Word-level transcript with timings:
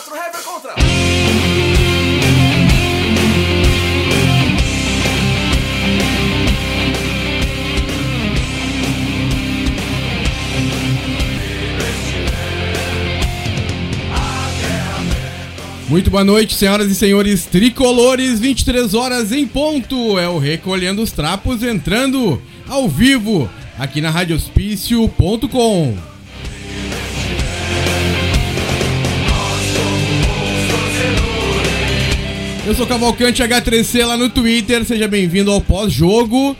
4, 0.00 0.16
Hever 0.16 0.42
contra. 0.42 0.74
Muito 15.88 16.10
boa 16.10 16.24
noite, 16.24 16.54
senhoras 16.54 16.90
e 16.90 16.94
senhores 16.94 17.44
tricolores, 17.44 18.38
23 18.38 18.94
horas 18.94 19.32
em 19.32 19.46
ponto. 19.46 20.18
É 20.18 20.28
o 20.28 20.38
Recolhendo 20.38 21.02
os 21.02 21.10
Trapos 21.10 21.62
entrando 21.62 22.40
ao 22.68 22.88
vivo 22.88 23.50
aqui 23.76 24.00
na 24.00 24.08
radiospício.com. 24.08 26.09
Eu 32.66 32.74
sou 32.74 32.86
Cavalcante 32.86 33.42
H3C 33.42 34.04
lá 34.04 34.18
no 34.18 34.28
Twitter, 34.28 34.84
seja 34.84 35.08
bem-vindo 35.08 35.50
ao 35.50 35.62
pós-jogo 35.62 36.54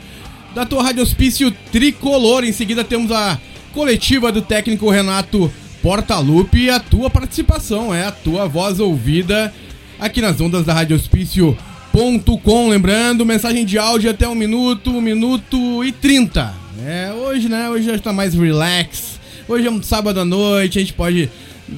da 0.53 0.65
tua 0.65 0.81
Rádio 0.81 1.03
Hospício 1.03 1.51
Tricolor. 1.71 2.43
Em 2.43 2.51
seguida 2.51 2.83
temos 2.83 3.11
a 3.11 3.39
coletiva 3.71 4.31
do 4.31 4.41
técnico 4.41 4.89
Renato 4.89 5.51
Portalupe 5.81 6.57
e 6.57 6.69
a 6.71 6.79
tua 6.79 7.07
participação, 7.07 7.93
é 7.93 8.03
a 8.05 8.11
tua 8.11 8.47
voz 8.47 8.79
ouvida 8.79 9.53
aqui 9.99 10.21
nas 10.21 10.41
ondas 10.41 10.65
da 10.65 10.73
Rádio 10.73 10.95
Hospício.com. 10.95 12.69
Lembrando, 12.69 13.23
mensagem 13.23 13.63
de 13.63 13.77
áudio 13.77 14.09
até 14.09 14.27
um 14.27 14.35
minuto, 14.35 14.89
um 14.89 15.01
minuto 15.01 15.83
e 15.83 15.91
trinta. 15.91 16.53
É, 16.83 17.13
hoje, 17.13 17.47
né? 17.47 17.69
Hoje 17.69 17.85
já 17.85 17.95
está 17.95 18.11
mais 18.11 18.33
relax. 18.33 19.19
Hoje 19.47 19.67
é 19.67 19.71
um 19.71 19.81
sábado 19.83 20.19
à 20.19 20.25
noite, 20.25 20.79
a 20.79 20.81
gente 20.81 20.93
pode 20.93 21.29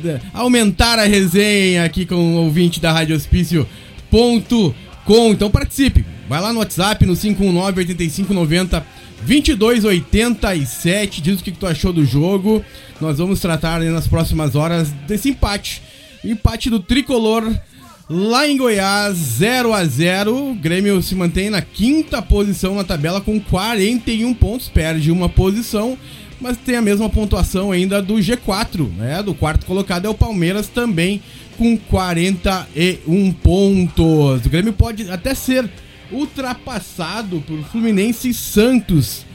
é, 0.06 0.20
aumentar 0.34 0.98
a 0.98 1.04
resenha 1.04 1.84
aqui 1.84 2.06
com 2.06 2.16
o 2.16 2.46
ouvinte 2.46 2.80
da 2.80 2.94
Rádio 2.94 3.18
Hospício.com. 3.18 3.83
Então 5.32 5.50
participe. 5.50 6.06
Vai 6.30 6.40
lá 6.40 6.54
no 6.54 6.60
WhatsApp 6.60 7.06
no 7.06 7.16
519 7.16 7.80
8590 7.80 8.86
2287. 9.26 11.22
Diz 11.22 11.40
o 11.40 11.44
que, 11.44 11.52
tu 11.52 11.66
achou 11.66 11.92
do 11.92 12.06
jogo. 12.06 12.64
Nós 13.02 13.18
vamos 13.18 13.40
tratar 13.40 13.82
nas 13.82 14.08
próximas 14.08 14.56
horas 14.56 14.90
desse 15.08 15.30
empate. 15.30 15.82
Empate 16.24 16.70
do 16.70 16.80
tricolor 16.80 17.52
lá 18.10 18.48
em 18.48 18.58
Goiás, 18.58 19.18
0 19.18 19.74
a 19.74 19.84
0 19.86 20.52
O 20.52 20.56
Grêmio 20.56 21.02
se 21.02 21.16
mantém 21.16 21.50
na 21.50 21.62
quinta 21.62 22.22
posição 22.22 22.76
na 22.76 22.84
tabela 22.84 23.20
com 23.20 23.40
41 23.40 24.34
pontos. 24.34 24.70
Perde 24.70 25.12
uma 25.12 25.28
posição, 25.28 25.98
mas 26.44 26.58
tem 26.58 26.76
a 26.76 26.82
mesma 26.82 27.10
pontuação 27.10 27.72
ainda 27.72 28.02
do 28.02 28.16
G4, 28.16 28.92
né? 28.98 29.24
Do 29.24 29.34
quarto 29.34 29.66
colocado 29.66 30.06
é 30.06 30.10
o 30.10 30.14
Palmeiras 30.14 30.68
também 30.68 31.22
com 31.58 31.78
41 31.78 33.32
pontos. 33.32 34.46
O 34.46 34.50
Grêmio 34.50 34.74
pode 34.74 35.10
até 35.10 35.34
ser 35.34 35.70
ultrapassado 36.12 37.42
por 37.48 37.58
Fluminense 37.70 38.28
e 38.28 38.34
Santos, 38.34 39.26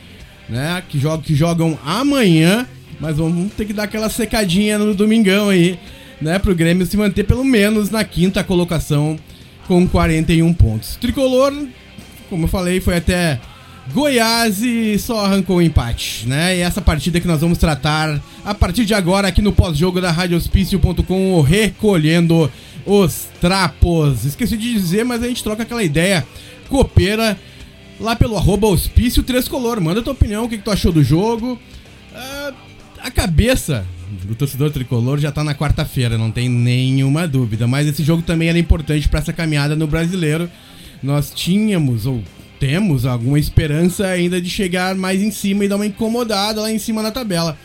né? 0.50 0.82
Que, 0.86 0.98
jogam, 0.98 1.22
que 1.22 1.34
jogam 1.34 1.78
amanhã, 1.82 2.66
mas 3.00 3.16
vamos 3.16 3.54
ter 3.54 3.64
que 3.64 3.72
dar 3.72 3.84
aquela 3.84 4.10
secadinha 4.10 4.78
no 4.78 4.94
domingão 4.94 5.48
aí, 5.48 5.78
né? 6.20 6.38
Pro 6.38 6.54
Grêmio 6.54 6.84
se 6.84 6.98
manter 6.98 7.24
pelo 7.24 7.42
menos 7.42 7.88
na 7.88 8.04
quinta 8.04 8.44
colocação 8.44 9.18
com 9.66 9.88
41 9.88 10.52
pontos. 10.52 10.96
Tricolor, 10.96 11.54
como 12.28 12.44
eu 12.44 12.48
falei, 12.48 12.82
foi 12.82 12.98
até 12.98 13.40
Goiás 13.92 14.62
e 14.62 14.98
só 14.98 15.24
arrancou 15.24 15.56
o 15.56 15.58
um 15.58 15.62
empate, 15.62 16.26
né? 16.28 16.56
E 16.56 16.60
essa 16.60 16.80
partida 16.80 17.20
que 17.20 17.26
nós 17.26 17.40
vamos 17.40 17.58
tratar 17.58 18.20
a 18.44 18.54
partir 18.54 18.84
de 18.84 18.94
agora 18.94 19.28
aqui 19.28 19.40
no 19.40 19.52
pós-jogo 19.52 20.00
da 20.00 20.10
radiospício.com, 20.10 21.40
recolhendo 21.40 22.50
os 22.84 23.28
trapos. 23.40 24.24
Esqueci 24.24 24.56
de 24.56 24.72
dizer, 24.72 25.04
mas 25.04 25.22
a 25.22 25.28
gente 25.28 25.42
troca 25.42 25.62
aquela 25.62 25.82
ideia 25.82 26.26
copeira 26.68 27.38
lá 27.98 28.14
pelo 28.14 28.36
arroba 28.36 28.66
hospício 28.66 29.24
Color. 29.48 29.80
Manda 29.80 30.02
tua 30.02 30.12
opinião, 30.12 30.44
o 30.44 30.48
que, 30.48 30.58
que 30.58 30.64
tu 30.64 30.70
achou 30.70 30.92
do 30.92 31.02
jogo. 31.02 31.58
Uh, 32.12 32.54
a 33.00 33.10
cabeça 33.10 33.86
do 34.24 34.34
torcedor 34.34 34.70
tricolor 34.70 35.18
já 35.18 35.30
tá 35.30 35.44
na 35.44 35.54
quarta-feira, 35.54 36.16
não 36.16 36.30
tem 36.30 36.48
nenhuma 36.48 37.26
dúvida. 37.26 37.66
Mas 37.66 37.86
esse 37.86 38.02
jogo 38.02 38.22
também 38.22 38.48
era 38.48 38.58
importante 38.58 39.08
para 39.08 39.20
essa 39.20 39.32
caminhada 39.32 39.74
no 39.74 39.86
brasileiro. 39.86 40.50
Nós 41.02 41.32
tínhamos, 41.34 42.06
ou 42.06 42.22
temos, 42.58 43.06
alguma 43.06 43.38
esperança 43.38 44.06
ainda 44.06 44.40
de 44.40 44.50
chegar 44.50 44.94
mais 44.94 45.22
em 45.22 45.30
cima 45.30 45.64
e 45.64 45.68
dar 45.68 45.76
uma 45.76 45.86
incomodada 45.86 46.60
lá 46.60 46.70
em 46.70 46.78
cima 46.78 47.02
na 47.02 47.10
tabela. 47.10 47.56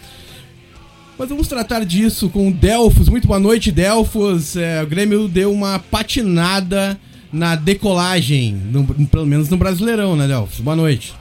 Mas 1.17 1.29
vamos 1.29 1.47
tratar 1.47 1.85
disso 1.85 2.29
com 2.29 2.47
o 2.47 2.51
Delfos. 2.51 3.07
Muito 3.07 3.27
boa 3.27 3.39
noite, 3.39 3.71
Delfos. 3.71 4.55
É, 4.55 4.81
o 4.81 4.87
Grêmio 4.87 5.27
deu 5.27 5.51
uma 5.51 5.77
patinada 5.77 6.99
na 7.31 7.55
decolagem, 7.55 8.53
no, 8.53 8.83
pelo 9.07 9.25
menos 9.25 9.49
no 9.49 9.57
Brasileirão, 9.57 10.15
né, 10.15 10.27
Delfos? 10.27 10.59
Boa 10.59 10.75
noite. 10.75 11.13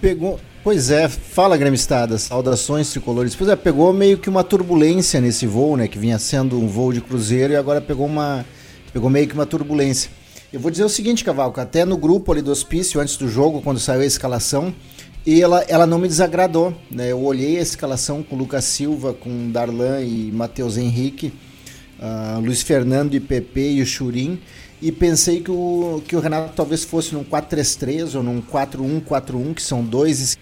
Pegou. 0.00 0.38
Pois 0.64 0.92
é, 0.92 1.08
fala 1.08 1.56
gremistada, 1.56 2.16
saudações 2.18 2.88
tricolores. 2.90 3.34
Pois 3.34 3.50
é, 3.50 3.56
pegou 3.56 3.92
meio 3.92 4.16
que 4.16 4.30
uma 4.30 4.44
turbulência 4.44 5.20
nesse 5.20 5.44
voo, 5.44 5.76
né? 5.76 5.88
Que 5.88 5.98
vinha 5.98 6.20
sendo 6.20 6.56
um 6.56 6.68
voo 6.68 6.92
de 6.92 7.00
cruzeiro 7.00 7.52
e 7.52 7.56
agora 7.56 7.80
pegou 7.80 8.06
uma. 8.06 8.44
Pegou 8.92 9.10
meio 9.10 9.26
que 9.26 9.34
uma 9.34 9.46
turbulência. 9.46 10.08
Eu 10.52 10.60
vou 10.60 10.70
dizer 10.70 10.84
o 10.84 10.88
seguinte, 10.88 11.24
Cavalco, 11.24 11.58
até 11.62 11.82
no 11.82 11.96
grupo 11.96 12.30
ali 12.30 12.42
do 12.42 12.50
hospício, 12.50 13.00
antes 13.00 13.16
do 13.16 13.26
jogo, 13.26 13.62
quando 13.62 13.80
saiu 13.80 14.02
a 14.02 14.04
escalação, 14.04 14.74
e 15.24 15.40
ela, 15.40 15.62
ela 15.66 15.86
não 15.86 15.98
me 15.98 16.06
desagradou. 16.06 16.76
Né? 16.90 17.10
Eu 17.10 17.24
olhei 17.24 17.58
a 17.58 17.62
escalação 17.62 18.22
com 18.22 18.36
Lucas 18.36 18.66
Silva, 18.66 19.14
com 19.14 19.50
Darlan 19.50 20.02
e 20.02 20.30
Matheus 20.30 20.76
Henrique, 20.76 21.32
uh, 21.98 22.38
Luiz 22.38 22.60
Fernando 22.60 23.14
e 23.14 23.20
Pepe 23.20 23.76
e 23.76 23.80
o 23.80 23.86
Churim, 23.86 24.38
e 24.82 24.92
pensei 24.92 25.40
que 25.40 25.50
o, 25.50 26.02
que 26.06 26.14
o 26.14 26.20
Renato 26.20 26.52
talvez 26.54 26.84
fosse 26.84 27.14
num 27.14 27.24
4-3-3 27.24 28.14
ou 28.14 28.22
num 28.22 28.42
4-1-4-1, 28.42 29.54
que 29.54 29.62
são 29.62 29.82
dois 29.82 30.36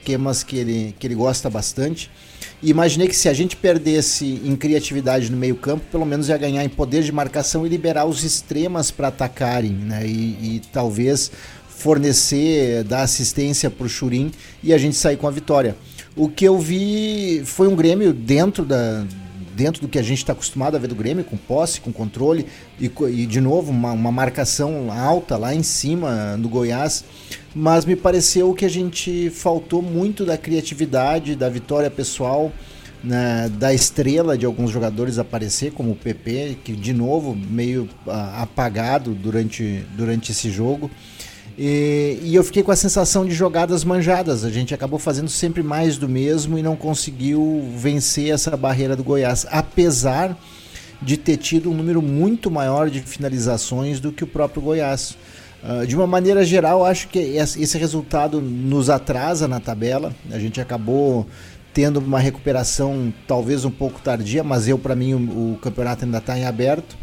esquemas 0.00 0.42
que 0.42 0.56
ele, 0.56 0.94
que 0.98 1.06
ele 1.06 1.14
gosta 1.14 1.50
bastante. 1.50 2.10
E 2.62 2.70
imaginei 2.70 3.06
que 3.06 3.14
se 3.14 3.28
a 3.28 3.34
gente 3.34 3.56
perdesse 3.56 4.40
em 4.44 4.56
criatividade 4.56 5.30
no 5.30 5.36
meio-campo, 5.36 5.84
pelo 5.92 6.04
menos 6.04 6.28
ia 6.28 6.36
ganhar 6.36 6.64
em 6.64 6.68
poder 6.68 7.02
de 7.02 7.12
marcação 7.12 7.64
e 7.64 7.68
liberar 7.68 8.04
os 8.04 8.24
extremas 8.24 8.90
para 8.90 9.08
atacarem, 9.08 9.70
né? 9.70 10.04
E, 10.04 10.56
e, 10.56 10.62
talvez 10.72 11.30
fornecer, 11.68 12.82
dar 12.82 13.02
assistência 13.02 13.70
para 13.70 13.86
o 13.86 13.88
Churim 13.88 14.32
e 14.64 14.74
a 14.74 14.78
gente 14.78 14.96
sair 14.96 15.16
com 15.16 15.28
a 15.28 15.30
vitória. 15.30 15.76
O 16.16 16.28
que 16.28 16.44
eu 16.44 16.58
vi 16.58 17.42
foi 17.44 17.68
um 17.68 17.76
Grêmio 17.76 18.12
dentro 18.12 18.64
da, 18.64 19.04
dentro 19.58 19.82
do 19.82 19.88
que 19.88 19.98
a 19.98 20.02
gente 20.02 20.18
está 20.18 20.32
acostumado 20.32 20.76
a 20.76 20.78
ver 20.78 20.86
do 20.86 20.94
Grêmio, 20.94 21.24
com 21.24 21.36
posse, 21.36 21.80
com 21.80 21.92
controle 21.92 22.46
e, 22.80 22.88
e 23.08 23.26
de 23.26 23.40
novo 23.40 23.72
uma, 23.72 23.90
uma, 23.90 24.12
marcação 24.12 24.92
alta 24.92 25.36
lá 25.36 25.52
em 25.52 25.64
cima 25.64 26.38
do 26.38 26.48
Goiás. 26.48 27.04
Mas 27.52 27.84
me 27.84 27.96
pareceu 27.96 28.54
que 28.54 28.64
a 28.64 28.70
gente 28.70 29.30
faltou 29.30 29.82
muito 29.82 30.24
da 30.24 30.38
criatividade, 30.38 31.34
da 31.34 31.48
vitória 31.48 31.90
pessoal, 31.90 32.52
né, 33.02 33.50
da 33.58 33.74
estrela 33.74 34.38
de 34.38 34.46
alguns 34.46 34.70
jogadores 34.70 35.18
aparecer, 35.18 35.72
como 35.72 35.90
o 35.90 35.96
PP, 35.96 36.58
que 36.62 36.72
de 36.72 36.92
novo 36.92 37.34
meio 37.34 37.88
uh, 38.06 38.10
apagado 38.36 39.12
durante, 39.12 39.84
durante 39.96 40.30
esse 40.30 40.50
jogo. 40.50 40.88
E, 41.60 42.20
e, 42.22 42.36
eu 42.36 42.44
fiquei 42.44 42.62
com 42.62 42.70
a 42.70 42.76
sensação 42.76 43.26
de 43.26 43.34
jogadas 43.34 43.82
manjadas. 43.82 44.44
A 44.44 44.50
gente 44.50 44.72
acabou 44.72 44.96
fazendo 44.96 45.28
sempre 45.28 45.60
mais 45.60 45.98
do 45.98 46.08
mesmo 46.08 46.56
e 46.56 46.62
não 46.62 46.76
conseguiu 46.76 47.68
vencer 47.76 48.30
essa 48.30 48.56
barreira 48.56 48.94
do 48.94 49.02
Goiás, 49.02 49.44
apesar 49.50 50.38
de 51.02 51.16
ter 51.16 51.36
tido 51.36 51.68
um 51.68 51.74
número 51.74 52.00
muito 52.00 52.48
maior 52.48 52.88
de 52.88 53.00
finalizações 53.00 53.98
do 53.98 54.12
que 54.12 54.22
o 54.22 54.26
próprio 54.26 54.62
Goiás. 54.62 55.16
Uh, 55.60 55.84
de 55.84 55.96
uma 55.96 56.06
maneira 56.06 56.44
geral, 56.44 56.84
acho 56.84 57.08
que 57.08 57.18
esse 57.18 57.76
resultado 57.76 58.40
nos 58.40 58.88
atrasa 58.88 59.48
na 59.48 59.58
tabela. 59.58 60.14
A 60.30 60.38
gente 60.38 60.60
acabou 60.60 61.26
tendo 61.74 61.98
uma 61.98 62.20
recuperação 62.20 63.12
talvez 63.26 63.64
um 63.64 63.70
pouco 63.70 64.00
tardia, 64.00 64.44
mas 64.44 64.68
eu 64.68 64.78
para 64.78 64.94
mim 64.94 65.14
o, 65.14 65.54
o 65.54 65.58
campeonato 65.60 66.04
ainda 66.04 66.18
está 66.18 66.38
em 66.38 66.44
aberto. 66.44 66.96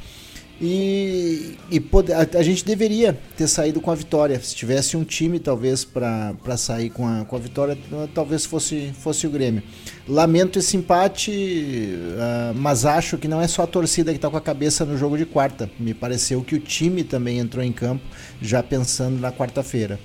E, 0.62 1.58
e 1.70 1.84
a, 2.14 2.40
a, 2.40 2.44
gente 2.44 2.64
deveria 2.64 3.18
ter 3.36 3.48
saído 3.48 3.82
com 3.82 3.92
a 3.92 3.96
vitória. 3.96 4.40
Se 4.40 4.56
tivesse 4.56 4.96
um 4.96 5.04
time, 5.04 5.38
talvez, 5.38 5.84
para 5.84 6.58
sair 6.58 6.90
com 6.90 7.06
a, 7.06 7.26
com 7.26 7.36
a 7.36 7.40
vitória, 7.40 7.78
talvez 8.14 8.46
fosse, 8.46 8.94
fosse 8.98 9.28
o 9.28 9.30
Grêmio. 9.30 9.62
Lamento 10.08 10.58
esse 10.58 10.78
empate, 10.78 11.32
uh, 11.32 12.56
mas 12.56 12.86
acho 12.86 13.18
que 13.18 13.28
não 13.28 13.42
é 13.42 13.48
só 13.48 13.64
a 13.64 13.68
torcida 13.68 14.12
que 14.12 14.18
está 14.18 14.30
com 14.30 14.38
a 14.38 14.42
cabeça 14.42 14.86
no 14.86 14.98
jogo 14.98 15.18
de 15.18 15.26
quarta. 15.26 15.70
Me 15.78 15.94
pareceu 15.94 16.42
que 16.42 16.56
o 16.56 16.60
time 16.60 17.04
também 17.04 17.40
entrou 17.40 17.64
em 17.64 17.74
campo 17.74 18.04
já 18.42 18.64
pensando 18.64 19.20
na 19.20 19.34
quarta-feira. 19.34 20.00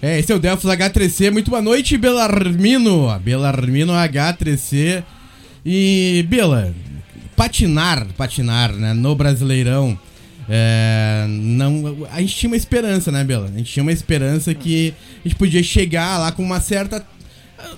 É, 0.00 0.20
esse 0.20 0.30
é 0.30 0.36
o 0.36 0.38
Delfos 0.38 0.70
H3C. 0.70 1.32
Muito 1.32 1.50
boa 1.50 1.62
noite, 1.62 1.96
Belarmino. 1.96 3.18
Belarmino 3.18 3.92
H3C. 3.92 5.02
E, 5.64 6.24
Bela, 6.28 6.72
patinar, 7.36 8.06
patinar, 8.16 8.72
né, 8.72 8.94
no 8.94 9.14
Brasileirão. 9.14 9.98
É, 10.48 11.26
não, 11.28 12.06
a 12.10 12.20
gente 12.20 12.34
tinha 12.36 12.50
uma 12.50 12.56
esperança, 12.56 13.10
né, 13.10 13.22
Bela? 13.24 13.50
A 13.52 13.58
gente 13.58 13.72
tinha 13.72 13.82
uma 13.82 13.92
esperança 13.92 14.54
que 14.54 14.94
a 15.24 15.28
gente 15.28 15.36
podia 15.36 15.62
chegar 15.62 16.18
lá 16.18 16.32
com 16.32 16.42
uma 16.42 16.60
certa. 16.60 17.04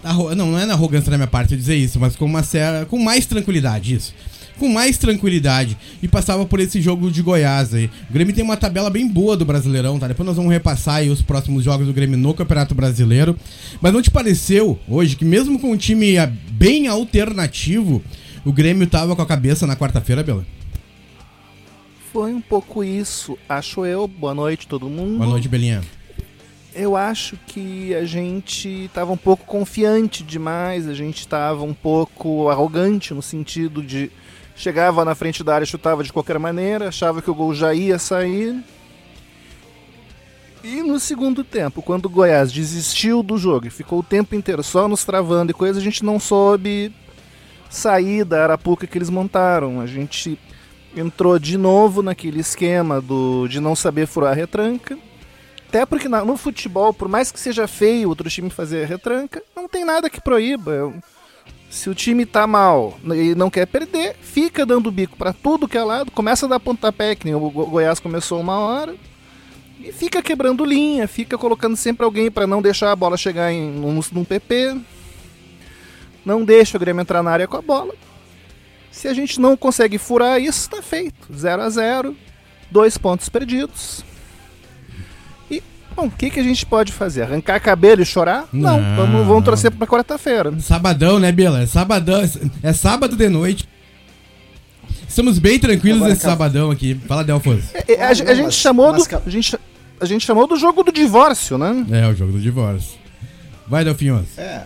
Não, 0.05 0.35
não 0.35 0.59
é 0.59 0.67
na 0.67 0.75
arrogância 0.75 1.11
da 1.11 1.17
minha 1.17 1.27
parte 1.27 1.57
dizer 1.57 1.77
isso, 1.77 1.99
mas 1.99 2.15
com 2.15 2.25
uma 2.25 2.43
certa. 2.43 2.87
com 2.87 2.99
mais 2.99 3.27
tranquilidade, 3.27 3.95
isso. 3.95 4.15
com 4.59 4.69
mais 4.69 4.99
tranquilidade 4.99 5.77
e 6.03 6.09
passava 6.09 6.45
por 6.45 6.61
esse 6.61 6.81
jogo 6.83 7.11
de 7.11 7.23
Goiás 7.23 7.73
aí. 7.73 7.89
O 8.11 8.13
Grêmio 8.13 8.35
tem 8.35 8.45
uma 8.45 8.57
tabela 8.57 8.91
bem 8.91 9.09
boa 9.09 9.37
do 9.37 9.45
Brasileirão, 9.45 9.99
tá? 9.99 10.09
Depois 10.09 10.27
nós 10.27 10.37
vamos 10.37 10.53
repassar 10.53 11.03
os 11.05 11.23
próximos 11.23 11.65
jogos 11.65 11.87
do 11.87 11.93
Grêmio 11.93 12.19
no 12.19 12.35
Campeonato 12.35 12.75
Brasileiro. 12.75 13.37
Mas 13.81 13.93
não 13.93 14.03
te 14.03 14.11
pareceu 14.11 14.79
hoje 14.87 15.17
que 15.17 15.25
mesmo 15.25 15.59
com 15.59 15.71
um 15.73 15.77
time 15.77 16.15
bem 16.51 16.89
alternativo, 16.89 18.03
o 18.45 18.53
Grêmio 18.53 18.87
tava 18.87 19.15
com 19.15 19.23
a 19.23 19.27
cabeça 19.27 19.67
na 19.67 19.77
quarta-feira, 19.77 20.23
Bela? 20.23 20.47
Foi 22.13 22.33
um 22.33 22.41
pouco 22.41 22.83
isso, 22.83 23.39
acho 23.49 23.85
eu. 23.85 24.09
Boa 24.09 24.35
noite, 24.35 24.67
todo 24.67 24.89
mundo. 24.89 25.19
Boa 25.19 25.31
noite, 25.31 25.49
Belinha 25.49 25.83
eu 26.79 26.97
acho 26.97 27.37
que 27.45 27.93
a 27.93 28.05
gente 28.05 28.85
estava 28.85 29.11
um 29.11 29.17
pouco 29.17 29.45
confiante 29.45 30.23
demais, 30.23 30.87
a 30.87 30.95
gente 30.95 31.19
estava 31.19 31.65
um 31.65 31.75
pouco 31.75 32.49
arrogante 32.49 33.13
no 33.13 33.21
sentido 33.21 33.83
de 33.83 34.13
chegava 34.55 35.05
na 35.05 35.15
frente 35.17 35.43
da 35.43 35.57
área, 35.57 35.67
chutava 35.67 36.05
de 36.05 36.13
qualquer 36.13 36.39
maneira, 36.39 36.89
achava 36.89 37.21
que 37.21 37.29
o 37.29 37.35
gol 37.35 37.53
já 37.53 37.75
ia 37.75 37.99
sair. 37.99 38.63
E 40.63 40.83
no 40.83 41.01
segundo 41.01 41.43
tempo, 41.43 41.83
quando 41.83 42.07
o 42.07 42.11
Goiás 42.11 42.53
desistiu 42.53 43.25
do 43.25 43.37
jogo 43.39 43.67
e 43.67 43.71
ficou 43.71 43.99
o 43.99 44.03
tempo 44.03 44.37
inteiro 44.37 44.63
só 44.63 44.87
nos 44.87 45.05
travando 45.05 45.51
e 45.51 45.55
coisa, 45.55 45.81
a 45.81 45.83
gente 45.83 46.05
não 46.05 46.21
soube 46.21 46.93
sair 47.71 48.25
da 48.25 48.43
arapuca 48.43 48.87
que 48.87 48.97
eles 48.99 49.11
montaram. 49.11 49.81
A 49.81 49.87
gente 49.87 50.39
entrou 50.97 51.39
de 51.39 51.57
novo 51.59 52.03
naquele 52.03 52.41
esquema 52.41 53.01
do 53.01 53.47
de 53.47 53.61
não 53.61 53.77
saber 53.77 54.07
furar 54.07 54.33
a 54.33 54.35
retranca 54.35 54.99
até 55.69 55.85
porque 55.85 56.09
no 56.09 56.37
futebol, 56.37 56.95
por 56.95 57.09
mais 57.09 57.31
que 57.31 57.39
seja 57.39 57.69
feio 57.69 58.09
outro 58.09 58.31
time 58.31 58.49
fazer 58.49 58.87
retranca, 58.87 59.43
não 59.55 59.69
tem 59.69 59.85
nada 59.85 60.09
que 60.09 60.21
proíba. 60.21 60.95
Se 61.69 61.91
o 61.91 61.95
time 61.95 62.25
tá 62.25 62.47
mal 62.47 62.99
e 63.05 63.35
não 63.35 63.51
quer 63.51 63.67
perder, 63.67 64.17
fica 64.23 64.65
dando 64.65 64.91
bico 64.91 65.19
para 65.19 65.35
tudo 65.35 65.69
que 65.69 65.77
é 65.77 65.85
lado, 65.85 66.11
começa 66.11 66.47
a 66.47 66.49
dar 66.49 66.59
pontapé, 66.59 67.15
que 67.15 67.27
nem 67.27 67.35
o 67.35 67.51
Goiás 67.51 68.01
começou 68.01 68.41
uma 68.41 68.59
hora, 68.59 68.97
e 69.79 69.93
fica 69.93 70.23
quebrando 70.23 70.65
linha, 70.65 71.07
fica 71.07 71.37
colocando 71.37 71.77
sempre 71.77 72.03
alguém 72.03 72.31
para 72.31 72.47
não 72.47 72.63
deixar 72.63 72.91
a 72.91 72.97
bola 72.97 73.19
chegar 73.19 73.53
em 73.53 73.71
num, 73.71 74.01
num 74.13 74.25
PP, 74.25 74.81
não 76.29 76.45
deixa 76.45 76.77
o 76.77 76.81
Grêmio 76.81 77.01
entrar 77.01 77.23
na 77.23 77.31
área 77.31 77.49
com 77.49 77.57
a 77.57 77.63
bola. 77.63 77.95
Se 78.93 79.09
a 79.09 79.15
gente 79.15 79.41
não 79.41 79.57
consegue 79.57 79.97
furar 79.97 80.41
isso, 80.41 80.69
tá 80.69 80.83
feito. 80.83 81.33
0 81.35 81.63
a 81.63 81.71
0 81.71 82.17
dois 82.71 82.99
pontos 82.99 83.29
perdidos. 83.31 84.05
Bom, 85.97 86.07
o 86.07 86.11
que, 86.11 86.31
que 86.31 86.39
a 86.39 86.43
gente 86.45 86.65
pode 86.65 86.93
fazer? 86.93 87.23
Arrancar 87.23 87.59
cabelo 87.59 88.03
e 88.03 88.07
chorar? 88.07 88.47
Não, 88.53 88.81
não 88.81 88.97
vamos, 88.97 89.27
vamos 89.27 89.45
torcer 89.45 89.69
pra 89.73 89.85
quarta-feira. 89.85 90.57
Sabadão, 90.61 91.19
né, 91.19 91.33
Bela? 91.33 91.61
É 91.61 91.67
sabadão, 91.67 92.23
é 92.63 92.73
sábado 92.73 93.17
de 93.17 93.29
noite. 93.29 93.69
Estamos 95.09 95.41
bem 95.41 95.59
tranquilos 95.59 95.97
Agora, 95.97 96.13
nesse 96.13 96.23
sabadão 96.23 96.71
aqui. 96.71 96.95
Fala, 97.09 97.25
Delfos. 97.25 97.75
É, 97.75 97.95
é, 97.95 98.05
a, 98.05 98.11
a, 98.11 98.35
gente 98.35 98.55
chamou 98.55 98.93
do, 98.93 99.03
a, 99.03 99.29
gente, 99.29 99.59
a 100.01 100.05
gente 100.05 100.25
chamou 100.25 100.47
do 100.47 100.55
jogo 100.55 100.85
do 100.85 100.93
divórcio, 100.93 101.59
né? 101.59 101.85
É, 101.91 102.07
o 102.07 102.15
jogo 102.15 102.31
do 102.31 102.41
divórcio. 102.41 102.97
Vai, 103.67 103.85
Delfinhos. 103.85 104.39
É, 104.39 104.63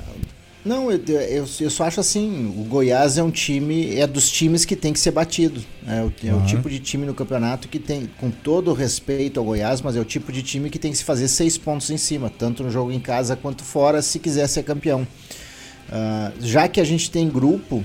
não, 0.65 0.91
eu, 0.93 1.01
eu, 1.07 1.47
eu, 1.61 1.71
só 1.71 1.85
acho 1.85 1.99
assim, 1.99 2.55
o 2.57 2.63
Goiás 2.65 3.19
é 3.19 3.23
um 3.23 3.31
time, 3.31 3.97
é 3.97 4.07
dos 4.07 4.31
times 4.31 4.65
que 4.65 4.77
tem 4.77 4.93
que 4.93 5.01
ser 5.01 5.11
batido. 5.11 5.61
É 5.87 6.03
o, 6.03 6.13
é 6.25 6.33
uhum. 6.33 6.43
o 6.43 6.47
tipo 6.47 6.71
de 6.71 6.79
time 6.79 7.05
no 7.05 7.15
campeonato 7.15 7.69
que 7.69 7.81
tem, 7.81 8.09
com 8.19 8.31
todo 8.31 8.71
o 8.71 8.75
respeito 8.75 9.41
ao 9.41 9.47
Goiás, 9.47 9.83
mas 9.83 9.97
é 9.97 10.01
o 10.01 10.05
tipo 10.05 10.31
de 10.31 10.43
time 10.43 10.71
que 10.71 10.79
tem 10.79 10.93
que 10.93 10.99
se 10.99 11.05
fazer 11.05 11.27
seis 11.27 11.59
pontos 11.59 11.91
em 11.91 11.97
cima, 11.97 12.31
tanto 12.31 12.63
no 12.63 12.71
jogo 12.71 12.93
em 12.93 13.01
casa 13.01 13.35
quanto 13.35 13.65
fora, 13.65 14.01
se 14.03 14.21
quiser 14.21 14.47
ser 14.47 14.63
campeão. 14.63 15.07
Uh, 15.89 16.33
já 16.41 16.69
que 16.69 16.81
a 16.81 16.85
gente 16.85 17.11
tem 17.11 17.29
grupo, 17.29 17.77
uh, 17.77 17.85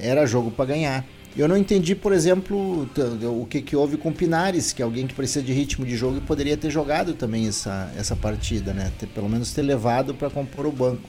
era 0.00 0.26
jogo 0.26 0.50
para 0.50 0.66
ganhar. 0.66 1.06
Eu 1.36 1.48
não 1.48 1.56
entendi, 1.56 1.94
por 1.94 2.12
exemplo, 2.12 2.88
o 3.22 3.46
que, 3.46 3.62
que 3.62 3.76
houve 3.76 3.96
com 3.96 4.08
o 4.10 4.12
Pinares, 4.12 4.72
que 4.72 4.82
é 4.82 4.84
alguém 4.84 5.06
que 5.06 5.14
precisa 5.14 5.42
de 5.42 5.52
ritmo 5.52 5.86
de 5.86 5.96
jogo 5.96 6.18
e 6.18 6.20
poderia 6.20 6.56
ter 6.56 6.68
jogado 6.68 7.14
também 7.14 7.46
essa, 7.46 7.92
essa 7.96 8.16
partida, 8.16 8.72
né? 8.72 8.90
Ter, 8.98 9.06
pelo 9.06 9.28
menos 9.28 9.52
ter 9.52 9.62
levado 9.62 10.14
para 10.14 10.28
compor 10.28 10.66
o 10.66 10.72
banco. 10.72 11.08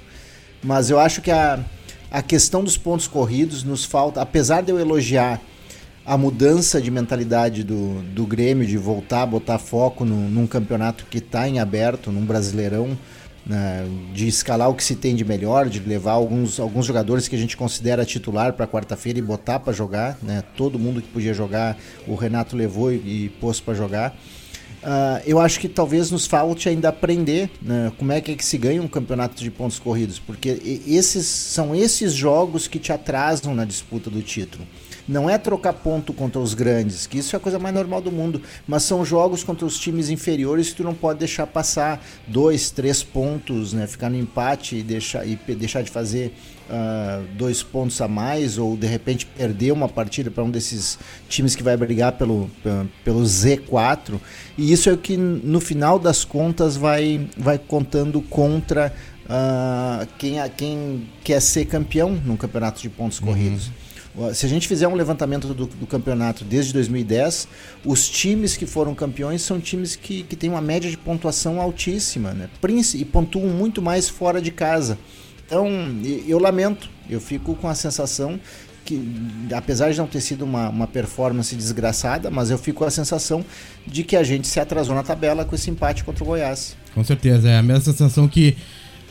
Mas 0.63 0.89
eu 0.89 0.99
acho 0.99 1.21
que 1.21 1.31
a, 1.31 1.59
a 2.11 2.21
questão 2.21 2.63
dos 2.63 2.77
pontos 2.77 3.07
corridos 3.07 3.63
nos 3.63 3.85
falta, 3.85 4.21
apesar 4.21 4.61
de 4.61 4.71
eu 4.71 4.79
elogiar 4.79 5.41
a 6.05 6.17
mudança 6.17 6.81
de 6.81 6.89
mentalidade 6.89 7.63
do, 7.63 8.01
do 8.01 8.25
Grêmio, 8.25 8.65
de 8.65 8.77
voltar 8.77 9.21
a 9.21 9.25
botar 9.25 9.59
foco 9.59 10.03
no, 10.03 10.27
num 10.27 10.47
campeonato 10.47 11.05
que 11.05 11.19
está 11.19 11.47
em 11.47 11.59
aberto, 11.59 12.11
num 12.11 12.25
brasileirão, 12.25 12.97
né, 13.45 13.85
de 14.13 14.27
escalar 14.27 14.69
o 14.69 14.73
que 14.73 14.83
se 14.83 14.95
tem 14.95 15.15
de 15.15 15.23
melhor, 15.23 15.69
de 15.69 15.79
levar 15.79 16.13
alguns, 16.13 16.59
alguns 16.59 16.85
jogadores 16.85 17.27
que 17.27 17.35
a 17.35 17.39
gente 17.39 17.55
considera 17.55 18.03
titular 18.05 18.53
para 18.53 18.67
quarta-feira 18.67 19.19
e 19.19 19.21
botar 19.21 19.59
para 19.59 19.71
jogar. 19.71 20.17
Né, 20.21 20.43
todo 20.57 20.79
mundo 20.79 21.01
que 21.01 21.07
podia 21.07 21.33
jogar, 21.33 21.77
o 22.07 22.15
Renato 22.15 22.55
levou 22.55 22.91
e, 22.91 22.95
e 22.95 23.29
pôs 23.39 23.59
para 23.59 23.73
jogar. 23.73 24.15
Uh, 24.81 25.21
eu 25.25 25.39
acho 25.39 25.59
que 25.59 25.67
talvez 25.67 26.09
nos 26.09 26.25
falte 26.25 26.69
ainda 26.69 26.87
aprender 26.87 27.49
né, 27.61 27.91
como 27.97 28.13
é 28.13 28.21
que, 28.21 28.31
é 28.31 28.35
que 28.35 28.45
se 28.45 28.57
ganha 28.57 28.81
um 28.81 28.87
campeonato 28.87 29.43
de 29.43 29.51
pontos 29.51 29.77
corridos, 29.77 30.19
porque 30.19 30.81
esses 30.87 31.25
são 31.25 31.75
esses 31.75 32.13
jogos 32.13 32.67
que 32.67 32.79
te 32.79 32.93
atrasam 32.93 33.53
na 33.53 33.65
disputa 33.65 34.09
do 34.09 34.21
título. 34.21 34.65
Não 35.05 35.29
é 35.29 35.37
trocar 35.37 35.73
ponto 35.73 36.13
contra 36.13 36.39
os 36.39 36.53
grandes, 36.53 37.07
que 37.07 37.17
isso 37.17 37.35
é 37.35 37.37
a 37.37 37.39
coisa 37.39 37.57
mais 37.57 37.73
normal 37.73 37.99
do 37.99 38.11
mundo, 38.11 38.41
mas 38.67 38.83
são 38.83 39.03
jogos 39.03 39.43
contra 39.43 39.65
os 39.65 39.77
times 39.77 40.09
inferiores 40.09 40.69
que 40.69 40.75
tu 40.75 40.83
não 40.83 40.93
pode 40.93 41.19
deixar 41.19 41.47
passar 41.47 42.05
dois, 42.27 42.69
três 42.69 43.01
pontos, 43.01 43.73
né? 43.73 43.87
Ficar 43.87 44.09
no 44.09 44.17
empate 44.17 44.77
e 44.77 44.83
deixar, 44.83 45.27
e 45.27 45.35
deixar 45.35 45.81
de 45.81 45.89
fazer 45.89 46.31
uh, 46.69 47.25
dois 47.35 47.63
pontos 47.63 47.99
a 48.01 48.07
mais, 48.07 48.57
ou 48.57 48.77
de 48.77 48.87
repente 48.87 49.25
perder 49.25 49.71
uma 49.71 49.89
partida 49.89 50.29
para 50.29 50.43
um 50.43 50.49
desses 50.49 50.97
times 51.27 51.55
que 51.55 51.63
vai 51.63 51.75
brigar 51.75 52.13
pelo, 52.13 52.49
pelo 53.03 53.21
Z4. 53.21 54.19
E 54.57 54.71
isso 54.71 54.89
é 54.89 54.93
o 54.93 54.97
que 54.97 55.17
no 55.17 55.59
final 55.59 55.99
das 55.99 56.23
contas 56.23 56.77
vai, 56.77 57.27
vai 57.37 57.57
contando 57.57 58.21
contra 58.21 58.93
uh, 59.25 60.07
quem, 60.17 60.37
quem 60.55 61.09
quer 61.23 61.41
ser 61.41 61.65
campeão 61.65 62.11
no 62.11 62.37
campeonato 62.37 62.81
de 62.81 62.89
pontos 62.89 63.19
uhum. 63.19 63.27
corridos. 63.27 63.71
Se 64.33 64.45
a 64.45 64.49
gente 64.49 64.67
fizer 64.67 64.87
um 64.87 64.95
levantamento 64.95 65.53
do, 65.53 65.65
do, 65.65 65.87
campeonato 65.87 66.43
desde 66.43 66.73
2010, 66.73 67.47
os 67.85 68.09
times 68.09 68.57
que 68.57 68.65
foram 68.65 68.93
campeões 68.93 69.43
são 69.43 69.61
times 69.61 69.95
que, 69.95 70.23
que 70.23 70.35
têm 70.35 70.49
uma 70.49 70.59
média 70.59 70.89
de 70.89 70.97
pontuação 70.97 71.61
altíssima, 71.61 72.33
né? 72.33 72.49
e 72.95 73.05
pontuam 73.05 73.47
muito 73.47 73.81
mais 73.81 74.09
fora 74.09 74.41
de 74.41 74.51
casa. 74.51 74.97
Então, 75.49 75.67
eu 76.27 76.37
lamento, 76.37 76.87
eu 77.09 77.19
fico 77.19 77.55
com 77.55 77.67
a 77.67 77.73
sensação 77.73 78.39
que, 78.85 79.01
apesar 79.51 79.91
de 79.91 79.97
não 79.97 80.05
ter 80.05 80.21
sido 80.21 80.43
uma, 80.45 80.69
uma 80.69 80.85
performance 80.85 81.55
desgraçada, 81.55 82.29
mas 82.29 82.51
eu 82.51 82.57
fico 82.57 82.79
com 82.79 82.85
a 82.85 82.91
sensação 82.91 83.43
de 83.87 84.03
que 84.03 84.15
a 84.15 84.21
gente 84.23 84.47
se 84.47 84.59
atrasou 84.59 84.93
na 84.93 85.01
tabela 85.01 85.43
com 85.43 85.55
esse 85.55 85.71
empate 85.71 86.03
contra 86.03 86.23
o 86.23 86.27
Goiás. 86.27 86.77
Com 86.93 87.03
certeza, 87.03 87.49
é 87.49 87.57
a 87.57 87.63
mesma 87.63 87.81
sensação 87.81 88.27
que 88.27 88.55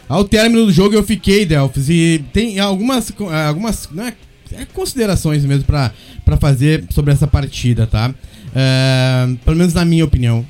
ao 0.09 0.25
término 0.25 0.65
do 0.65 0.73
jogo 0.73 0.95
eu 0.95 1.03
fiquei, 1.03 1.45
Delfos, 1.45 1.91
e 1.91 2.25
tem 2.33 2.61
algumas, 2.61 3.13
algumas 3.45 3.89
não 3.91 4.07
é 4.07 4.15
é, 4.53 4.65
considerações 4.65 5.45
mesmo 5.45 5.65
para 5.65 6.37
fazer 6.39 6.85
sobre 6.91 7.13
essa 7.13 7.27
partida, 7.27 7.87
tá? 7.87 8.11
Uh, 8.49 9.37
pelo 9.45 9.57
menos 9.57 9.75
na 9.75 9.85
minha 9.85 10.05
opinião. 10.05 10.41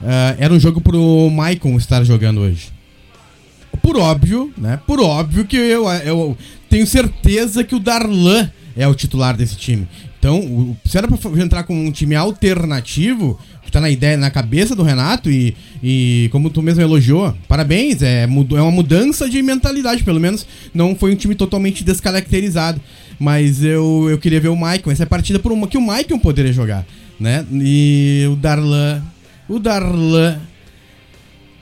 Uh, 0.00 0.36
era 0.38 0.52
um 0.52 0.60
jogo 0.60 0.80
pro 0.80 1.30
Maicon 1.30 1.76
estar 1.76 2.04
jogando 2.04 2.40
hoje. 2.40 2.70
Por 3.88 3.96
óbvio, 3.96 4.52
né? 4.58 4.78
Por 4.86 5.00
óbvio 5.00 5.46
que 5.46 5.56
eu, 5.56 5.88
eu 6.04 6.36
tenho 6.68 6.86
certeza 6.86 7.64
que 7.64 7.74
o 7.74 7.78
Darlan 7.78 8.50
é 8.76 8.86
o 8.86 8.94
titular 8.94 9.34
desse 9.34 9.56
time. 9.56 9.88
Então, 10.18 10.40
o, 10.40 10.76
se 10.84 10.98
era 10.98 11.08
pra 11.08 11.16
entrar 11.42 11.62
com 11.62 11.74
um 11.74 11.90
time 11.90 12.14
alternativo, 12.14 13.40
que 13.62 13.72
tá 13.72 13.80
na 13.80 13.88
ideia, 13.88 14.18
na 14.18 14.30
cabeça 14.30 14.76
do 14.76 14.82
Renato, 14.82 15.30
e, 15.30 15.56
e 15.82 16.28
como 16.30 16.50
tu 16.50 16.60
mesmo 16.60 16.82
elogiou, 16.82 17.34
parabéns, 17.48 18.02
é, 18.02 18.24
é 18.24 18.60
uma 18.60 18.70
mudança 18.70 19.26
de 19.26 19.40
mentalidade, 19.40 20.04
pelo 20.04 20.20
menos 20.20 20.46
não 20.74 20.94
foi 20.94 21.14
um 21.14 21.16
time 21.16 21.34
totalmente 21.34 21.82
descaracterizado. 21.82 22.78
Mas 23.18 23.64
eu, 23.64 24.06
eu 24.10 24.18
queria 24.18 24.38
ver 24.38 24.48
o 24.48 24.56
Maicon. 24.56 24.90
Essa 24.90 25.04
é 25.04 25.06
a 25.06 25.08
partida 25.08 25.38
por 25.38 25.50
uma 25.50 25.66
que 25.66 25.78
o 25.78 25.80
Maicon 25.80 26.18
poderia 26.18 26.52
jogar, 26.52 26.84
né? 27.18 27.46
E 27.50 28.26
o 28.30 28.36
Darlan. 28.36 29.02
O 29.48 29.58
Darlan 29.58 30.38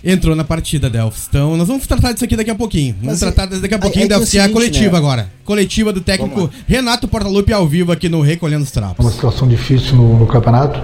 entrou 0.07 0.37
na 0.37 0.45
partida, 0.45 0.89
Delphs. 0.89 1.27
Então, 1.29 1.57
nós 1.57 1.67
vamos 1.67 1.85
tratar 1.85 2.13
disso 2.13 2.25
aqui 2.25 2.37
daqui 2.37 2.51
a 2.51 2.55
pouquinho. 2.55 2.95
Vamos 3.01 3.09
Mas 3.09 3.21
tratar 3.21 3.47
disso 3.47 3.61
daqui 3.61 3.75
a 3.75 3.79
pouquinho, 3.79 4.05
é, 4.05 4.07
é 4.07 4.09
Delphs, 4.09 4.31
que 4.31 4.39
é, 4.39 4.45
a 4.45 4.49
coletiva 4.49 4.93
né? 4.93 4.99
agora. 4.99 5.29
Coletiva 5.45 5.93
do 5.93 6.01
técnico 6.01 6.49
Renato 6.67 7.09
Portaluppi 7.09 7.53
ao 7.53 7.67
vivo 7.67 7.91
aqui 7.91 8.09
no 8.09 8.21
Recolhendo 8.21 8.63
os 8.63 8.71
Trapos. 8.71 9.05
Uma 9.05 9.11
situação 9.11 9.49
difícil 9.49 9.97
no, 9.97 10.19
no 10.21 10.27
campeonato. 10.27 10.81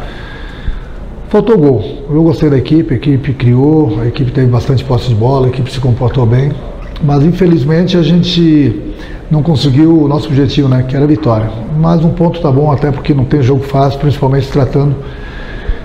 Faltou 1.30 1.56
gol. 1.56 2.04
Eu 2.10 2.22
gostei 2.24 2.50
da 2.50 2.58
equipe, 2.58 2.92
a 2.92 2.96
equipe 2.96 3.32
criou, 3.32 4.00
a 4.00 4.06
equipe 4.06 4.32
teve 4.32 4.48
bastante 4.48 4.84
posse 4.84 5.08
de 5.08 5.14
bola, 5.14 5.46
a 5.46 5.50
equipe 5.50 5.70
se 5.70 5.78
comportou 5.78 6.26
bem. 6.26 6.52
Mas 7.02 7.24
infelizmente 7.24 7.96
a 7.96 8.02
gente 8.02 8.92
não 9.30 9.42
conseguiu 9.42 10.02
o 10.02 10.08
nosso 10.08 10.26
objetivo, 10.26 10.68
né, 10.68 10.82
que 10.82 10.94
era 10.94 11.04
a 11.04 11.08
vitória. 11.08 11.50
Mas 11.78 12.04
um 12.04 12.10
ponto 12.10 12.40
tá 12.40 12.50
bom, 12.50 12.70
até 12.70 12.90
porque 12.90 13.14
não 13.14 13.24
tem 13.24 13.40
jogo 13.40 13.62
fácil, 13.62 13.98
principalmente 13.98 14.46
se 14.46 14.52
tratando 14.52 14.94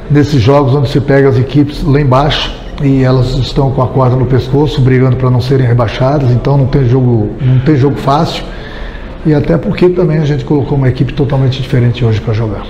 desses 0.10 0.42
jogos 0.42 0.74
onde 0.74 0.90
se 0.90 1.00
pega 1.00 1.30
as 1.30 1.38
equipes 1.38 1.84
lá 1.84 2.02
embaixo 2.02 2.67
e 2.82 3.04
elas 3.04 3.36
estão 3.38 3.72
com 3.72 3.82
a 3.82 3.88
corda 3.88 4.16
no 4.16 4.26
pescoço, 4.26 4.82
brigando 4.82 5.16
para 5.16 5.30
não 5.30 5.42
serem 5.42 5.66
rebaixadas, 5.66 6.32
então 6.32 6.58
não 6.58 6.68
tem 6.68 6.86
jogo, 6.86 7.30
não 7.42 7.60
tem 7.60 7.76
jogo 7.76 7.96
fácil. 7.96 8.44
E 9.26 9.34
até 9.34 9.58
porque 9.58 9.90
também 9.90 10.20
a 10.20 10.26
gente 10.26 10.46
colocou 10.46 10.78
uma 10.78 10.88
equipe 10.88 11.14
totalmente 11.14 11.62
diferente 11.62 12.06
hoje 12.06 12.22
para 12.22 12.34
jogar. 12.34 12.64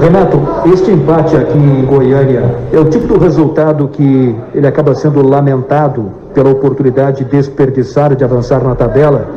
Renato, 0.00 0.40
este 0.72 0.92
empate 0.92 1.36
aqui 1.36 1.58
em 1.58 1.84
Goiânia 1.84 2.44
é 2.72 2.78
o 2.78 2.84
tipo 2.84 3.08
do 3.08 3.18
resultado 3.18 3.88
que 3.88 4.34
ele 4.54 4.66
acaba 4.66 4.94
sendo 4.94 5.26
lamentado 5.26 6.12
pela 6.32 6.50
oportunidade 6.50 7.24
desperdiçada 7.24 8.14
de 8.14 8.22
avançar 8.22 8.62
na 8.62 8.76
tabela? 8.76 9.28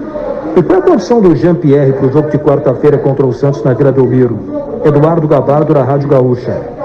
E 0.55 0.61
qual 0.61 0.77
é 0.77 0.81
a 0.81 0.85
condição 0.85 1.19
do 1.19 1.35
Jean-Pierre 1.35 1.93
para 1.93 2.05
o 2.05 2.11
jogo 2.11 2.29
de 2.29 2.37
quarta-feira 2.37 2.99
contra 2.99 3.25
o 3.25 3.33
Santos 3.33 3.63
na 3.63 3.73
Vila 3.73 3.91
Belmiro? 3.91 4.37
Eduardo 4.85 5.27
Gabardo, 5.27 5.73
da 5.73 5.83
Rádio 5.83 6.07
Gaúcha. 6.07 6.82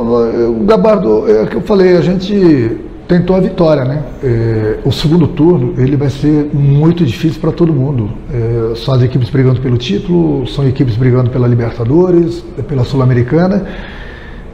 O 0.00 0.64
Gabardo, 0.64 1.28
é 1.28 1.42
o 1.42 1.46
que 1.46 1.56
eu 1.56 1.60
falei, 1.60 1.96
a 1.96 2.00
gente 2.00 2.78
tentou 3.08 3.34
a 3.34 3.40
vitória, 3.40 3.84
né? 3.84 4.02
É, 4.22 4.78
o 4.84 4.92
segundo 4.92 5.26
turno 5.28 5.74
ele 5.78 5.96
vai 5.96 6.10
ser 6.10 6.50
muito 6.52 7.04
difícil 7.04 7.40
para 7.40 7.50
todo 7.50 7.72
mundo. 7.72 8.10
É, 8.32 8.74
são 8.76 8.94
as 8.94 9.02
equipes 9.02 9.30
brigando 9.30 9.60
pelo 9.60 9.78
título, 9.78 10.46
são 10.46 10.68
equipes 10.68 10.94
brigando 10.94 11.30
pela 11.30 11.48
Libertadores, 11.48 12.44
pela 12.68 12.84
Sul-Americana, 12.84 13.64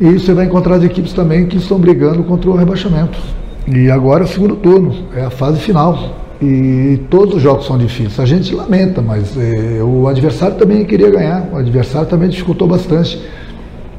e 0.00 0.12
você 0.12 0.32
vai 0.32 0.46
encontrar 0.46 0.76
as 0.76 0.84
equipes 0.84 1.12
também 1.12 1.46
que 1.46 1.56
estão 1.56 1.78
brigando 1.78 2.22
contra 2.22 2.48
o 2.48 2.56
rebaixamento. 2.56 3.18
E 3.66 3.90
agora 3.90 4.22
é 4.22 4.26
o 4.26 4.28
segundo 4.28 4.56
turno, 4.56 4.94
é 5.14 5.24
a 5.24 5.30
fase 5.30 5.58
final. 5.58 6.20
E 6.42 7.00
todos 7.10 7.36
os 7.36 7.42
jogos 7.42 7.66
são 7.66 7.78
difíceis. 7.78 8.20
A 8.20 8.26
gente 8.26 8.54
lamenta, 8.54 9.00
mas 9.00 9.36
é, 9.36 9.82
o 9.82 10.06
adversário 10.06 10.56
também 10.56 10.84
queria 10.84 11.10
ganhar, 11.10 11.48
o 11.52 11.56
adversário 11.56 12.08
também 12.08 12.28
dificultou 12.28 12.68
bastante. 12.68 13.20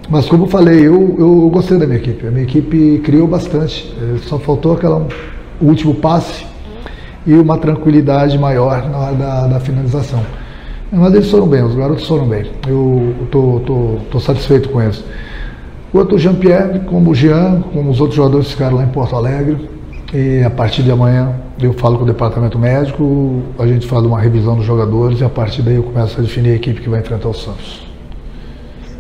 Mas 0.09 0.27
como 0.27 0.47
falei, 0.47 0.87
eu, 0.87 1.15
eu 1.17 1.49
gostei 1.51 1.77
da 1.77 1.85
minha 1.85 1.97
equipe. 1.97 2.27
A 2.27 2.31
minha 2.31 2.43
equipe 2.43 3.01
criou 3.03 3.27
bastante. 3.27 3.93
É, 4.01 4.17
só 4.19 4.37
faltou 4.37 4.73
aquela 4.73 5.07
último 5.59 5.95
passe 5.95 6.45
e 7.25 7.33
uma 7.33 7.57
tranquilidade 7.57 8.37
maior 8.37 8.87
na 8.89 8.97
hora 8.97 9.15
da, 9.15 9.47
da 9.47 9.59
finalização. 9.59 10.21
Mas 10.91 11.13
eles 11.13 11.29
foram 11.29 11.47
bem, 11.47 11.63
os 11.63 11.75
garotos 11.75 12.07
foram 12.07 12.27
bem. 12.27 12.45
Eu 12.67 13.13
tô, 13.31 13.61
tô, 13.65 13.97
tô 14.11 14.19
satisfeito 14.19 14.69
com 14.69 14.81
eles. 14.81 15.03
Quanto 15.91 16.15
o 16.15 16.19
Jean-Pierre, 16.19 16.81
como 16.81 17.11
o 17.11 17.15
Jean, 17.15 17.63
como 17.73 17.89
os 17.89 17.99
outros 17.99 18.15
jogadores 18.15 18.51
ficaram 18.51 18.77
lá 18.77 18.83
em 18.83 18.89
Porto 18.89 19.15
Alegre. 19.15 19.69
E 20.13 20.43
a 20.43 20.49
partir 20.49 20.83
de 20.83 20.91
amanhã 20.91 21.33
eu 21.59 21.73
falo 21.73 21.97
com 21.97 22.03
o 22.03 22.07
departamento 22.07 22.59
médico, 22.59 23.41
a 23.57 23.65
gente 23.65 23.87
faz 23.87 24.05
uma 24.05 24.19
revisão 24.19 24.55
dos 24.55 24.65
jogadores 24.65 25.19
e 25.19 25.23
a 25.23 25.29
partir 25.29 25.61
daí 25.63 25.75
eu 25.75 25.83
começo 25.83 26.19
a 26.19 26.21
definir 26.21 26.51
a 26.51 26.55
equipe 26.55 26.79
que 26.79 26.89
vai 26.89 26.99
enfrentar 26.99 27.29
o 27.29 27.33
Santos. 27.33 27.94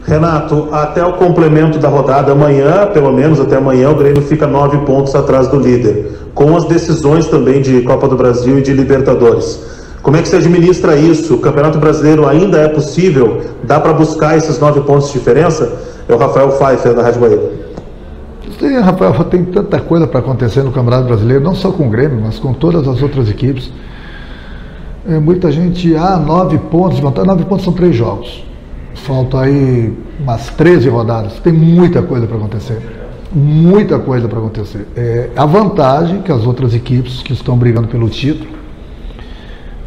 Renato, 0.05 0.69
até 0.71 1.03
o 1.03 1.13
complemento 1.13 1.79
da 1.79 1.89
rodada 1.89 2.31
amanhã, 2.31 2.87
pelo 2.93 3.11
menos 3.11 3.39
até 3.39 3.55
amanhã, 3.55 3.89
o 3.89 3.95
Grêmio 3.95 4.21
fica 4.21 4.45
nove 4.45 4.77
pontos 4.85 5.15
atrás 5.15 5.47
do 5.47 5.59
líder, 5.59 6.29
com 6.35 6.55
as 6.55 6.65
decisões 6.65 7.27
também 7.27 7.59
de 7.59 7.81
Copa 7.81 8.07
do 8.07 8.15
Brasil 8.15 8.59
e 8.59 8.61
de 8.61 8.71
Libertadores. 8.71 9.59
Como 10.03 10.15
é 10.15 10.21
que 10.21 10.27
se 10.27 10.35
administra 10.35 10.95
isso? 10.95 11.33
O 11.33 11.39
Campeonato 11.39 11.79
Brasileiro 11.79 12.27
ainda 12.27 12.59
é 12.59 12.67
possível? 12.67 13.41
Dá 13.63 13.79
para 13.79 13.93
buscar 13.93 14.37
esses 14.37 14.59
nove 14.59 14.81
pontos 14.81 15.07
de 15.07 15.13
diferença? 15.13 15.75
É 16.07 16.13
o 16.13 16.17
Rafael 16.17 16.49
Pfeiffer, 16.49 16.93
da 16.93 17.01
Rádio 17.01 17.21
Bahia. 17.21 17.51
Sim, 18.59 18.77
Rafael, 18.77 19.11
tem 19.23 19.43
tanta 19.45 19.79
coisa 19.79 20.05
para 20.05 20.19
acontecer 20.19 20.61
no 20.61 20.71
Campeonato 20.71 21.07
Brasileiro, 21.07 21.43
não 21.43 21.55
só 21.55 21.71
com 21.71 21.87
o 21.87 21.89
Grêmio, 21.89 22.21
mas 22.21 22.37
com 22.37 22.53
todas 22.53 22.87
as 22.87 23.01
outras 23.01 23.27
equipes. 23.27 23.71
É, 25.09 25.17
muita 25.17 25.51
gente, 25.51 25.95
ah, 25.95 26.17
nove 26.17 26.59
pontos, 26.59 26.99
nove 26.99 27.43
pontos 27.45 27.65
são 27.65 27.73
três 27.73 27.95
jogos. 27.95 28.45
Faltam 28.95 29.39
aí 29.39 29.93
umas 30.19 30.49
13 30.49 30.89
rodadas. 30.89 31.39
Tem 31.39 31.53
muita 31.53 32.01
coisa 32.01 32.25
para 32.25 32.37
acontecer. 32.37 32.79
Muita 33.31 33.99
coisa 33.99 34.27
para 34.27 34.39
acontecer. 34.39 34.87
É, 34.95 35.29
a 35.35 35.45
vantagem 35.45 36.21
que 36.21 36.31
as 36.31 36.45
outras 36.45 36.73
equipes 36.73 37.21
que 37.21 37.33
estão 37.33 37.57
brigando 37.57 37.87
pelo 37.87 38.09
título, 38.09 38.49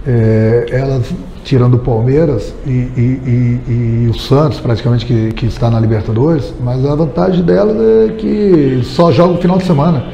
é, 0.06 0.66
elas 0.70 1.12
tirando 1.44 1.74
o 1.74 1.78
Palmeiras 1.78 2.54
e, 2.66 2.70
e, 2.70 3.62
e, 3.66 3.72
e, 4.04 4.08
o 4.08 4.14
Santos, 4.14 4.60
praticamente, 4.60 5.06
que, 5.06 5.32
que 5.32 5.46
está 5.46 5.70
na 5.70 5.80
Libertadores, 5.80 6.52
mas 6.60 6.84
a 6.84 6.94
vantagem 6.94 7.42
delas 7.42 7.76
é 7.76 8.12
que 8.12 8.80
só 8.84 9.10
joga 9.10 9.32
no 9.32 9.40
final 9.40 9.56
de 9.56 9.64
semana. 9.64 10.04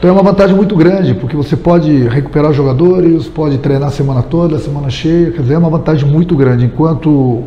Então 0.00 0.08
é 0.08 0.12
uma 0.14 0.22
vantagem 0.22 0.56
muito 0.56 0.74
grande, 0.74 1.12
porque 1.12 1.36
você 1.36 1.54
pode 1.54 2.08
recuperar 2.08 2.54
jogadores, 2.54 3.28
pode 3.28 3.58
treinar 3.58 3.88
a 3.88 3.92
semana 3.92 4.22
toda, 4.22 4.56
a 4.56 4.58
semana 4.58 4.88
cheia, 4.88 5.30
quer 5.30 5.42
dizer, 5.42 5.52
é 5.52 5.58
uma 5.58 5.68
vantagem 5.68 6.08
muito 6.08 6.34
grande. 6.34 6.64
Enquanto 6.64 7.42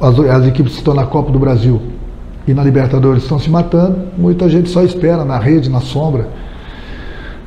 as, 0.00 0.16
as 0.16 0.46
equipes 0.46 0.74
que 0.74 0.78
estão 0.78 0.94
na 0.94 1.04
Copa 1.06 1.32
do 1.32 1.40
Brasil 1.40 1.82
e 2.46 2.54
na 2.54 2.62
Libertadores 2.62 3.24
estão 3.24 3.36
se 3.36 3.50
matando, 3.50 3.98
muita 4.16 4.48
gente 4.48 4.68
só 4.68 4.84
espera 4.84 5.24
na 5.24 5.40
rede, 5.40 5.68
na 5.68 5.80
sombra. 5.80 6.28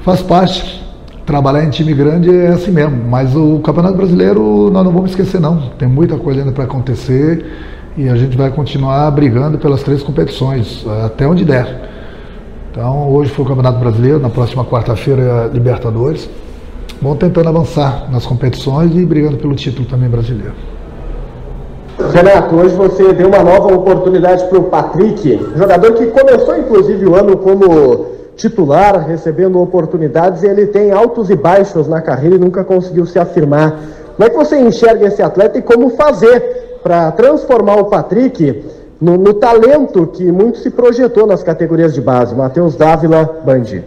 Faz 0.03 0.21
parte. 0.21 0.83
Trabalhar 1.25 1.63
em 1.63 1.69
time 1.69 1.93
grande 1.93 2.29
é 2.29 2.49
assim 2.49 2.71
mesmo, 2.71 3.05
mas 3.09 3.33
o 3.33 3.59
Campeonato 3.59 3.95
Brasileiro 3.95 4.69
nós 4.69 4.83
não 4.83 4.91
vamos 4.91 5.11
esquecer 5.11 5.39
não. 5.39 5.69
Tem 5.79 5.87
muita 5.87 6.17
coisa 6.17 6.41
ainda 6.41 6.51
para 6.51 6.65
acontecer 6.65 7.45
e 7.95 8.09
a 8.09 8.17
gente 8.17 8.35
vai 8.35 8.49
continuar 8.49 9.09
brigando 9.11 9.57
pelas 9.57 9.81
três 9.81 10.03
competições, 10.03 10.85
até 11.05 11.25
onde 11.25 11.45
der. 11.45 12.00
Então, 12.71 13.11
hoje 13.11 13.29
foi 13.31 13.43
o 13.43 13.47
Campeonato 13.49 13.79
Brasileiro, 13.79 14.17
na 14.17 14.29
próxima 14.29 14.63
quarta-feira 14.63 15.21
é 15.21 15.43
a 15.43 15.47
Libertadores. 15.47 16.29
Vamos 17.01 17.17
tentando 17.17 17.49
avançar 17.49 18.09
nas 18.09 18.25
competições 18.25 18.95
e 18.95 19.05
brigando 19.05 19.35
pelo 19.35 19.53
título 19.55 19.85
também 19.85 20.07
brasileiro. 20.07 20.53
Renato, 22.13 22.55
hoje 22.55 22.73
você 22.73 23.11
deu 23.11 23.27
uma 23.27 23.43
nova 23.43 23.75
oportunidade 23.75 24.45
para 24.45 24.57
o 24.57 24.63
Patrick, 24.63 25.37
jogador 25.53 25.95
que 25.95 26.05
começou 26.07 26.57
inclusive 26.57 27.05
o 27.05 27.13
ano 27.13 27.35
como 27.35 28.05
titular, 28.37 29.05
recebendo 29.05 29.59
oportunidades, 29.59 30.41
e 30.41 30.47
ele 30.47 30.67
tem 30.67 30.91
altos 30.91 31.29
e 31.29 31.35
baixos 31.35 31.89
na 31.89 32.01
carreira 32.01 32.37
e 32.37 32.39
nunca 32.39 32.63
conseguiu 32.63 33.05
se 33.05 33.19
afirmar. 33.19 33.79
Como 34.15 34.25
é 34.25 34.29
que 34.29 34.37
você 34.37 34.57
enxerga 34.57 35.07
esse 35.07 35.21
atleta 35.21 35.59
e 35.59 35.61
como 35.61 35.89
fazer 35.89 36.79
para 36.81 37.11
transformar 37.11 37.75
o 37.75 37.85
Patrick 37.85 38.63
no, 39.01 39.17
no, 39.17 39.33
talento 39.33 40.05
que 40.05 40.31
muito 40.31 40.59
se 40.59 40.69
projetou 40.69 41.25
nas 41.25 41.41
categorias 41.41 41.93
de 41.93 42.01
base. 42.01 42.35
Matheus 42.35 42.75
Dávila, 42.75 43.41
Bandi. 43.43 43.83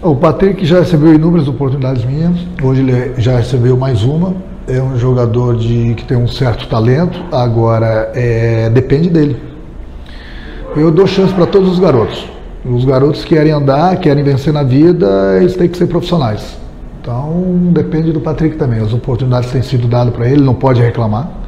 O 0.00 0.14
Patrick 0.14 0.64
já 0.64 0.80
recebeu 0.80 1.14
inúmeras 1.14 1.48
oportunidades 1.48 2.04
minhas, 2.04 2.36
hoje 2.62 2.80
ele 2.80 3.14
já 3.18 3.36
recebeu 3.36 3.76
mais 3.76 4.02
uma. 4.04 4.34
É 4.68 4.80
um 4.80 4.96
jogador 4.96 5.56
de, 5.56 5.94
que 5.94 6.04
tem 6.04 6.16
um 6.16 6.28
certo 6.28 6.68
talento, 6.68 7.20
agora 7.32 8.12
é, 8.14 8.70
depende 8.70 9.10
dele. 9.10 9.36
Eu 10.76 10.90
dou 10.90 11.06
chance 11.06 11.34
para 11.34 11.46
todos 11.46 11.72
os 11.72 11.78
garotos. 11.80 12.30
Os 12.64 12.84
garotos 12.84 13.24
querem 13.24 13.52
andar, 13.52 13.96
querem 13.96 14.22
vencer 14.22 14.52
na 14.52 14.62
vida, 14.62 15.36
eles 15.40 15.56
têm 15.56 15.68
que 15.68 15.76
ser 15.76 15.86
profissionais. 15.86 16.56
Então 17.00 17.70
depende 17.72 18.12
do 18.12 18.20
Patrick 18.20 18.56
também. 18.56 18.80
As 18.80 18.92
oportunidades 18.92 19.50
têm 19.50 19.62
sido 19.62 19.88
dadas 19.88 20.14
para 20.14 20.28
ele, 20.28 20.40
não 20.40 20.54
pode 20.54 20.80
reclamar. 20.80 21.41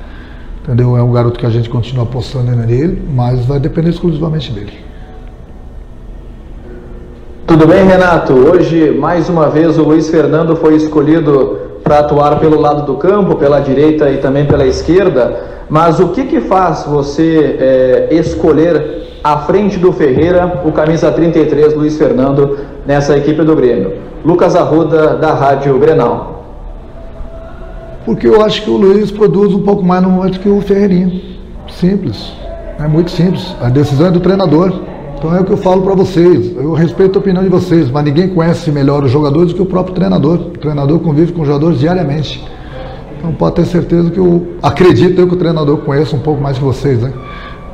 Entendeu? 0.64 0.97
É 0.97 1.02
um 1.02 1.12
garoto 1.12 1.38
que 1.38 1.44
a 1.44 1.50
gente 1.50 1.68
continua 1.68 2.04
apostando 2.04 2.50
nele, 2.50 3.02
mas 3.14 3.44
vai 3.44 3.61
depender 3.61 3.90
exclusivamente 3.90 4.50
dele. 4.50 4.73
Tudo 7.47 7.66
bem, 7.66 7.85
Renato? 7.85 8.33
Hoje, 8.33 8.90
mais 8.90 9.28
uma 9.28 9.50
vez, 9.50 9.76
o 9.76 9.83
Luiz 9.83 10.09
Fernando 10.09 10.56
foi 10.56 10.75
escolhido 10.76 11.59
para 11.85 11.99
atuar 11.99 12.40
pelo 12.40 12.59
lado 12.59 12.87
do 12.87 12.94
campo, 12.94 13.35
pela 13.35 13.61
direita 13.61 14.11
e 14.11 14.16
também 14.16 14.47
pela 14.47 14.64
esquerda. 14.64 15.38
Mas 15.68 16.00
o 16.00 16.09
que, 16.09 16.25
que 16.25 16.40
faz 16.40 16.85
você 16.85 17.56
é, 17.61 18.09
escolher 18.12 19.18
à 19.23 19.40
frente 19.40 19.78
do 19.78 19.92
Ferreira 19.92 20.62
o 20.64 20.73
camisa 20.73 21.12
33, 21.12 21.75
Luiz 21.75 21.99
Fernando, 21.99 22.59
nessa 22.87 23.14
equipe 23.18 23.42
do 23.42 23.54
Grêmio? 23.54 23.97
Lucas 24.25 24.56
Arruda, 24.56 25.14
da 25.14 25.35
Rádio 25.35 25.78
Grenal 25.78 26.33
porque 28.04 28.26
eu 28.26 28.42
acho 28.42 28.62
que 28.62 28.70
o 28.70 28.76
Luiz 28.76 29.11
produz 29.11 29.52
um 29.54 29.62
pouco 29.62 29.82
mais 29.82 30.02
no 30.02 30.11
momento 30.11 30.40
que 30.40 30.49
o 30.49 30.61
Ferreirinha. 30.61 31.20
Simples. 31.68 32.32
É 32.78 32.87
muito 32.87 33.11
simples. 33.11 33.54
A 33.61 33.68
decisão 33.68 34.08
é 34.08 34.11
do 34.11 34.20
treinador. 34.20 34.73
Então 35.16 35.34
é 35.34 35.40
o 35.40 35.44
que 35.44 35.52
eu 35.52 35.56
falo 35.56 35.82
para 35.82 35.94
vocês. 35.94 36.54
Eu 36.56 36.75
respeito 36.75 37.18
a 37.18 37.20
opinião 37.20 37.42
de 37.42 37.49
vocês, 37.49 37.90
mas 37.90 38.04
ninguém 38.04 38.28
conhece 38.28 38.70
melhor 38.70 39.04
os 39.04 39.11
jogadores 39.11 39.52
do 39.52 39.54
que 39.54 39.62
o 39.62 39.66
próprio 39.66 39.94
treinador. 39.94 40.34
O 40.38 40.58
treinador 40.58 40.99
convive 40.99 41.32
com 41.32 41.42
os 41.42 41.46
jogadores 41.46 41.78
diariamente. 41.78 42.44
Então 43.16 43.32
pode 43.32 43.54
ter 43.56 43.64
certeza 43.64 44.11
que 44.11 44.18
eu 44.18 44.49
acredito 44.62 45.18
eu 45.18 45.26
que 45.26 45.34
o 45.34 45.38
treinador 45.38 45.78
conheça 45.78 46.14
um 46.14 46.18
pouco 46.18 46.42
mais 46.42 46.58
que 46.58 46.64
vocês, 46.64 47.00
né? 47.00 47.11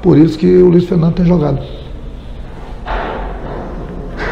Por 0.01 0.17
isso 0.17 0.39
que 0.39 0.47
o 0.47 0.69
Luiz 0.69 0.85
Fernando 0.85 1.15
tem 1.15 1.27
jogado. 1.27 1.59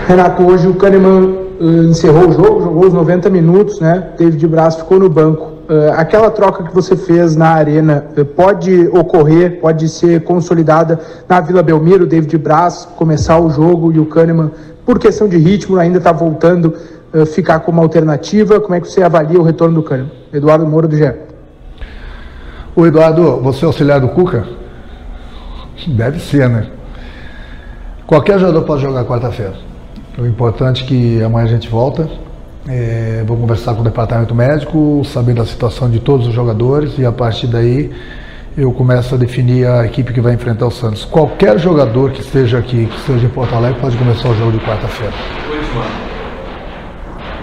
Renato, 0.07 0.43
hoje 0.43 0.69
o 0.69 0.75
Kahneman 0.75 1.35
uh, 1.61 1.90
encerrou 1.90 2.28
o 2.28 2.33
jogo, 2.33 2.62
jogou 2.62 2.87
os 2.87 2.95
90 2.95 3.28
minutos, 3.28 3.81
né? 3.81 4.11
David 4.17 4.47
Braz 4.47 4.76
ficou 4.76 5.00
no 5.00 5.09
banco. 5.09 5.48
Uh, 5.68 5.92
aquela 5.98 6.30
troca 6.30 6.64
que 6.64 6.75
você 6.75 6.96
fez 6.96 7.37
na 7.37 7.50
arena 7.50 8.06
uh, 8.16 8.25
pode 8.25 8.88
ocorrer, 8.88 9.60
pode 9.60 9.87
ser 9.87 10.25
consolidada 10.25 10.98
na 11.28 11.42
Vila 11.42 11.62
Belmiro, 11.62 12.06
David 12.06 12.38
Braz 12.38 12.88
começar 12.96 13.38
o 13.38 13.50
jogo 13.50 13.92
e 13.92 14.00
o 14.00 14.06
Kahneman, 14.06 14.50
por 14.87 14.98
questão 14.98 15.28
de 15.28 15.37
ritmo, 15.37 15.76
ainda 15.76 15.98
está 15.98 16.10
voltando 16.10 16.75
uh, 17.12 17.26
ficar 17.26 17.60
como 17.60 17.82
alternativa. 17.82 18.58
Como 18.58 18.75
é 18.76 18.80
que 18.80 18.88
você 18.88 19.02
avalia 19.02 19.38
o 19.38 19.42
retorno 19.42 19.75
do 19.75 19.82
Kahneman? 19.82 20.10
Eduardo 20.32 20.66
Moura 20.66 20.88
do 20.88 20.96
GE. 20.96 21.12
O 22.75 22.87
Eduardo, 22.87 23.38
você 23.42 23.66
é 23.66 23.66
auxiliar 23.66 24.00
do 24.00 24.08
Cuca? 24.08 24.46
Deve 25.87 26.18
ser, 26.18 26.48
né? 26.48 26.66
Qualquer 28.06 28.38
jogador 28.38 28.62
pode 28.62 28.80
jogar 28.80 29.04
quarta-feira. 29.04 29.52
O 30.16 30.25
importante 30.25 30.84
é 30.84 30.87
que 30.87 31.22
amanhã 31.22 31.44
a 31.44 31.48
gente 31.50 31.68
volta 31.68 32.08
É, 32.67 33.23
vou 33.27 33.37
conversar 33.37 33.75
com 33.75 33.81
o 33.81 33.85
departamento 33.85 34.35
médico, 34.35 35.03
saber 35.05 35.35
da 35.35 35.45
situação 35.45 35.88
de 35.88 36.00
todos 36.00 36.27
os 36.27 36.35
jogadores 36.35 36.99
e 36.99 37.05
a 37.05 37.12
partir 37.12 37.47
daí 37.47 37.91
eu 38.57 38.73
começo 38.73 39.15
a 39.15 39.19
definir 39.19 39.67
a 39.67 39.87
equipe 39.87 40.12
que 40.12 40.21
vai 40.21 40.35
enfrentar 40.35 40.67
o 40.67 40.71
Santos. 40.71 41.05
Qualquer 41.05 41.59
jogador 41.59 42.11
que 42.11 42.21
esteja 42.21 42.59
aqui, 42.59 42.87
que 42.87 42.97
esteja 42.97 43.27
em 43.27 43.29
Porto 43.29 43.55
Alegre, 43.55 43.81
pode 43.81 43.97
começar 43.97 44.29
o 44.29 44.35
jogo 44.35 44.53
de 44.53 44.59
quarta-feira. 44.59 45.15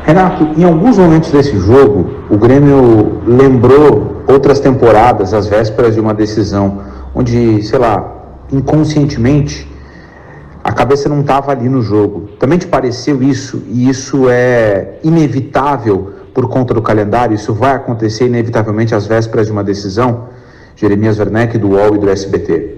Renato, 0.05 0.49
em 0.57 0.63
alguns 0.63 0.97
momentos 0.97 1.31
desse 1.31 1.57
jogo, 1.57 2.19
o 2.29 2.37
Grêmio 2.37 3.21
lembrou 3.25 4.23
outras 4.27 4.59
temporadas, 4.59 5.33
às 5.33 5.47
vésperas 5.47 5.95
de 5.95 6.01
uma 6.01 6.13
decisão, 6.13 6.81
onde, 7.15 7.63
sei 7.63 7.79
lá, 7.79 8.43
inconscientemente, 8.51 9.67
a 10.65 10.71
cabeça 10.71 11.07
não 11.07 11.21
estava 11.21 11.51
ali 11.51 11.69
no 11.69 11.79
jogo. 11.79 12.27
Também 12.39 12.57
te 12.57 12.65
pareceu 12.65 13.21
isso? 13.21 13.61
E 13.67 13.87
isso 13.87 14.27
é 14.27 14.95
inevitável 15.03 16.13
por 16.33 16.49
conta 16.49 16.73
do 16.73 16.81
calendário? 16.81 17.35
Isso 17.35 17.53
vai 17.53 17.75
acontecer 17.75 18.25
inevitavelmente 18.25 18.95
às 18.95 19.05
vésperas 19.05 19.45
de 19.45 19.51
uma 19.51 19.63
decisão? 19.63 20.23
Jeremias 20.75 21.19
Werneck, 21.19 21.59
do 21.59 21.69
UOL 21.69 21.97
e 21.97 21.99
do 21.99 22.09
SBT. 22.09 22.77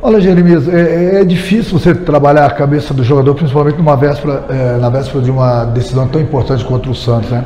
Olha, 0.00 0.18
Jeremias, 0.18 0.66
é, 0.66 1.20
é, 1.20 1.24
difícil 1.24 1.78
você 1.78 1.94
trabalhar 1.94 2.46
a 2.46 2.50
cabeça 2.50 2.94
do 2.94 3.04
jogador, 3.04 3.34
principalmente 3.34 3.76
numa 3.76 3.94
véspera, 3.94 4.46
é, 4.48 4.78
na 4.78 4.88
véspera 4.88 5.22
de 5.22 5.30
uma 5.30 5.66
decisão 5.66 6.08
tão 6.08 6.18
importante 6.18 6.64
contra 6.64 6.90
o 6.90 6.94
Santos, 6.94 7.28
né? 7.28 7.44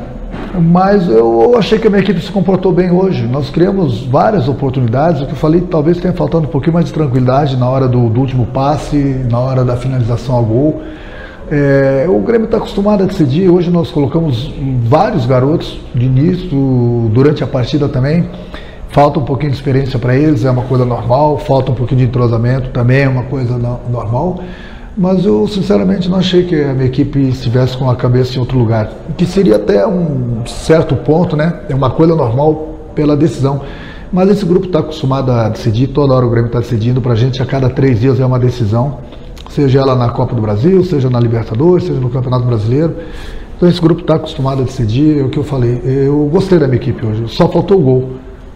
Mas 0.59 1.07
eu 1.07 1.57
achei 1.57 1.79
que 1.79 1.87
a 1.87 1.89
minha 1.89 2.01
equipe 2.01 2.19
se 2.19 2.31
comportou 2.31 2.73
bem 2.73 2.91
hoje. 2.91 3.25
Nós 3.25 3.49
criamos 3.49 4.05
várias 4.05 4.49
oportunidades. 4.49 5.21
O 5.21 5.25
que 5.25 5.31
eu 5.31 5.37
falei, 5.37 5.61
talvez 5.61 5.97
tenha 5.97 6.13
faltando 6.13 6.47
um 6.47 6.51
pouquinho 6.51 6.73
mais 6.73 6.87
de 6.87 6.93
tranquilidade 6.93 7.55
na 7.55 7.69
hora 7.69 7.87
do, 7.87 8.09
do 8.09 8.19
último 8.19 8.45
passe, 8.47 8.97
na 9.29 9.39
hora 9.39 9.63
da 9.63 9.77
finalização 9.77 10.35
ao 10.35 10.43
gol. 10.43 10.81
É, 11.49 12.05
o 12.09 12.19
Grêmio 12.19 12.45
está 12.45 12.57
acostumado 12.57 13.03
a 13.03 13.05
decidir. 13.05 13.49
Hoje 13.49 13.69
nós 13.69 13.91
colocamos 13.91 14.53
vários 14.83 15.25
garotos 15.25 15.79
de 15.95 16.05
início, 16.05 17.09
durante 17.13 17.43
a 17.43 17.47
partida 17.47 17.87
também. 17.87 18.29
Falta 18.89 19.19
um 19.19 19.23
pouquinho 19.23 19.51
de 19.51 19.57
experiência 19.57 19.97
para 19.97 20.15
eles, 20.15 20.43
é 20.43 20.51
uma 20.51 20.63
coisa 20.63 20.83
normal. 20.83 21.37
Falta 21.37 21.71
um 21.71 21.75
pouquinho 21.75 21.99
de 21.99 22.07
entrosamento, 22.07 22.71
também 22.71 23.03
é 23.03 23.09
uma 23.09 23.23
coisa 23.23 23.57
normal. 23.89 24.39
Mas 24.97 25.25
eu, 25.25 25.47
sinceramente, 25.47 26.09
não 26.09 26.17
achei 26.17 26.43
que 26.43 26.55
a 26.55 26.73
minha 26.73 26.85
equipe 26.85 27.19
estivesse 27.19 27.77
com 27.77 27.89
a 27.89 27.95
cabeça 27.95 28.35
em 28.35 28.39
outro 28.39 28.57
lugar. 28.57 28.91
Que 29.17 29.25
seria 29.25 29.55
até 29.55 29.87
um 29.87 30.45
certo 30.45 30.95
ponto, 30.95 31.35
né? 31.35 31.61
É 31.69 31.75
uma 31.75 31.89
coisa 31.89 32.15
normal 32.15 32.75
pela 32.93 33.15
decisão. 33.15 33.61
Mas 34.11 34.29
esse 34.29 34.45
grupo 34.45 34.65
está 34.65 34.79
acostumado 34.79 35.31
a 35.31 35.47
decidir, 35.47 35.87
toda 35.87 36.13
hora 36.13 36.25
o 36.25 36.29
Grêmio 36.29 36.47
está 36.47 36.59
decidindo. 36.59 36.99
Para 36.99 37.13
a 37.13 37.15
gente, 37.15 37.41
a 37.41 37.45
cada 37.45 37.69
três 37.69 38.01
dias 38.01 38.19
é 38.19 38.25
uma 38.25 38.37
decisão, 38.37 38.97
seja 39.49 39.79
ela 39.79 39.95
na 39.95 40.09
Copa 40.09 40.35
do 40.35 40.41
Brasil, 40.41 40.83
seja 40.83 41.09
na 41.09 41.19
Libertadores, 41.19 41.85
seja 41.85 41.99
no 41.99 42.09
Campeonato 42.09 42.45
Brasileiro. 42.45 42.93
Então 43.55 43.69
esse 43.69 43.79
grupo 43.79 44.01
está 44.01 44.15
acostumado 44.15 44.63
a 44.63 44.65
decidir. 44.65 45.19
É 45.19 45.23
o 45.23 45.29
que 45.29 45.39
eu 45.39 45.43
falei. 45.43 45.81
Eu 45.85 46.29
gostei 46.31 46.59
da 46.59 46.67
minha 46.67 46.81
equipe 46.81 47.05
hoje. 47.05 47.23
Só 47.27 47.47
faltou 47.47 47.79
o 47.79 47.81
gol. 47.81 48.09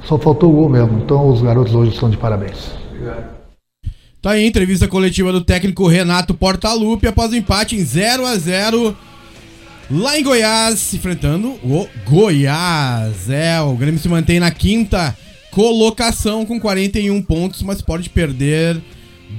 Só 0.03 0.17
faltou 0.17 0.49
o 0.51 0.53
gol 0.53 0.67
mesmo. 0.67 0.97
Então 0.97 1.29
os 1.29 1.41
garotos 1.41 1.73
hoje 1.73 1.91
estão 1.91 2.09
de 2.09 2.17
parabéns. 2.17 2.84
Tá 4.25 4.31
aí, 4.31 4.47
entrevista 4.47 4.87
coletiva 4.87 5.31
do 5.31 5.39
técnico 5.39 5.87
Renato 5.87 6.33
Portaluppi 6.33 7.05
após 7.05 7.31
o 7.31 7.35
empate 7.35 7.75
em 7.75 7.85
0 7.85 8.25
a 8.25 8.35
0 8.35 8.97
lá 9.91 10.19
em 10.19 10.23
Goiás, 10.23 10.95
enfrentando 10.95 11.49
o 11.63 11.87
Goiás. 12.09 13.29
É, 13.29 13.61
o 13.61 13.75
Grêmio 13.75 14.01
se 14.01 14.09
mantém 14.09 14.39
na 14.39 14.49
quinta 14.49 15.15
colocação 15.51 16.43
com 16.43 16.59
41 16.59 17.21
pontos, 17.21 17.61
mas 17.61 17.83
pode 17.83 18.09
perder 18.09 18.81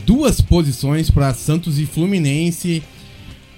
duas 0.06 0.40
posições 0.40 1.10
para 1.10 1.34
Santos 1.34 1.80
e 1.80 1.84
Fluminense 1.84 2.80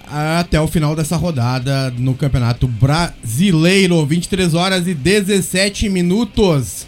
até 0.07 0.59
o 0.59 0.67
final 0.67 0.97
dessa 0.97 1.19
rodada 1.19 1.91
no 1.99 2.15
Campeonato 2.15 2.67
Brasileiro. 2.67 4.07
23 4.07 4.55
horas 4.55 4.87
e 4.87 4.95
17 4.95 5.91
minutos. 5.91 6.87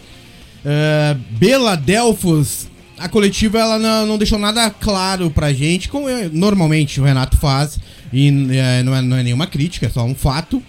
Uh, 0.65 1.19
Bela 1.37 1.75
Delfos, 1.75 2.70
a 3.01 3.09
coletiva 3.09 3.59
ela 3.59 3.79
não, 3.79 4.05
não, 4.05 4.17
deixou 4.17 4.37
nada 4.37 4.69
claro 4.69 5.31
pra 5.31 5.51
gente, 5.51 5.89
como 5.89 6.07
normalmente 6.31 7.01
o 7.01 7.03
Renato 7.03 7.35
faz, 7.37 7.79
e 8.13 8.27
é, 8.51 8.83
não, 8.83 8.95
é, 8.95 9.01
não 9.01 9.17
é 9.17 9.23
nenhuma 9.23 9.47
crítica, 9.47 9.87
é 9.87 9.89
só 9.89 10.03
um 10.03 10.13
fato. 10.15 10.61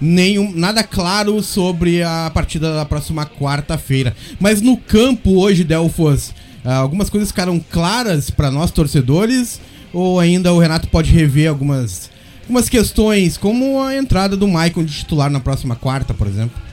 Nenhum, 0.00 0.52
nada 0.54 0.84
claro 0.84 1.42
sobre 1.42 2.02
a 2.02 2.30
partida 2.32 2.74
da 2.74 2.84
próxima 2.84 3.26
quarta-feira. 3.26 4.14
Mas 4.38 4.60
no 4.60 4.76
campo 4.76 5.40
hoje, 5.40 5.64
Delfos, 5.64 6.28
uh, 6.64 6.70
algumas 6.70 7.10
coisas 7.10 7.30
ficaram 7.30 7.58
claras 7.58 8.30
para 8.30 8.50
nós 8.50 8.70
torcedores, 8.70 9.60
ou 9.92 10.20
ainda 10.20 10.52
o 10.52 10.58
Renato 10.58 10.88
pode 10.88 11.10
rever 11.10 11.48
algumas, 11.48 12.10
algumas 12.42 12.68
questões, 12.68 13.36
como 13.36 13.82
a 13.82 13.96
entrada 13.96 14.36
do 14.36 14.46
Maicon 14.46 14.84
de 14.84 14.92
titular 14.92 15.30
na 15.30 15.40
próxima 15.40 15.74
quarta, 15.74 16.14
por 16.14 16.28
exemplo? 16.28 16.67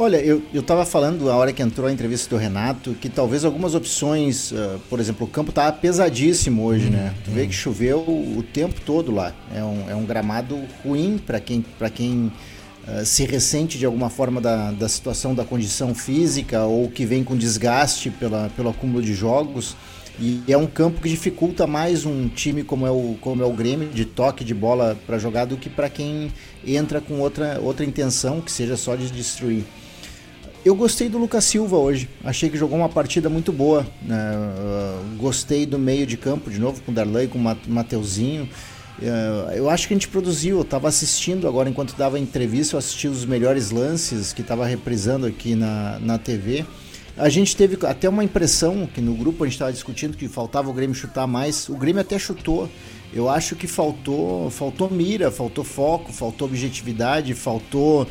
Olha, 0.00 0.18
eu, 0.18 0.40
eu 0.54 0.62
tava 0.62 0.86
falando 0.86 1.24
na 1.24 1.34
hora 1.34 1.52
que 1.52 1.60
entrou 1.60 1.88
a 1.88 1.92
entrevista 1.92 2.30
do 2.30 2.40
Renato 2.40 2.94
que 2.94 3.08
talvez 3.08 3.44
algumas 3.44 3.74
opções, 3.74 4.52
uh, 4.52 4.78
por 4.88 5.00
exemplo, 5.00 5.26
o 5.26 5.28
campo 5.28 5.50
tá 5.50 5.72
pesadíssimo 5.72 6.62
hoje, 6.62 6.86
hum, 6.86 6.90
né? 6.90 7.12
Tu 7.24 7.32
hum. 7.32 7.34
vê 7.34 7.48
que 7.48 7.52
choveu 7.52 7.98
o 7.98 8.44
tempo 8.52 8.80
todo 8.82 9.12
lá. 9.12 9.34
É 9.52 9.60
um, 9.60 9.90
é 9.90 9.96
um 9.96 10.04
gramado 10.04 10.56
ruim 10.84 11.18
para 11.18 11.40
quem, 11.40 11.62
pra 11.76 11.90
quem 11.90 12.30
uh, 12.86 13.04
se 13.04 13.24
ressente 13.24 13.76
de 13.76 13.84
alguma 13.84 14.08
forma 14.08 14.40
da, 14.40 14.70
da 14.70 14.88
situação 14.88 15.34
da 15.34 15.44
condição 15.44 15.92
física 15.96 16.62
ou 16.62 16.88
que 16.88 17.04
vem 17.04 17.24
com 17.24 17.36
desgaste 17.36 18.08
pela, 18.08 18.48
pelo 18.50 18.70
acúmulo 18.70 19.02
de 19.02 19.14
jogos. 19.14 19.74
E 20.20 20.44
é 20.46 20.56
um 20.56 20.66
campo 20.66 21.00
que 21.00 21.08
dificulta 21.08 21.66
mais 21.66 22.06
um 22.06 22.28
time 22.28 22.62
como 22.62 22.86
é 22.86 22.90
o, 22.92 23.16
como 23.20 23.42
é 23.42 23.46
o 23.46 23.52
Grêmio, 23.52 23.88
de 23.88 24.04
toque 24.04 24.44
de 24.44 24.54
bola 24.54 24.96
para 25.08 25.18
jogar, 25.18 25.44
do 25.44 25.56
que 25.56 25.68
para 25.68 25.90
quem 25.90 26.32
entra 26.64 27.00
com 27.00 27.18
outra, 27.18 27.58
outra 27.60 27.84
intenção, 27.84 28.40
que 28.40 28.52
seja 28.52 28.76
só 28.76 28.94
de 28.94 29.10
destruir. 29.10 29.64
Eu 30.68 30.74
gostei 30.74 31.08
do 31.08 31.16
Lucas 31.16 31.44
Silva 31.44 31.78
hoje. 31.78 32.10
Achei 32.22 32.50
que 32.50 32.58
jogou 32.58 32.76
uma 32.76 32.90
partida 32.90 33.30
muito 33.30 33.50
boa. 33.50 33.86
Né? 34.02 34.18
Gostei 35.16 35.64
do 35.64 35.78
meio 35.78 36.06
de 36.06 36.18
campo, 36.18 36.50
de 36.50 36.60
novo, 36.60 36.82
com 36.82 36.92
o 36.92 36.94
Darlan 36.94 37.22
e 37.22 37.26
com 37.26 37.38
o 37.38 37.56
Mateuzinho. 37.66 38.46
Uh, 38.98 39.50
eu 39.54 39.70
acho 39.70 39.88
que 39.88 39.94
a 39.94 39.96
gente 39.96 40.08
produziu. 40.08 40.58
Eu 40.58 40.62
estava 40.62 40.86
assistindo 40.86 41.48
agora, 41.48 41.70
enquanto 41.70 41.96
dava 41.96 42.18
entrevista, 42.18 42.76
eu 42.76 42.78
assisti 42.78 43.08
os 43.08 43.24
melhores 43.24 43.70
lances 43.70 44.34
que 44.34 44.42
estava 44.42 44.66
reprisando 44.66 45.24
aqui 45.24 45.54
na, 45.54 45.98
na 46.00 46.18
TV. 46.18 46.66
A 47.16 47.30
gente 47.30 47.56
teve 47.56 47.78
até 47.86 48.06
uma 48.06 48.22
impressão 48.22 48.86
que 48.86 49.00
no 49.00 49.14
grupo 49.14 49.44
a 49.44 49.46
gente 49.46 49.54
estava 49.54 49.72
discutindo 49.72 50.18
que 50.18 50.28
faltava 50.28 50.68
o 50.68 50.72
Grêmio 50.74 50.94
chutar 50.94 51.26
mais. 51.26 51.66
O 51.70 51.76
Grêmio 51.76 52.02
até 52.02 52.18
chutou. 52.18 52.68
Eu 53.10 53.30
acho 53.30 53.56
que 53.56 53.66
faltou, 53.66 54.50
faltou 54.50 54.90
mira, 54.90 55.30
faltou 55.30 55.64
foco, 55.64 56.12
faltou 56.12 56.46
objetividade, 56.46 57.32
faltou 57.32 58.06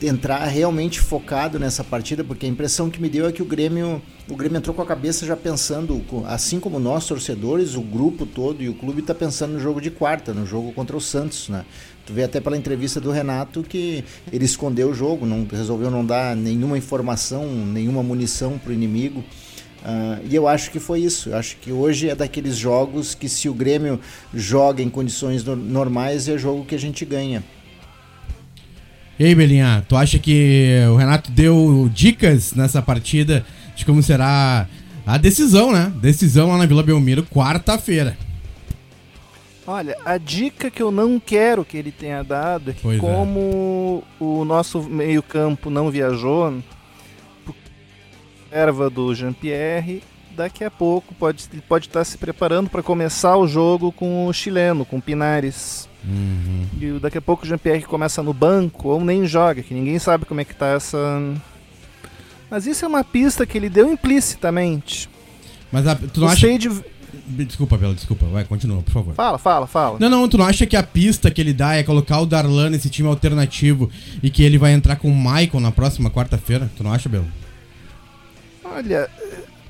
entrar 0.00 0.44
realmente 0.46 1.00
focado 1.00 1.58
nessa 1.58 1.82
partida, 1.82 2.22
porque 2.22 2.46
a 2.46 2.48
impressão 2.48 2.88
que 2.88 3.00
me 3.00 3.08
deu 3.08 3.26
é 3.26 3.32
que 3.32 3.42
o 3.42 3.44
Grêmio, 3.44 4.00
o 4.28 4.36
Grêmio 4.36 4.58
entrou 4.58 4.74
com 4.74 4.82
a 4.82 4.86
cabeça 4.86 5.26
já 5.26 5.36
pensando, 5.36 6.04
assim 6.26 6.60
como 6.60 6.78
nós 6.78 7.06
torcedores, 7.06 7.74
o 7.74 7.80
grupo 7.80 8.24
todo 8.24 8.62
e 8.62 8.68
o 8.68 8.74
clube 8.74 9.00
está 9.00 9.14
pensando 9.14 9.54
no 9.54 9.60
jogo 9.60 9.80
de 9.80 9.90
quarta, 9.90 10.32
no 10.32 10.46
jogo 10.46 10.72
contra 10.72 10.96
o 10.96 11.00
Santos, 11.00 11.48
né? 11.48 11.64
Tu 12.06 12.12
vê 12.12 12.22
até 12.22 12.40
pela 12.40 12.56
entrevista 12.56 13.00
do 13.00 13.10
Renato 13.10 13.62
que 13.62 14.02
ele 14.32 14.44
escondeu 14.44 14.90
o 14.90 14.94
jogo, 14.94 15.26
não 15.26 15.46
resolveu 15.50 15.90
não 15.90 16.04
dar 16.04 16.34
nenhuma 16.34 16.78
informação, 16.78 17.46
nenhuma 17.46 18.02
munição 18.02 18.56
para 18.56 18.70
o 18.70 18.72
inimigo. 18.72 19.22
Uh, 19.82 20.26
e 20.28 20.34
eu 20.34 20.48
acho 20.48 20.70
que 20.70 20.80
foi 20.80 21.00
isso. 21.00 21.28
Eu 21.28 21.36
acho 21.36 21.56
que 21.58 21.70
hoje 21.70 22.08
é 22.08 22.14
daqueles 22.14 22.56
jogos 22.56 23.14
que 23.14 23.28
se 23.28 23.48
o 23.48 23.54
Grêmio 23.54 24.00
joga 24.32 24.82
em 24.82 24.88
condições 24.88 25.44
normais 25.44 26.28
é 26.28 26.38
jogo 26.38 26.64
que 26.64 26.74
a 26.74 26.78
gente 26.78 27.04
ganha. 27.04 27.44
E 29.18 29.24
aí, 29.24 29.34
Belinha, 29.34 29.84
tu 29.88 29.96
acha 29.96 30.16
que 30.18 30.80
o 30.92 30.96
Renato 30.96 31.30
deu 31.32 31.90
dicas 31.92 32.54
nessa 32.54 32.80
partida 32.80 33.44
de 33.74 33.84
como 33.84 34.00
será 34.00 34.68
a 35.04 35.18
decisão, 35.18 35.72
né? 35.72 35.92
Decisão 36.00 36.48
lá 36.48 36.58
na 36.58 36.66
Vila 36.66 36.84
Belmiro, 36.84 37.24
quarta-feira. 37.24 38.16
Olha, 39.66 39.96
a 40.04 40.16
dica 40.18 40.70
que 40.70 40.80
eu 40.80 40.90
não 40.90 41.18
quero 41.18 41.64
que 41.64 41.76
ele 41.76 41.90
tenha 41.90 42.22
dado 42.22 42.70
é 42.70 42.74
que 42.74 42.80
pois 42.80 42.96
é. 42.96 43.00
como 43.00 44.04
é. 44.20 44.24
o 44.24 44.44
nosso 44.44 44.82
meio-campo 44.82 45.68
não 45.68 45.90
viajou, 45.90 46.62
erva 48.50 48.88
do 48.88 49.14
Jean-Pierre, 49.14 50.02
daqui 50.38 50.62
a 50.62 50.70
pouco 50.70 51.12
pode, 51.14 51.48
pode 51.68 51.88
estar 51.88 52.04
se 52.04 52.16
preparando 52.16 52.70
para 52.70 52.82
começar 52.82 53.36
o 53.36 53.48
jogo 53.48 53.90
com 53.90 54.26
o 54.26 54.32
chileno, 54.32 54.84
com 54.84 54.98
o 54.98 55.02
Pinares. 55.02 55.88
Uhum. 56.04 56.66
E 56.80 57.00
daqui 57.00 57.18
a 57.18 57.20
pouco 57.20 57.44
o 57.44 57.48
Jean-Pierre 57.48 57.82
começa 57.82 58.22
no 58.22 58.32
banco 58.32 58.88
ou 58.88 59.04
nem 59.04 59.26
joga, 59.26 59.62
que 59.62 59.74
ninguém 59.74 59.98
sabe 59.98 60.24
como 60.24 60.40
é 60.40 60.44
que 60.44 60.54
tá 60.54 60.68
essa. 60.68 60.98
Mas 62.48 62.66
isso 62.66 62.84
é 62.84 62.88
uma 62.88 63.02
pista 63.02 63.44
que 63.44 63.58
ele 63.58 63.68
deu 63.68 63.92
implicitamente. 63.92 65.10
Mas 65.72 65.86
a, 65.86 65.96
tu 65.96 66.20
não 66.20 66.28
acha. 66.28 66.56
De... 66.56 66.70
Desculpa, 67.26 67.76
Bela, 67.76 67.94
desculpa. 67.94 68.24
Vai, 68.26 68.44
continua, 68.44 68.80
por 68.80 68.92
favor. 68.92 69.14
Fala, 69.14 69.38
fala, 69.38 69.66
fala. 69.66 69.98
Não, 69.98 70.08
não, 70.08 70.28
tu 70.28 70.38
não 70.38 70.46
acha 70.46 70.66
que 70.66 70.76
a 70.76 70.82
pista 70.82 71.30
que 71.30 71.40
ele 71.40 71.52
dá 71.52 71.74
é 71.74 71.82
colocar 71.82 72.20
o 72.20 72.26
Darlan 72.26 72.70
nesse 72.70 72.88
time 72.88 73.08
alternativo 73.08 73.90
e 74.22 74.30
que 74.30 74.44
ele 74.44 74.56
vai 74.56 74.72
entrar 74.72 74.96
com 74.96 75.10
o 75.10 75.16
Michael 75.16 75.60
na 75.60 75.72
próxima 75.72 76.10
quarta-feira? 76.10 76.70
Tu 76.76 76.84
não 76.84 76.92
acha, 76.92 77.08
Belo? 77.08 77.26
Olha, 78.64 79.10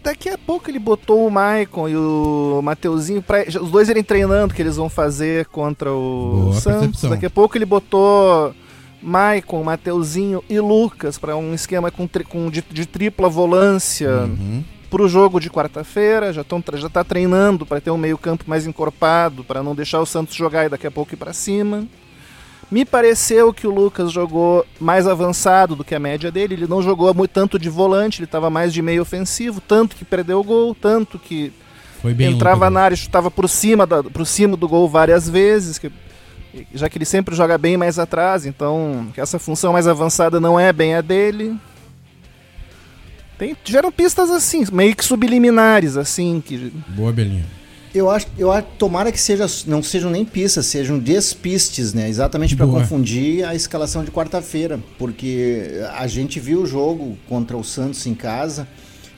daqui 0.09 0.29
a 0.31 0.39
pouco 0.39 0.71
ele 0.71 0.79
botou 0.79 1.27
o 1.27 1.31
Maicon 1.31 1.89
e 1.89 1.97
o 1.97 2.61
Mateuzinho 2.63 3.21
pra 3.23 3.45
os 3.61 3.71
dois 3.71 3.89
irem 3.89 4.03
treinando 4.03 4.55
que 4.55 4.63
eles 4.63 4.77
vão 4.77 4.89
fazer 4.89 5.45
contra 5.47 5.93
o 5.93 6.41
Boa 6.45 6.55
Santos. 6.55 6.81
percepção. 6.81 7.11
Daqui 7.11 7.27
a 7.27 7.31
pouco 7.31 7.57
ele 7.59 7.67
botou 7.67 8.55
Maicon, 9.03 9.63
Mateuzinho 9.63 10.43
e 10.49 10.59
Lucas 10.59 11.19
para 11.19 11.37
um 11.37 11.55
esquema 11.55 11.91
com, 11.91 12.07
tri- 12.07 12.25
com 12.25 12.51
de, 12.51 12.63
de 12.71 12.87
tripla 12.87 13.29
volância 13.29 14.11
Uhum. 14.23 14.65
pro 14.91 15.07
jogo 15.09 15.39
de 15.39 15.51
quarta-feira. 15.51 16.33
Já, 16.33 16.43
tão, 16.43 16.63
já 16.75 16.89
tá 16.89 17.05
treinando 17.05 17.65
para 17.67 17.81
ter 17.81 17.91
um 17.91 17.99
meio-campo 17.99 18.45
mais 18.47 18.67
encorpado, 18.67 19.45
para 19.45 19.63
não 19.63 19.75
deixar 19.75 20.01
o 20.01 20.07
Santos 20.07 20.35
jogar 20.35 20.65
e 20.67 20.69
daqui 20.71 20.87
a 20.87 20.91
pouco 20.91 21.15
ir 21.15 21.17
para 21.19 21.33
cima. 21.33 21.87
Me 22.71 22.85
pareceu 22.85 23.53
que 23.53 23.67
o 23.67 23.71
Lucas 23.75 24.13
jogou 24.13 24.65
mais 24.79 25.07
avançado 25.07 25.75
do 25.75 25.83
que 25.85 25.95
a 25.95 25.99
média 25.99 26.31
dele. 26.31 26.55
Ele 26.55 26.67
não 26.67 26.83
jogou 26.83 27.13
muito 27.15 27.31
tanto 27.31 27.59
de 27.59 27.71
volante, 27.71 28.19
ele 28.21 28.27
estava 28.27 28.51
mais 28.51 28.73
de 28.75 28.83
meio 28.83 29.01
ofensivo, 29.03 29.61
tanto 29.61 29.97
que 29.97 30.05
perdeu 30.05 30.41
o 30.41 30.45
gol, 30.45 30.75
tanto 30.75 31.19
que 31.19 31.51
entrava 32.35 32.67
louco, 32.67 32.75
na 32.75 32.81
área 32.83 32.95
e 32.95 32.99
chutava 32.99 33.31
por 33.31 33.49
cima, 33.49 33.87
da, 33.87 34.03
por 34.03 34.27
cima 34.27 34.57
do 34.57 34.69
gol 34.69 34.87
várias 34.89 35.29
vezes, 35.29 35.79
que- 35.79 35.91
já 36.75 36.89
que 36.89 36.99
ele 36.99 37.05
sempre 37.05 37.35
joga 37.35 37.57
bem 37.57 37.77
mais 37.77 37.99
atrás, 37.99 38.45
então 38.45 39.09
essa 39.17 39.39
função 39.39 39.73
mais 39.73 39.87
avançada 39.87 40.39
não 40.39 40.61
é 40.61 40.73
bem 40.73 40.95
a 40.95 41.01
dele. 41.01 41.57
Tem, 43.39 43.57
tiveram 43.65 43.91
pistas 43.93 44.31
assim, 44.31 44.65
meio 44.73 44.95
que 44.97 45.05
subliminares, 45.05 45.97
assim, 45.97 46.43
que 46.45 46.73
Boa, 46.89 47.13
Belinha. 47.13 47.45
Eu 47.95 48.11
acho, 48.11 48.27
eu 48.39 48.53
acho, 48.53 48.67
tomara 48.79 49.11
que 49.11 49.21
seja, 49.21 49.47
não 49.67 49.83
sejam 49.83 50.11
nem 50.11 50.25
pistas, 50.25 50.67
sejam 50.67 50.99
despistes, 50.99 51.95
né? 51.95 52.09
Exatamente 52.09 52.55
para 52.55 52.67
confundir 52.67 53.45
a 53.45 53.55
escalação 53.55 54.05
de 54.05 54.11
quarta-feira, 54.11 54.79
porque 54.99 55.81
a 55.97 56.07
gente 56.07 56.39
viu 56.39 56.63
o 56.63 56.67
jogo 56.67 57.19
contra 57.29 57.57
o 57.57 57.65
Santos 57.65 58.07
em 58.07 58.15
casa 58.15 58.67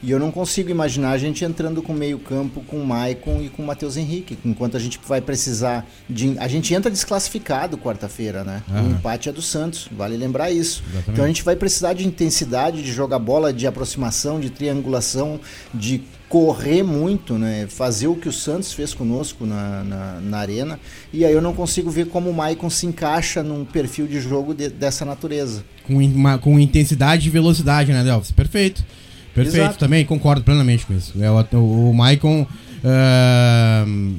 e 0.03 0.11
eu 0.11 0.19
não 0.19 0.31
consigo 0.31 0.71
imaginar 0.71 1.11
a 1.11 1.19
gente 1.19 1.45
entrando 1.45 1.83
com 1.83 1.93
meio 1.93 2.19
campo 2.19 2.63
com 2.63 2.79
o 2.79 2.87
Maicon 2.87 3.43
e 3.43 3.51
com 3.51 3.63
o 3.63 3.67
Matheus 3.67 3.99
Henrique, 3.99 4.39
enquanto 4.45 4.77
a 4.77 4.81
gente 4.81 4.99
vai 5.07 5.21
precisar 5.21 5.87
de, 6.09 6.39
a 6.39 6.49
gente 6.49 6.73
entra 6.73 6.91
desclassificado 6.91 7.77
quarta-feira, 7.77 8.43
né? 8.43 8.63
O 8.69 8.73
Aham. 8.73 8.91
empate 8.93 9.29
é 9.29 9.33
do 9.33 9.43
Santos, 9.43 9.89
vale 9.93 10.17
lembrar 10.17 10.51
isso. 10.51 10.83
Exatamente. 10.85 11.11
Então 11.11 11.25
a 11.25 11.29
gente 11.29 11.43
vai 11.43 11.55
precisar 11.55 11.93
de 11.93 12.07
intensidade, 12.07 12.83
de 12.83 12.91
jogar 12.93 13.19
bola, 13.19 13.53
de 13.53 13.67
aproximação, 13.67 14.41
de 14.41 14.49
triangulação, 14.49 15.39
de 15.75 16.03
correr 16.31 16.83
muito, 16.85 17.37
né? 17.37 17.67
Fazer 17.69 18.07
o 18.07 18.15
que 18.15 18.29
o 18.29 18.33
Santos 18.33 18.73
fez 18.73 18.95
conosco 18.95 19.45
na, 19.45 19.83
na, 19.83 20.21
na 20.21 20.39
arena. 20.39 20.79
E 21.13 21.25
aí 21.25 21.33
eu 21.33 21.43
não 21.43 21.53
consigo 21.53 21.91
ver 21.91 22.07
como 22.07 22.31
o 22.31 22.35
Maicon 22.35 22.71
se 22.71 22.87
encaixa 22.87 23.43
num 23.43 23.65
perfil 23.65 24.07
de 24.07 24.21
jogo 24.21 24.55
de- 24.55 24.69
dessa 24.69 25.05
natureza. 25.05 25.65
Com, 25.85 25.97
uma- 25.99 26.39
com 26.39 26.57
intensidade 26.59 27.27
e 27.27 27.31
velocidade, 27.31 27.93
né, 27.93 28.05
Delvis? 28.05 28.31
Perfeito. 28.31 28.85
Perfeito, 29.35 29.57
Exato. 29.65 29.79
também 29.81 30.05
concordo 30.05 30.43
plenamente 30.45 30.87
com 30.87 30.95
isso. 30.95 31.13
É, 31.21 31.29
o, 31.31 31.45
o, 31.59 31.91
o 31.91 31.95
Maicon. 31.95 32.47
ahn, 32.85 34.15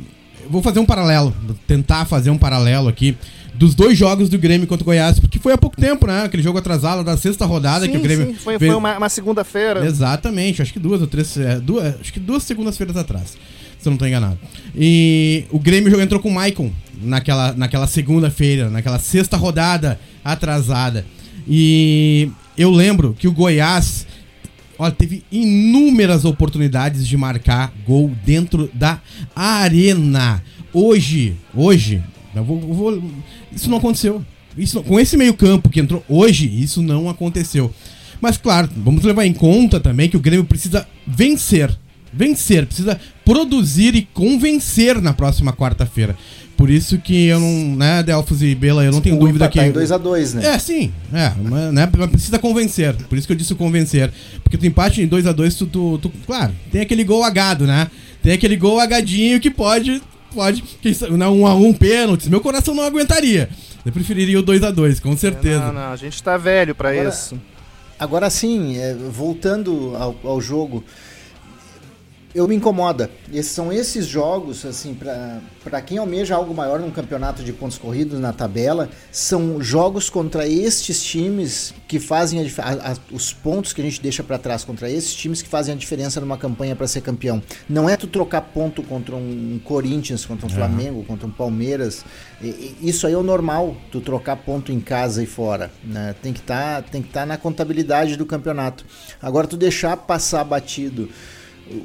vou 0.49 0.61
fazer 0.61 0.79
um 0.79 0.85
paralelo, 0.85 1.33
tentar 1.65 2.03
fazer 2.05 2.29
um 2.29 2.37
paralelo 2.37 2.89
aqui 2.89 3.17
dos 3.61 3.75
dois 3.75 3.95
jogos 3.95 4.27
do 4.27 4.39
Grêmio 4.39 4.65
contra 4.65 4.81
o 4.83 4.85
Goiás, 4.85 5.19
porque 5.19 5.37
foi 5.37 5.53
há 5.53 5.57
pouco 5.57 5.79
tempo, 5.79 6.07
né? 6.07 6.23
Aquele 6.23 6.41
jogo 6.41 6.57
atrasado 6.57 7.03
da 7.03 7.15
sexta 7.15 7.45
rodada 7.45 7.87
que 7.87 7.95
o 7.95 8.01
Grêmio. 8.01 8.25
sim, 8.29 8.33
foi, 8.33 8.57
fez- 8.57 8.71
foi 8.71 8.75
uma, 8.75 8.97
uma 8.97 9.07
segunda-feira. 9.07 9.85
Exatamente, 9.85 10.63
acho 10.63 10.73
que 10.73 10.79
duas 10.79 10.99
ou 10.99 11.05
três. 11.05 11.37
é, 11.37 11.59
duas, 11.59 11.93
acho 12.01 12.11
que 12.11 12.19
duas 12.19 12.41
segundas-feiras 12.41 12.97
atrás, 12.97 13.37
se 13.77 13.87
eu 13.87 13.91
não 13.91 13.97
tô 13.97 14.05
enganado. 14.07 14.39
E 14.75 15.45
o 15.51 15.59
Grêmio 15.59 16.01
entrou 16.01 16.19
com 16.19 16.29
o 16.29 16.33
Maicon 16.33 16.71
naquela, 17.03 17.53
naquela 17.53 17.85
segunda-feira, 17.85 18.67
naquela 18.67 18.97
sexta 18.97 19.37
rodada 19.37 19.99
atrasada. 20.25 21.05
E 21.47 22.31
eu 22.57 22.71
lembro 22.71 23.15
que 23.17 23.27
o 23.27 23.31
Goiás. 23.31 24.07
Olha, 24.79 24.91
teve 24.91 25.23
inúmeras 25.31 26.25
oportunidades 26.25 27.05
de 27.07 27.15
marcar 27.15 27.71
gol 27.85 28.11
dentro 28.25 28.67
da 28.73 28.99
arena. 29.35 30.41
Hoje, 30.73 31.35
hoje, 31.53 32.01
eu 32.35 32.43
vou- 32.43 32.59
eu 32.61 32.73
vou- 32.73 33.03
isso 33.51 33.69
não 33.69 33.77
aconteceu. 33.77 34.23
Isso 34.57 34.81
com 34.83 34.99
esse 34.99 35.15
meio-campo 35.15 35.69
que 35.69 35.79
entrou 35.79 36.03
hoje, 36.09 36.45
isso 36.47 36.81
não 36.81 37.09
aconteceu. 37.09 37.73
Mas 38.19 38.37
claro, 38.37 38.69
vamos 38.77 39.03
levar 39.03 39.25
em 39.25 39.33
conta 39.33 39.79
também 39.79 40.09
que 40.09 40.17
o 40.17 40.19
Grêmio 40.19 40.45
precisa 40.45 40.87
vencer. 41.07 41.75
Vencer, 42.13 42.65
precisa 42.65 42.99
produzir 43.23 43.95
e 43.95 44.01
convencer 44.13 45.01
na 45.01 45.13
próxima 45.13 45.53
quarta-feira. 45.53 46.15
Por 46.57 46.69
isso 46.69 46.99
que 46.99 47.25
eu 47.27 47.39
não, 47.39 47.75
né, 47.75 48.03
Delfos 48.03 48.43
e 48.43 48.53
Bela, 48.53 48.83
eu 48.83 48.91
não 48.91 49.01
tenho 49.01 49.15
O 49.15 49.19
dúvida 49.19 49.45
empatar 49.45 49.63
que 49.63 49.69
em 49.69 49.71
2 49.71 49.91
a 49.91 49.97
2 49.97 50.33
né? 50.35 50.45
é, 50.45 50.59
sim. 50.59 50.91
É, 51.11 51.31
mas, 51.43 51.73
né, 51.73 51.87
precisa 51.87 52.37
convencer. 52.37 52.93
Por 53.09 53.17
isso 53.17 53.25
que 53.25 53.33
eu 53.33 53.37
disse 53.37 53.55
convencer. 53.55 54.11
Porque 54.43 54.57
tu 54.57 54.65
empate 54.67 55.01
em 55.01 55.07
2x2, 55.07 55.55
tu, 55.57 55.65
tu, 55.65 55.97
tu- 55.99 56.11
Claro, 56.27 56.51
tem 56.71 56.81
aquele 56.81 57.03
gol 57.03 57.23
agado, 57.23 57.65
né? 57.65 57.89
Tem 58.21 58.33
aquele 58.33 58.57
gol 58.57 58.79
agadinho 58.79 59.39
que 59.39 59.49
pode. 59.49 60.01
Pode. 60.33 60.61
Quem 60.81 60.93
sabe, 60.93 61.13
né, 61.17 61.27
um 61.27 61.45
a 61.45 61.53
um 61.55 61.73
pênalti. 61.73 62.29
Meu 62.29 62.39
coração 62.41 62.73
não 62.73 62.83
aguentaria. 62.83 63.49
Eu 63.85 63.91
preferiria 63.91 64.39
o 64.39 64.43
2x2, 64.43 65.01
com 65.01 65.15
certeza. 65.17 65.65
Não, 65.65 65.73
não, 65.73 65.91
a 65.91 65.95
gente 65.95 66.21
tá 66.21 66.37
velho 66.37 66.73
pra 66.75 66.89
Agora- 66.91 67.09
isso. 67.09 67.39
Agora 67.99 68.29
sim, 68.31 68.77
é, 68.77 68.95
voltando 68.95 69.95
ao, 69.95 70.15
ao 70.23 70.41
jogo, 70.41 70.83
eu 72.33 72.47
me 72.47 72.55
incomoda. 72.55 73.09
Esses 73.33 73.51
são 73.51 73.71
esses 73.71 74.05
jogos, 74.05 74.65
assim, 74.65 74.93
para 75.63 75.81
quem 75.81 75.97
almeja 75.97 76.35
algo 76.35 76.53
maior 76.53 76.79
num 76.79 76.91
campeonato 76.91 77.43
de 77.43 77.51
pontos 77.53 77.77
corridos 77.77 78.19
na 78.19 78.31
tabela, 78.33 78.89
são 79.11 79.61
jogos 79.61 80.09
contra 80.09 80.47
estes 80.47 81.03
times 81.03 81.73
que 81.87 81.99
fazem 81.99 82.39
a, 82.41 82.91
a- 82.91 82.95
os 83.11 83.33
pontos 83.33 83.73
que 83.73 83.81
a 83.81 83.83
gente 83.83 84.01
deixa 84.01 84.23
para 84.23 84.37
trás 84.37 84.63
contra 84.63 84.89
esses 84.89 85.13
times 85.13 85.41
que 85.41 85.49
fazem 85.49 85.73
a 85.73 85.77
diferença 85.77 86.19
numa 86.21 86.37
campanha 86.37 86.75
para 86.75 86.87
ser 86.87 87.01
campeão. 87.01 87.41
Não 87.69 87.89
é 87.89 87.97
tu 87.97 88.07
trocar 88.07 88.41
ponto 88.41 88.81
contra 88.83 89.15
um 89.15 89.59
Corinthians, 89.63 90.25
contra 90.25 90.45
um 90.45 90.49
Flamengo, 90.49 91.03
contra 91.03 91.27
um 91.27 91.31
Palmeiras. 91.31 92.03
E- 92.41 92.47
e- 92.81 92.89
Isso 92.89 93.05
aí 93.07 93.13
é 93.13 93.17
o 93.17 93.23
normal, 93.23 93.75
tu 93.91 93.99
trocar 94.01 94.37
ponto 94.37 94.71
em 94.71 94.79
casa 94.79 95.21
e 95.21 95.25
fora. 95.25 95.69
Né? 95.83 96.15
Tem 96.21 96.31
que 96.33 96.39
estar 96.39 96.81
tem 96.83 97.01
que 97.01 97.09
tá 97.09 97.25
na 97.25 97.37
contabilidade 97.37 98.15
do 98.15 98.25
campeonato. 98.25 98.85
Agora 99.21 99.47
tu 99.47 99.57
deixar 99.57 99.95
passar 99.97 100.43
batido 100.43 101.09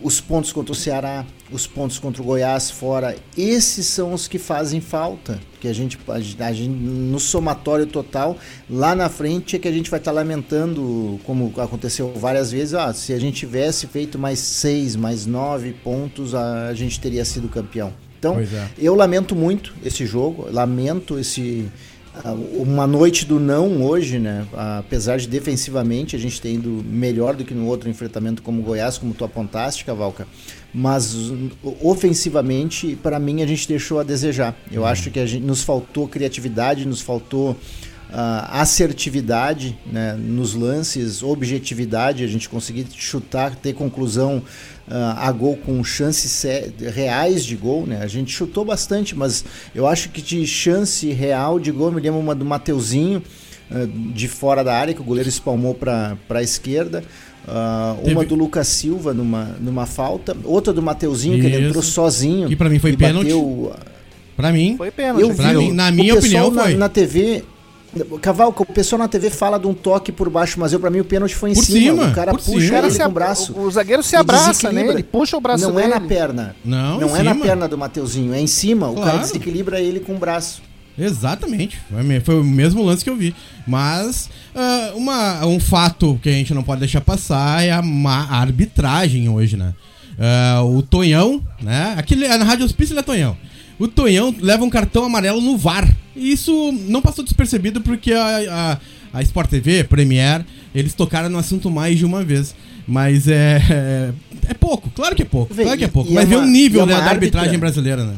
os 0.02 0.20
pontos 0.20 0.52
contra 0.52 0.72
o 0.72 0.74
Ceará, 0.74 1.24
os 1.50 1.66
pontos 1.66 1.98
contra 1.98 2.22
o 2.22 2.24
Goiás 2.24 2.70
fora, 2.70 3.16
esses 3.36 3.86
são 3.86 4.12
os 4.12 4.26
que 4.26 4.38
fazem 4.38 4.80
falta. 4.80 5.38
Que 5.60 5.68
a 5.68 5.72
gente, 5.72 5.98
a 6.08 6.20
gente- 6.20 6.68
no 6.68 7.18
somatório 7.18 7.86
total, 7.86 8.36
lá 8.68 8.94
na 8.94 9.08
frente 9.08 9.56
é 9.56 9.58
que 9.58 9.66
a 9.66 9.72
gente 9.72 9.90
vai 9.90 9.98
estar 9.98 10.12
lamentando, 10.12 11.18
como 11.24 11.52
aconteceu 11.60 12.12
várias 12.14 12.52
vezes, 12.52 12.74
ah, 12.74 12.92
se 12.92 13.12
a 13.12 13.18
gente 13.18 13.38
tivesse 13.38 13.86
feito 13.86 14.18
mais 14.18 14.38
seis, 14.38 14.96
mais 14.96 15.26
nove 15.26 15.72
pontos, 15.72 16.34
a, 16.34 16.68
a 16.68 16.74
gente 16.74 17.00
teria 17.00 17.24
sido 17.24 17.48
campeão. 17.48 17.92
Então, 18.18 18.38
é. 18.40 18.68
eu 18.78 18.94
lamento 18.94 19.34
muito 19.36 19.74
esse 19.84 20.06
jogo, 20.06 20.48
lamento 20.50 21.18
esse 21.18 21.68
uma 22.58 22.86
noite 22.86 23.24
do 23.24 23.38
não 23.38 23.82
hoje, 23.82 24.18
né? 24.18 24.46
Apesar 24.78 25.18
de 25.18 25.28
defensivamente 25.28 26.16
a 26.16 26.18
gente 26.18 26.40
ter 26.40 26.52
ido 26.52 26.84
melhor 26.88 27.34
do 27.34 27.44
que 27.44 27.54
no 27.54 27.66
outro 27.66 27.88
enfrentamento 27.88 28.42
como 28.42 28.62
Goiás, 28.62 28.98
como 28.98 29.14
tu 29.14 29.24
apontaste, 29.24 29.84
Cavalca. 29.84 30.26
Mas 30.72 31.14
uh, 31.14 31.50
ofensivamente, 31.80 32.96
para 33.02 33.18
mim, 33.18 33.42
a 33.42 33.46
gente 33.46 33.66
deixou 33.68 34.00
a 34.00 34.02
desejar. 34.02 34.54
Eu 34.70 34.84
acho 34.84 35.10
que 35.10 35.20
a 35.20 35.26
gente, 35.26 35.44
nos 35.44 35.62
faltou 35.62 36.08
criatividade, 36.08 36.86
nos 36.86 37.00
faltou 37.00 37.56
ah, 38.12 38.60
assertividade 38.60 39.76
né, 39.84 40.14
nos 40.14 40.54
lances, 40.54 41.22
objetividade, 41.22 42.22
a 42.22 42.26
gente 42.26 42.48
conseguir 42.48 42.86
chutar, 42.94 43.56
ter 43.56 43.72
conclusão 43.72 44.42
ah, 44.44 44.75
a 44.88 45.32
gol 45.32 45.56
com 45.56 45.82
chances 45.82 46.44
reais 46.94 47.44
de 47.44 47.56
gol, 47.56 47.86
né? 47.86 47.98
A 48.02 48.06
gente 48.06 48.30
chutou 48.32 48.64
bastante, 48.64 49.16
mas 49.16 49.44
eu 49.74 49.86
acho 49.86 50.10
que 50.10 50.22
de 50.22 50.46
chance 50.46 51.10
real 51.12 51.58
de 51.58 51.72
gol, 51.72 51.90
me 51.90 52.00
lembro 52.00 52.20
uma 52.20 52.34
do 52.34 52.44
Mateuzinho 52.44 53.22
ah, 53.70 53.86
de 54.14 54.28
fora 54.28 54.62
da 54.62 54.74
área, 54.76 54.94
que 54.94 55.00
o 55.00 55.04
goleiro 55.04 55.28
espalmou 55.28 55.74
para 55.74 56.16
a 56.30 56.42
esquerda. 56.42 57.02
Ah, 57.48 57.94
uma 57.98 58.20
Teve- 58.20 58.24
do 58.26 58.34
Lucas 58.36 58.68
Silva 58.68 59.12
numa, 59.14 59.56
numa 59.60 59.86
falta, 59.86 60.36
outra 60.44 60.72
do 60.72 60.82
Mateuzinho, 60.82 61.40
que 61.40 61.46
ele 61.46 61.56
Isso. 61.58 61.66
entrou 61.68 61.82
sozinho. 61.82 62.48
Que 62.48 62.56
pra 62.56 62.68
mim 62.68 62.78
foi 62.78 62.96
pênalti. 62.96 63.24
bateu, 63.26 63.72
Pra 64.36 64.52
mim, 64.52 64.74
Foi 64.76 64.90
pênalti. 64.90 65.22
eu 65.22 65.34
Pra 65.34 65.52
mim, 65.54 65.72
na 65.72 65.90
minha 65.90 66.14
opinião, 66.14 66.50
na, 66.50 66.62
foi. 66.64 66.74
Na 66.74 66.88
TV, 66.90 67.42
Cavalca, 68.20 68.62
o 68.62 68.66
pessoal 68.66 68.98
na 69.00 69.08
TV 69.08 69.30
fala 69.30 69.58
de 69.58 69.66
um 69.66 69.74
toque 69.74 70.10
por 70.12 70.28
baixo, 70.30 70.58
mas 70.60 70.72
eu 70.72 70.80
para 70.80 70.90
mim 70.90 71.00
o 71.00 71.04
pênalti 71.04 71.34
foi 71.34 71.50
em 71.50 71.54
Por 71.54 71.64
cima. 71.64 71.78
cima, 72.02 72.10
O 72.10 72.14
cara 72.14 72.30
por 72.32 72.40
puxa 72.40 72.50
cima. 72.52 72.66
O, 72.66 72.70
cara 72.70 72.86
ele 72.86 72.92
se 72.94 72.98
com 73.02 73.08
o 73.08 73.12
braço. 73.12 73.52
o- 73.52 73.60
o 73.62 73.70
zagueiro 73.70 74.02
se 74.02 74.16
abraça 74.16 74.72
nele, 74.72 75.02
puxa 75.02 75.36
o 75.36 75.40
braço 75.40 75.64
Não 75.68 75.74
dele. 75.74 75.86
é 75.86 75.88
na 75.90 76.00
perna. 76.00 76.56
Não, 76.64 77.00
Não 77.00 77.16
em 77.16 77.20
é 77.20 77.22
na 77.22 77.34
perna 77.34 77.68
do 77.68 77.78
Mateuzinho, 77.78 78.34
é 78.34 78.40
em 78.40 78.46
cima. 78.46 78.88
O 78.90 79.00
cara 79.00 79.18
desequilibra 79.18 79.80
ele 79.80 80.00
com 80.00 80.14
o 80.14 80.18
braço. 80.18 80.62
Exatamente. 80.98 81.78
Foi 82.24 82.40
o 82.40 82.44
mesmo 82.44 82.82
lance 82.82 83.04
que 83.04 83.10
eu 83.10 83.16
vi. 83.16 83.34
Mas 83.66 84.30
ah, 84.54 84.92
uma, 84.94 85.44
um 85.46 85.60
fato 85.60 86.18
que 86.22 86.28
a 86.28 86.32
gente 86.32 86.54
não 86.54 86.62
pode 86.62 86.80
deixar 86.80 87.00
passar 87.02 87.62
é 87.64 87.70
a 87.70 87.82
má 87.82 88.26
arbitragem 88.30 89.28
hoje, 89.28 89.56
né? 89.56 89.74
Ah, 90.18 90.62
o 90.64 90.80
Tonhão, 90.82 91.42
né? 91.62 91.94
Aquele, 91.98 92.26
na 92.26 92.44
Rádio 92.44 92.64
Hospício 92.64 92.92
ele 92.94 93.00
é 93.00 93.02
Tonhão. 93.02 93.36
O 93.78 93.86
Tonhão 93.86 94.34
leva 94.40 94.64
um 94.64 94.70
cartão 94.70 95.04
amarelo 95.04 95.40
no 95.40 95.56
VAR. 95.58 95.86
E 96.16 96.32
isso 96.32 96.72
não 96.88 97.02
passou 97.02 97.22
despercebido 97.22 97.80
porque 97.80 98.12
a, 98.12 98.78
a, 99.12 99.18
a 99.18 99.22
Sport 99.22 99.50
TV, 99.50 99.84
Premier, 99.84 100.44
eles 100.74 100.94
tocaram 100.94 101.28
no 101.28 101.38
assunto 101.38 101.70
mais 101.70 101.98
de 101.98 102.04
uma 102.04 102.24
vez. 102.24 102.54
Mas 102.88 103.28
é, 103.28 103.60
é. 103.70 104.12
É 104.48 104.54
pouco, 104.54 104.88
claro 104.94 105.14
que 105.16 105.22
é 105.22 105.24
pouco. 105.24 105.52
Vê, 105.52 105.64
claro 105.64 105.78
que 105.78 105.84
é 105.84 105.88
pouco. 105.88 106.10
e 106.10 106.14
Mas 106.14 106.24
é 106.24 106.26
vê 106.28 106.36
o 106.36 106.44
nível 106.46 106.82
é 106.82 106.86
né, 106.86 106.92
da 106.92 106.98
árbitra- 106.98 107.14
arbitragem 107.40 107.58
brasileira, 107.58 108.04
né? 108.04 108.14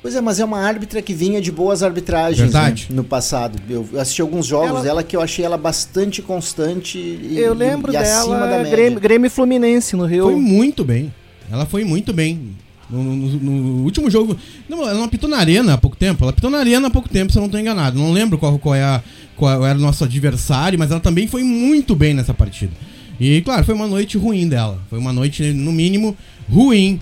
Pois 0.00 0.14
é, 0.14 0.20
mas 0.20 0.38
é 0.40 0.44
uma 0.44 0.58
árbitra 0.58 1.00
que 1.00 1.14
vinha 1.14 1.40
de 1.40 1.50
boas 1.52 1.82
arbitragens 1.82 2.52
né, 2.52 2.74
no 2.90 3.04
passado. 3.04 3.58
Eu 3.68 3.86
assisti 3.98 4.20
alguns 4.22 4.46
jogos 4.46 4.68
Ela- 4.70 4.82
dela 4.82 5.02
que 5.02 5.16
eu 5.16 5.20
achei 5.20 5.44
ela 5.44 5.56
bastante 5.56 6.20
constante 6.22 6.98
e, 6.98 7.38
Eu 7.38 7.54
lembro 7.54 7.92
e 7.92 7.96
acima 7.96 8.38
da 8.40 8.46
dela, 8.46 8.56
média. 8.58 8.70
Grêmio, 8.70 9.00
Grêmio 9.00 9.30
Fluminense 9.30 9.96
no 9.96 10.04
Rio. 10.06 10.24
Foi 10.24 10.36
muito 10.36 10.84
bem. 10.84 11.12
Ela 11.50 11.64
foi 11.66 11.84
muito 11.84 12.12
bem. 12.12 12.50
No, 12.94 13.16
no- 13.16 13.38
no 13.40 13.84
último 13.84 14.10
jogo. 14.10 14.36
Não, 14.68 14.82
ela 14.82 14.94
não 14.94 15.04
apitou 15.04 15.28
na 15.28 15.36
arena 15.38 15.74
há 15.74 15.78
pouco 15.78 15.96
tempo. 15.96 16.24
Ela 16.24 16.30
apitou 16.30 16.50
na 16.50 16.58
arena 16.58 16.86
há 16.88 16.90
pouco 16.90 17.08
tempo, 17.08 17.32
se 17.32 17.38
eu 17.38 17.40
não 17.40 17.46
estou 17.46 17.60
enganado. 17.60 17.98
Não 17.98 18.12
lembro 18.12 18.38
qual, 18.38 18.58
qual, 18.58 18.74
é 18.74 18.82
a- 18.82 19.02
qual 19.36 19.66
era 19.66 19.78
o 19.78 19.82
nosso 19.82 20.04
adversário, 20.04 20.78
mas 20.78 20.90
ela 20.90 21.00
também 21.00 21.26
foi 21.26 21.42
muito 21.42 21.94
bem 21.94 22.14
nessa 22.14 22.32
partida. 22.34 22.72
E, 23.20 23.40
claro, 23.42 23.64
foi 23.64 23.74
uma 23.74 23.86
noite 23.86 24.16
ruim 24.18 24.48
dela. 24.48 24.80
Foi 24.90 24.98
uma 24.98 25.12
noite, 25.12 25.42
no 25.52 25.70
mínimo, 25.72 26.16
ruim 26.50 27.00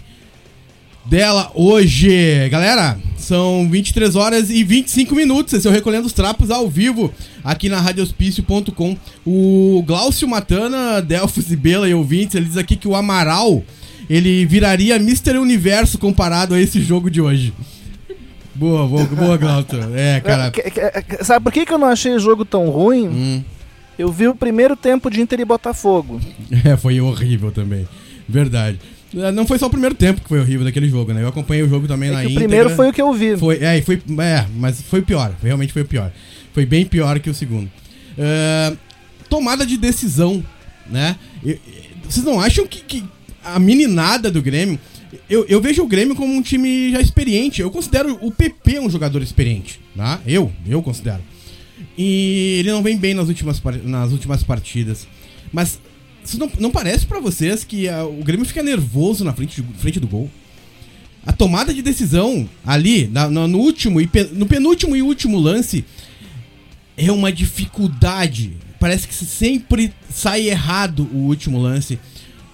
dela 1.05 1.50
hoje. 1.55 2.48
Galera, 2.50 2.98
são 3.16 3.68
23 3.70 4.14
horas 4.14 4.50
e 4.50 4.62
25 4.62 5.14
minutos. 5.14 5.52
Esse 5.55 5.66
é 5.66 5.70
o 5.70 5.72
Recolhendo 5.72 6.07
os 6.07 6.12
Trapos 6.12 6.50
ao 6.50 6.68
vivo 6.68 7.12
aqui 7.42 7.68
na 7.68 7.81
radiohospício.com. 7.81 8.96
O 9.26 9.83
Glaucio 9.87 10.28
Matana, 10.28 11.00
Delfos 11.00 11.50
e 11.50 11.57
Bela 11.57 11.88
e 11.88 11.94
ouvintes, 11.94 12.35
ele 12.35 12.46
diz 12.46 12.57
aqui 12.57 12.76
que 12.76 12.87
o 12.88 12.94
Amaral 12.94 13.62
ele 14.09 14.45
viraria 14.47 14.97
Mr. 14.97 15.38
Universo 15.38 15.99
comparado 15.99 16.55
a 16.55 16.61
esse 16.61 16.81
jogo 16.81 17.11
de 17.11 17.21
hoje. 17.21 17.53
Boa, 18.55 18.87
boa, 18.87 19.05
boa, 19.07 19.37
Glaucio. 19.38 19.79
É, 19.95 20.21
cara. 20.21 20.51
Que- 20.51 20.62
que- 20.71 21.03
que- 21.17 21.25
Sabe 21.25 21.43
por 21.45 21.53
que, 21.53 21.65
que 21.65 21.73
eu 21.73 21.79
não 21.79 21.88
achei 21.88 22.12
o 22.15 22.19
jogo 22.21 22.45
tão 22.45 22.69
ruim? 22.69 23.09
Hum, 23.09 23.45
Eu 23.99 24.11
vi 24.11 24.27
o 24.27 24.35
primeiro 24.35 24.75
tempo 24.75 25.11
de 25.11 25.21
Inter 25.21 25.41
e 25.41 25.45
Botafogo. 25.45 26.21
é, 26.65 26.77
foi 26.77 27.01
horrível 27.01 27.51
também. 27.53 27.87
Verdade. 28.29 28.79
É, 29.15 29.31
Não 29.31 29.47
foi 29.47 29.59
só 29.59 29.67
o 29.67 29.71
primeiro 29.71 29.95
tempo 29.95 30.21
que 30.21 30.29
foi 30.29 30.41
horrível 30.41 30.65
daquele 30.65 30.88
jogo, 30.88 31.12
né? 31.12 31.23
Eu 31.23 31.29
acompanhei 31.29 31.62
o 31.62 31.69
jogo 31.69 31.87
também 31.87 32.09
É 32.09 32.12
na 32.12 32.21
que 32.23 32.29
o 32.29 32.35
primeiro 32.35 32.71
foi 32.71 32.88
o 32.88 32.93
que 32.93 33.01
eu 33.03 33.12
vi. 33.12 33.37
Foi, 33.37 33.59
é, 33.62 33.81
foi, 33.83 34.01
é, 34.21 34.47
mas 34.57 34.81
foi 34.83 35.01
o 35.01 35.03
pior. 35.03 35.35
Realmente 35.43 35.73
foi 35.73 35.83
o 35.83 35.87
pior. 35.87 36.11
Foi 36.55 36.65
bem 36.67 36.85
pior 36.87 37.19
que 37.21 37.29
o 37.31 37.35
segundo. 37.35 37.71
É, 38.19 38.73
tomada 39.29 39.65
de 39.65 39.77
decisão, 39.77 40.43
né? 40.91 41.17
E- 41.45 41.51
e- 41.51 41.61
vocês 42.09 42.25
não 42.25 42.41
acham 42.41 42.67
que, 42.67 42.81
que 42.81 43.05
a 43.44 43.59
meninada 43.59 44.31
do 44.31 44.40
Grêmio. 44.42 44.78
Eu, 45.28 45.44
eu 45.48 45.61
vejo 45.61 45.83
o 45.83 45.87
Grêmio 45.87 46.14
como 46.16 46.33
um 46.33 46.40
time 46.42 46.90
já 46.90 47.00
experiente. 47.00 47.61
Eu 47.61 47.70
considero 47.70 48.18
o 48.22 48.31
PP 48.31 48.81
um 48.81 48.88
jogador 48.90 49.22
experiente, 49.22 49.81
tá? 49.96 50.20
Eu, 50.26 50.50
eu 50.66 50.83
considero. 50.83 51.22
E 51.98 52.57
ele 52.61 52.70
não 52.72 52.83
vem 52.83 52.96
bem 52.96 53.12
nas 53.14 53.28
últimas, 53.28 53.61
nas 53.85 54.12
últimas 54.12 54.42
partidas. 54.42 55.07
Mas 55.52 55.78
não, 56.38 56.50
não 56.59 56.70
parece 56.70 57.05
pra 57.05 57.20
vocês 57.20 57.64
que 57.64 57.88
ah, 57.88 58.05
o 58.05 58.22
Grêmio 58.24 58.46
fica 58.46 58.62
nervoso 58.62 59.24
na 59.24 59.33
frente, 59.35 59.62
frente 59.78 60.00
do 60.00 60.07
gol? 60.07 60.31
A 61.26 61.33
tomada 61.33 61.72
de 61.74 61.83
decisão 61.83 62.48
ali, 62.64 63.07
na- 63.09 63.28
no, 63.28 63.46
no 63.46 63.59
último 63.59 64.00
e 64.00 64.07
pe- 64.07 64.28
no 64.33 64.46
penúltimo 64.46 64.96
e 64.96 65.02
último 65.02 65.38
lance, 65.38 65.85
é 66.96 67.12
uma 67.12 67.31
dificuldade. 67.33 68.52
Parece 68.81 69.07
que 69.07 69.14
sempre 69.14 69.92
sai 70.11 70.48
errado 70.48 71.09
o 71.12 71.18
último 71.18 71.59
lance. 71.61 71.98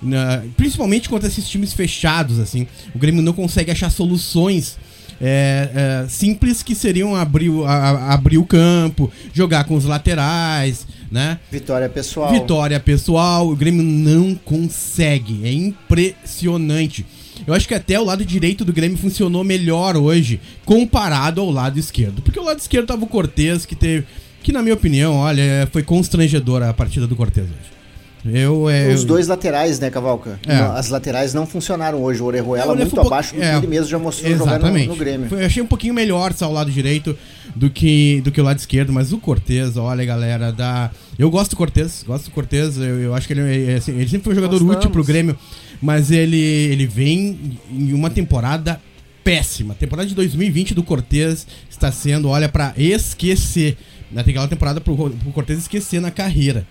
Na- 0.02 0.42
principalmente 0.56 1.08
contra 1.08 1.28
esses 1.28 1.48
times 1.48 1.72
fechados, 1.72 2.38
assim. 2.38 2.66
O 2.94 2.98
Grêmio 2.98 3.22
não 3.22 3.32
consegue 3.32 3.70
achar 3.70 3.90
soluções 3.90 4.76
é, 5.20 6.04
é, 6.04 6.08
simples 6.08 6.62
que 6.62 6.76
seriam 6.76 7.16
abrir, 7.16 7.50
a- 7.66 8.12
abrir 8.14 8.38
o 8.38 8.44
campo, 8.44 9.10
jogar 9.34 9.64
com 9.64 9.74
os 9.74 9.84
laterais, 9.84 10.86
né? 11.10 11.40
Vitória 11.50 11.88
pessoal. 11.88 12.30
Vitória 12.32 12.78
pessoal, 12.78 13.48
o 13.48 13.56
Grêmio 13.56 13.82
não 13.82 14.36
consegue. 14.36 15.40
É 15.44 15.50
impressionante. 15.52 17.04
Eu 17.46 17.54
acho 17.54 17.66
que 17.66 17.74
até 17.74 17.98
o 17.98 18.04
lado 18.04 18.24
direito 18.24 18.64
do 18.64 18.72
Grêmio 18.72 18.96
funcionou 18.98 19.42
melhor 19.44 19.96
hoje, 19.96 20.40
comparado 20.64 21.40
ao 21.40 21.50
lado 21.50 21.78
esquerdo. 21.78 22.20
Porque 22.22 22.38
o 22.38 22.44
lado 22.44 22.58
esquerdo 22.60 22.86
tava 22.86 23.04
o 23.04 23.08
Cortez, 23.08 23.64
que 23.66 23.74
teve. 23.74 24.06
Que 24.42 24.52
na 24.52 24.62
minha 24.62 24.74
opinião, 24.74 25.14
olha, 25.16 25.68
foi 25.72 25.82
constrangedora 25.82 26.68
a 26.70 26.72
partida 26.74 27.06
do 27.08 27.16
Cortez 27.16 27.46
hoje. 27.46 27.77
Eu, 28.24 28.68
é, 28.68 28.88
Os 28.92 29.02
eu- 29.02 29.06
dois 29.06 29.28
laterais, 29.28 29.78
né, 29.78 29.90
Cavalca? 29.90 30.38
É. 30.46 30.54
As 30.54 30.88
laterais 30.88 31.32
não 31.32 31.46
funcionaram 31.46 32.02
hoje. 32.02 32.20
O 32.20 32.24
Orejuela 32.26 32.72
É, 32.72 32.76
muito 32.76 32.96
Lefo- 32.96 33.06
abaixo 33.06 33.34
do 33.34 33.42
é. 33.42 33.50
que 33.52 33.56
ele 33.58 33.66
mesmo 33.68 33.88
já 33.88 33.98
mostrou 33.98 34.30
jogando 34.32 34.48
no, 34.48 34.54
Exatamente. 34.56 34.88
no 34.88 34.96
Grêmio. 34.96 35.28
Foi- 35.28 35.42
eu 35.42 35.46
achei 35.46 35.62
um 35.62 35.66
pouquinho 35.66 35.94
melhor 35.94 36.32
só 36.32 36.48
o 36.48 36.52
lado 36.52 36.70
direito 36.70 37.16
do 37.54 37.70
que, 37.70 38.20
do 38.22 38.30
que 38.32 38.40
o 38.40 38.44
lado 38.44 38.58
esquerdo, 38.58 38.92
mas 38.92 39.12
o 39.12 39.18
Cortez, 39.18 39.76
olha, 39.76 40.04
galera, 40.04 40.52
dá. 40.52 40.90
Eu 41.18 41.30
gosto 41.30 41.52
do 41.52 41.56
Cortez, 41.56 42.04
gosto 42.06 42.24
do 42.26 42.30
Cortez, 42.32 42.76
eu, 42.76 43.00
eu 43.00 43.14
acho 43.14 43.26
que 43.26 43.32
ele, 43.32 43.70
é, 43.72 43.76
assim, 43.76 43.92
ele 43.92 44.08
sempre 44.08 44.24
foi 44.24 44.32
um 44.32 44.36
jogador 44.36 44.58
Gostamos. 44.58 44.76
útil 44.76 44.90
pro 44.90 45.04
Grêmio, 45.04 45.38
mas 45.80 46.10
ele, 46.10 46.36
ele 46.36 46.86
vem 46.86 47.58
em 47.72 47.92
uma 47.92 48.10
temporada 48.10 48.80
péssima. 49.24 49.74
A 49.74 49.76
temporada 49.76 50.08
de 50.08 50.14
2020 50.14 50.74
do 50.74 50.82
Cortez 50.82 51.46
está 51.70 51.92
sendo, 51.92 52.28
olha, 52.28 52.48
pra 52.48 52.72
esquecer. 52.76 53.76
Né? 54.10 54.22
Tem 54.22 54.32
aquela 54.32 54.48
temporada 54.48 54.80
pro, 54.80 54.96
pro 54.96 55.32
Cortez 55.32 55.58
esquecer 55.58 56.00
na 56.00 56.10
carreira. 56.10 56.66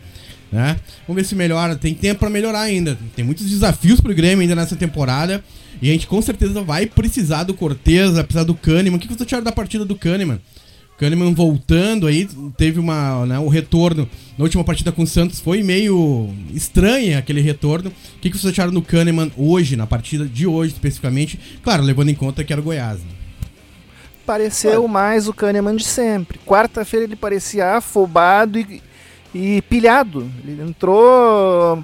Né? 0.52 0.80
Vamos 1.08 1.22
ver 1.22 1.28
se 1.28 1.36
melhora. 1.36 1.76
Tem 1.76 1.94
tempo 1.94 2.22
pra 2.22 2.30
melhorar 2.30 2.62
ainda. 2.62 2.98
Tem 3.16 3.24
muitos 3.24 3.50
desafios 3.50 4.00
pro 4.00 4.14
Grêmio 4.14 4.42
ainda 4.42 4.56
nessa 4.56 4.76
temporada. 4.76 5.44
E 5.82 5.90
a 5.90 5.94
gente 5.94 6.08
com 6.08 6.22
certeza 6.22 6.62
vai 6.62 6.86
precisar 6.86 7.44
do 7.44 7.54
Cortez, 7.54 8.14
vai 8.14 8.24
precisar 8.24 8.44
do 8.44 8.56
Kahneman. 8.56 8.98
O 8.98 9.00
que 9.00 9.08
você 9.08 9.24
acharam 9.24 9.44
da 9.44 9.52
partida 9.52 9.86
do 9.86 9.96
Kahneman? 9.96 10.40
Kahneman 10.98 11.32
voltando 11.34 12.08
aí, 12.08 12.28
teve 12.58 12.80
uma, 12.80 13.24
né, 13.28 13.38
um 13.38 13.50
retorno 13.50 14.10
na 14.36 14.44
última 14.44 14.64
partida 14.64 14.92
com 14.92 15.04
o 15.04 15.08
Santos. 15.08 15.40
Foi 15.40 15.62
meio 15.62 16.34
estranho 16.52 17.18
aquele 17.18 17.40
retorno. 17.40 17.92
O 17.92 18.20
que 18.20 18.32
vocês 18.32 18.52
acharam 18.52 18.74
do 18.74 18.82
Kahneman 18.82 19.32
hoje, 19.38 19.76
na 19.76 19.86
partida 19.86 20.26
de 20.26 20.48
hoje 20.48 20.74
especificamente? 20.74 21.40
Claro, 21.62 21.84
levando 21.84 22.10
em 22.10 22.16
conta 22.16 22.44
que 22.44 22.52
era 22.52 22.60
o 22.60 22.66
Goiás. 22.66 23.00
Né? 23.00 23.12
Pareceu 24.26 24.88
mais 24.88 25.28
o 25.28 25.34
Kahneman 25.34 25.76
de 25.76 25.86
sempre. 25.86 26.40
Quarta-feira 26.40 27.06
ele 27.06 27.16
parecia 27.16 27.78
afobado 27.78 28.58
e, 28.58 28.82
e 29.38 29.62
pilhado. 29.62 30.30
Ele 30.44 30.62
entrou. 30.62 31.84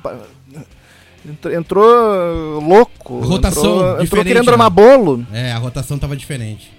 Entrou, 1.26 1.54
entrou 1.54 2.60
louco. 2.60 3.20
Rotação 3.20 3.76
entrou, 3.76 4.04
entrou 4.04 4.24
querendo 4.26 4.46
né? 4.46 4.52
armar 4.52 4.70
bolo. 4.70 5.26
É, 5.32 5.52
a 5.54 5.58
rotação 5.58 5.98
tava 5.98 6.18
diferente. 6.18 6.72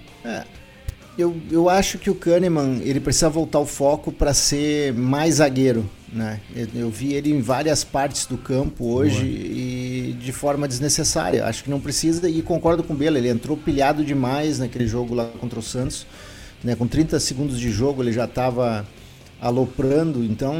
Eu, 1.17 1.35
eu 1.49 1.69
acho 1.69 1.97
que 1.97 2.09
o 2.09 2.15
Kahneman 2.15 2.81
ele 2.83 2.99
precisa 2.99 3.29
voltar 3.29 3.59
o 3.59 3.65
foco 3.65 4.11
para 4.11 4.33
ser 4.33 4.93
mais 4.93 5.35
zagueiro. 5.35 5.89
Né? 6.11 6.39
Eu, 6.53 6.67
eu 6.75 6.89
vi 6.89 7.13
ele 7.13 7.31
em 7.31 7.41
várias 7.41 7.83
partes 7.83 8.25
do 8.25 8.37
campo 8.37 8.85
hoje 8.85 9.23
Boa. 9.23 9.29
e 9.29 10.17
de 10.19 10.31
forma 10.31 10.67
desnecessária. 10.67 11.45
Acho 11.45 11.63
que 11.63 11.69
não 11.69 11.79
precisa 11.79 12.29
e 12.29 12.41
concordo 12.41 12.83
com 12.83 12.93
o 12.93 12.95
Bela. 12.97 13.17
Ele 13.17 13.29
entrou 13.29 13.55
pilhado 13.55 14.03
demais 14.03 14.59
naquele 14.59 14.87
jogo 14.87 15.15
lá 15.15 15.25
contra 15.39 15.57
o 15.57 15.63
Santos. 15.63 16.05
Né? 16.63 16.75
Com 16.75 16.85
30 16.85 17.19
segundos 17.19 17.59
de 17.59 17.71
jogo 17.71 18.03
ele 18.03 18.11
já 18.11 18.25
estava 18.25 18.85
aloprando. 19.47 20.23
Então 20.23 20.55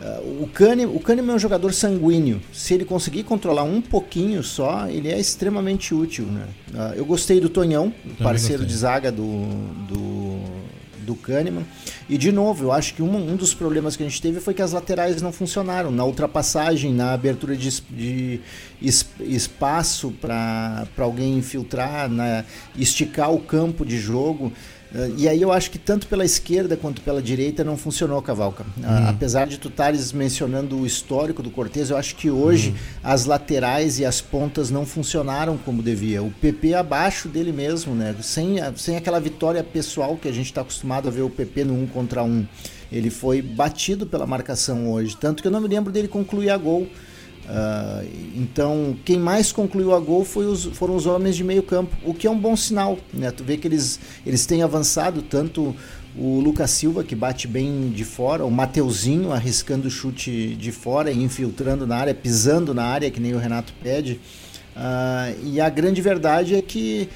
ah, 0.00 0.20
o 0.40 0.46
Kahneman, 0.52 0.94
o 0.94 1.00
Kahneman 1.00 1.32
é 1.32 1.36
um 1.36 1.38
jogador 1.38 1.72
sanguíneo. 1.72 2.40
Se 2.52 2.74
ele 2.74 2.84
conseguir 2.84 3.22
controlar 3.24 3.62
um 3.62 3.80
pouquinho 3.80 4.42
só, 4.42 4.88
ele 4.88 5.08
é 5.08 5.18
extremamente 5.18 5.94
útil. 5.94 6.26
Né? 6.26 6.46
Ah, 6.74 6.92
eu 6.96 7.04
gostei 7.04 7.40
do 7.40 7.48
Tonhão, 7.48 7.92
parceiro 8.22 8.62
gostei. 8.62 8.66
de 8.66 8.80
zaga 8.80 9.12
do, 9.12 9.42
do, 9.88 10.38
do 11.04 11.14
Kahneman. 11.16 11.64
E 12.08 12.16
de 12.16 12.32
novo, 12.32 12.64
eu 12.64 12.72
acho 12.72 12.94
que 12.94 13.02
um, 13.02 13.32
um 13.32 13.36
dos 13.36 13.52
problemas 13.52 13.96
que 13.96 14.02
a 14.02 14.08
gente 14.08 14.22
teve 14.22 14.40
foi 14.40 14.54
que 14.54 14.62
as 14.62 14.72
laterais 14.72 15.20
não 15.20 15.30
funcionaram. 15.32 15.90
Na 15.90 16.04
ultrapassagem, 16.04 16.92
na 16.94 17.12
abertura 17.12 17.54
de, 17.54 17.82
de 17.90 18.40
es- 18.80 19.04
espaço 19.20 20.10
para 20.20 20.86
alguém 20.98 21.36
infiltrar, 21.36 22.08
na, 22.08 22.44
esticar 22.76 23.30
o 23.32 23.40
campo 23.40 23.84
de 23.84 23.98
jogo. 23.98 24.52
Eh, 24.94 25.10
E 25.18 25.28
aí 25.28 25.42
eu 25.42 25.52
acho 25.52 25.70
que 25.70 25.78
tanto 25.78 26.06
pela 26.06 26.24
esquerda 26.24 26.76
quanto 26.76 27.02
pela 27.02 27.20
direita 27.20 27.62
não 27.62 27.76
funcionou, 27.76 28.20
Cavalca. 28.22 28.64
A- 28.82 29.10
Apesar 29.10 29.46
de 29.46 29.58
tu 29.58 29.68
estares 29.68 30.12
mencionando 30.12 30.76
o 30.78 30.86
histórico 30.86 31.42
do 31.42 31.50
Cortez, 31.50 31.90
eu 31.90 31.96
acho 31.96 32.14
que 32.16 32.30
hoje 32.30 32.74
as 33.02 33.24
laterais 33.26 33.98
e 33.98 34.04
as 34.04 34.20
pontas 34.20 34.70
não 34.70 34.86
funcionaram 34.86 35.58
como 35.58 35.82
devia. 35.82 36.22
O 36.22 36.30
PP 36.30 36.74
abaixo 36.74 37.28
dele 37.28 37.52
mesmo, 37.52 37.94
né? 37.94 38.14
Sem, 38.22 38.56
sem 38.76 38.96
aquela 38.96 39.20
vitória 39.20 39.62
pessoal 39.62 40.16
que 40.16 40.28
a 40.28 40.32
gente 40.32 40.46
está 40.46 40.62
acostumado 40.62 41.08
a 41.08 41.10
ver 41.10 41.22
o 41.22 41.30
PP 41.30 41.64
no 41.64 41.74
um 41.74 41.86
contra 41.86 42.22
um. 42.22 42.46
Ele 42.90 43.10
foi 43.10 43.42
batido 43.42 44.06
pela 44.06 44.26
marcação 44.26 44.90
hoje. 44.90 45.14
Tanto 45.16 45.42
que 45.42 45.48
eu 45.48 45.52
não 45.52 45.60
me 45.60 45.68
lembro 45.68 45.92
dele 45.92 46.08
concluir 46.08 46.48
a 46.50 46.56
gol. 46.56 46.86
Ah, 47.50 48.02
então, 48.36 48.94
quem 49.06 49.18
mais 49.18 49.50
concluiu 49.50 49.94
a 49.94 49.98
gol 49.98 50.26
os, 50.36 50.64
foram 50.66 50.94
os 50.94 51.06
homens 51.06 51.34
de 51.34 51.42
meio 51.42 51.62
campo, 51.62 51.96
o 52.04 52.12
que 52.12 52.26
é 52.26 52.30
um 52.30 52.38
bom 52.38 52.54
sinal. 52.54 52.98
Né? 53.12 53.30
Tu 53.30 53.42
vê 53.42 53.56
que 53.56 53.66
eles, 53.66 53.98
eles 54.26 54.44
têm 54.44 54.62
avançado, 54.62 55.22
tanto 55.22 55.74
o 56.14 56.40
Lucas 56.40 56.70
Silva, 56.70 57.02
que 57.02 57.14
bate 57.14 57.48
bem 57.48 57.90
de 57.90 58.04
fora, 58.04 58.44
o 58.44 58.50
Mateuzinho 58.50 59.32
arriscando 59.32 59.88
o 59.88 59.90
chute 59.90 60.54
de 60.56 60.70
fora 60.72 61.10
infiltrando 61.10 61.86
na 61.86 61.96
área, 61.96 62.14
pisando 62.14 62.74
na 62.74 62.84
área, 62.84 63.10
que 63.10 63.20
nem 63.20 63.34
o 63.34 63.38
Renato 63.38 63.72
pede. 63.82 64.20
Ah, 64.76 65.32
e 65.42 65.60
a 65.60 65.70
grande 65.70 66.02
verdade 66.02 66.54
é 66.54 66.60
que 66.60 67.08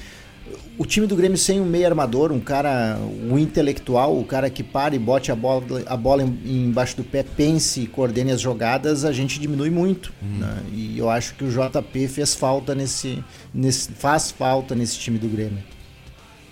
o 0.77 0.85
time 0.85 1.05
do 1.05 1.15
Grêmio 1.15 1.37
sem 1.37 1.61
um 1.61 1.65
meio 1.65 1.85
armador, 1.85 2.31
um 2.31 2.39
cara, 2.39 2.97
um 3.29 3.37
intelectual, 3.37 4.17
o 4.17 4.25
cara 4.25 4.49
que 4.49 4.63
para 4.63 4.95
e 4.95 4.99
bote 4.99 5.31
a 5.31 5.35
bola, 5.35 5.63
a 5.85 5.95
bola 5.95 6.23
embaixo 6.23 6.97
do 6.97 7.03
pé, 7.03 7.23
pense 7.23 7.81
e 7.81 7.87
coordene 7.87 8.31
as 8.31 8.41
jogadas, 8.41 9.05
a 9.05 9.11
gente 9.11 9.39
diminui 9.39 9.69
muito. 9.69 10.11
Uhum. 10.21 10.39
Né? 10.39 10.63
E 10.71 10.97
eu 10.97 11.09
acho 11.09 11.35
que 11.35 11.43
o 11.43 11.49
JP 11.49 12.07
fez 12.07 12.33
falta 12.33 12.73
nesse, 12.73 13.23
nesse. 13.53 13.91
faz 13.91 14.31
falta 14.31 14.73
nesse 14.73 14.97
time 14.97 15.19
do 15.19 15.27
Grêmio. 15.27 15.59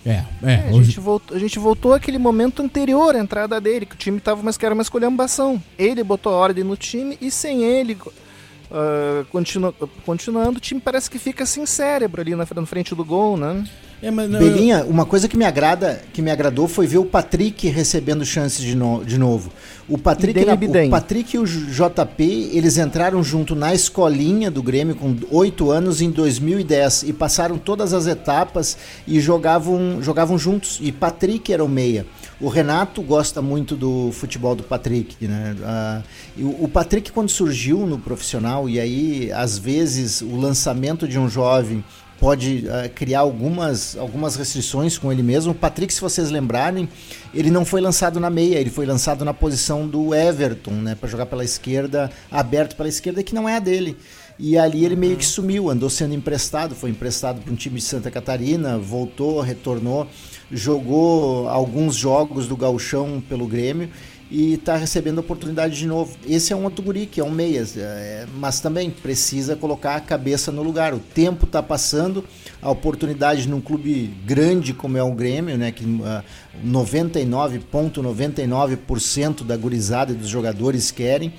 É, 0.05 0.23
é, 0.43 0.53
é 0.53 0.69
hoje... 0.69 0.79
a, 0.79 0.83
gente 0.83 0.99
voltou, 0.99 1.37
a 1.37 1.39
gente 1.39 1.59
voltou 1.59 1.93
àquele 1.93 2.17
momento 2.17 2.61
anterior 2.61 3.15
à 3.15 3.19
entrada 3.19 3.61
dele, 3.61 3.85
que 3.85 3.95
o 3.95 3.97
time 3.97 4.19
tava 4.19 4.41
mais 4.41 4.57
que 4.57 4.65
era 4.65 4.73
uma 4.73 4.81
escolhambação. 4.81 5.61
Ele 5.77 6.03
botou 6.03 6.33
a 6.33 6.35
ordem 6.35 6.63
no 6.63 6.75
time 6.75 7.17
e 7.21 7.29
sem 7.29 7.63
ele, 7.63 7.97
uh, 8.71 9.25
continu, 9.25 9.73
continuando, 10.05 10.57
o 10.57 10.61
time 10.61 10.79
parece 10.79 11.09
que 11.09 11.19
fica 11.19 11.45
sem 11.45 11.65
cérebro 11.65 12.21
ali 12.21 12.35
na, 12.35 12.47
na 12.55 12.65
frente 12.65 12.95
do 12.95 13.03
gol, 13.03 13.37
né? 13.37 13.63
É, 14.01 14.09
não, 14.09 14.39
Belinha, 14.39 14.79
eu... 14.79 14.87
uma 14.87 15.05
coisa 15.05 15.27
que 15.27 15.37
me 15.37 15.45
agrada, 15.45 16.01
que 16.11 16.23
me 16.23 16.31
agradou 16.31 16.67
foi 16.67 16.87
ver 16.87 16.97
o 16.97 17.05
Patrick 17.05 17.67
recebendo 17.67 18.25
chances 18.25 18.65
de, 18.65 18.75
no, 18.75 19.05
de 19.05 19.17
novo. 19.17 19.51
O 19.87 19.97
Patrick, 19.97 20.43
na, 20.43 20.53
o 20.53 20.89
Patrick 20.89 21.35
e 21.35 21.39
o 21.39 21.45
JP, 21.45 22.49
eles 22.53 22.77
entraram 22.77 23.21
junto 23.21 23.55
na 23.55 23.75
escolinha 23.75 24.49
do 24.49 24.63
Grêmio 24.63 24.95
com 24.95 25.15
oito 25.29 25.69
anos 25.69 26.01
em 26.01 26.09
2010 26.09 27.03
e 27.03 27.13
passaram 27.13 27.57
todas 27.57 27.93
as 27.93 28.07
etapas 28.07 28.77
e 29.05 29.19
jogavam, 29.19 30.01
jogavam 30.01 30.37
juntos. 30.37 30.79
E 30.81 30.91
Patrick 30.91 31.53
era 31.53 31.63
o 31.63 31.69
meia. 31.69 32.05
O 32.41 32.49
Renato 32.49 33.03
gosta 33.03 33.39
muito 33.39 33.75
do 33.75 34.11
futebol 34.11 34.55
do 34.55 34.63
Patrick, 34.63 35.27
né? 35.27 36.03
Uh, 36.37 36.63
o 36.63 36.67
Patrick 36.67 37.11
quando 37.11 37.29
surgiu 37.29 37.85
no 37.85 37.99
profissional 37.99 38.67
e 38.67 38.79
aí 38.79 39.31
às 39.31 39.59
vezes 39.59 40.21
o 40.21 40.35
lançamento 40.35 41.07
de 41.07 41.19
um 41.19 41.29
jovem 41.29 41.83
pode 42.19 42.65
uh, 42.67 42.89
criar 42.95 43.19
algumas, 43.19 43.95
algumas 43.95 44.35
restrições 44.35 44.97
com 44.97 45.11
ele 45.11 45.21
mesmo. 45.21 45.51
O 45.51 45.55
Patrick, 45.55 45.93
se 45.93 46.01
vocês 46.01 46.31
lembrarem, 46.31 46.89
ele 47.31 47.51
não 47.51 47.63
foi 47.63 47.79
lançado 47.79 48.19
na 48.19 48.29
meia, 48.29 48.57
ele 48.57 48.71
foi 48.71 48.87
lançado 48.87 49.23
na 49.23 49.35
posição 49.35 49.87
do 49.87 50.13
Everton, 50.13 50.71
né, 50.71 50.95
para 50.95 51.09
jogar 51.09 51.27
pela 51.27 51.43
esquerda, 51.43 52.11
aberto 52.31 52.75
pela 52.75 52.89
esquerda, 52.89 53.21
que 53.21 53.35
não 53.35 53.47
é 53.47 53.57
a 53.57 53.59
dele. 53.59 53.97
E 54.37 54.57
ali 54.57 54.85
ele 54.85 54.95
meio 54.95 55.17
que 55.17 55.25
sumiu, 55.25 55.69
andou 55.69 55.89
sendo 55.89 56.15
emprestado, 56.15 56.73
foi 56.73 56.89
emprestado 56.89 57.41
para 57.41 57.51
um 57.51 57.55
time 57.55 57.75
de 57.75 57.83
Santa 57.83 58.09
Catarina, 58.09 58.77
voltou, 58.77 59.41
retornou, 59.41 60.07
jogou 60.51 61.47
alguns 61.47 61.95
jogos 61.95 62.47
do 62.47 62.57
Gauchão 62.57 63.23
pelo 63.27 63.47
Grêmio 63.47 63.89
e 64.31 64.53
está 64.53 64.77
recebendo 64.77 65.19
oportunidade 65.19 65.77
de 65.77 65.85
novo. 65.85 66.15
Esse 66.25 66.53
é 66.53 66.55
um 66.55 66.63
outro 66.63 66.81
guri, 66.81 67.05
que 67.05 67.19
é 67.19 67.23
um 67.23 67.29
meias, 67.29 67.75
é, 67.75 68.25
mas 68.37 68.61
também 68.61 68.89
precisa 68.89 69.57
colocar 69.57 69.97
a 69.97 69.99
cabeça 69.99 70.53
no 70.53 70.63
lugar. 70.63 70.93
O 70.93 70.99
tempo 70.99 71.45
está 71.45 71.61
passando, 71.61 72.23
a 72.61 72.71
oportunidade 72.71 73.49
num 73.49 73.59
clube 73.59 74.13
grande 74.25 74.73
como 74.73 74.97
é 74.97 75.03
o 75.03 75.11
Grêmio, 75.11 75.57
né, 75.57 75.73
que 75.73 75.83
uh, 75.83 76.23
99,99% 76.65 79.43
da 79.43 79.57
gurizada 79.57 80.13
e 80.13 80.15
dos 80.15 80.29
jogadores 80.29 80.91
querem, 80.91 81.33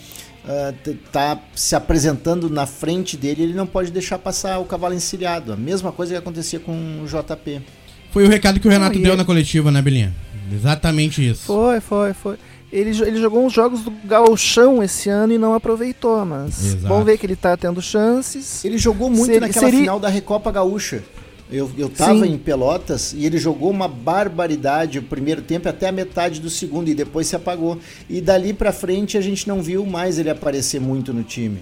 está 0.84 1.36
uh, 1.36 1.38
se 1.54 1.74
apresentando 1.74 2.50
na 2.50 2.66
frente 2.66 3.16
dele, 3.16 3.44
ele 3.44 3.54
não 3.54 3.66
pode 3.66 3.90
deixar 3.90 4.18
passar 4.18 4.58
o 4.58 4.66
cavalo 4.66 4.92
encilhado. 4.92 5.50
A 5.50 5.56
mesma 5.56 5.92
coisa 5.92 6.12
que 6.12 6.18
acontecia 6.18 6.60
com 6.60 6.74
o 7.02 7.06
JP. 7.06 7.62
Foi 8.12 8.24
o 8.24 8.28
recado 8.28 8.60
que 8.60 8.68
o 8.68 8.70
Renato 8.70 8.98
deu 8.98 9.16
na 9.16 9.24
coletiva, 9.24 9.70
né, 9.70 9.80
Belinha? 9.80 10.14
Exatamente 10.52 11.26
isso. 11.26 11.46
Foi, 11.46 11.80
foi, 11.80 12.12
foi. 12.12 12.36
Ele, 12.70 12.90
ele 13.06 13.20
jogou 13.20 13.44
uns 13.44 13.52
jogos 13.52 13.82
do 13.82 13.90
Gauchão 13.90 14.82
esse 14.82 15.08
ano 15.08 15.32
e 15.32 15.38
não 15.38 15.54
aproveitou, 15.54 16.24
mas 16.24 16.64
Exato. 16.64 16.88
vamos 16.88 17.04
ver 17.04 17.18
que 17.18 17.26
ele 17.26 17.36
tá 17.36 17.56
tendo 17.56 17.82
chances. 17.82 18.64
Ele 18.64 18.78
jogou 18.78 19.10
muito 19.10 19.40
naquela 19.40 19.66
seria... 19.66 19.80
final 19.80 20.00
da 20.00 20.08
Recopa 20.08 20.50
Gaúcha. 20.50 21.02
Eu, 21.50 21.70
eu 21.76 21.90
tava 21.90 22.24
Sim. 22.24 22.32
em 22.32 22.38
Pelotas 22.38 23.12
e 23.12 23.26
ele 23.26 23.36
jogou 23.36 23.70
uma 23.70 23.86
barbaridade 23.86 24.98
o 24.98 25.02
primeiro 25.02 25.42
tempo 25.42 25.68
até 25.68 25.88
a 25.88 25.92
metade 25.92 26.40
do 26.40 26.48
segundo 26.48 26.88
e 26.88 26.94
depois 26.94 27.26
se 27.26 27.36
apagou. 27.36 27.78
E 28.08 28.22
dali 28.22 28.54
para 28.54 28.72
frente 28.72 29.18
a 29.18 29.20
gente 29.20 29.46
não 29.46 29.62
viu 29.62 29.84
mais 29.84 30.18
ele 30.18 30.30
aparecer 30.30 30.80
muito 30.80 31.12
no 31.12 31.22
time. 31.22 31.60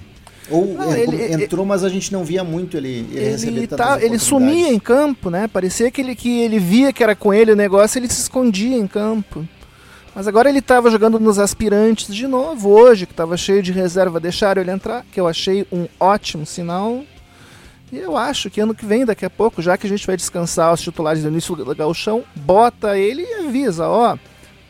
Ou 0.51 0.75
não, 0.75 0.97
ele, 0.97 1.33
entrou, 1.33 1.63
ele, 1.63 1.69
mas 1.69 1.85
a 1.85 1.89
gente 1.89 2.13
não 2.13 2.25
via 2.25 2.43
muito 2.43 2.77
ele, 2.77 3.07
ele, 3.13 3.47
ele 3.47 3.67
tá, 3.67 4.03
Ele 4.03 4.19
sumia 4.19 4.69
em 4.69 4.79
campo, 4.79 5.31
né? 5.31 5.47
Parecia 5.47 5.91
que 5.91 6.01
ele, 6.01 6.15
que 6.17 6.41
ele 6.41 6.59
via 6.59 6.93
que 6.93 7.03
era 7.03 7.15
com 7.15 7.33
ele 7.33 7.53
o 7.53 7.57
negócio, 7.57 7.99
ele 7.99 8.09
se 8.09 8.21
escondia 8.21 8.77
em 8.77 8.87
campo. 8.87 9.47
Mas 10.15 10.27
agora 10.27 10.49
ele 10.49 10.59
estava 10.59 10.91
jogando 10.91 11.21
nos 11.21 11.39
aspirantes 11.39 12.13
de 12.13 12.27
novo 12.27 12.69
hoje, 12.69 13.07
que 13.07 13.13
estava 13.13 13.37
cheio 13.37 13.63
de 13.63 13.71
reserva, 13.71 14.19
deixaram 14.19 14.61
ele 14.61 14.71
entrar, 14.71 15.05
que 15.13 15.21
eu 15.21 15.29
achei 15.29 15.65
um 15.71 15.87
ótimo 16.01 16.45
sinal. 16.45 17.05
E 17.93 17.99
eu 17.99 18.17
acho 18.17 18.51
que 18.51 18.61
ano 18.61 18.75
que 18.75 18.85
vem, 18.85 19.05
daqui 19.05 19.25
a 19.25 19.31
pouco, 19.31 19.63
já 19.63 19.77
que 19.77 19.87
a 19.87 19.91
gente 19.91 20.07
vai 20.07 20.17
descansar 20.17 20.73
os 20.73 20.81
titulares 20.81 21.23
do 21.23 21.29
início 21.29 21.55
do 21.57 21.75
gauchão, 21.75 22.25
bota 22.35 22.99
ele 22.99 23.23
e 23.23 23.47
avisa, 23.47 23.87
ó, 23.89 24.17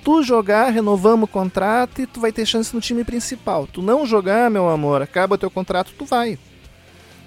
tu 0.04 0.22
jogar, 0.22 0.70
renovamos 0.70 1.24
o 1.24 1.32
contrato 1.32 2.02
e 2.02 2.06
tu 2.06 2.20
vai 2.20 2.32
ter 2.32 2.46
chance 2.46 2.74
no 2.74 2.80
time 2.80 3.04
principal. 3.04 3.66
Tu 3.66 3.82
não 3.82 4.06
jogar, 4.06 4.50
meu 4.50 4.68
amor, 4.68 5.02
acaba 5.02 5.34
o 5.34 5.38
teu 5.38 5.50
contrato, 5.50 5.92
tu 5.96 6.04
vai. 6.04 6.38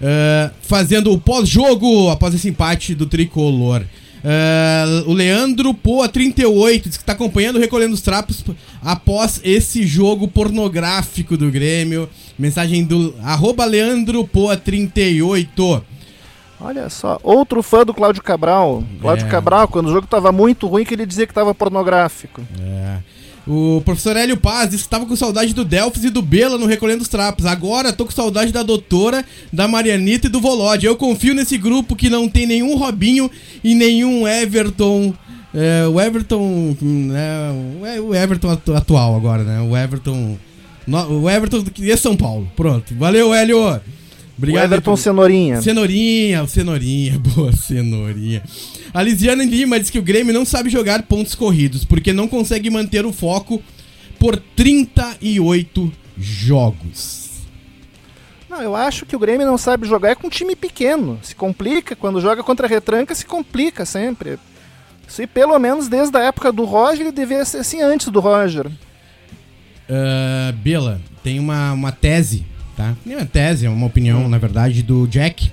Uh, 0.00 0.50
fazendo 0.62 1.10
o 1.10 1.18
pós-jogo 1.18 2.10
após 2.10 2.34
esse 2.34 2.48
empate 2.48 2.94
do 2.94 3.06
tricolor. 3.06 3.82
Uh, 4.24 5.08
o 5.10 5.12
Leandro 5.12 5.72
Poa 5.72 6.08
38 6.08 6.88
diz 6.88 6.96
que 6.96 7.02
está 7.02 7.12
acompanhando 7.12 7.58
Recolhendo 7.58 7.94
os 7.94 8.00
Trapos 8.00 8.44
após 8.82 9.40
esse 9.44 9.86
jogo 9.86 10.26
pornográfico 10.28 11.36
do 11.36 11.50
Grêmio. 11.50 12.08
Mensagem 12.38 12.84
do 12.84 13.14
arroba 13.22 13.64
Leandro 13.64 14.26
Poa 14.26 14.56
38. 14.56 15.84
Olha 16.60 16.88
só, 16.88 17.18
outro 17.22 17.62
fã 17.62 17.84
do 17.84 17.92
Cláudio 17.92 18.22
Cabral. 18.22 18.82
Cláudio 19.00 19.26
é. 19.26 19.28
Cabral, 19.28 19.68
quando 19.68 19.86
o 19.86 19.92
jogo 19.92 20.06
estava 20.06 20.32
muito 20.32 20.66
ruim, 20.66 20.84
que 20.84 20.94
ele 20.94 21.04
dizia 21.04 21.26
que 21.26 21.32
estava 21.32 21.54
pornográfico. 21.54 22.42
É. 22.60 22.98
O 23.46 23.80
professor 23.84 24.16
Hélio 24.16 24.36
Paz 24.36 24.70
disse 24.70 24.82
que 24.82 24.86
estava 24.88 25.06
com 25.06 25.14
saudade 25.14 25.54
do 25.54 25.64
Delfos 25.64 26.04
e 26.04 26.10
do 26.10 26.20
Bela 26.20 26.58
no 26.58 26.66
Recolhendo 26.66 27.02
os 27.02 27.08
Trapos. 27.08 27.46
Agora 27.46 27.92
tô 27.92 28.04
com 28.04 28.10
saudade 28.10 28.52
da 28.52 28.64
doutora, 28.64 29.24
da 29.52 29.68
Marianita 29.68 30.26
e 30.26 30.30
do 30.30 30.40
Volode. 30.40 30.84
Eu 30.84 30.96
confio 30.96 31.32
nesse 31.32 31.56
grupo 31.56 31.94
que 31.94 32.10
não 32.10 32.28
tem 32.28 32.44
nenhum 32.44 32.76
Robinho 32.76 33.30
e 33.62 33.74
nenhum 33.74 34.26
Everton. 34.26 35.14
É, 35.54 35.86
o 35.86 36.00
Everton. 36.00 36.76
É, 37.14 38.00
o 38.00 38.14
Everton 38.14 38.58
atual 38.74 39.14
agora, 39.14 39.44
né? 39.44 39.60
O 39.60 39.76
Everton. 39.76 40.36
O 40.88 41.30
Everton 41.30 41.62
de 41.62 41.96
São 41.96 42.16
Paulo. 42.16 42.50
Pronto. 42.56 42.94
Valeu, 42.96 43.32
Hélio! 43.32 43.80
Obrigado. 44.36 44.62
O 44.62 44.66
Everton 44.66 44.96
Cenourinha. 44.96 45.62
Cenourinha, 45.62 46.42
o 46.42 46.48
Cenourinha, 46.48 47.18
boa 47.34 47.52
Cenourinha. 47.52 48.42
A 48.96 49.02
Lisiana 49.02 49.44
Lima 49.44 49.78
diz 49.78 49.90
que 49.90 49.98
o 49.98 50.02
Grêmio 50.02 50.32
não 50.32 50.46
sabe 50.46 50.70
jogar 50.70 51.02
pontos 51.02 51.34
corridos, 51.34 51.84
porque 51.84 52.14
não 52.14 52.26
consegue 52.26 52.70
manter 52.70 53.04
o 53.04 53.12
foco 53.12 53.62
por 54.18 54.36
38 54.56 55.92
jogos. 56.16 57.42
Não, 58.48 58.62
eu 58.62 58.74
acho 58.74 59.04
que 59.04 59.14
o 59.14 59.18
Grêmio 59.18 59.46
não 59.46 59.58
sabe 59.58 59.86
jogar 59.86 60.12
é 60.12 60.14
com 60.14 60.28
um 60.28 60.30
time 60.30 60.56
pequeno. 60.56 61.18
Se 61.22 61.34
complica, 61.34 61.94
quando 61.94 62.22
joga 62.22 62.42
contra 62.42 62.66
a 62.66 62.70
retranca, 62.70 63.14
se 63.14 63.26
complica 63.26 63.84
sempre. 63.84 64.38
Se 65.06 65.26
pelo 65.26 65.58
menos 65.58 65.88
desde 65.88 66.16
a 66.16 66.22
época 66.22 66.50
do 66.50 66.64
Roger, 66.64 67.02
ele 67.02 67.12
deveria 67.12 67.44
ser 67.44 67.58
assim 67.58 67.82
antes 67.82 68.08
do 68.08 68.18
Roger. 68.18 68.66
Uh, 68.66 70.52
Bela, 70.64 71.02
tem 71.22 71.38
uma, 71.38 71.72
uma 71.72 71.92
tese 71.92 72.46
tá? 72.76 72.94
Nem 73.04 73.16
uma 73.16 73.26
tese, 73.26 73.66
é 73.66 73.70
uma 73.70 73.86
opinião, 73.86 74.28
na 74.28 74.38
verdade, 74.38 74.82
do 74.82 75.06
Jack, 75.06 75.50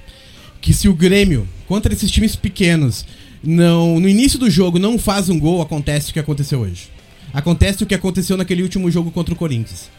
que 0.62 0.74
se 0.74 0.88
o 0.88 0.94
Grêmio, 0.94 1.48
contra 1.68 1.94
esses 1.94 2.12
times 2.12 2.36
pequenos, 2.36 3.06
não 3.44 4.00
no 4.00 4.08
início 4.08 4.40
do 4.40 4.50
jogo 4.50 4.80
não 4.80 4.98
faz 4.98 5.30
um 5.30 5.40
gol, 5.40 5.62
acontece 5.62 6.10
o 6.10 6.14
que 6.14 6.20
aconteceu 6.20 6.62
hoje. 6.62 6.90
Acontece 7.34 7.84
o 7.84 7.86
que 7.86 7.96
aconteceu 7.96 8.38
naquele 8.38 8.64
último 8.64 8.90
jogo 8.90 9.12
contra 9.12 9.34
o 9.34 9.38
Corinthians. 9.38 9.90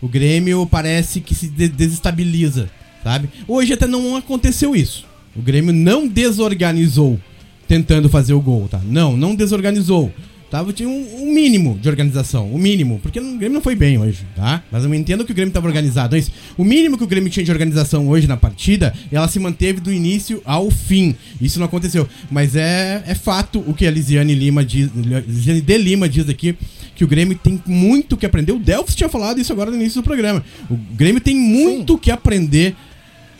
O 0.00 0.08
Grêmio 0.08 0.66
parece 0.66 1.20
que 1.20 1.34
se 1.34 1.48
desestabiliza, 1.48 2.70
sabe? 3.02 3.28
Hoje 3.46 3.72
até 3.72 3.86
não 3.86 4.16
aconteceu 4.16 4.74
isso. 4.74 5.06
O 5.36 5.42
Grêmio 5.42 5.72
não 5.72 6.08
desorganizou 6.08 7.20
tentando 7.66 8.08
fazer 8.08 8.32
o 8.32 8.40
gol, 8.40 8.66
tá? 8.68 8.80
Não, 8.84 9.16
não 9.16 9.34
desorganizou. 9.34 10.12
Tava, 10.50 10.72
tinha 10.72 10.88
um, 10.88 11.22
um 11.22 11.32
mínimo 11.32 11.78
de 11.80 11.88
organização, 11.88 12.50
o 12.50 12.58
mínimo, 12.58 12.98
porque 13.02 13.20
o 13.20 13.36
Grêmio 13.36 13.54
não 13.54 13.60
foi 13.60 13.74
bem 13.74 13.98
hoje, 13.98 14.24
tá? 14.34 14.62
Mas 14.72 14.82
eu 14.82 14.94
entendo 14.94 15.24
que 15.24 15.32
o 15.32 15.34
Grêmio 15.34 15.50
estava 15.50 15.66
organizado. 15.66 16.16
É 16.16 16.18
isso. 16.18 16.32
O 16.56 16.64
mínimo 16.64 16.96
que 16.96 17.04
o 17.04 17.06
Grêmio 17.06 17.30
tinha 17.30 17.44
de 17.44 17.50
organização 17.50 18.08
hoje 18.08 18.26
na 18.26 18.36
partida, 18.36 18.94
ela 19.12 19.28
se 19.28 19.38
manteve 19.38 19.80
do 19.80 19.92
início 19.92 20.40
ao 20.44 20.70
fim. 20.70 21.14
Isso 21.40 21.58
não 21.58 21.66
aconteceu. 21.66 22.08
Mas 22.30 22.56
é, 22.56 23.02
é 23.06 23.14
fato 23.14 23.62
o 23.66 23.74
que 23.74 23.86
a 23.86 23.90
Lisiane 23.90 24.34
Lima 24.34 24.64
diz, 24.64 24.90
Lisiane 24.94 25.60
de 25.60 25.78
Lima 25.78 26.08
diz 26.08 26.28
aqui, 26.28 26.56
que 26.94 27.04
o 27.04 27.06
Grêmio 27.06 27.38
tem 27.38 27.62
muito 27.64 28.16
que 28.16 28.26
aprender. 28.26 28.52
O 28.52 28.58
Delphis 28.58 28.96
tinha 28.96 29.08
falado 29.08 29.38
isso 29.38 29.52
agora 29.52 29.70
no 29.70 29.76
início 29.76 30.00
do 30.00 30.04
programa. 30.04 30.42
O 30.68 30.76
Grêmio 30.96 31.20
tem 31.20 31.36
muito 31.36 31.92
Sim. 31.92 31.98
que 31.98 32.10
aprender 32.10 32.74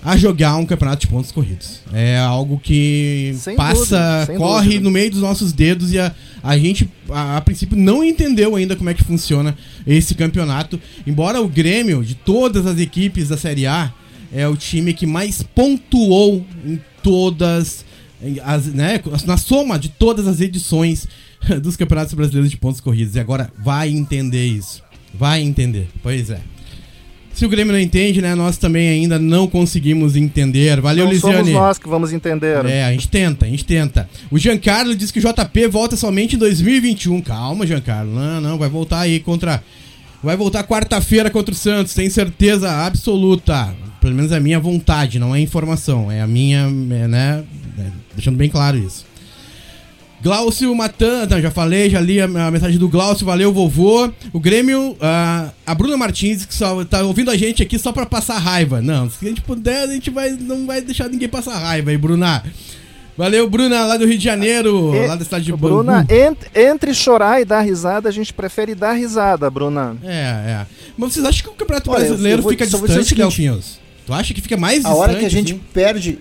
a 0.08 0.16
jogar 0.16 0.56
um 0.56 0.64
campeonato 0.64 1.02
de 1.02 1.06
pontos 1.06 1.30
corridos. 1.30 1.80
É 1.92 2.16
algo 2.16 2.58
que 2.58 3.34
sem 3.36 3.54
passa, 3.54 4.20
dúvida, 4.20 4.38
corre 4.38 4.64
dúvida. 4.64 4.84
no 4.84 4.90
meio 4.90 5.10
dos 5.10 5.20
nossos 5.20 5.52
dedos 5.52 5.92
e 5.92 5.98
a, 5.98 6.14
a 6.42 6.56
gente, 6.56 6.88
a, 7.10 7.36
a, 7.36 7.40
princípio, 7.42 7.76
não 7.76 8.02
entendeu 8.02 8.56
ainda 8.56 8.74
como 8.74 8.88
é 8.88 8.94
que 8.94 9.04
funciona 9.04 9.54
esse 9.86 10.14
campeonato. 10.14 10.80
Embora 11.06 11.42
o 11.42 11.46
Grêmio, 11.46 12.02
de 12.02 12.14
todas 12.14 12.64
as 12.64 12.78
equipes 12.78 13.28
da 13.28 13.36
Série 13.36 13.66
A, 13.66 13.92
é 14.32 14.48
o 14.48 14.56
time 14.56 14.94
que 14.94 15.04
mais 15.04 15.42
pontuou 15.42 16.42
em 16.64 16.80
todas 17.02 17.84
as, 18.42 18.64
né, 18.64 19.02
na 19.26 19.36
soma 19.36 19.78
de 19.78 19.90
todas 19.90 20.26
as 20.26 20.40
edições 20.40 21.06
dos 21.60 21.76
campeonatos 21.76 22.14
brasileiros 22.14 22.50
de 22.50 22.56
pontos 22.56 22.80
corridos. 22.80 23.14
E 23.14 23.20
agora 23.20 23.52
vai 23.62 23.90
entender 23.90 24.46
isso. 24.46 24.82
Vai 25.12 25.42
entender. 25.42 25.86
Pois 26.02 26.30
é. 26.30 26.40
Se 27.38 27.46
o 27.46 27.48
Grêmio 27.48 27.72
não 27.72 27.78
entende, 27.78 28.20
né? 28.20 28.34
Nós 28.34 28.56
também 28.56 28.88
ainda 28.88 29.16
não 29.16 29.46
conseguimos 29.46 30.16
entender. 30.16 30.80
Valeu, 30.80 31.04
não 31.04 31.12
Lisiane. 31.12 31.36
somos 31.36 31.52
nós 31.52 31.78
que 31.78 31.88
vamos 31.88 32.12
entender. 32.12 32.66
É, 32.66 32.82
a 32.82 32.90
gente 32.90 33.06
tenta, 33.06 33.46
a 33.46 33.48
gente 33.48 33.64
tenta. 33.64 34.10
O 34.28 34.36
Giancarlo 34.36 34.92
diz 34.92 35.12
que 35.12 35.20
o 35.20 35.22
JP 35.22 35.68
volta 35.68 35.96
somente 35.96 36.34
em 36.34 36.38
2021. 36.40 37.20
Calma, 37.20 37.64
Giancarlo. 37.64 38.12
Não, 38.12 38.40
não, 38.40 38.58
vai 38.58 38.68
voltar 38.68 38.98
aí 39.02 39.20
contra... 39.20 39.62
Vai 40.20 40.36
voltar 40.36 40.64
quarta-feira 40.64 41.30
contra 41.30 41.54
o 41.54 41.56
Santos, 41.56 41.94
tem 41.94 42.10
certeza 42.10 42.68
absoluta. 42.84 43.72
Pelo 44.00 44.16
menos 44.16 44.32
é 44.32 44.36
a 44.38 44.40
minha 44.40 44.58
vontade, 44.58 45.20
não 45.20 45.32
é 45.32 45.38
informação. 45.38 46.10
É 46.10 46.20
a 46.20 46.26
minha, 46.26 46.62
é, 46.62 47.06
né? 47.06 47.44
É, 47.78 47.84
deixando 48.16 48.36
bem 48.36 48.48
claro 48.48 48.76
isso. 48.76 49.06
Glaucio 50.20 50.74
Matanta, 50.74 51.40
já 51.40 51.50
falei, 51.50 51.88
já 51.88 52.00
li 52.00 52.20
a, 52.20 52.24
a, 52.24 52.50
mensagem 52.50 52.78
do 52.78 52.88
Glaucio, 52.88 53.24
valeu, 53.24 53.52
vovô. 53.52 54.10
O 54.32 54.40
Grêmio, 54.40 54.92
uh, 54.92 55.52
a 55.64 55.74
Bruna 55.74 55.96
Martins, 55.96 56.44
que 56.44 56.54
só 56.54 56.84
tá 56.84 57.02
ouvindo 57.02 57.30
a 57.30 57.36
gente 57.36 57.62
aqui 57.62 57.78
só 57.78 57.92
pra 57.92 58.04
passar 58.04 58.38
raiva. 58.38 58.80
Não, 58.80 59.08
se 59.08 59.24
a 59.24 59.28
gente 59.28 59.40
puder, 59.42 59.84
a 59.84 59.92
gente 59.92 60.10
vai, 60.10 60.30
não 60.30 60.66
vai 60.66 60.80
deixar 60.80 61.08
ninguém 61.08 61.28
passar 61.28 61.56
raiva 61.58 61.90
aí, 61.90 61.96
Bruna. 61.96 62.42
Valeu, 63.16 63.50
Bruna, 63.50 63.84
lá 63.84 63.96
do 63.96 64.06
Rio 64.06 64.16
de 64.16 64.24
Janeiro, 64.24 64.94
e, 64.94 65.06
lá 65.06 65.16
da 65.16 65.24
cidade 65.24 65.44
de 65.44 65.50
Bangu. 65.52 65.82
Bruna, 65.82 66.06
entre, 66.08 66.50
entre, 66.54 66.94
chorar 66.94 67.40
e 67.40 67.44
dar 67.44 67.62
risada, 67.62 68.08
a 68.08 68.12
gente 68.12 68.32
prefere 68.32 68.76
dar 68.76 68.92
risada, 68.92 69.50
Bruna. 69.50 69.96
É, 70.04 70.12
é. 70.12 70.66
Mas 70.96 71.12
vocês 71.12 71.26
acham 71.26 71.42
que 71.42 71.48
o 71.48 71.52
Campeonato 71.52 71.90
Olha, 71.90 72.06
Brasileiro 72.06 72.42
vou, 72.42 72.52
fica 72.52 72.64
distante, 72.64 73.14
Léo 73.16 73.32
Pinhos? 73.32 73.80
Tu 74.06 74.12
acha 74.12 74.32
que 74.32 74.40
fica 74.40 74.56
mais 74.56 74.84
a 74.84 74.88
distante? 74.88 74.96
A 74.96 75.00
hora 75.00 75.14
que 75.16 75.26
a 75.26 75.28
gente 75.28 75.52
assim? 75.52 75.62
perde 75.72 76.18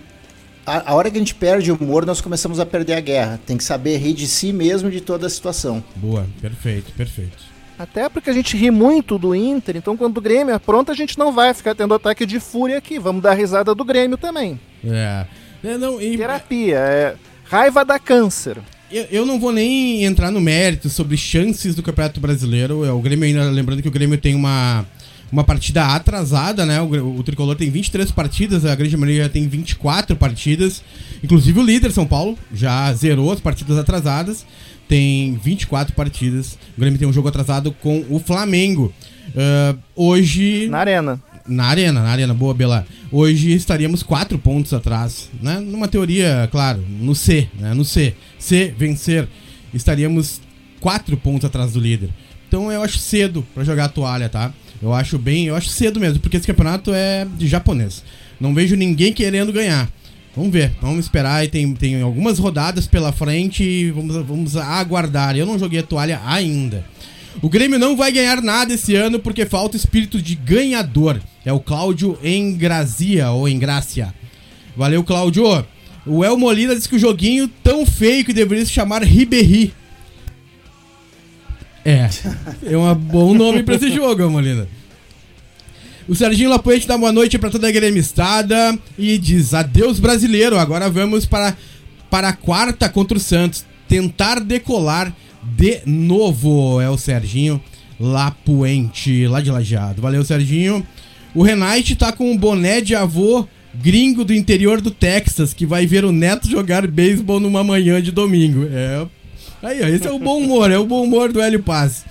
a, 0.68 0.92
a, 0.92 0.96
hora 0.96 1.10
que 1.10 1.16
a 1.16 1.20
gente 1.20 1.34
perde 1.34 1.72
o 1.72 1.76
humor, 1.76 2.06
nós 2.06 2.20
começamos 2.20 2.60
a 2.60 2.66
perder 2.66 2.96
a 2.96 3.00
guerra. 3.00 3.40
Tem 3.46 3.56
que 3.56 3.64
saber 3.64 3.98
rir 3.98 4.14
de 4.14 4.28
si 4.28 4.52
mesmo 4.52 4.92
de 4.92 5.00
toda 5.00 5.26
a 5.26 5.30
situação. 5.30 5.82
Boa, 5.96 6.28
perfeito, 6.42 6.92
perfeito. 6.92 7.38
Até 7.80 8.10
porque 8.10 8.30
a 8.30 8.34
gente 8.34 8.58
ri 8.58 8.70
muito 8.70 9.18
do 9.18 9.34
Inter, 9.34 9.78
então 9.78 9.96
quando 9.96 10.18
o 10.18 10.22
Grêmio 10.22 10.54
é 10.54 10.60
pronto, 10.60 10.92
a 10.92 10.96
gente 10.96 11.18
não 11.18 11.32
vai 11.32 11.54
ficar 11.54 11.74
tendo 11.74 11.94
ataque 11.94 12.26
de 12.26 12.40
fúria 12.40 12.78
aqui. 12.78 13.00
Vamos 13.00 13.22
dar 13.22 13.34
risada 13.34 13.74
do 13.74 13.86
Grêmio 13.86 14.18
também. 14.18 14.60
É. 14.84 15.26
é 15.64 15.78
não, 15.78 16.02
e... 16.02 16.18
Terapia, 16.18 16.78
é 16.78 17.16
raiva 17.46 17.86
da 17.86 17.98
câncer. 17.98 18.58
Eu, 18.92 19.06
eu, 19.12 19.26
não 19.26 19.40
vou 19.40 19.52
nem 19.52 20.04
entrar 20.04 20.32
no 20.32 20.42
mérito 20.42 20.90
sobre 20.90 21.16
chances 21.18 21.76
do 21.76 21.84
Campeonato 21.84 22.20
Brasileiro. 22.20 22.84
É, 22.84 22.92
o 22.92 23.00
Grêmio 23.00 23.26
ainda, 23.26 23.44
lembrando 23.52 23.82
que 23.82 23.88
o 23.88 23.92
Grêmio 23.92 24.18
tem 24.18 24.34
uma 24.34 24.86
uma 25.32 25.44
partida 25.44 25.86
atrasada, 25.86 26.66
né? 26.66 26.82
O, 26.82 27.18
o, 27.18 27.24
Tricolor 27.24 27.56
tem 27.56 27.70
23 27.70 28.12
partidas, 28.12 28.66
a 28.66 28.76
grande 28.76 28.96
maioria 28.96 29.30
tem 29.30 29.48
24 29.48 30.16
partidas. 30.16 30.84
Inclusive 31.24 31.60
o 31.60 31.64
líder, 31.64 31.92
São 31.92 32.06
Paulo, 32.06 32.38
já 32.54 32.92
zerou 32.94 33.32
as 33.32 33.40
partidas 33.40 33.78
atrasadas. 33.78 34.46
Tem 34.88 35.38
24 35.44 35.94
partidas. 35.94 36.58
O 36.78 36.80
Grêmio 36.80 36.98
tem 36.98 37.08
um 37.08 37.14
jogo 37.14 37.28
atrasado 37.28 37.72
com 37.74 38.06
o 38.10 38.20
Flamengo. 38.20 38.94
Uh, 39.30 39.78
hoje. 39.96 40.68
Na 40.70 40.80
Arena. 40.80 41.22
Na 41.46 41.66
Arena, 41.66 42.02
na 42.02 42.10
Arena, 42.10 42.34
boa, 42.34 42.54
Bela. 42.54 42.86
Hoje 43.12 43.52
estaríamos 43.54 44.04
4 44.04 44.38
pontos 44.38 44.74
atrás, 44.74 45.30
né? 45.42 45.60
Numa 45.60 45.88
teoria, 45.88 46.48
claro, 46.52 46.84
no 46.88 47.16
C, 47.16 47.48
né? 47.58 47.74
No 47.74 47.86
C. 47.86 48.14
C, 48.38 48.74
vencer. 48.78 49.28
Estaríamos 49.74 50.42
4 50.80 51.16
pontos 51.18 51.46
atrás 51.46 51.74
do 51.74 51.80
líder. 51.80 52.10
Então 52.48 52.72
eu 52.72 52.82
acho 52.82 52.98
cedo 52.98 53.46
para 53.54 53.64
jogar 53.64 53.86
a 53.86 53.90
toalha, 53.90 54.30
tá? 54.30 54.54
Eu 54.82 54.94
acho 54.94 55.18
bem, 55.18 55.46
eu 55.48 55.56
acho 55.56 55.70
cedo 55.70 56.00
mesmo, 56.00 56.20
porque 56.20 56.38
esse 56.38 56.48
campeonato 56.48 56.94
é 56.94 57.26
de 57.38 57.48
japonês. 57.48 58.04
Não 58.40 58.54
vejo 58.54 58.76
ninguém 58.76 59.12
querendo 59.12 59.52
ganhar. 59.52 59.90
Vamos 60.36 60.52
ver, 60.52 60.72
vamos 60.80 61.06
esperar 61.06 61.44
e 61.44 61.48
tem, 61.48 61.74
tem 61.74 62.00
algumas 62.02 62.38
rodadas 62.38 62.86
pela 62.86 63.12
frente 63.12 63.90
vamos, 63.90 64.16
vamos 64.26 64.56
aguardar. 64.56 65.36
Eu 65.36 65.48
não 65.48 65.58
joguei 65.58 65.80
a 65.80 65.84
toalha 65.84 66.22
ainda. 66.24 66.86
O 67.42 67.50
Grêmio 67.50 67.80
não 67.80 67.96
vai 67.98 68.12
ganhar 68.12 68.42
nada 68.42 68.74
esse 68.74 68.96
ano 68.96 69.20
porque 69.20 69.46
falta 69.46 69.76
espírito 69.76 70.22
de 70.22 70.36
ganhador. 70.36 71.20
É 71.44 71.52
o 71.52 71.60
Cláudio 71.60 72.18
Engrazia 72.24 73.32
ou 73.32 73.50
Engrácia. 73.50 74.14
Valeu, 74.76 75.04
Cláudio. 75.04 75.66
O 76.06 76.24
El 76.24 76.38
Molina 76.38 76.76
disse 76.76 76.88
que 76.88 76.96
o 76.96 77.00
joguinho 77.00 77.48
tão 77.64 77.86
feio 77.86 78.24
que 78.24 78.32
deveria 78.32 78.66
se 78.66 78.72
chamar 78.72 79.04
Ribéry. 79.04 79.74
É. 81.88 82.10
É 82.74 82.78
um 82.78 82.94
bom 82.94 83.34
nome 83.34 83.64
pra 83.64 83.76
esse 83.76 83.90
jogo, 83.90 84.30
Molina. 84.30 84.68
O 86.06 86.14
Serginho 86.14 86.50
Lapoente 86.50 86.86
dá 86.86 86.98
boa 86.98 87.14
noite 87.14 87.38
para 87.38 87.50
toda 87.50 87.70
a 87.70 87.72
gremistada 87.72 88.78
e 89.00 89.18
diz 89.18 89.54
adeus 89.54 89.98
brasileiro. 89.98 90.60
Agora 90.60 90.90
vamos 90.90 91.26
para, 91.26 91.56
para 92.10 92.28
a 92.28 92.34
quarta 92.34 92.90
contra 92.90 93.18
o 93.18 93.22
Santos. 93.22 93.64
Tentar 93.88 94.42
decolar 94.42 95.16
de 95.42 95.80
novo. 95.86 96.82
É 96.82 96.90
o 96.90 96.98
Serginho 96.98 97.62
Lapoente, 97.98 99.26
lá 99.26 99.40
de 99.40 99.50
Lajeado. 99.50 100.02
Valeu, 100.02 100.26
Serginho. 100.26 100.86
O 101.34 101.42
Renate 101.42 101.96
tá 101.96 102.12
com 102.12 102.30
um 102.30 102.38
boné 102.38 102.82
de 102.82 102.96
avô 102.96 103.48
gringo 103.74 104.26
do 104.26 104.34
interior 104.34 104.82
do 104.82 104.92
Texas 104.92 105.54
que 105.54 105.66
vai 105.66 105.86
ver 105.86 106.04
o 106.04 106.12
neto 106.12 106.50
jogar 106.50 106.86
beisebol 106.86 107.40
numa 107.40 107.64
manhã 107.64 108.02
de 108.02 108.12
domingo. 108.12 108.68
É 108.70 109.06
Aí, 109.62 109.82
ó, 109.84 109.88
esse 109.88 110.08
é 110.08 110.12
o 110.12 110.20
bom 110.20 110.40
humor, 110.40 110.72
é 110.72 110.78
o 110.78 110.86
bom 110.86 111.04
humor 111.04 111.32
do 111.32 111.42
Hélio 111.42 111.64
Paz. 111.64 112.06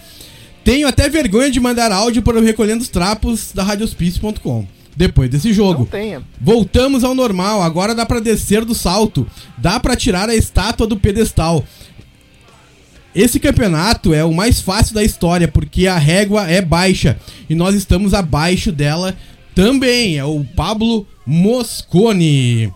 Tenho 0.64 0.88
até 0.88 1.08
vergonha 1.08 1.50
de 1.50 1.60
mandar 1.60 1.92
áudio 1.92 2.22
para 2.22 2.38
o 2.38 2.42
Recolhendo 2.42 2.82
os 2.82 2.88
Trapos 2.88 3.52
da 3.54 3.62
radiospício.com. 3.62 4.66
Depois 4.96 5.30
desse 5.30 5.52
jogo. 5.52 5.80
Não 5.80 5.86
tenha. 5.86 6.22
Voltamos 6.40 7.04
ao 7.04 7.14
normal, 7.14 7.62
agora 7.62 7.94
dá 7.94 8.04
para 8.06 8.18
descer 8.18 8.64
do 8.64 8.74
salto. 8.74 9.26
Dá 9.58 9.78
para 9.78 9.94
tirar 9.94 10.28
a 10.28 10.34
estátua 10.34 10.86
do 10.86 10.96
pedestal. 10.96 11.64
Esse 13.14 13.38
campeonato 13.38 14.12
é 14.12 14.24
o 14.24 14.34
mais 14.34 14.60
fácil 14.60 14.94
da 14.94 15.04
história, 15.04 15.46
porque 15.46 15.86
a 15.86 15.96
régua 15.96 16.50
é 16.50 16.60
baixa. 16.60 17.16
E 17.48 17.54
nós 17.54 17.74
estamos 17.74 18.12
abaixo 18.12 18.72
dela 18.72 19.14
também. 19.54 20.18
É 20.18 20.24
o 20.24 20.44
Pablo 20.56 21.06
Moscone. 21.24 22.72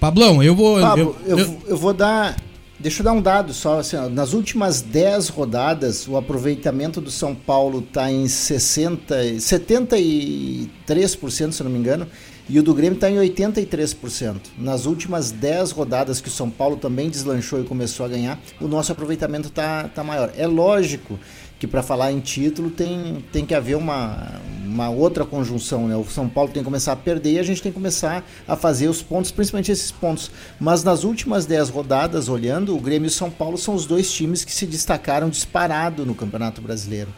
Pablão, 0.00 0.42
eu 0.42 0.54
vou. 0.54 0.80
Pablo, 0.80 1.16
eu, 1.24 1.38
eu, 1.38 1.62
eu 1.68 1.76
vou 1.76 1.94
dar 1.94 2.36
Deixa 2.80 3.00
eu 3.00 3.04
dar 3.04 3.12
um 3.12 3.20
dado 3.20 3.52
só. 3.52 3.80
Assim, 3.80 3.96
nas 4.10 4.32
últimas 4.32 4.80
10 4.80 5.30
rodadas, 5.30 6.06
o 6.06 6.16
aproveitamento 6.16 7.00
do 7.00 7.10
São 7.10 7.34
Paulo 7.34 7.80
está 7.80 8.08
em 8.08 8.28
60, 8.28 9.16
73%, 9.34 11.50
se 11.50 11.64
não 11.64 11.70
me 11.72 11.78
engano, 11.78 12.06
e 12.48 12.56
o 12.56 12.62
do 12.62 12.72
Grêmio 12.72 12.94
está 12.94 13.10
em 13.10 13.16
83%. 13.16 14.36
Nas 14.56 14.86
últimas 14.86 15.32
10 15.32 15.72
rodadas 15.72 16.20
que 16.20 16.28
o 16.28 16.30
São 16.30 16.48
Paulo 16.48 16.76
também 16.76 17.10
deslanchou 17.10 17.60
e 17.60 17.64
começou 17.64 18.06
a 18.06 18.08
ganhar, 18.08 18.38
o 18.60 18.68
nosso 18.68 18.92
aproveitamento 18.92 19.48
está 19.48 19.88
tá 19.88 20.04
maior. 20.04 20.32
É 20.36 20.46
lógico 20.46 21.18
que 21.58 21.66
para 21.66 21.82
falar 21.82 22.12
em 22.12 22.20
título 22.20 22.70
tem, 22.70 23.24
tem 23.32 23.44
que 23.44 23.54
haver 23.54 23.76
uma, 23.76 24.32
uma 24.64 24.88
outra 24.88 25.24
conjunção, 25.24 25.88
né? 25.88 25.96
O 25.96 26.04
São 26.04 26.28
Paulo 26.28 26.50
tem 26.52 26.62
que 26.62 26.64
começar 26.64 26.92
a 26.92 26.96
perder 26.96 27.32
e 27.32 27.38
a 27.38 27.42
gente 27.42 27.60
tem 27.60 27.72
que 27.72 27.76
começar 27.76 28.24
a 28.46 28.54
fazer 28.54 28.88
os 28.88 29.02
pontos, 29.02 29.30
principalmente 29.32 29.72
esses 29.72 29.90
pontos. 29.90 30.30
Mas 30.60 30.84
nas 30.84 31.02
últimas 31.02 31.46
10 31.46 31.68
rodadas, 31.70 32.28
olhando, 32.28 32.76
o 32.76 32.80
Grêmio 32.80 33.06
e 33.06 33.08
o 33.08 33.12
São 33.12 33.30
Paulo 33.30 33.58
são 33.58 33.74
os 33.74 33.86
dois 33.86 34.12
times 34.12 34.44
que 34.44 34.52
se 34.52 34.66
destacaram 34.66 35.28
disparado 35.28 36.06
no 36.06 36.14
Campeonato 36.14 36.60
Brasileiro. 36.60 37.08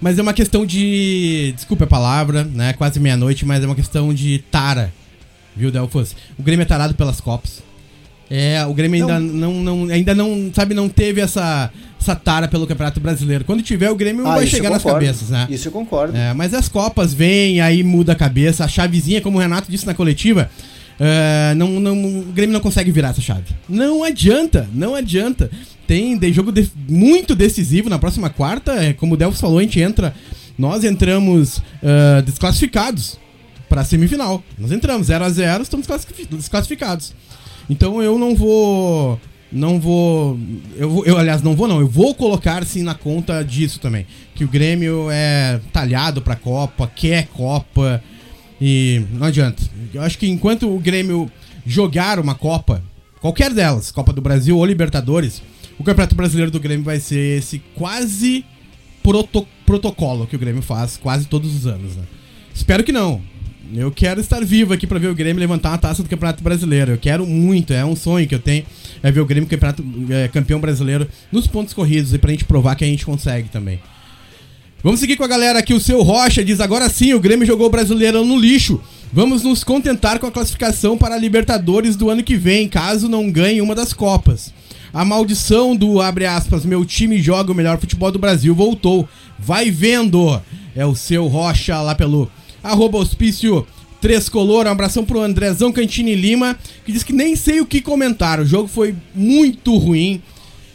Mas 0.00 0.18
é 0.18 0.22
uma 0.22 0.34
questão 0.34 0.66
de. 0.66 1.52
Desculpa 1.54 1.84
a 1.84 1.86
palavra, 1.86 2.42
né? 2.42 2.72
Quase 2.72 2.98
meia-noite, 2.98 3.46
mas 3.46 3.62
é 3.62 3.66
uma 3.66 3.76
questão 3.76 4.12
de 4.12 4.40
tara. 4.50 4.92
Viu, 5.54 5.70
Delfos? 5.70 6.16
O 6.36 6.42
Grêmio 6.42 6.62
é 6.62 6.66
tarado 6.66 6.94
pelas 6.94 7.20
Copas. 7.20 7.62
É, 8.28 8.64
o 8.64 8.72
Grêmio 8.72 9.02
ainda 9.02 9.20
não, 9.20 9.52
não, 9.52 9.84
ainda 9.90 10.14
não, 10.14 10.50
sabe, 10.54 10.74
não 10.74 10.88
teve 10.88 11.20
essa 11.20 11.70
essa 12.02 12.14
tara 12.16 12.46
pelo 12.48 12.66
Campeonato 12.66 13.00
Brasileiro. 13.00 13.44
Quando 13.44 13.62
tiver, 13.62 13.90
o 13.90 13.94
Grêmio 13.94 14.26
Ah, 14.26 14.34
vai 14.36 14.46
chegar 14.46 14.70
nas 14.70 14.82
cabeças, 14.82 15.30
né? 15.30 15.46
Isso 15.48 15.68
eu 15.68 15.72
concordo. 15.72 16.16
É, 16.16 16.34
mas 16.34 16.52
as 16.52 16.68
Copas 16.68 17.14
vêm, 17.14 17.60
aí 17.60 17.82
muda 17.82 18.12
a 18.12 18.16
cabeça. 18.16 18.64
A 18.64 18.68
chavezinha, 18.68 19.20
como 19.20 19.38
o 19.38 19.40
Renato 19.40 19.70
disse 19.70 19.86
na 19.86 19.94
coletiva, 19.94 20.50
é, 21.00 21.54
não, 21.56 21.80
não, 21.80 22.20
o 22.20 22.22
Grêmio 22.32 22.52
não 22.52 22.60
consegue 22.60 22.90
virar 22.90 23.10
essa 23.10 23.20
chave. 23.20 23.44
Não 23.68 24.04
adianta, 24.04 24.68
não 24.74 24.94
adianta. 24.94 25.50
Tem 25.86 26.16
de 26.16 26.32
jogo 26.32 26.52
de- 26.52 26.70
muito 26.88 27.34
decisivo 27.34 27.88
na 27.88 27.98
próxima 27.98 28.28
quarta. 28.30 28.72
é, 28.72 28.92
como 28.92 29.14
o 29.14 29.16
Delfos 29.16 29.40
falou, 29.40 29.58
a 29.58 29.62
gente 29.62 29.80
entra. 29.80 30.14
Nós 30.58 30.84
entramos 30.84 31.60
é, 31.82 32.22
desclassificados 32.22 33.18
para 33.68 33.84
semifinal. 33.84 34.42
Nós 34.58 34.70
entramos 34.70 35.06
0 35.06 35.24
a 35.24 35.30
0 35.30 35.62
estamos 35.62 35.86
desclassifi- 35.86 36.26
desclassificados. 36.30 37.12
Então 37.70 38.02
eu 38.02 38.18
não 38.18 38.34
vou. 38.34 39.18
Não 39.52 39.78
vou 39.78 40.38
eu, 40.76 41.04
eu, 41.04 41.18
aliás, 41.18 41.42
não 41.42 41.54
vou, 41.54 41.68
não. 41.68 41.80
Eu 41.80 41.86
vou 41.88 42.14
colocar 42.14 42.64
sim 42.64 42.82
na 42.82 42.94
conta 42.94 43.44
disso 43.44 43.78
também. 43.78 44.06
Que 44.34 44.44
o 44.44 44.48
Grêmio 44.48 45.08
é 45.10 45.60
talhado 45.72 46.22
pra 46.22 46.34
Copa, 46.36 46.90
quer 46.94 47.26
Copa. 47.28 48.02
E 48.60 49.02
não 49.12 49.26
adianta. 49.26 49.62
Eu 49.92 50.02
acho 50.02 50.18
que 50.18 50.26
enquanto 50.28 50.72
o 50.74 50.78
Grêmio 50.78 51.30
jogar 51.66 52.18
uma 52.18 52.34
Copa, 52.34 52.82
qualquer 53.20 53.52
delas, 53.52 53.90
Copa 53.90 54.12
do 54.12 54.22
Brasil 54.22 54.56
ou 54.56 54.64
Libertadores, 54.64 55.42
o 55.78 55.84
Campeonato 55.84 56.14
Brasileiro 56.14 56.50
do 56.50 56.60
Grêmio 56.60 56.84
vai 56.84 56.98
ser 57.00 57.38
esse 57.38 57.58
quase 57.74 58.44
proto- 59.02 59.46
protocolo 59.66 60.26
que 60.26 60.36
o 60.36 60.38
Grêmio 60.38 60.62
faz 60.62 60.96
quase 60.96 61.26
todos 61.26 61.54
os 61.54 61.66
anos, 61.66 61.96
né? 61.96 62.04
Espero 62.54 62.84
que 62.84 62.92
não. 62.92 63.20
Eu 63.74 63.90
quero 63.90 64.20
estar 64.20 64.44
vivo 64.44 64.72
aqui 64.72 64.86
pra 64.86 64.98
ver 64.98 65.08
o 65.08 65.14
Grêmio 65.14 65.40
levantar 65.40 65.70
uma 65.70 65.78
taça 65.78 66.02
do 66.02 66.08
Campeonato 66.08 66.42
Brasileiro. 66.42 66.92
Eu 66.92 66.98
quero 66.98 67.26
muito, 67.26 67.72
é 67.72 67.84
um 67.84 67.96
sonho 67.96 68.26
que 68.26 68.34
eu 68.34 68.38
tenho, 68.38 68.64
é 69.02 69.10
ver 69.10 69.20
o 69.20 69.26
Grêmio 69.26 69.48
campeonato, 69.48 69.84
é, 70.10 70.28
campeão 70.28 70.60
brasileiro 70.60 71.08
nos 71.30 71.46
pontos 71.46 71.72
corridos 71.72 72.12
e 72.12 72.18
pra 72.18 72.30
gente 72.30 72.44
provar 72.44 72.74
que 72.74 72.84
a 72.84 72.86
gente 72.86 73.06
consegue 73.06 73.48
também. 73.48 73.80
Vamos 74.82 74.98
seguir 74.98 75.16
com 75.16 75.24
a 75.24 75.28
galera 75.28 75.60
aqui. 75.60 75.72
O 75.72 75.80
seu 75.80 76.02
Rocha 76.02 76.44
diz: 76.44 76.60
agora 76.60 76.88
sim, 76.88 77.14
o 77.14 77.20
Grêmio 77.20 77.46
jogou 77.46 77.68
o 77.68 77.70
Brasileirão 77.70 78.24
no 78.24 78.36
lixo. 78.36 78.80
Vamos 79.12 79.42
nos 79.42 79.62
contentar 79.62 80.18
com 80.18 80.26
a 80.26 80.32
classificação 80.32 80.98
para 80.98 81.14
a 81.14 81.18
Libertadores 81.18 81.94
do 81.96 82.10
ano 82.10 82.22
que 82.22 82.36
vem, 82.36 82.68
caso 82.68 83.08
não 83.08 83.30
ganhe 83.30 83.60
uma 83.60 83.74
das 83.74 83.92
Copas. 83.92 84.52
A 84.92 85.04
maldição 85.04 85.76
do 85.76 86.00
abre 86.02 86.26
aspas, 86.26 86.64
meu 86.64 86.84
time 86.84 87.20
joga 87.20 87.52
o 87.52 87.54
melhor 87.54 87.78
futebol 87.78 88.10
do 88.10 88.18
Brasil 88.18 88.54
voltou. 88.54 89.08
Vai 89.38 89.70
vendo! 89.70 90.40
É 90.74 90.84
o 90.84 90.94
seu 90.94 91.26
Rocha 91.28 91.80
lá 91.80 91.94
pelo 91.94 92.30
arroba 92.62 92.98
auspício 92.98 93.66
Trescolor. 94.00 94.66
Um 94.66 94.70
abração 94.70 95.04
pro 95.04 95.20
Andrezão 95.20 95.72
Cantini 95.72 96.14
Lima, 96.14 96.58
que 96.84 96.92
diz 96.92 97.02
que 97.02 97.12
nem 97.12 97.36
sei 97.36 97.60
o 97.60 97.66
que 97.66 97.80
comentar. 97.80 98.40
O 98.40 98.46
jogo 98.46 98.68
foi 98.68 98.94
muito 99.14 99.76
ruim. 99.76 100.20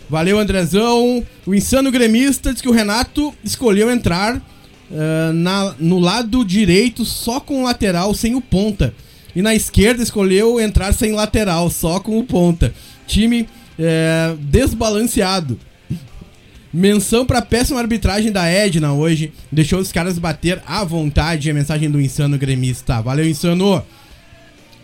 Valeu, 0.09 0.39
Andrezão. 0.39 1.23
O 1.45 1.53
insano 1.53 1.91
gremista 1.91 2.53
diz 2.53 2.61
que 2.61 2.69
o 2.69 2.73
Renato 2.73 3.33
escolheu 3.43 3.91
entrar 3.91 4.41
ah, 4.89 5.31
na- 5.33 5.75
no 5.79 5.99
lado 5.99 6.45
direito 6.45 7.03
só 7.03 7.39
com 7.41 7.61
o 7.61 7.63
lateral, 7.65 8.13
sem 8.13 8.33
o 8.35 8.39
ponta. 8.41 8.93
E 9.35 9.41
na 9.41 9.53
esquerda 9.53 10.01
escolheu 10.01 10.59
entrar 10.59 10.93
sem 10.93 11.11
lateral, 11.11 11.69
só 11.69 11.99
com 11.99 12.17
o 12.17 12.23
ponta. 12.23 12.73
Time 13.05 13.47
eh, 13.77 14.35
desbalanceado. 14.39 15.59
Menção 16.77 17.25
pra 17.25 17.41
péssima 17.41 17.79
arbitragem 17.79 18.31
da 18.31 18.45
Edna 18.45 18.93
hoje. 18.93 19.33
Deixou 19.51 19.79
os 19.79 19.91
caras 19.91 20.19
bater 20.19 20.61
à 20.63 20.83
vontade. 20.83 21.49
A 21.49 21.53
mensagem 21.53 21.89
do 21.89 21.99
insano 21.99 22.37
gremista. 22.37 23.01
Valeu, 23.01 23.27
insano. 23.27 23.83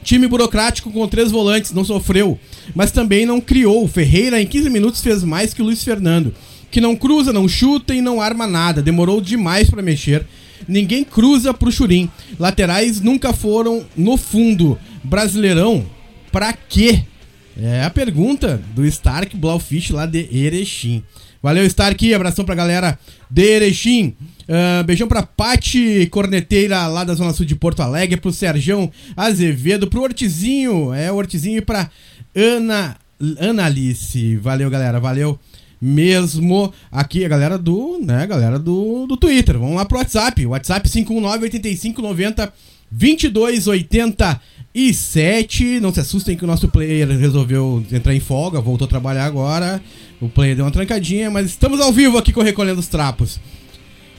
Time 0.03 0.27
burocrático 0.27 0.91
com 0.91 1.07
três 1.07 1.29
volantes, 1.29 1.71
não 1.71 1.85
sofreu, 1.85 2.39
mas 2.73 2.91
também 2.91 3.27
não 3.27 3.39
criou. 3.39 3.87
Ferreira 3.87 4.41
em 4.41 4.47
15 4.47 4.71
minutos 4.71 5.01
fez 5.01 5.23
mais 5.23 5.53
que 5.53 5.61
o 5.61 5.65
Luiz 5.65 5.83
Fernando, 5.83 6.33
que 6.71 6.81
não 6.81 6.95
cruza, 6.95 7.31
não 7.31 7.47
chuta 7.47 7.93
e 7.93 8.01
não 8.01 8.19
arma 8.19 8.47
nada. 8.47 8.81
Demorou 8.81 9.21
demais 9.21 9.69
pra 9.69 9.83
mexer. 9.83 10.25
Ninguém 10.67 11.03
cruza 11.03 11.53
pro 11.53 11.71
Churim. 11.71 12.09
Laterais 12.39 13.01
nunca 13.01 13.33
foram 13.33 13.85
no 13.95 14.17
fundo. 14.17 14.79
Brasileirão, 15.03 15.85
pra 16.31 16.53
quê? 16.53 17.03
É 17.55 17.83
a 17.83 17.89
pergunta 17.91 18.59
do 18.73 18.83
Stark 18.83 19.37
Blaufish 19.37 19.91
lá 19.91 20.07
de 20.07 20.27
Erechim. 20.35 21.03
Valeu, 21.43 21.65
Stark. 21.65 22.13
Abração 22.13 22.45
pra 22.45 22.55
galera 22.55 22.97
de 23.29 23.43
Erechim. 23.43 24.15
Ah, 24.47 24.81
beijão 24.83 25.09
pra 25.09 25.23
Pati 25.23 26.07
Corneteira 26.09 26.87
lá 26.87 27.03
da 27.03 27.13
Zona 27.13 27.33
Sul 27.33 27.45
de 27.45 27.53
Porto 27.53 27.81
Alegre. 27.81 28.15
Pro 28.15 28.31
Serjão 28.31 28.89
Azevedo. 29.13 29.87
Pro 29.87 30.03
Hortizinho. 30.03 30.93
É, 30.93 31.11
o 31.11 31.15
Hortizinho. 31.15 31.57
E 31.57 31.61
pra 31.61 31.91
Ana, 32.33 32.95
Ana 33.37 33.65
Alice. 33.65 34.37
Valeu, 34.37 34.69
galera. 34.69 35.01
Valeu 35.01 35.37
mesmo. 35.81 36.73
Aqui 36.89 37.25
a 37.25 37.27
galera 37.27 37.57
do, 37.57 37.99
né, 38.01 38.25
galera 38.25 38.57
do, 38.57 39.05
do 39.05 39.17
Twitter. 39.17 39.59
Vamos 39.59 39.75
lá 39.75 39.83
pro 39.83 39.97
WhatsApp. 39.97 40.45
WhatsApp 40.45 40.89
519 40.89 41.43
85 41.43 42.01
90 42.01 42.53
22 42.89 43.67
87. 44.75 45.79
Não 45.79 45.93
se 45.93 45.99
assustem 45.99 46.35
que 46.35 46.43
o 46.43 46.47
nosso 46.47 46.67
player 46.67 47.07
resolveu 47.07 47.85
entrar 47.91 48.15
em 48.15 48.19
folga, 48.19 48.59
voltou 48.59 48.85
a 48.85 48.89
trabalhar 48.89 49.25
agora. 49.25 49.81
O 50.19 50.27
player 50.27 50.55
deu 50.55 50.65
uma 50.65 50.71
trancadinha, 50.71 51.29
mas 51.29 51.47
estamos 51.47 51.79
ao 51.79 51.93
vivo 51.93 52.17
aqui 52.17 52.33
com 52.33 52.41
Recolhendo 52.41 52.79
os 52.79 52.87
Trapos. 52.87 53.39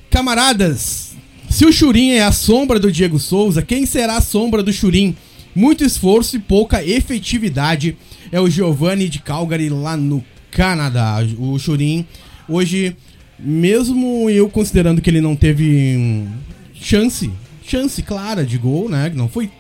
Camaradas, 0.08 1.14
se 1.50 1.66
o 1.66 1.72
Churim 1.72 2.10
é 2.10 2.22
a 2.22 2.30
sombra 2.30 2.78
do 2.78 2.90
Diego 2.90 3.18
Souza, 3.18 3.62
quem 3.62 3.84
será 3.84 4.16
a 4.16 4.20
sombra 4.20 4.62
do 4.62 4.72
Churim? 4.72 5.16
Muito 5.54 5.84
esforço 5.84 6.36
e 6.36 6.40
pouca 6.40 6.84
efetividade. 6.84 7.96
É 8.30 8.40
o 8.40 8.48
Giovanni 8.48 9.08
de 9.08 9.18
Calgary 9.18 9.68
lá 9.68 9.96
no 9.96 10.24
Canadá. 10.52 11.18
O 11.36 11.58
Churim, 11.58 12.06
hoje, 12.48 12.96
mesmo 13.38 14.30
eu 14.30 14.48
considerando 14.48 15.00
que 15.00 15.10
ele 15.10 15.20
não 15.20 15.34
teve 15.34 15.96
hum, 15.96 16.28
chance, 16.74 17.30
chance 17.64 18.00
clara 18.02 18.44
de 18.44 18.56
gol, 18.56 18.88
né? 18.88 19.12
Não 19.14 19.28
foi 19.28 19.50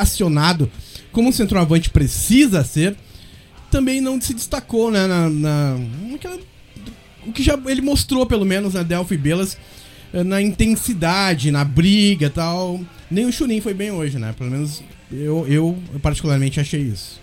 acionado 0.00 0.70
como 1.12 1.28
um 1.28 1.32
centroavante 1.32 1.90
precisa 1.90 2.64
ser, 2.64 2.96
também 3.70 4.00
não 4.00 4.20
se 4.20 4.34
destacou, 4.34 4.90
né? 4.90 5.06
Na, 5.06 5.28
na- 5.28 5.78
naquela- 6.10 6.38
o 7.26 7.32
que 7.32 7.42
já 7.42 7.58
ele 7.66 7.80
mostrou, 7.80 8.26
pelo 8.26 8.44
menos, 8.44 8.74
na 8.74 8.82
Delphi 8.82 9.16
Belas, 9.16 9.56
eh, 10.12 10.24
na 10.24 10.40
intensidade, 10.42 11.50
na 11.50 11.64
briga 11.64 12.26
e 12.26 12.30
tal. 12.30 12.80
Nem 13.10 13.26
o 13.26 13.32
Churin 13.32 13.60
foi 13.60 13.74
bem 13.74 13.90
hoje, 13.90 14.18
né? 14.18 14.34
Pelo 14.36 14.50
menos 14.50 14.82
eu, 15.10 15.46
eu 15.46 15.78
particularmente 16.02 16.58
achei 16.58 16.80
isso. 16.80 17.20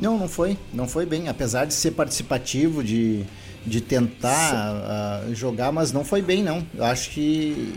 Não, 0.00 0.18
não 0.18 0.28
foi. 0.28 0.56
Não 0.72 0.88
foi 0.88 1.04
bem. 1.04 1.28
Apesar 1.28 1.66
de 1.66 1.74
ser 1.74 1.90
participativo, 1.92 2.82
de, 2.82 3.22
de 3.66 3.80
tentar 3.80 4.52
ah, 4.54 5.24
jogar, 5.34 5.70
mas 5.72 5.92
não 5.92 6.04
foi 6.04 6.22
bem, 6.22 6.42
não. 6.42 6.66
Eu 6.74 6.84
acho 6.84 7.10
que. 7.10 7.74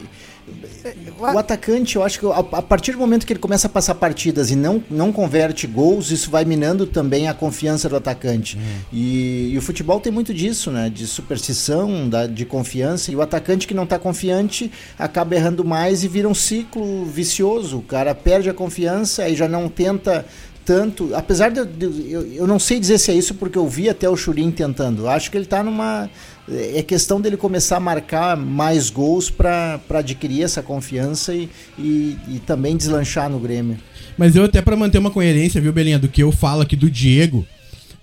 O 1.33 1.37
atacante, 1.37 1.95
eu 1.95 2.03
acho 2.03 2.19
que 2.19 2.25
a, 2.25 2.61
partir 2.61 2.91
do 2.91 2.97
momento 2.97 3.25
que 3.25 3.31
ele 3.33 3.39
começa 3.39 3.67
a 3.67 3.69
passar 3.69 3.95
partidas 3.95 4.51
e 4.51 4.55
não, 4.55 4.83
não 4.89 5.11
converte 5.13 5.65
gols, 5.65 6.11
isso 6.11 6.29
vai 6.29 6.43
minando 6.43 6.85
também 6.85 7.27
a 7.29 7.33
confiança 7.33 7.87
do 7.87 7.95
atacante. 7.95 8.57
E, 8.91 9.51
e 9.53 9.57
o 9.57 9.61
futebol 9.61 9.99
tem 9.99 10.11
muito 10.11 10.33
disso, 10.33 10.69
né? 10.71 10.89
De 10.89 11.07
superstição, 11.07 12.09
da, 12.09 12.27
de 12.27 12.45
confiança. 12.45 13.11
E 13.11 13.15
o 13.15 13.21
atacante 13.21 13.65
que 13.67 13.73
não 13.73 13.85
tá 13.85 13.97
confiante 13.97 14.71
acaba 14.99 15.35
errando 15.35 15.63
mais 15.63 16.03
e 16.03 16.07
vira 16.07 16.27
um 16.27 16.35
ciclo 16.35 17.05
vicioso. 17.05 17.77
O 17.77 17.81
cara 17.83 18.13
perde 18.13 18.49
a 18.49 18.53
confiança 18.53 19.27
e 19.29 19.35
já 19.35 19.47
não 19.47 19.69
tenta 19.69 20.25
tanto. 20.65 21.13
Apesar 21.13 21.49
de, 21.51 21.59
eu- 21.59 21.65
de- 21.65 22.11
eu, 22.11 22.33
eu 22.33 22.47
não 22.47 22.57
sei 22.59 22.79
dizer 22.79 22.97
se 22.97 23.11
é 23.11 23.13
isso 23.13 23.33
porque 23.35 23.57
eu 23.57 23.67
vi 23.67 23.89
até 23.89 24.09
o 24.09 24.15
Churin 24.15 24.51
tentando. 24.51 25.03
Eu 25.03 25.09
acho 25.09 25.29
que 25.31 25.37
ele 25.37 25.45
tá 25.45 25.63
numa. 25.63 26.09
É 26.49 26.83
questão 26.83 27.21
dele 27.21 27.37
começar 27.37 27.77
a 27.77 27.79
marcar 27.79 28.35
mais 28.35 28.89
gols 28.89 29.29
para 29.29 29.79
adquirir 29.89 30.43
essa 30.43 30.61
confiança 30.61 31.33
e, 31.33 31.49
e, 31.79 32.17
e 32.27 32.41
também 32.45 32.75
deslanchar 32.75 33.29
no 33.29 33.39
Grêmio. 33.39 33.77
Mas 34.17 34.35
eu 34.35 34.43
até 34.43 34.61
pra 34.61 34.75
manter 34.75 34.97
uma 34.97 35.09
coerência, 35.09 35.61
viu, 35.61 35.71
Belinha, 35.71 35.97
do 35.97 36.09
que 36.09 36.21
eu 36.21 36.31
falo 36.31 36.61
aqui 36.61 36.75
do 36.75 36.89
Diego. 36.89 37.45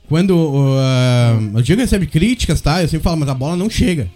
Quando 0.08 0.30
uh, 0.30 1.56
o 1.56 1.62
Diego 1.62 1.82
recebe 1.82 2.06
críticas, 2.06 2.60
tá? 2.60 2.82
Eu 2.82 2.88
sempre 2.88 3.04
falo, 3.04 3.18
mas 3.18 3.28
a 3.28 3.34
bola 3.34 3.56
não 3.56 3.68
chega. 3.68 4.10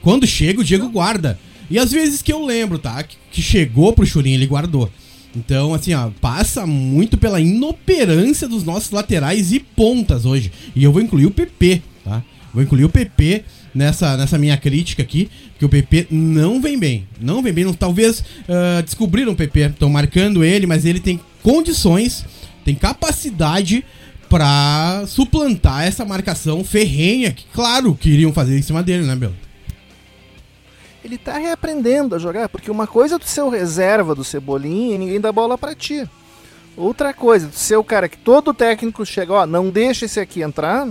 Quando 0.00 0.26
chega, 0.26 0.60
o 0.60 0.64
Diego 0.64 0.88
guarda. 0.88 1.38
E 1.70 1.78
às 1.78 1.92
vezes 1.92 2.22
que 2.22 2.32
eu 2.32 2.44
lembro, 2.44 2.78
tá? 2.78 3.02
Que, 3.02 3.16
que 3.30 3.42
chegou 3.42 3.92
pro 3.92 4.06
Churinho, 4.06 4.36
ele 4.36 4.46
guardou. 4.46 4.90
Então, 5.36 5.74
assim, 5.74 5.92
ó, 5.94 6.10
passa 6.20 6.66
muito 6.66 7.18
pela 7.18 7.40
inoperância 7.40 8.48
dos 8.48 8.64
nossos 8.64 8.90
laterais 8.90 9.52
e 9.52 9.60
pontas 9.60 10.24
hoje. 10.24 10.50
E 10.74 10.82
eu 10.82 10.90
vou 10.90 11.02
incluir 11.02 11.26
o 11.26 11.30
PP, 11.30 11.82
tá? 12.02 12.22
Vou 12.58 12.64
incluir 12.64 12.86
o 12.86 12.88
PP 12.88 13.44
nessa, 13.72 14.16
nessa 14.16 14.36
minha 14.36 14.56
crítica 14.56 15.00
aqui, 15.00 15.30
que 15.60 15.64
o 15.64 15.68
PP 15.68 16.08
não 16.10 16.60
vem 16.60 16.76
bem. 16.76 17.06
Não 17.20 17.40
vem 17.40 17.52
bem. 17.52 17.64
Não, 17.64 17.72
talvez 17.72 18.24
ah, 18.48 18.80
descobriram 18.80 19.30
o 19.30 19.36
PP, 19.36 19.60
estão 19.60 19.88
marcando 19.88 20.42
ele, 20.42 20.66
mas 20.66 20.84
ele 20.84 20.98
tem 20.98 21.20
condições, 21.40 22.24
tem 22.64 22.74
capacidade 22.74 23.84
pra 24.28 25.04
suplantar 25.06 25.84
essa 25.84 26.04
marcação 26.04 26.64
ferrenha, 26.64 27.30
que 27.30 27.46
claro 27.54 27.94
que 27.94 28.08
iriam 28.08 28.32
fazer 28.32 28.58
em 28.58 28.62
cima 28.62 28.82
dele, 28.82 29.04
né, 29.04 29.14
Belo? 29.14 29.36
Ele 31.04 31.16
tá 31.16 31.38
reaprendendo 31.38 32.16
a 32.16 32.18
jogar, 32.18 32.48
porque 32.48 32.72
uma 32.72 32.88
coisa 32.88 33.14
é 33.14 33.18
tu 33.20 33.28
ser 33.28 33.42
o 33.42 33.50
reserva 33.50 34.16
do 34.16 34.24
Cebolinha 34.24 34.96
e 34.96 34.98
ninguém 34.98 35.20
dá 35.20 35.30
bola 35.30 35.56
pra 35.56 35.76
ti. 35.76 36.10
Outra 36.76 37.14
coisa, 37.14 37.46
tu 37.46 37.56
ser 37.56 37.76
o 37.76 37.84
cara 37.84 38.08
que 38.08 38.18
todo 38.18 38.52
técnico 38.52 39.06
chega, 39.06 39.32
ó, 39.32 39.46
não 39.46 39.70
deixa 39.70 40.06
esse 40.06 40.18
aqui 40.18 40.42
entrar, 40.42 40.88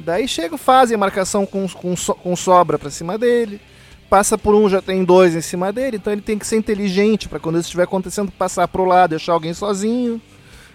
Daí 0.00 0.26
chega, 0.26 0.56
fazem 0.58 0.94
a 0.94 0.98
marcação 0.98 1.46
com, 1.46 1.68
com, 1.68 1.96
so, 1.96 2.14
com 2.14 2.34
sobra 2.34 2.78
pra 2.78 2.90
cima 2.90 3.16
dele. 3.16 3.60
Passa 4.08 4.36
por 4.36 4.54
um, 4.54 4.68
já 4.68 4.82
tem 4.82 5.04
dois 5.04 5.34
em 5.34 5.40
cima 5.40 5.72
dele. 5.72 5.96
Então 5.96 6.12
ele 6.12 6.22
tem 6.22 6.38
que 6.38 6.46
ser 6.46 6.56
inteligente 6.56 7.28
para 7.28 7.38
quando 7.38 7.56
isso 7.56 7.68
estiver 7.68 7.84
acontecendo, 7.84 8.32
passar 8.32 8.66
pro 8.66 8.84
lado, 8.84 9.10
deixar 9.10 9.32
alguém 9.32 9.54
sozinho. 9.54 10.20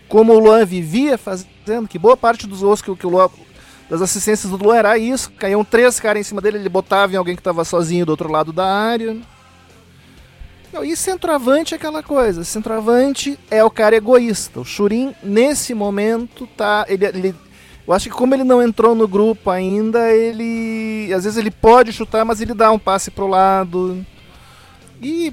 Como 0.07 0.34
o 0.34 0.39
Luan 0.39 0.65
vivia 0.65 1.17
fazendo, 1.17 1.88
que 1.89 1.99
boa 1.99 2.15
parte 2.15 2.47
dos 2.47 2.61
gols 2.61 2.82
que, 2.82 2.95
que 2.95 3.07
o 3.07 3.09
Luan, 3.09 3.30
das 3.89 4.01
assistências 4.01 4.51
do 4.51 4.57
Luan 4.57 4.78
era 4.78 4.97
isso. 4.97 5.32
Caíam 5.32 5.65
três 5.65 5.99
caras 5.99 6.21
em 6.21 6.23
cima 6.23 6.41
dele, 6.41 6.57
ele 6.57 6.69
botava 6.69 7.13
em 7.13 7.17
alguém 7.17 7.36
que 7.36 7.41
estava 7.41 7.65
sozinho 7.65 8.05
do 8.05 8.09
outro 8.09 8.32
lado 8.32 8.53
da 8.53 8.65
área. 8.65 9.17
E 10.84 10.95
centroavante 10.95 11.73
é 11.73 11.78
aquela 11.78 12.03
coisa. 12.03 12.43
Centroavante 12.43 13.39
é 13.49 13.63
o 13.63 13.69
cara 13.69 13.95
egoísta. 13.95 14.59
O 14.59 14.65
Churin, 14.65 15.15
nesse 15.23 15.73
momento, 15.73 16.47
tá. 16.57 16.86
Ele, 16.89 17.05
ele, 17.05 17.36
eu 17.88 17.94
acho 17.94 18.10
que 18.10 18.16
como 18.16 18.34
ele 18.34 18.44
não 18.44 18.62
entrou 18.62 18.96
no 18.96 19.08
grupo 19.08 19.50
ainda, 19.50 20.12
ele. 20.12 21.14
Às 21.14 21.24
vezes 21.24 21.38
ele 21.38 21.52
pode 21.52 21.94
chutar, 21.94 22.26
mas 22.26 22.42
ele 22.42 22.54
dá 22.54 22.72
um 22.72 22.80
passe 22.80 23.12
pro 23.12 23.28
lado. 23.28 24.04
E, 25.02 25.32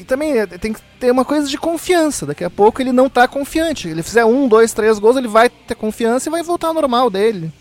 e, 0.00 0.04
também 0.04 0.38
é, 0.38 0.46
tem 0.46 0.72
que 0.72 0.80
ter 0.98 1.10
uma 1.10 1.24
coisa 1.24 1.48
de 1.48 1.58
confiança. 1.58 2.24
Daqui 2.24 2.42
a 2.42 2.48
pouco 2.48 2.80
ele 2.80 2.92
não 2.92 3.10
tá 3.10 3.28
confiante. 3.28 3.88
Ele 3.88 4.02
fizer 4.02 4.24
um, 4.24 4.48
dois, 4.48 4.72
três 4.72 4.98
gols, 4.98 5.16
ele 5.16 5.28
vai 5.28 5.50
ter 5.50 5.74
confiança 5.74 6.28
e 6.28 6.32
vai 6.32 6.42
voltar 6.42 6.68
ao 6.68 6.74
normal 6.74 7.10
dele. 7.10 7.52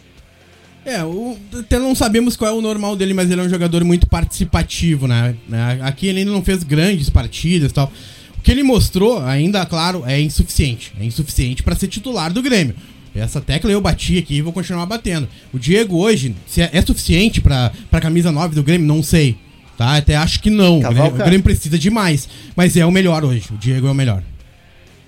É, 0.85 1.03
o, 1.03 1.37
até 1.59 1.79
não 1.79 1.95
sabemos 1.95 2.35
qual 2.35 2.51
é 2.51 2.53
o 2.53 2.61
normal 2.61 2.95
dele, 2.95 3.13
mas 3.13 3.31
ele 3.31 3.41
é 3.41 3.43
um 3.43 3.49
jogador 3.49 3.83
muito 3.83 4.07
participativo, 4.07 5.07
né? 5.07 5.35
né? 5.47 5.79
Aqui 5.81 6.07
ele 6.07 6.19
ainda 6.19 6.31
não 6.31 6.43
fez 6.43 6.63
grandes 6.63 7.09
partidas 7.09 7.71
e 7.71 7.73
tal. 7.73 7.91
O 8.37 8.41
que 8.41 8.51
ele 8.51 8.63
mostrou, 8.63 9.19
ainda, 9.19 9.65
claro, 9.65 10.03
é 10.05 10.19
insuficiente. 10.19 10.93
É 10.99 11.05
insuficiente 11.05 11.63
para 11.63 11.75
ser 11.75 11.87
titular 11.87 12.31
do 12.31 12.41
Grêmio. 12.41 12.75
Essa 13.15 13.39
tecla 13.39 13.71
eu 13.71 13.79
bati 13.79 14.17
aqui 14.17 14.35
e 14.35 14.41
vou 14.41 14.51
continuar 14.51 14.85
batendo. 14.85 15.27
O 15.53 15.59
Diego 15.59 15.97
hoje, 15.97 16.35
se 16.47 16.61
é, 16.61 16.69
é 16.73 16.81
suficiente 16.81 17.41
pra, 17.41 17.71
pra 17.89 18.01
camisa 18.01 18.31
9 18.31 18.55
do 18.55 18.63
Grêmio, 18.63 18.87
não 18.87 19.03
sei. 19.03 19.37
Tá? 19.77 19.97
Até 19.97 20.15
acho 20.15 20.39
que 20.41 20.49
não. 20.49 20.79
O 20.79 20.81
Grêmio, 20.81 21.05
o 21.05 21.11
Grêmio 21.11 21.43
precisa 21.43 21.77
de 21.77 21.89
mais. 21.89 22.27
Mas 22.55 22.75
é 22.75 22.85
o 22.85 22.91
melhor 22.91 23.23
hoje. 23.23 23.49
O 23.51 23.57
Diego 23.57 23.87
é 23.87 23.91
o 23.91 23.95
melhor. 23.95 24.23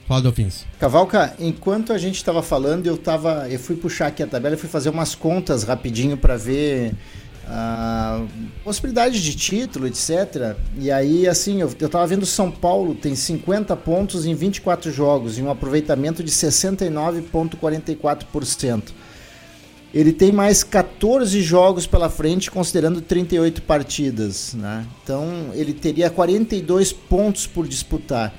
Fala, 0.08 0.22
Delfins. 0.22 0.66
Cavalca, 0.80 1.34
enquanto 1.40 1.92
a 1.92 1.98
gente 1.98 2.16
estava 2.16 2.44
falando, 2.44 2.86
eu 2.86 2.96
tava, 2.96 3.48
eu 3.50 3.58
fui 3.58 3.76
puxar 3.76 4.08
aqui 4.08 4.22
a 4.22 4.28
tabela 4.28 4.54
e 4.54 4.58
fui 4.58 4.70
fazer 4.70 4.90
umas 4.90 5.16
contas 5.16 5.64
rapidinho 5.64 6.16
para 6.16 6.38
ver 6.38 6.94
uh, 7.46 8.28
possibilidade 8.64 9.22
de 9.24 9.36
título, 9.36 9.86
etc. 9.88 10.56
E 10.78 10.92
aí, 10.92 11.28
assim, 11.28 11.62
eu, 11.62 11.72
eu 11.80 11.90
tava 11.90 12.06
vendo 12.08 12.26
São 12.26 12.50
Paulo 12.52 12.96
tem 12.96 13.16
50 13.16 13.76
pontos 13.78 14.26
em 14.26 14.34
24 14.34 14.92
jogos 14.92 15.38
e 15.38 15.42
um 15.42 15.50
aproveitamento 15.50 16.22
de 16.24 16.32
69,44%. 16.32 18.84
Ele 19.94 20.12
tem 20.12 20.32
mais 20.32 20.64
14 20.64 21.40
jogos 21.42 21.86
pela 21.88 22.10
frente, 22.10 22.52
considerando 22.52 23.00
38 23.00 23.62
partidas. 23.62 24.54
Né? 24.54 24.86
Então, 25.02 25.52
ele 25.54 25.74
teria 25.74 26.10
42 26.10 26.92
pontos 26.92 27.48
por 27.48 27.66
disputar. 27.66 28.34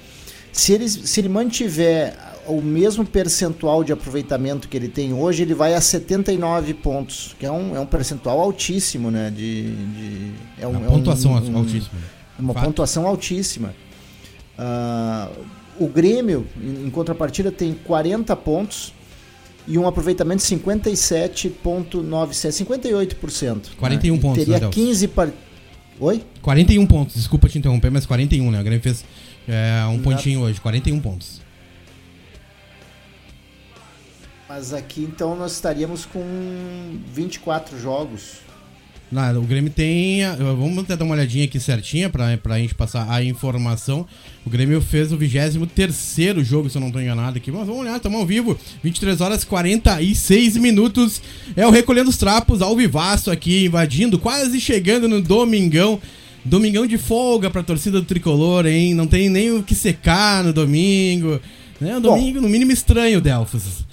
Se 0.52 0.74
ele, 0.74 0.86
se 0.88 1.20
ele 1.20 1.30
mantiver 1.30 2.14
o 2.49 2.62
mesmo 2.62 3.05
percentual 3.05 3.84
de 3.84 3.92
aproveitamento 3.92 4.68
que 4.68 4.76
ele 4.76 4.88
tem 4.88 5.12
hoje, 5.12 5.42
ele 5.42 5.55
vai 5.55 5.74
a 5.74 5.80
79 5.80 6.74
pontos, 6.74 7.36
que 7.38 7.47
é 7.47 7.51
um, 7.51 7.76
é 7.76 7.80
um 7.80 7.86
percentual 7.86 8.40
altíssimo, 8.40 9.11
né? 9.11 9.30
De, 9.30 9.74
de 9.74 10.32
é 10.59 10.66
um, 10.66 10.70
uma 10.70 10.80
pontuação 10.80 11.36
é 11.36 11.40
um, 11.40 11.53
um, 11.53 11.59
altíssima. 11.59 11.99
Uma 12.38 12.55
Fato. 12.55 12.66
pontuação 12.66 13.07
altíssima. 13.07 13.74
Uh, 14.59 15.44
o 15.78 15.88
Grêmio, 15.88 16.47
em, 16.61 16.86
em 16.86 16.90
contrapartida, 16.90 17.51
tem 17.51 17.74
40 17.74 18.34
pontos 18.36 18.94
e 19.66 19.76
um 19.76 19.86
aproveitamento 19.86 20.42
de 20.42 20.57
57,97, 20.57 22.64
58%. 22.64 23.76
41 23.76 24.14
né? 24.14 24.20
pontos, 24.20 24.44
Teria 24.44 24.61
né, 24.61 24.68
15 24.70 25.09
par... 25.09 25.30
Oi? 25.99 26.22
41 26.42 26.86
pontos, 26.86 27.16
desculpa 27.16 27.49
te 27.49 27.59
interromper, 27.59 27.90
mas 27.90 28.07
41, 28.07 28.51
né? 28.51 28.61
O 28.61 28.64
Grêmio 28.64 28.82
fez 28.82 29.05
é, 29.49 29.84
um 29.86 29.99
pontinho 29.99 30.40
hoje, 30.40 30.61
41 30.61 31.01
pontos. 31.01 31.40
Mas 34.49 34.72
aqui 34.72 35.03
então 35.03 35.36
nós 35.36 35.53
estaríamos 35.53 36.05
com 36.05 36.22
24 37.12 37.78
jogos. 37.78 38.47
Não, 39.11 39.40
o 39.40 39.42
Grêmio 39.42 39.70
tem. 39.70 40.22
Vamos 40.36 40.78
até 40.78 40.97
dar 40.97 41.05
uma 41.05 41.14
olhadinha 41.14 41.44
aqui 41.44 41.61
certinha 41.61 42.11
pra, 42.11 42.36
pra 42.36 42.59
gente 42.59 42.74
passar 42.74 43.09
a 43.09 43.22
informação. 43.22 44.07
O 44.44 44.51
Grêmio 44.51 44.80
fez 44.80 45.12
o 45.12 45.16
23 45.16 45.94
jogo, 46.42 46.68
se 46.68 46.76
eu 46.76 46.80
não 46.80 46.88
estou 46.88 47.01
enganado 47.01 47.36
aqui. 47.36 47.53
Mas 47.53 47.66
vamos 47.66 47.82
olhar, 47.82 47.97
estamos 47.97 48.18
ao 48.18 48.26
vivo. 48.26 48.59
23 48.82 49.20
horas 49.20 49.44
46 49.44 50.57
minutos. 50.57 51.22
É 51.57 51.64
o 51.66 51.70
Recolhendo 51.70 52.11
os 52.11 52.16
Trapos 52.16 52.61
ao 52.61 52.76
vivaço 52.76 53.30
aqui, 53.30 53.66
invadindo, 53.66 54.18
quase 54.18 54.61
chegando 54.61 55.09
no 55.09 55.22
Domingão. 55.22 56.01
Domingão 56.44 56.86
de 56.86 56.99
folga 56.99 57.49
pra 57.49 57.62
torcida 57.62 58.01
do 58.01 58.07
tricolor, 58.07 58.66
hein? 58.66 58.94
Não 58.94 59.07
tem 59.07 59.28
nem 59.28 59.53
o 59.53 59.62
que 59.62 59.74
secar 59.74 60.42
no 60.42 60.53
domingo. 60.53 61.40
Né? 61.80 61.97
Um 61.97 62.01
domingo, 62.01 62.40
Bom, 62.40 62.47
no 62.47 62.49
mínimo, 62.49 62.72
estranho, 62.72 63.20
Delfos. 63.20 63.86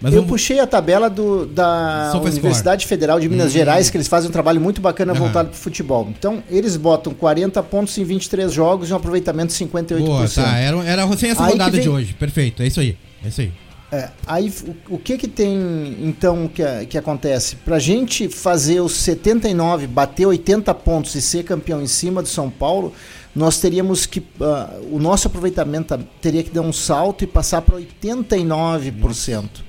Mas 0.00 0.14
eu 0.14 0.24
puxei 0.24 0.60
a 0.60 0.66
tabela 0.66 1.10
do, 1.10 1.44
da 1.46 2.12
Universidade 2.14 2.86
Federal 2.86 3.18
de 3.18 3.28
Minas 3.28 3.48
hum. 3.48 3.50
Gerais, 3.50 3.90
que 3.90 3.96
eles 3.96 4.06
fazem 4.06 4.28
um 4.28 4.32
trabalho 4.32 4.60
muito 4.60 4.80
bacana 4.80 5.12
uhum. 5.12 5.18
voltado 5.18 5.48
pro 5.50 5.58
futebol. 5.58 6.08
Então, 6.16 6.42
eles 6.48 6.76
botam 6.76 7.12
40 7.12 7.62
pontos 7.64 7.98
em 7.98 8.04
23 8.04 8.52
jogos 8.52 8.90
e 8.90 8.92
um 8.92 8.96
aproveitamento 8.96 9.52
de 9.52 9.64
58%. 9.64 9.98
Boa, 10.04 10.28
tá. 10.28 10.56
Era, 10.56 10.84
era 10.84 11.16
sem 11.16 11.30
essa 11.30 11.44
aí 11.44 11.52
rodada 11.52 11.72
vem... 11.72 11.80
de 11.80 11.88
hoje. 11.88 12.14
Perfeito, 12.14 12.62
é 12.62 12.66
isso 12.66 12.80
aí. 12.80 12.96
É 13.24 13.28
isso 13.28 13.40
aí. 13.40 13.52
É, 13.90 14.10
aí 14.26 14.52
o, 14.66 14.94
o, 14.96 14.98
que 14.98 15.16
que 15.16 15.26
tem 15.26 15.96
então 16.02 16.46
que, 16.46 16.62
que 16.86 16.98
acontece? 16.98 17.56
Pra 17.56 17.78
gente 17.78 18.28
fazer 18.28 18.80
os 18.80 18.92
79, 18.92 19.86
bater 19.86 20.26
80 20.26 20.74
pontos 20.74 21.14
e 21.14 21.22
ser 21.22 21.42
campeão 21.42 21.80
em 21.80 21.86
cima 21.86 22.20
do 22.20 22.28
São 22.28 22.50
Paulo, 22.50 22.92
nós 23.34 23.58
teríamos 23.58 24.04
que. 24.04 24.20
Uh, 24.20 24.94
o 24.94 24.98
nosso 24.98 25.26
aproveitamento 25.26 25.98
teria 26.20 26.42
que 26.42 26.50
dar 26.50 26.60
um 26.60 26.72
salto 26.72 27.24
e 27.24 27.26
passar 27.26 27.62
para 27.62 27.76
89%. 27.76 29.42
Nossa. 29.42 29.67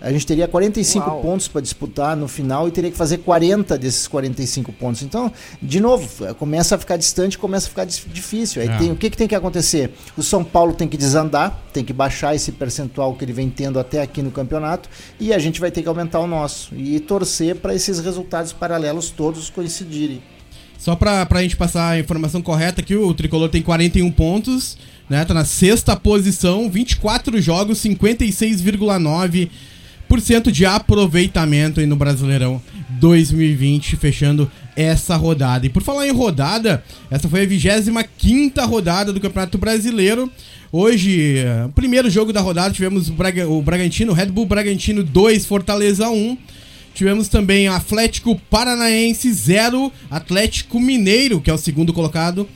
A 0.00 0.10
gente 0.10 0.26
teria 0.26 0.48
45 0.48 1.06
Uau. 1.06 1.20
pontos 1.20 1.46
para 1.46 1.60
disputar 1.60 2.16
no 2.16 2.26
final 2.26 2.66
e 2.66 2.70
teria 2.70 2.90
que 2.90 2.96
fazer 2.96 3.18
40 3.18 3.76
desses 3.76 4.08
45 4.08 4.72
pontos. 4.72 5.02
Então, 5.02 5.30
de 5.60 5.78
novo, 5.78 6.34
começa 6.36 6.74
a 6.74 6.78
ficar 6.78 6.96
distante, 6.96 7.36
começa 7.36 7.66
a 7.66 7.68
ficar 7.68 7.84
difícil. 7.84 8.62
Aí 8.62 8.68
é. 8.68 8.78
tem, 8.78 8.90
o 8.90 8.96
que, 8.96 9.10
que 9.10 9.16
tem 9.16 9.28
que 9.28 9.34
acontecer? 9.34 9.92
O 10.16 10.22
São 10.22 10.42
Paulo 10.42 10.72
tem 10.72 10.88
que 10.88 10.96
desandar, 10.96 11.60
tem 11.72 11.84
que 11.84 11.92
baixar 11.92 12.34
esse 12.34 12.50
percentual 12.50 13.14
que 13.14 13.24
ele 13.24 13.32
vem 13.32 13.50
tendo 13.50 13.78
até 13.78 14.00
aqui 14.00 14.22
no 14.22 14.30
campeonato 14.30 14.88
e 15.18 15.34
a 15.34 15.38
gente 15.38 15.60
vai 15.60 15.70
ter 15.70 15.82
que 15.82 15.88
aumentar 15.88 16.20
o 16.20 16.26
nosso 16.26 16.74
e 16.74 16.98
torcer 16.98 17.56
para 17.56 17.74
esses 17.74 18.00
resultados 18.00 18.54
paralelos 18.54 19.10
todos 19.10 19.50
coincidirem. 19.50 20.22
Só 20.78 20.96
para 20.96 21.28
a 21.28 21.42
gente 21.42 21.58
passar 21.58 21.90
a 21.90 21.98
informação 21.98 22.40
correta 22.40 22.80
aqui, 22.80 22.96
o 22.96 23.12
Tricolor 23.12 23.50
tem 23.50 23.60
41 23.60 24.10
pontos, 24.12 24.78
né? 25.10 25.22
Tá 25.26 25.34
na 25.34 25.44
sexta 25.44 25.94
posição, 25.94 26.70
24 26.70 27.38
jogos, 27.38 27.82
56,9 27.82 29.50
cento 30.18 30.50
de 30.50 30.64
aproveitamento 30.64 31.78
aí 31.78 31.86
no 31.86 31.94
Brasileirão 31.94 32.62
2020, 32.98 33.96
fechando 33.96 34.50
essa 34.74 35.14
rodada. 35.14 35.66
E 35.66 35.68
por 35.68 35.82
falar 35.82 36.08
em 36.08 36.10
rodada, 36.10 36.82
essa 37.10 37.28
foi 37.28 37.42
a 37.42 37.46
25 37.46 38.66
rodada 38.66 39.12
do 39.12 39.20
Campeonato 39.20 39.58
Brasileiro. 39.58 40.32
Hoje, 40.72 41.38
eh, 41.38 41.68
primeiro 41.74 42.08
jogo 42.08 42.32
da 42.32 42.40
rodada, 42.40 42.72
tivemos 42.72 43.08
o, 43.08 43.12
Braga, 43.12 43.48
o 43.48 43.60
Bragantino, 43.60 44.12
Red 44.12 44.26
Bull 44.26 44.46
Bragantino 44.46 45.04
2, 45.04 45.44
Fortaleza 45.44 46.08
1. 46.08 46.38
Tivemos 46.94 47.28
também 47.28 47.68
Atlético 47.68 48.40
Paranaense 48.48 49.32
0, 49.32 49.92
Atlético 50.10 50.80
Mineiro, 50.80 51.40
que 51.40 51.50
é 51.50 51.54
o 51.54 51.58
segundo 51.58 51.92
colocado, 51.92 52.48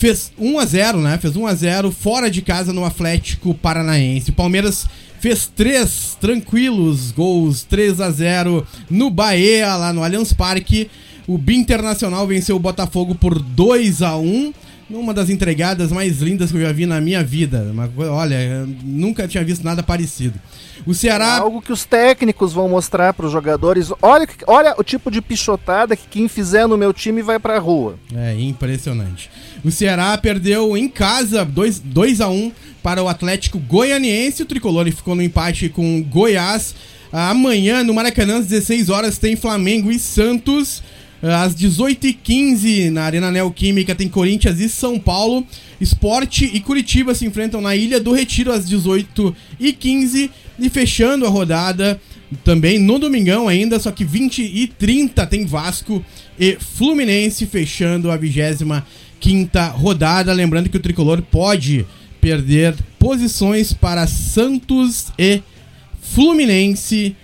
fez 0.00 0.32
1 0.38 0.58
a 0.58 0.64
0, 0.64 1.00
né? 1.00 1.18
Fez 1.18 1.36
1 1.36 1.46
a 1.46 1.54
0 1.54 1.92
fora 1.92 2.30
de 2.30 2.40
casa 2.40 2.72
no 2.72 2.84
Atlético 2.84 3.54
Paranaense. 3.54 4.32
Palmeiras 4.32 4.88
fez 5.20 5.46
três 5.46 6.16
tranquilos 6.20 7.12
gols, 7.12 7.62
3 7.62 8.00
a 8.00 8.10
0 8.10 8.66
no 8.90 9.10
Bahia, 9.10 9.76
lá 9.76 9.92
no 9.92 10.02
Allianz 10.02 10.32
Parque. 10.32 10.90
O 11.28 11.38
Internacional 11.50 12.26
venceu 12.26 12.56
o 12.56 12.60
Botafogo 12.60 13.14
por 13.14 13.38
2 13.38 14.02
a 14.02 14.16
1 14.16 14.52
numa 14.90 15.14
das 15.14 15.30
entregadas 15.30 15.92
mais 15.92 16.20
lindas 16.20 16.50
que 16.50 16.56
eu 16.56 16.62
já 16.62 16.72
vi 16.72 16.84
na 16.84 17.00
minha 17.00 17.22
vida. 17.22 17.68
Uma, 17.70 17.88
olha, 18.10 18.66
nunca 18.82 19.28
tinha 19.28 19.44
visto 19.44 19.64
nada 19.64 19.82
parecido. 19.82 20.38
O 20.84 20.92
Ceará. 20.92 21.36
É 21.36 21.38
algo 21.38 21.62
que 21.62 21.72
os 21.72 21.84
técnicos 21.84 22.52
vão 22.52 22.68
mostrar 22.68 23.14
para 23.14 23.26
os 23.26 23.32
jogadores. 23.32 23.92
Olha, 24.02 24.26
olha 24.46 24.74
o 24.76 24.82
tipo 24.82 25.10
de 25.10 25.22
pichotada 25.22 25.94
que 25.94 26.08
quem 26.08 26.26
fizer 26.26 26.66
no 26.66 26.76
meu 26.76 26.92
time 26.92 27.22
vai 27.22 27.38
para 27.38 27.56
a 27.56 27.60
rua. 27.60 27.96
É 28.14 28.34
impressionante. 28.40 29.30
O 29.64 29.70
Ceará 29.70 30.16
perdeu 30.18 30.76
em 30.76 30.88
casa 30.88 31.44
2, 31.44 31.78
2 31.78 32.20
a 32.20 32.28
1 32.28 32.52
para 32.82 33.02
o 33.02 33.08
Atlético 33.08 33.58
Goianiense. 33.58 34.42
O 34.42 34.46
tricolor 34.46 34.90
ficou 34.90 35.14
no 35.14 35.22
empate 35.22 35.68
com 35.68 36.02
Goiás. 36.02 36.74
Amanhã, 37.12 37.82
no 37.82 37.94
Maracanã, 37.94 38.38
às 38.38 38.46
16 38.46 38.88
horas, 38.88 39.18
tem 39.18 39.36
Flamengo 39.36 39.90
e 39.90 39.98
Santos. 39.98 40.82
Às 41.22 41.54
18h15, 41.54 42.90
na 42.90 43.02
Arena 43.02 43.30
Neoquímica, 43.30 43.94
tem 43.94 44.08
Corinthians 44.08 44.58
e 44.58 44.68
São 44.68 44.98
Paulo. 44.98 45.46
Esporte 45.80 46.44
e 46.44 46.60
Curitiba 46.60 47.14
se 47.14 47.26
enfrentam 47.26 47.60
na 47.60 47.76
Ilha 47.76 48.00
do 48.00 48.12
Retiro 48.12 48.52
às 48.52 48.68
18h15. 48.68 50.30
E 50.58 50.68
fechando 50.68 51.26
a 51.26 51.28
rodada, 51.28 52.00
também 52.44 52.78
no 52.78 52.98
domingão 52.98 53.48
ainda, 53.48 53.78
só 53.78 53.90
que 53.90 54.04
20 54.04 54.42
e 54.42 54.66
30 54.66 55.26
tem 55.26 55.44
Vasco 55.44 56.04
e 56.38 56.56
Fluminense 56.60 57.46
fechando 57.46 58.10
a 58.10 58.16
25 58.16 58.82
quinta 59.20 59.68
rodada. 59.68 60.32
Lembrando 60.32 60.68
que 60.68 60.76
o 60.76 60.80
tricolor 60.80 61.20
pode 61.22 61.86
perder 62.20 62.74
posições 62.98 63.72
para 63.72 64.06
Santos 64.06 65.12
e 65.18 65.42
Fluminense 66.00 67.14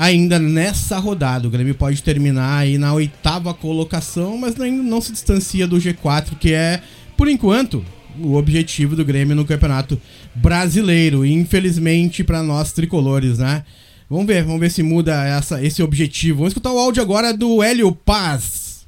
ainda 0.00 0.38
nessa 0.38 0.98
rodada. 0.98 1.46
O 1.46 1.50
Grêmio 1.50 1.74
pode 1.74 2.02
terminar 2.02 2.56
aí 2.56 2.78
na 2.78 2.94
oitava 2.94 3.52
colocação, 3.52 4.38
mas 4.38 4.58
ainda 4.58 4.82
não 4.82 4.98
se 4.98 5.12
distancia 5.12 5.66
do 5.66 5.76
G4, 5.76 6.38
que 6.40 6.54
é, 6.54 6.80
por 7.18 7.28
enquanto, 7.28 7.84
o 8.18 8.34
objetivo 8.34 8.96
do 8.96 9.04
Grêmio 9.04 9.36
no 9.36 9.44
Campeonato 9.44 10.00
Brasileiro. 10.34 11.22
Infelizmente 11.26 12.24
para 12.24 12.42
nós 12.42 12.72
tricolores, 12.72 13.38
né? 13.38 13.62
Vamos 14.08 14.26
ver, 14.26 14.42
vamos 14.42 14.60
ver 14.60 14.70
se 14.70 14.82
muda 14.82 15.22
essa, 15.22 15.62
esse 15.62 15.82
objetivo. 15.82 16.38
Vamos 16.38 16.52
escutar 16.52 16.72
o 16.72 16.78
áudio 16.78 17.02
agora 17.02 17.34
do 17.34 17.62
Hélio 17.62 17.92
Paz. 17.92 18.86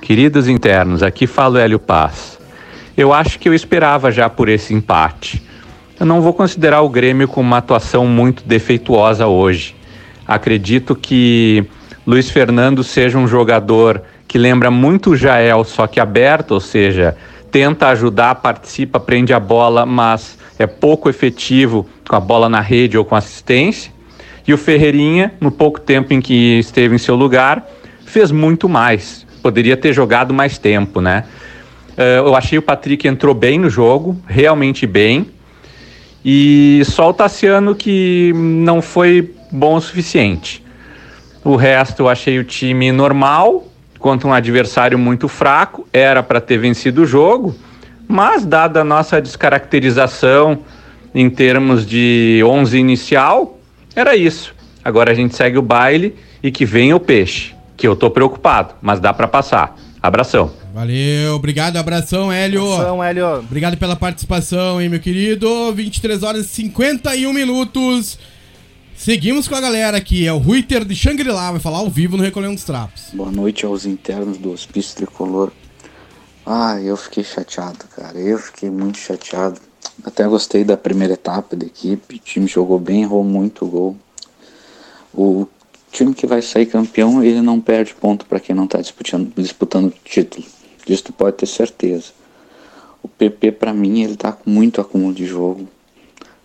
Queridos 0.00 0.46
internos, 0.46 1.02
aqui 1.02 1.26
fala 1.26 1.56
o 1.56 1.58
Hélio 1.58 1.80
Paz. 1.80 2.38
Eu 2.96 3.12
acho 3.12 3.36
que 3.36 3.48
eu 3.48 3.54
esperava 3.54 4.12
já 4.12 4.30
por 4.30 4.48
esse 4.48 4.72
empate. 4.72 5.42
Eu 5.98 6.06
não 6.06 6.22
vou 6.22 6.32
considerar 6.32 6.82
o 6.82 6.88
Grêmio 6.88 7.26
com 7.26 7.40
uma 7.40 7.58
atuação 7.58 8.06
muito 8.06 8.44
defeituosa 8.46 9.26
hoje. 9.26 9.74
Acredito 10.26 10.94
que 10.94 11.64
Luiz 12.06 12.30
Fernando 12.30 12.82
seja 12.82 13.18
um 13.18 13.26
jogador 13.26 14.02
que 14.26 14.38
lembra 14.38 14.70
muito 14.70 15.10
o 15.10 15.16
Jael, 15.16 15.64
só 15.64 15.86
que 15.86 16.00
aberto, 16.00 16.52
ou 16.52 16.60
seja, 16.60 17.16
tenta 17.50 17.88
ajudar, 17.88 18.34
participa, 18.36 18.98
prende 18.98 19.32
a 19.32 19.38
bola, 19.38 19.86
mas 19.86 20.36
é 20.58 20.66
pouco 20.66 21.08
efetivo 21.08 21.86
com 22.08 22.16
a 22.16 22.20
bola 22.20 22.48
na 22.48 22.60
rede 22.60 22.98
ou 22.98 23.04
com 23.04 23.14
assistência. 23.14 23.92
E 24.46 24.52
o 24.52 24.58
Ferreirinha, 24.58 25.32
no 25.40 25.50
pouco 25.50 25.80
tempo 25.80 26.12
em 26.12 26.20
que 26.20 26.58
esteve 26.58 26.94
em 26.94 26.98
seu 26.98 27.14
lugar, 27.14 27.66
fez 28.04 28.30
muito 28.30 28.68
mais. 28.68 29.26
Poderia 29.42 29.76
ter 29.76 29.92
jogado 29.92 30.34
mais 30.34 30.58
tempo, 30.58 31.00
né? 31.00 31.24
Uh, 31.96 32.26
eu 32.26 32.34
achei 32.34 32.58
o 32.58 32.62
Patrick 32.62 33.06
entrou 33.06 33.34
bem 33.34 33.58
no 33.58 33.70
jogo, 33.70 34.20
realmente 34.26 34.86
bem. 34.86 35.26
E 36.24 36.82
só 36.86 37.10
o 37.10 37.12
Tassiano 37.12 37.74
que 37.74 38.32
não 38.34 38.82
foi 38.82 39.32
bom 39.54 39.76
o 39.76 39.80
suficiente. 39.80 40.64
O 41.44 41.54
resto 41.54 42.02
eu 42.02 42.08
achei 42.08 42.38
o 42.38 42.44
time 42.44 42.90
normal, 42.90 43.68
contra 43.98 44.26
um 44.26 44.32
adversário 44.32 44.98
muito 44.98 45.28
fraco, 45.28 45.86
era 45.92 46.22
para 46.22 46.40
ter 46.40 46.58
vencido 46.58 47.02
o 47.02 47.06
jogo, 47.06 47.54
mas 48.08 48.44
dada 48.44 48.80
a 48.80 48.84
nossa 48.84 49.20
descaracterização 49.20 50.58
em 51.14 51.30
termos 51.30 51.86
de 51.86 52.42
11 52.44 52.76
inicial, 52.76 53.58
era 53.94 54.16
isso. 54.16 54.54
Agora 54.84 55.12
a 55.12 55.14
gente 55.14 55.36
segue 55.36 55.56
o 55.56 55.62
baile 55.62 56.16
e 56.42 56.50
que 56.50 56.66
venha 56.66 56.96
o 56.96 57.00
peixe, 57.00 57.54
que 57.76 57.86
eu 57.86 57.94
tô 57.94 58.10
preocupado, 58.10 58.74
mas 58.82 58.98
dá 58.98 59.12
para 59.12 59.28
passar. 59.28 59.76
Abração. 60.02 60.50
Valeu, 60.74 61.36
obrigado, 61.36 61.76
abração, 61.76 62.32
Hélio. 62.32 62.70
Abração, 62.72 63.04
Hélio. 63.04 63.38
Obrigado 63.38 63.76
pela 63.76 63.94
participação, 63.94 64.82
hein, 64.82 64.88
meu 64.88 64.98
querido. 64.98 65.72
23 65.72 66.24
horas 66.24 66.46
e 66.46 66.48
51 66.48 67.32
minutos. 67.32 68.18
Seguimos 69.04 69.46
com 69.46 69.54
a 69.54 69.60
galera 69.60 69.98
aqui, 69.98 70.26
é 70.26 70.32
o 70.32 70.38
Ruiter 70.38 70.82
de 70.82 70.96
Xangri-Lá, 70.96 71.50
vai 71.50 71.60
falar 71.60 71.76
ao 71.76 71.90
vivo 71.90 72.16
no 72.16 72.22
Recolhendo 72.22 72.54
dos 72.54 72.64
Trapos. 72.64 73.10
Boa 73.12 73.30
noite 73.30 73.66
aos 73.66 73.84
internos 73.84 74.38
do 74.38 74.50
Hospício 74.50 74.96
Tricolor. 74.96 75.52
Ah, 76.46 76.80
eu 76.80 76.96
fiquei 76.96 77.22
chateado, 77.22 77.84
cara. 77.94 78.18
Eu 78.18 78.38
fiquei 78.38 78.70
muito 78.70 78.96
chateado. 78.96 79.60
Até 80.02 80.26
gostei 80.26 80.64
da 80.64 80.74
primeira 80.74 81.12
etapa 81.12 81.54
da 81.54 81.66
equipe. 81.66 82.16
O 82.16 82.18
time 82.18 82.46
jogou 82.46 82.78
bem, 82.78 83.02
errou 83.02 83.22
muito 83.22 83.66
gol. 83.66 83.94
O 85.12 85.46
time 85.92 86.14
que 86.14 86.26
vai 86.26 86.40
sair 86.40 86.64
campeão, 86.64 87.22
ele 87.22 87.42
não 87.42 87.60
perde 87.60 87.92
ponto 87.92 88.24
para 88.24 88.40
quem 88.40 88.56
não 88.56 88.64
está 88.64 88.80
disputando, 88.80 89.30
disputando 89.36 89.92
título. 90.02 90.46
Disso 90.86 91.04
tu 91.04 91.12
pode 91.12 91.36
ter 91.36 91.46
certeza. 91.46 92.06
O 93.02 93.08
PP, 93.08 93.52
para 93.52 93.74
mim, 93.74 94.00
ele 94.00 94.16
tá 94.16 94.32
com 94.32 94.48
muito 94.48 94.80
acúmulo 94.80 95.12
de 95.12 95.26
jogo. 95.26 95.68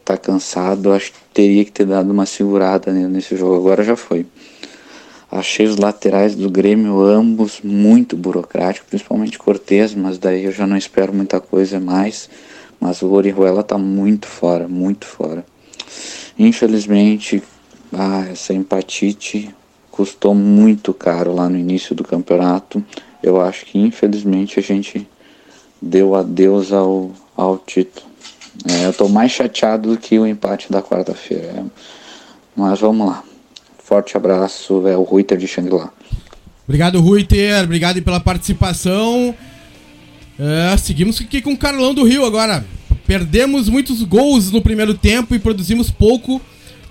Tá 0.09 0.17
cansado. 0.17 0.91
Acho 0.91 1.11
que 1.11 1.19
teria 1.31 1.63
que 1.63 1.71
ter 1.71 1.85
dado 1.85 2.09
uma 2.09 2.25
segurada 2.25 2.91
nesse 2.91 3.37
jogo. 3.37 3.57
Agora 3.57 3.83
já 3.83 3.95
foi. 3.95 4.25
Achei 5.31 5.67
os 5.67 5.77
laterais 5.77 6.33
do 6.33 6.49
Grêmio 6.49 6.99
ambos 6.99 7.61
muito 7.63 8.17
burocráticos, 8.17 8.89
principalmente 8.89 9.37
Cortez, 9.37 9.93
mas 9.93 10.17
daí 10.17 10.45
eu 10.45 10.51
já 10.51 10.65
não 10.65 10.75
espero 10.75 11.13
muita 11.13 11.39
coisa 11.39 11.79
mais. 11.79 12.27
Mas 12.79 13.03
o 13.03 13.11
Orihuela 13.11 13.61
tá 13.61 13.77
muito 13.77 14.25
fora, 14.25 14.67
muito 14.67 15.05
fora. 15.05 15.45
Infelizmente, 16.39 17.43
ah, 17.93 18.25
essa 18.31 18.51
empatite 18.51 19.53
custou 19.91 20.33
muito 20.33 20.91
caro 20.91 21.35
lá 21.35 21.47
no 21.47 21.55
início 21.55 21.93
do 21.93 22.03
campeonato. 22.03 22.83
Eu 23.21 23.39
acho 23.39 23.63
que 23.67 23.77
infelizmente 23.77 24.59
a 24.59 24.63
gente 24.63 25.07
deu 25.79 26.15
adeus 26.15 26.73
ao, 26.73 27.11
ao 27.37 27.59
título. 27.59 28.08
É, 28.67 28.85
eu 28.85 28.93
tô 28.93 29.07
mais 29.07 29.31
chateado 29.31 29.91
do 29.91 29.97
que 29.97 30.17
o 30.19 30.27
empate 30.27 30.71
da 30.71 30.81
quarta-feira. 30.81 31.65
Mas 32.55 32.79
vamos 32.79 33.07
lá. 33.07 33.23
Forte 33.83 34.15
abraço, 34.17 34.87
é 34.87 34.95
o 34.95 35.03
Ruiter 35.03 35.37
de 35.37 35.47
Xangri-Lá. 35.47 35.91
Obrigado, 36.67 37.01
Ruiter. 37.01 37.63
Obrigado 37.63 38.01
pela 38.01 38.19
participação. 38.19 39.33
É, 40.37 40.77
seguimos 40.77 41.19
aqui 41.19 41.41
com 41.41 41.53
o 41.53 41.57
Carlão 41.57 41.93
do 41.93 42.03
Rio 42.03 42.25
agora. 42.25 42.65
Perdemos 43.07 43.67
muitos 43.67 44.03
gols 44.03 44.51
no 44.51 44.61
primeiro 44.61 44.93
tempo 44.93 45.33
e 45.33 45.39
produzimos 45.39 45.89
pouco 45.89 46.39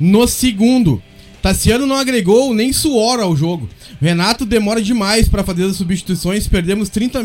no 0.01 0.27
segundo. 0.27 1.01
Tassiano 1.41 1.87
não 1.87 1.97
agregou 1.97 2.53
nem 2.53 2.73
suor 2.73 3.21
ao 3.21 3.37
jogo. 3.37 3.69
Renato 4.01 4.45
demora 4.45 4.83
demais 4.83 5.29
para 5.29 5.45
fazer 5.45 5.65
as 5.65 5.77
substituições. 5.77 6.49
Perdemos 6.49 6.89
30, 6.89 7.21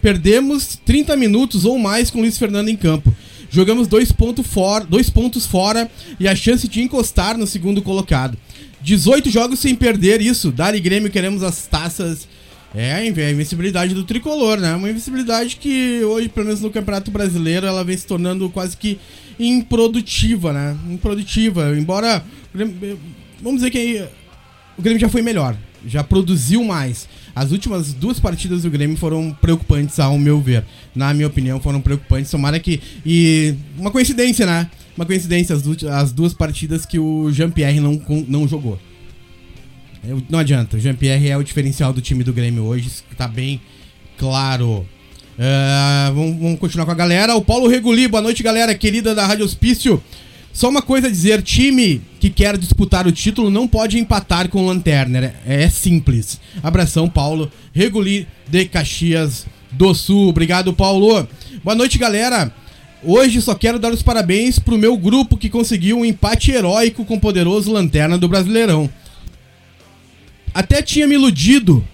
perdemos 0.00 0.78
30 0.84 1.16
minutos 1.16 1.64
ou 1.64 1.78
mais 1.78 2.10
com 2.10 2.20
Luiz 2.20 2.38
Fernando 2.38 2.68
em 2.68 2.76
campo. 2.76 3.12
Jogamos 3.56 3.88
dois, 3.88 4.12
ponto 4.12 4.42
fora, 4.42 4.84
dois 4.84 5.08
pontos 5.08 5.46
fora 5.46 5.90
e 6.20 6.28
a 6.28 6.36
chance 6.36 6.68
de 6.68 6.82
encostar 6.82 7.38
no 7.38 7.46
segundo 7.46 7.80
colocado. 7.80 8.36
18 8.82 9.30
jogos 9.30 9.60
sem 9.60 9.74
perder 9.74 10.20
isso. 10.20 10.52
Dali 10.52 10.78
Grêmio 10.78 11.10
queremos 11.10 11.42
as 11.42 11.66
taças 11.66 12.28
é 12.74 12.92
a 12.92 13.06
invencibilidade 13.06 13.94
do 13.94 14.04
tricolor, 14.04 14.60
né? 14.60 14.74
Uma 14.74 14.90
invencibilidade 14.90 15.56
que 15.56 16.04
hoje, 16.04 16.28
pelo 16.28 16.44
menos 16.44 16.60
no 16.60 16.68
Campeonato 16.68 17.10
Brasileiro, 17.10 17.64
ela 17.64 17.82
vem 17.82 17.96
se 17.96 18.06
tornando 18.06 18.50
quase 18.50 18.76
que 18.76 18.98
improdutiva, 19.40 20.52
né? 20.52 20.76
Improdutiva. 20.90 21.74
Embora. 21.78 22.22
Vamos 23.40 23.62
dizer 23.62 23.70
que 23.70 24.04
o 24.76 24.82
Grêmio 24.82 25.00
já 25.00 25.08
foi 25.08 25.22
melhor, 25.22 25.56
já 25.86 26.04
produziu 26.04 26.62
mais. 26.62 27.08
As 27.36 27.52
últimas 27.52 27.92
duas 27.92 28.18
partidas 28.18 28.62
do 28.62 28.70
Grêmio 28.70 28.96
foram 28.96 29.30
preocupantes, 29.42 30.00
ao 30.00 30.18
meu 30.18 30.40
ver. 30.40 30.64
Na 30.94 31.12
minha 31.12 31.26
opinião, 31.26 31.60
foram 31.60 31.82
preocupantes. 31.82 32.30
Tomara 32.30 32.58
que. 32.58 32.80
E. 33.04 33.54
Uma 33.76 33.90
coincidência, 33.90 34.46
né? 34.46 34.70
Uma 34.96 35.04
coincidência, 35.04 35.54
as, 35.54 35.62
as 35.84 36.12
duas 36.12 36.32
partidas 36.32 36.86
que 36.86 36.98
o 36.98 37.30
Jean-Pierre 37.30 37.78
não, 37.78 38.00
não 38.26 38.48
jogou. 38.48 38.80
Não 40.30 40.38
adianta, 40.38 40.78
o 40.78 40.80
Jean-Pierre 40.80 41.28
é 41.28 41.36
o 41.36 41.42
diferencial 41.42 41.92
do 41.92 42.00
time 42.00 42.24
do 42.24 42.32
Grêmio 42.32 42.62
hoje, 42.62 42.88
tá 43.18 43.28
bem 43.28 43.60
claro. 44.16 44.86
Uh, 45.36 46.14
vamos, 46.14 46.40
vamos, 46.40 46.58
continuar 46.58 46.86
com 46.86 46.92
a 46.92 46.94
galera. 46.94 47.34
O 47.34 47.42
Paulo 47.42 47.68
Reguli, 47.68 48.08
boa 48.08 48.22
noite, 48.22 48.42
galera 48.42 48.74
querida 48.74 49.14
da 49.14 49.26
Rádio 49.26 49.44
Hospício. 49.44 50.02
Só 50.56 50.70
uma 50.70 50.80
coisa 50.80 51.08
a 51.08 51.10
dizer: 51.10 51.42
time 51.42 52.00
que 52.18 52.30
quer 52.30 52.56
disputar 52.56 53.06
o 53.06 53.12
título 53.12 53.50
não 53.50 53.68
pode 53.68 53.98
empatar 53.98 54.48
com 54.48 54.62
o 54.62 54.66
Lanterna. 54.66 55.34
É, 55.46 55.64
é 55.64 55.68
simples. 55.68 56.40
Abração, 56.62 57.08
Paulo. 57.08 57.52
Reguli 57.74 58.26
de 58.48 58.64
Caxias 58.64 59.46
do 59.70 59.94
Sul. 59.94 60.30
Obrigado, 60.30 60.72
Paulo. 60.72 61.28
Boa 61.62 61.74
noite, 61.74 61.98
galera. 61.98 62.50
Hoje 63.04 63.42
só 63.42 63.54
quero 63.54 63.78
dar 63.78 63.92
os 63.92 64.02
parabéns 64.02 64.58
pro 64.58 64.78
meu 64.78 64.96
grupo 64.96 65.36
que 65.36 65.50
conseguiu 65.50 65.98
um 65.98 66.04
empate 66.04 66.50
heróico 66.50 67.04
com 67.04 67.16
o 67.16 67.20
poderoso 67.20 67.70
Lanterna 67.70 68.16
do 68.16 68.26
Brasileirão 68.26 68.90
até 70.56 70.80
tinha 70.80 71.06
me 71.06 71.16
iludido 71.16 71.86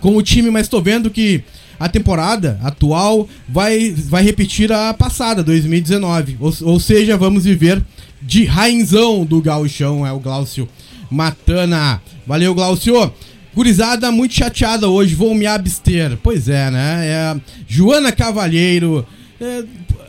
com 0.00 0.16
o 0.16 0.22
time, 0.22 0.52
mas 0.52 0.68
tô 0.68 0.80
vendo 0.80 1.10
que 1.10 1.42
a 1.78 1.88
temporada 1.88 2.58
atual 2.62 3.28
vai, 3.48 3.92
vai 3.92 4.22
repetir 4.22 4.72
a 4.72 4.92
passada, 4.92 5.42
2019. 5.42 6.36
Ou, 6.40 6.54
ou 6.62 6.80
seja, 6.80 7.16
vamos 7.16 7.44
viver 7.44 7.82
de 8.20 8.44
rainzão 8.44 9.24
do 9.24 9.40
gauchão, 9.40 10.06
é 10.06 10.12
o 10.12 10.18
Glaucio 10.18 10.68
Matana. 11.10 12.00
Valeu, 12.26 12.54
Glaucio. 12.54 13.12
Gurizada 13.54 14.12
muito 14.12 14.34
chateada 14.34 14.88
hoje, 14.88 15.14
vou 15.14 15.34
me 15.34 15.46
abster. 15.46 16.16
Pois 16.22 16.48
é, 16.48 16.70
né? 16.70 17.06
É, 17.06 17.40
Joana 17.66 18.12
Cavalheiro. 18.12 19.06
É, 19.40 19.64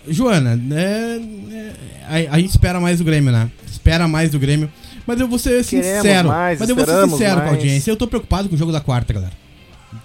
Joana, 0.08 0.60
é, 0.72 1.20
é, 1.52 2.28
a, 2.28 2.36
a 2.36 2.40
gente 2.40 2.50
espera 2.50 2.80
mais 2.80 3.00
do 3.00 3.04
Grêmio, 3.04 3.32
né? 3.32 3.50
Espera 3.66 4.08
mais 4.08 4.32
do 4.32 4.40
Grêmio. 4.40 4.70
Mas 5.08 5.20
eu 5.20 5.28
vou 5.28 5.40
ser 5.40 5.64
sincero. 5.64 6.28
Mais, 6.28 6.60
mas 6.60 6.70
eu 6.70 6.76
vou 6.76 6.86
ser 6.86 7.10
sincero 7.10 7.38
mais. 7.38 7.50
com 7.50 7.56
a 7.56 7.58
audiência. 7.58 7.90
Eu 7.90 7.96
tô 7.96 8.06
preocupado 8.06 8.50
com 8.50 8.56
o 8.56 8.58
jogo 8.58 8.72
da 8.72 8.82
quarta, 8.82 9.14
galera. 9.14 9.34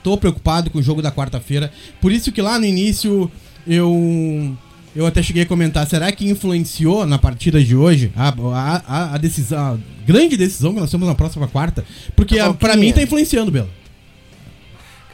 Tô 0.02 0.16
preocupado 0.16 0.70
com 0.70 0.78
o 0.78 0.82
jogo 0.82 1.02
da 1.02 1.12
quarta-feira. 1.12 1.72
Por 2.00 2.12
isso 2.12 2.32
que 2.32 2.42
lá 2.42 2.58
no 2.58 2.64
início 2.64 3.30
eu 3.66 4.56
eu 4.94 5.06
até 5.06 5.22
cheguei 5.22 5.42
a 5.42 5.46
comentar, 5.46 5.86
será 5.88 6.10
que 6.12 6.28
influenciou 6.28 7.04
na 7.04 7.18
partida 7.18 7.62
de 7.62 7.74
hoje 7.74 8.12
a, 8.14 8.28
a, 8.28 9.14
a, 9.14 9.18
decisão, 9.18 9.58
a 9.58 9.78
grande 10.06 10.36
decisão 10.36 10.72
que 10.72 10.78
nós 10.78 10.90
temos 10.90 11.08
na 11.08 11.16
próxima 11.16 11.48
quarta? 11.48 11.84
Porque 12.14 12.38
a, 12.38 12.54
pra 12.54 12.76
mim 12.76 12.92
tá 12.92 13.02
influenciando, 13.02 13.50
Belo. 13.50 13.68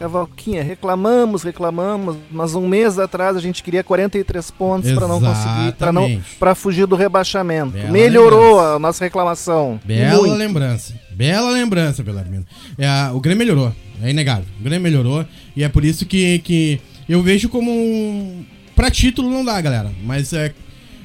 Cavalquinha, 0.00 0.62
reclamamos, 0.62 1.42
reclamamos, 1.42 2.16
mas 2.30 2.54
um 2.54 2.66
mês 2.66 2.98
atrás 2.98 3.36
a 3.36 3.40
gente 3.40 3.62
queria 3.62 3.84
43 3.84 4.50
pontos 4.50 4.90
para 4.92 5.06
não 5.06 5.20
conseguir, 5.20 5.72
para 5.72 5.92
não 5.92 6.18
para 6.38 6.54
fugir 6.54 6.86
do 6.86 6.96
rebaixamento. 6.96 7.72
Bela 7.72 7.90
Melhorou 7.90 8.56
lembrança. 8.56 8.76
a 8.76 8.78
nossa 8.78 9.04
reclamação. 9.04 9.78
Bela 9.84 10.22
Muito. 10.22 10.36
lembrança. 10.36 10.94
Bela 11.10 11.50
lembrança, 11.50 12.02
Belarmino. 12.02 12.46
É, 12.78 13.10
o 13.12 13.20
Grêmio 13.20 13.40
melhorou, 13.40 13.74
é 14.02 14.08
inegável. 14.08 14.46
O 14.58 14.64
Grêmio 14.64 14.80
melhorou 14.80 15.26
e 15.54 15.62
é 15.62 15.68
por 15.68 15.84
isso 15.84 16.06
que, 16.06 16.38
que 16.38 16.80
eu 17.06 17.22
vejo 17.22 17.50
como 17.50 17.70
um... 17.70 18.42
para 18.74 18.90
título 18.90 19.28
não 19.28 19.44
dá, 19.44 19.60
galera, 19.60 19.92
mas 20.02 20.32
é 20.32 20.54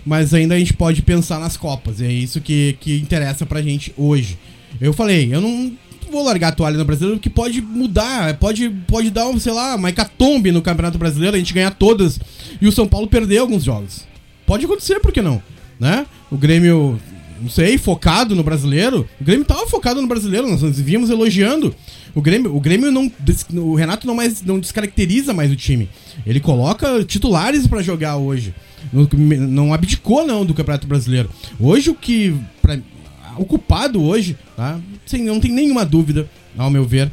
mas 0.06 0.34
ainda 0.34 0.56
a 0.56 0.60
gente 0.60 0.72
pode 0.72 1.02
pensar 1.02 1.38
nas 1.38 1.58
copas, 1.58 2.00
e 2.00 2.06
é 2.06 2.12
isso 2.12 2.40
que 2.40 2.78
que 2.80 2.98
interessa 2.98 3.46
pra 3.46 3.62
gente 3.62 3.94
hoje. 3.98 4.38
Eu 4.80 4.94
falei, 4.94 5.34
eu 5.34 5.42
não 5.42 5.74
vou 6.12 6.24
largar 6.24 6.50
a 6.50 6.52
toalha 6.52 6.78
no 6.78 6.86
brasileiro, 6.86 7.20
que 7.20 7.30
pode 7.30 7.62
mudar, 7.62 8.36
pode, 8.38 8.70
pode 8.88 9.10
dar, 9.10 9.26
sei 9.40 9.54
lá, 9.54 9.76
uma 9.76 9.90
hecatombe 9.90 10.52
no 10.52 10.62
Campeonato 10.62 10.98
Brasileiro, 10.98 11.36
a 11.36 11.40
gente 11.40 11.54
ganhar 11.54 11.72
todas 11.72 12.20
e 12.62 12.68
o 12.68 12.72
São 12.72 12.88
Paulo 12.88 13.08
perder 13.08 13.40
alguns 13.40 13.64
jogos. 13.64 14.06
Pode 14.46 14.66
acontecer, 14.66 15.00
por 15.00 15.12
que 15.12 15.22
não? 15.22 15.42
Né? 15.80 16.06
O 16.32 16.38
Grêmio, 16.38 17.00
não 17.42 17.50
sei, 17.50 17.78
focado 17.78 18.36
no 18.36 18.44
brasileiro. 18.44 19.08
O 19.20 19.24
Grêmio 19.24 19.46
tava 19.46 19.68
focado 19.68 20.02
no 20.02 20.08
brasileiro, 20.08 20.48
nós 20.48 20.62
vimos 20.80 21.10
elogiando. 21.10 21.76
O 22.14 22.22
Grêmio, 22.22 22.56
o 22.56 22.62
Grêmio 22.62 22.92
não. 22.92 23.12
O 23.56 23.76
Renato 23.76 24.08
não, 24.08 24.16
mais, 24.16 24.42
não 24.42 24.58
descaracteriza 24.58 25.34
mais 25.34 25.52
o 25.52 25.56
time. 25.56 25.90
Ele 26.26 26.40
coloca 26.40 27.04
titulares 27.04 27.68
para 27.68 27.82
jogar 27.82 28.16
hoje. 28.16 28.56
Não, 28.94 29.08
não 29.48 29.74
abdicou, 29.74 30.26
não, 30.26 30.46
do 30.46 30.54
Campeonato 30.54 30.88
Brasileiro. 30.88 31.30
Hoje 31.60 31.90
o 31.90 31.96
que. 31.96 32.34
Pra, 32.62 32.80
o 33.38 33.46
culpado 33.46 34.02
hoje, 34.02 34.38
tá? 34.56 34.80
Sem, 35.06 35.24
não 35.24 35.40
tem 35.40 35.52
nenhuma 35.52 35.86
dúvida, 35.86 36.30
ao 36.58 36.70
meu 36.70 36.86
ver, 36.86 37.12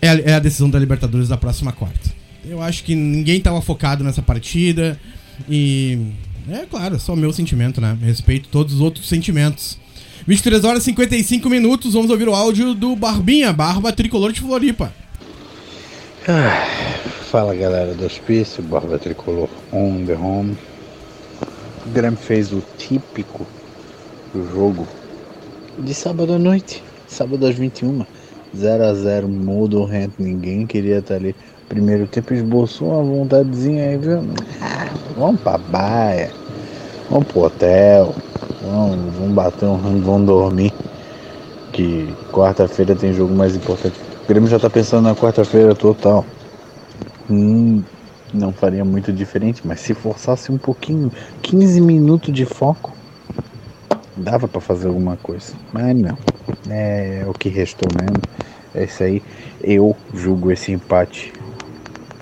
é 0.00 0.08
a, 0.08 0.20
é 0.20 0.34
a 0.34 0.38
decisão 0.38 0.68
da 0.68 0.78
Libertadores 0.78 1.28
da 1.28 1.36
próxima 1.36 1.72
quarta. 1.72 2.12
Eu 2.44 2.60
acho 2.60 2.84
que 2.84 2.94
ninguém 2.94 3.38
estava 3.38 3.60
focado 3.62 4.04
nessa 4.04 4.22
partida 4.22 5.00
e. 5.48 5.98
É 6.50 6.66
claro, 6.66 7.00
só 7.00 7.16
meu 7.16 7.32
sentimento, 7.32 7.80
né? 7.80 7.96
Respeito 8.02 8.50
todos 8.50 8.74
os 8.74 8.80
outros 8.80 9.08
sentimentos. 9.08 9.78
23 10.26 10.64
horas 10.64 10.82
e 10.82 10.86
55 10.86 11.48
minutos, 11.48 11.94
vamos 11.94 12.10
ouvir 12.10 12.28
o 12.28 12.34
áudio 12.34 12.74
do 12.74 12.94
Barbinha, 12.94 13.52
Barba 13.52 13.92
Tricolor 13.92 14.32
de 14.32 14.40
Floripa. 14.40 14.92
Ah, 16.28 16.66
fala 17.30 17.54
galera 17.54 17.94
do 17.94 18.04
hospício, 18.04 18.62
Barba 18.62 18.98
Tricolor 18.98 19.48
on 19.72 20.04
the 20.04 20.14
home. 20.14 20.56
O 21.86 21.90
Grêmio 21.90 22.18
fez 22.18 22.52
o 22.52 22.62
típico 22.78 23.46
jogo 24.42 24.86
de 25.78 25.94
sábado 25.94 26.32
à 26.32 26.38
noite, 26.38 26.82
sábado 27.06 27.46
às 27.46 27.54
21, 27.54 28.04
0 28.56 28.84
a 28.84 28.94
0 28.94 29.28
mudo 29.28 29.84
rento, 29.84 30.14
ninguém 30.18 30.66
queria 30.66 30.98
estar 30.98 31.14
ali. 31.14 31.34
Primeiro 31.68 32.06
tempo 32.06 32.34
esboçou 32.34 32.88
uma 32.88 33.02
vontadezinha 33.02 33.88
aí, 33.88 33.96
viu? 33.96 34.22
Ah, 34.60 34.88
vamos 35.16 35.40
pra 35.40 35.58
baia, 35.58 36.30
vamos 37.10 37.26
pro 37.26 37.42
hotel, 37.42 38.14
vamos, 38.62 39.14
vamos 39.14 39.34
bater 39.34 39.66
um 39.66 39.76
rango, 39.76 40.00
vamos 40.00 40.26
dormir. 40.26 40.72
Que 41.72 42.14
quarta-feira 42.32 42.94
tem 42.94 43.12
jogo 43.12 43.34
mais 43.34 43.56
importante. 43.56 43.98
O 44.24 44.28
Grêmio 44.28 44.48
já 44.48 44.58
tá 44.58 44.70
pensando 44.70 45.04
na 45.04 45.14
quarta-feira 45.14 45.74
total. 45.74 46.24
Hum, 47.28 47.82
não 48.32 48.52
faria 48.52 48.84
muito 48.84 49.12
diferente, 49.12 49.62
mas 49.64 49.80
se 49.80 49.94
forçasse 49.94 50.52
um 50.52 50.58
pouquinho, 50.58 51.10
15 51.42 51.80
minutos 51.80 52.32
de 52.32 52.44
foco, 52.44 52.92
dava 54.16 54.46
para 54.48 54.60
fazer 54.60 54.88
alguma 54.88 55.16
coisa, 55.16 55.54
mas 55.72 55.96
não. 55.96 56.16
É 56.68 57.24
o 57.26 57.32
que 57.32 57.48
restou 57.48 57.88
mesmo. 58.00 58.22
É 58.74 58.84
isso 58.84 59.02
aí. 59.02 59.22
Eu 59.62 59.96
julgo 60.12 60.50
esse 60.50 60.72
empate 60.72 61.32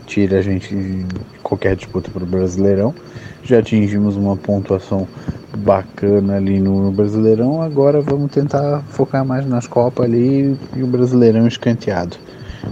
tira 0.06 0.38
a 0.40 0.42
gente 0.42 0.74
de 0.74 1.06
qualquer 1.42 1.74
disputa 1.74 2.10
para 2.10 2.22
o 2.22 2.26
Brasileirão. 2.26 2.94
Já 3.42 3.58
atingimos 3.58 4.16
uma 4.16 4.36
pontuação 4.36 5.08
bacana 5.56 6.36
ali 6.36 6.60
no 6.60 6.92
Brasileirão. 6.92 7.62
Agora 7.62 8.00
vamos 8.00 8.30
tentar 8.30 8.82
focar 8.90 9.24
mais 9.24 9.46
nas 9.46 9.66
Copas 9.66 10.04
ali 10.04 10.56
e 10.76 10.82
o 10.82 10.86
Brasileirão 10.86 11.46
escanteado. 11.46 12.16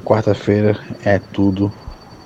Quarta-feira 0.05 0.79
é 1.05 1.19
tudo 1.19 1.73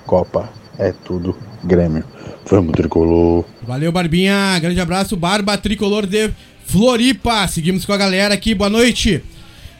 Copa, 0.05 0.49
é 0.77 0.93
tudo 1.03 1.35
Grêmio. 1.63 2.03
Vamos, 2.47 2.73
tricolor. 2.73 3.43
Valeu, 3.63 3.91
Barbinha. 3.91 4.59
Grande 4.59 4.79
abraço, 4.79 5.17
Barba 5.17 5.57
Tricolor 5.57 6.05
de 6.05 6.29
Floripa. 6.65 7.47
Seguimos 7.47 7.85
com 7.85 7.93
a 7.93 7.97
galera 7.97 8.33
aqui, 8.33 8.53
boa 8.53 8.69
noite. 8.69 9.21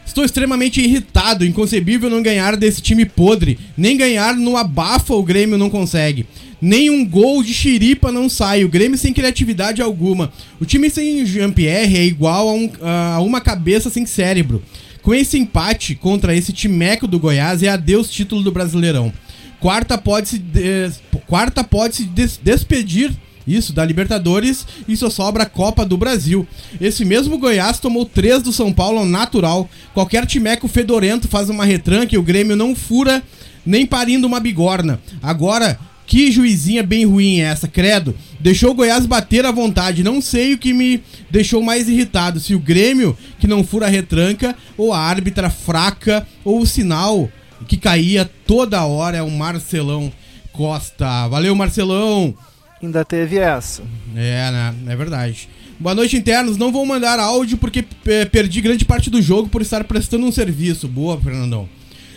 Estou 0.06 0.24
extremamente 0.24 0.80
irritado, 0.80 1.44
inconcebível 1.44 2.08
não 2.08 2.22
ganhar 2.22 2.56
desse 2.56 2.80
time 2.80 3.04
podre. 3.04 3.58
Nem 3.76 3.96
ganhar 3.96 4.34
no 4.36 4.56
abafa 4.56 5.12
o 5.14 5.22
Grêmio 5.22 5.58
não 5.58 5.68
consegue. 5.68 6.26
Nem 6.60 6.88
um 6.88 7.04
gol 7.04 7.42
de 7.42 7.52
xiripa 7.52 8.10
não 8.10 8.28
sai. 8.28 8.64
O 8.64 8.68
Grêmio 8.68 8.96
sem 8.96 9.12
criatividade 9.12 9.82
alguma. 9.82 10.32
O 10.60 10.64
time 10.64 10.88
sem 10.88 11.26
Jean-Pierre 11.26 11.98
é 11.98 12.04
igual 12.04 12.48
a, 12.48 12.54
um, 12.54 12.70
a, 12.80 13.20
uma 13.20 13.40
cabeça 13.40 13.90
sem 13.90 14.06
cérebro. 14.06 14.62
Com 15.02 15.14
esse 15.14 15.38
empate 15.38 15.94
contra 15.94 16.34
esse 16.34 16.52
timeco 16.52 17.06
do 17.06 17.18
Goiás 17.18 17.62
é 17.62 17.68
adeus 17.68 18.10
título 18.10 18.42
do 18.42 18.52
Brasileirão. 18.52 19.12
Quarta 19.60 19.98
pode 19.98 20.28
se, 20.28 20.38
des... 20.38 21.00
Quarta 21.26 21.62
pode 21.62 21.96
se 21.96 22.04
des... 22.04 22.40
despedir 22.42 23.12
isso, 23.46 23.72
da 23.72 23.84
Libertadores 23.84 24.66
e 24.88 24.96
só 24.96 25.08
sobra 25.08 25.44
a 25.44 25.48
Copa 25.48 25.84
do 25.84 25.96
Brasil. 25.96 26.46
Esse 26.80 27.04
mesmo 27.04 27.38
Goiás 27.38 27.78
tomou 27.78 28.04
três 28.04 28.42
do 28.42 28.52
São 28.52 28.72
Paulo 28.72 29.04
natural. 29.04 29.68
Qualquer 29.94 30.26
timeco 30.26 30.68
fedorento 30.68 31.28
faz 31.28 31.48
uma 31.48 31.64
retranca 31.64 32.14
e 32.14 32.18
o 32.18 32.22
Grêmio 32.22 32.56
não 32.56 32.74
fura 32.74 33.22
nem 33.64 33.86
parindo 33.86 34.26
uma 34.26 34.40
bigorna. 34.40 35.00
Agora, 35.22 35.78
que 36.06 36.30
juizinha 36.30 36.82
bem 36.82 37.04
ruim 37.04 37.40
é 37.40 37.46
essa, 37.46 37.66
credo. 37.66 38.14
Deixou 38.38 38.70
o 38.70 38.74
Goiás 38.74 39.04
bater 39.06 39.44
à 39.44 39.50
vontade. 39.50 40.04
Não 40.04 40.20
sei 40.20 40.54
o 40.54 40.58
que 40.58 40.72
me 40.72 41.02
deixou 41.30 41.62
mais 41.62 41.88
irritado. 41.88 42.38
Se 42.38 42.54
o 42.54 42.60
Grêmio, 42.60 43.16
que 43.40 43.46
não 43.48 43.64
fura 43.64 43.86
a 43.86 43.90
retranca, 43.90 44.54
ou 44.76 44.92
a 44.92 45.00
árbitra 45.00 45.50
fraca, 45.50 46.26
ou 46.44 46.60
o 46.60 46.66
sinal 46.66 47.28
que 47.66 47.76
caía 47.76 48.30
toda 48.46 48.84
hora 48.84 49.16
é 49.16 49.22
o 49.22 49.30
Marcelão 49.30 50.12
Costa. 50.52 51.26
Valeu, 51.28 51.54
Marcelão! 51.54 52.34
Ainda 52.82 53.04
teve 53.04 53.38
essa. 53.38 53.82
É, 54.14 54.50
né? 54.50 54.74
É 54.88 54.96
verdade. 54.96 55.48
Boa 55.78 55.94
noite, 55.94 56.16
internos. 56.16 56.56
Não 56.56 56.70
vou 56.70 56.84
mandar 56.84 57.18
áudio 57.18 57.56
porque 57.56 57.84
perdi 58.30 58.60
grande 58.60 58.84
parte 58.84 59.10
do 59.10 59.20
jogo 59.20 59.48
por 59.48 59.62
estar 59.62 59.84
prestando 59.84 60.26
um 60.26 60.32
serviço. 60.32 60.86
Boa, 60.86 61.20
Fernandão. 61.20 61.68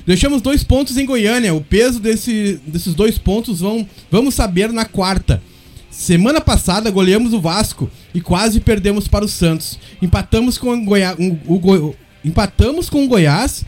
Deixamos 0.05 0.41
dois 0.41 0.63
pontos 0.63 0.97
em 0.97 1.05
Goiânia. 1.05 1.53
O 1.53 1.61
peso 1.61 1.99
desse, 1.99 2.59
desses 2.65 2.93
dois 2.93 3.17
pontos 3.17 3.59
vão, 3.59 3.87
vamos 4.09 4.33
saber 4.33 4.71
na 4.71 4.85
quarta. 4.85 5.41
Semana 5.89 6.39
passada 6.39 6.89
goleamos 6.91 7.33
o 7.33 7.41
Vasco 7.41 7.89
e 8.13 8.21
quase 8.21 8.59
perdemos 8.59 9.07
para 9.07 9.25
o 9.25 9.27
Santos. 9.27 9.79
Empatamos 10.01 10.57
com 10.57 10.71
o, 10.71 10.85
Goiás, 10.85 11.17
o, 11.19 11.55
o, 11.55 11.95
empatamos 12.23 12.89
com 12.89 13.03
o 13.03 13.07
Goiás 13.07 13.65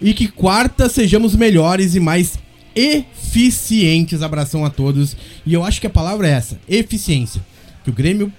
e 0.00 0.12
que 0.12 0.28
quarta 0.28 0.88
sejamos 0.88 1.36
melhores 1.36 1.94
e 1.94 2.00
mais 2.00 2.38
eficientes. 2.74 4.22
Abração 4.22 4.64
a 4.64 4.70
todos. 4.70 5.16
E 5.44 5.52
eu 5.52 5.64
acho 5.64 5.80
que 5.80 5.86
a 5.86 5.90
palavra 5.90 6.28
é 6.28 6.32
essa: 6.32 6.60
eficiência. 6.68 7.42
Que 7.84 7.90
o 7.90 7.92
Grêmio 7.92 8.32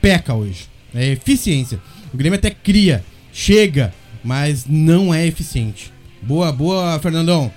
peca 0.00 0.34
hoje. 0.34 0.68
É 0.94 1.12
eficiência. 1.12 1.80
O 2.12 2.16
Grêmio 2.16 2.38
até 2.38 2.50
cria, 2.50 3.04
chega, 3.32 3.94
mas 4.24 4.66
não 4.68 5.14
é 5.14 5.26
eficiente. 5.26 5.92
Boa, 6.20 6.50
boa, 6.50 6.98
Fernandão. 6.98 7.52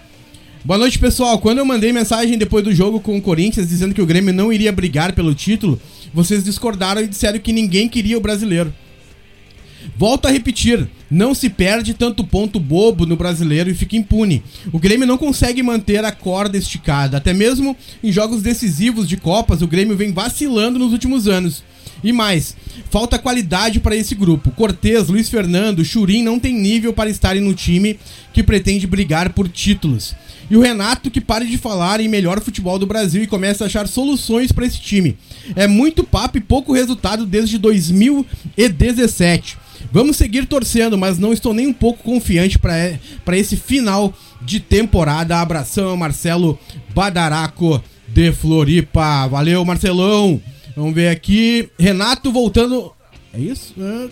Boa 0.63 0.77
noite, 0.77 0.97
pessoal. 0.97 1.39
Quando 1.39 1.57
eu 1.57 1.65
mandei 1.65 1.91
mensagem 1.91 2.38
depois 2.38 2.63
do 2.63 2.73
jogo 2.73 2.99
com 3.01 3.17
o 3.17 3.21
Corinthians 3.21 3.67
dizendo 3.67 3.93
que 3.93 4.01
o 4.01 4.05
Grêmio 4.05 4.34
não 4.34 4.53
iria 4.53 4.71
brigar 4.71 5.11
pelo 5.13 5.36
título, 5.36 5.81
vocês 6.13 6.43
discordaram 6.43 7.01
e 7.01 7.07
disseram 7.07 7.39
que 7.39 7.51
ninguém 7.51 7.89
queria 7.89 8.17
o 8.17 8.21
brasileiro. 8.21 8.73
Volto 9.97 10.27
a 10.27 10.31
repetir, 10.31 10.88
não 11.14 11.36
se 11.36 11.47
perde 11.47 11.93
tanto 11.93 12.24
ponto 12.24 12.59
bobo 12.59 13.05
no 13.05 13.16
brasileiro 13.16 13.70
e 13.70 13.76
fica 13.76 13.95
impune. 13.95 14.41
O 14.72 14.80
Grêmio 14.80 15.05
não 15.05 15.18
consegue 15.18 15.61
manter 15.61 16.03
a 16.03 16.11
corda 16.11 16.57
esticada. 16.57 17.18
Até 17.18 17.34
mesmo 17.34 17.78
em 18.03 18.11
jogos 18.11 18.41
decisivos 18.41 19.07
de 19.07 19.16
Copas, 19.16 19.61
o 19.61 19.68
Grêmio 19.68 19.95
vem 19.95 20.11
vacilando 20.11 20.80
nos 20.80 20.91
últimos 20.91 21.28
anos. 21.28 21.64
E 22.03 22.11
mais, 22.11 22.57
falta 22.89 23.20
qualidade 23.20 23.80
para 23.80 23.95
esse 23.95 24.16
grupo. 24.16 24.51
Cortez, 24.51 25.07
Luiz 25.07 25.30
Fernando, 25.30 25.86
Churim 25.86 26.24
não 26.24 26.39
tem 26.39 26.53
nível 26.53 26.91
para 26.91 27.09
estarem 27.09 27.41
no 27.41 27.53
time 27.53 27.97
que 28.34 28.43
pretende 28.43 28.88
brigar 28.88 29.32
por 29.34 29.47
títulos. 29.47 30.16
E 30.49 30.57
o 30.57 30.61
Renato 30.61 31.09
que 31.09 31.22
pare 31.22 31.45
de 31.45 31.57
falar 31.57 32.01
em 32.01 32.09
melhor 32.09 32.41
futebol 32.41 32.78
do 32.78 32.86
Brasil 32.86 33.24
e 33.24 33.28
comece 33.28 33.64
a 33.64 33.68
achar 33.68 33.88
soluções 33.88 34.51
para 34.51 34.66
esse 34.66 34.82
time. 34.82 35.18
É 35.55 35.68
muito 35.68 36.03
papo 36.03 36.38
e 36.38 36.41
pouco 36.41 36.74
resultado 36.74 37.26
desde 37.26 37.57
2017. 37.57 39.62
Vamos 39.91 40.17
seguir 40.17 40.45
torcendo, 40.45 40.97
mas 40.97 41.19
não 41.19 41.34
estou 41.34 41.53
nem 41.53 41.67
um 41.67 41.73
pouco 41.73 42.03
confiante 42.03 42.57
para 42.57 43.38
esse 43.38 43.55
final 43.55 44.13
de 44.41 44.59
temporada. 44.59 45.39
Abração, 45.39 45.95
Marcelo 45.95 46.57
Badaraco 46.93 47.84
de 48.07 48.31
Floripa. 48.31 49.27
Valeu, 49.27 49.63
Marcelão. 49.65 50.41
Vamos 50.75 50.93
ver 50.93 51.09
aqui. 51.09 51.69
Renato 51.77 52.31
voltando. 52.31 52.91
É 53.34 53.39
isso? 53.39 53.73
É, 53.79 54.09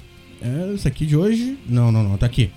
é 0.48 0.74
isso 0.74 0.88
aqui 0.88 1.06
de 1.06 1.16
hoje? 1.16 1.58
Não, 1.68 1.92
não, 1.92 2.04
não. 2.04 2.18
Tá 2.18 2.26
aqui. 2.26 2.52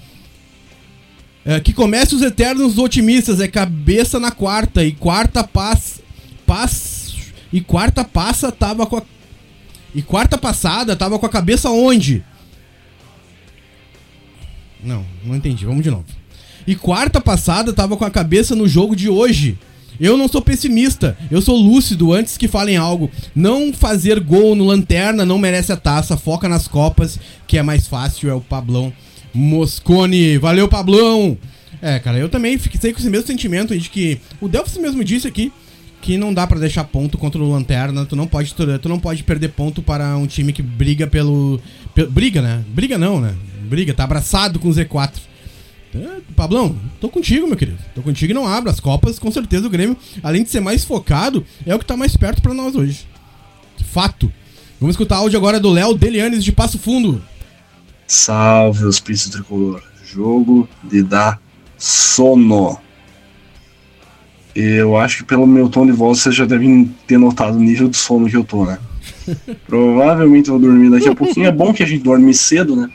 É, 1.44 1.60
que 1.60 1.72
comece 1.72 2.14
os 2.14 2.22
eternos 2.22 2.78
otimistas. 2.78 3.40
É 3.40 3.48
cabeça 3.48 4.18
na 4.18 4.30
quarta. 4.30 4.84
E 4.84 4.92
quarta 4.92 5.44
passa. 5.44 6.00
Passa. 6.46 7.14
E 7.52 7.60
quarta 7.60 8.04
passa 8.04 8.50
tava 8.50 8.86
com 8.86 8.96
a. 8.96 9.02
E 9.94 10.02
quarta 10.02 10.36
passada 10.36 10.96
tava 10.96 11.18
com 11.18 11.26
a 11.26 11.30
cabeça 11.30 11.70
onde? 11.70 12.24
Não, 14.84 15.04
não 15.24 15.34
entendi. 15.34 15.64
Vamos 15.64 15.82
de 15.82 15.90
novo. 15.90 16.04
E 16.66 16.74
quarta 16.74 17.20
passada 17.20 17.72
tava 17.72 17.96
com 17.96 18.04
a 18.04 18.10
cabeça 18.10 18.54
no 18.54 18.68
jogo 18.68 18.94
de 18.94 19.08
hoje. 19.08 19.58
Eu 20.00 20.16
não 20.16 20.26
sou 20.26 20.42
pessimista, 20.42 21.16
eu 21.30 21.40
sou 21.40 21.56
lúcido 21.56 22.12
antes 22.12 22.36
que 22.36 22.48
falem 22.48 22.76
algo. 22.76 23.10
Não 23.34 23.72
fazer 23.72 24.18
gol 24.18 24.56
no 24.56 24.64
lanterna 24.64 25.24
não 25.24 25.38
merece 25.38 25.72
a 25.72 25.76
taça, 25.76 26.16
foca 26.16 26.48
nas 26.48 26.66
copas, 26.66 27.18
que 27.46 27.58
é 27.58 27.62
mais 27.62 27.86
fácil, 27.86 28.28
é 28.28 28.34
o 28.34 28.40
Pablão 28.40 28.92
Moscone. 29.32 30.36
Valeu, 30.38 30.68
Pablão! 30.68 31.38
É, 31.80 31.98
cara, 31.98 32.18
eu 32.18 32.28
também 32.28 32.58
fiquei 32.58 32.92
com 32.92 32.98
esse 32.98 33.10
mesmo 33.10 33.26
sentimento 33.26 33.78
de 33.78 33.88
que 33.88 34.18
o 34.40 34.48
Delphis 34.48 34.78
mesmo 34.78 35.04
disse 35.04 35.28
aqui 35.28 35.52
que 36.00 36.18
não 36.18 36.34
dá 36.34 36.46
para 36.46 36.60
deixar 36.60 36.84
ponto 36.84 37.16
contra 37.16 37.40
o 37.40 37.50
Lanterna, 37.50 38.04
tu 38.04 38.14
não 38.14 38.26
pode 38.26 38.54
tu 38.54 38.88
não 38.88 38.98
pode 38.98 39.22
perder 39.22 39.48
ponto 39.50 39.80
para 39.80 40.16
um 40.16 40.26
time 40.26 40.52
que 40.52 40.62
briga 40.62 41.06
pelo, 41.06 41.58
pelo 41.94 42.10
briga, 42.10 42.42
né? 42.42 42.62
Briga 42.68 42.98
não, 42.98 43.20
né? 43.20 43.34
Briga, 43.74 43.92
tá 43.92 44.04
abraçado 44.04 44.60
com 44.60 44.68
o 44.68 44.72
Z4. 44.72 45.14
É, 45.96 46.20
Pablão, 46.36 46.76
tô 47.00 47.08
contigo, 47.08 47.48
meu 47.48 47.56
querido. 47.56 47.78
Tô 47.92 48.02
contigo 48.02 48.30
e 48.30 48.34
não 48.34 48.46
abro 48.46 48.70
as 48.70 48.78
copas. 48.78 49.18
Com 49.18 49.32
certeza 49.32 49.66
o 49.66 49.70
Grêmio, 49.70 49.96
além 50.22 50.44
de 50.44 50.50
ser 50.50 50.60
mais 50.60 50.84
focado, 50.84 51.44
é 51.66 51.74
o 51.74 51.78
que 51.80 51.84
tá 51.84 51.96
mais 51.96 52.16
perto 52.16 52.40
para 52.40 52.54
nós 52.54 52.76
hoje. 52.76 53.04
Fato. 53.86 54.32
Vamos 54.80 54.94
escutar 54.94 55.16
áudio 55.16 55.36
agora 55.36 55.58
do 55.58 55.70
Léo 55.70 55.92
Delianes 55.94 56.44
de 56.44 56.52
Passo 56.52 56.78
Fundo. 56.78 57.20
Salve 58.06 58.84
os 58.84 59.00
príncipes 59.00 59.32
tricolor. 59.32 59.82
Jogo 60.04 60.68
de 60.84 61.02
dar 61.02 61.40
sono. 61.76 62.78
Eu 64.54 64.96
acho 64.96 65.18
que 65.18 65.24
pelo 65.24 65.48
meu 65.48 65.68
tom 65.68 65.84
de 65.84 65.90
voz 65.90 66.20
vocês 66.20 66.36
já 66.36 66.44
devem 66.44 66.94
ter 67.08 67.18
notado 67.18 67.56
o 67.56 67.60
nível 67.60 67.88
de 67.88 67.96
sono 67.96 68.30
que 68.30 68.36
eu 68.36 68.44
tô, 68.44 68.64
né? 68.64 68.78
Provavelmente 69.66 70.48
vou 70.48 70.60
dormir 70.60 70.90
daqui 70.90 71.08
a 71.08 71.14
pouquinho. 71.14 71.46
É 71.46 71.52
bom 71.52 71.72
que 71.72 71.82
a 71.82 71.86
gente 71.86 72.04
dorme 72.04 72.32
cedo, 72.32 72.76
né? 72.76 72.88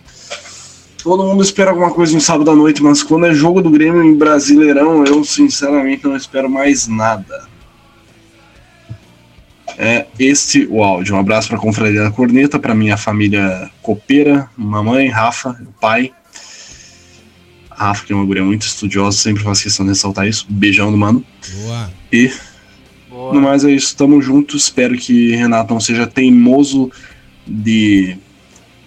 Todo 1.02 1.24
mundo 1.24 1.42
espera 1.42 1.72
alguma 1.72 1.92
coisa 1.92 2.16
em 2.16 2.20
sábado 2.20 2.52
à 2.52 2.56
noite, 2.56 2.84
mas 2.84 3.02
quando 3.02 3.26
é 3.26 3.34
jogo 3.34 3.62
do 3.62 3.70
Grêmio 3.70 4.04
em 4.04 4.16
Brasileirão, 4.16 5.06
eu 5.06 5.24
sinceramente 5.24 6.04
não 6.04 6.16
espero 6.16 6.50
mais 6.50 6.88
nada. 6.88 7.48
É 9.78 10.08
este 10.20 10.68
o 10.70 10.84
áudio. 10.84 11.16
Um 11.16 11.20
abraço 11.20 11.48
para 11.48 11.58
a 11.58 11.62
Confraria 11.62 12.04
da 12.04 12.12
Corneta, 12.12 12.60
para 12.60 12.76
minha 12.76 12.98
família 12.98 13.72
copeira, 13.82 14.50
mamãe, 14.58 15.08
Rafa, 15.08 15.58
pai. 15.80 16.12
Rafa, 17.72 18.06
que 18.06 18.12
é 18.12 18.16
uma 18.16 18.26
guria 18.26 18.44
muito 18.44 18.64
estudiosa, 18.64 19.18
sempre 19.18 19.42
faz 19.42 19.62
questão 19.62 19.86
de 19.86 19.94
ressaltar 19.94 20.28
isso. 20.28 20.46
Beijão 20.50 20.92
do 20.92 20.98
mano. 20.98 21.24
Boa. 21.62 21.90
E 22.12 22.30
Boa. 23.10 23.34
no 23.34 23.42
mais 23.42 23.64
é 23.64 23.72
isso, 23.72 23.96
tamo 23.96 24.22
junto. 24.22 24.58
Espero 24.58 24.98
que 24.98 25.34
Renato 25.34 25.74
não 25.74 25.80
seja 25.80 26.06
teimoso 26.06 26.92
de 27.48 28.18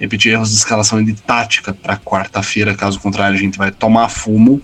repetir 0.03 0.33
erros 0.33 0.51
de 0.51 0.57
escalação 0.57 1.01
e 1.01 1.05
de 1.05 1.15
tática 1.15 1.73
para 1.73 1.97
quarta-feira, 1.97 2.75
caso 2.75 2.99
contrário 2.99 3.37
a 3.37 3.41
gente 3.41 3.57
vai 3.57 3.71
tomar 3.71 4.09
fumo. 4.09 4.61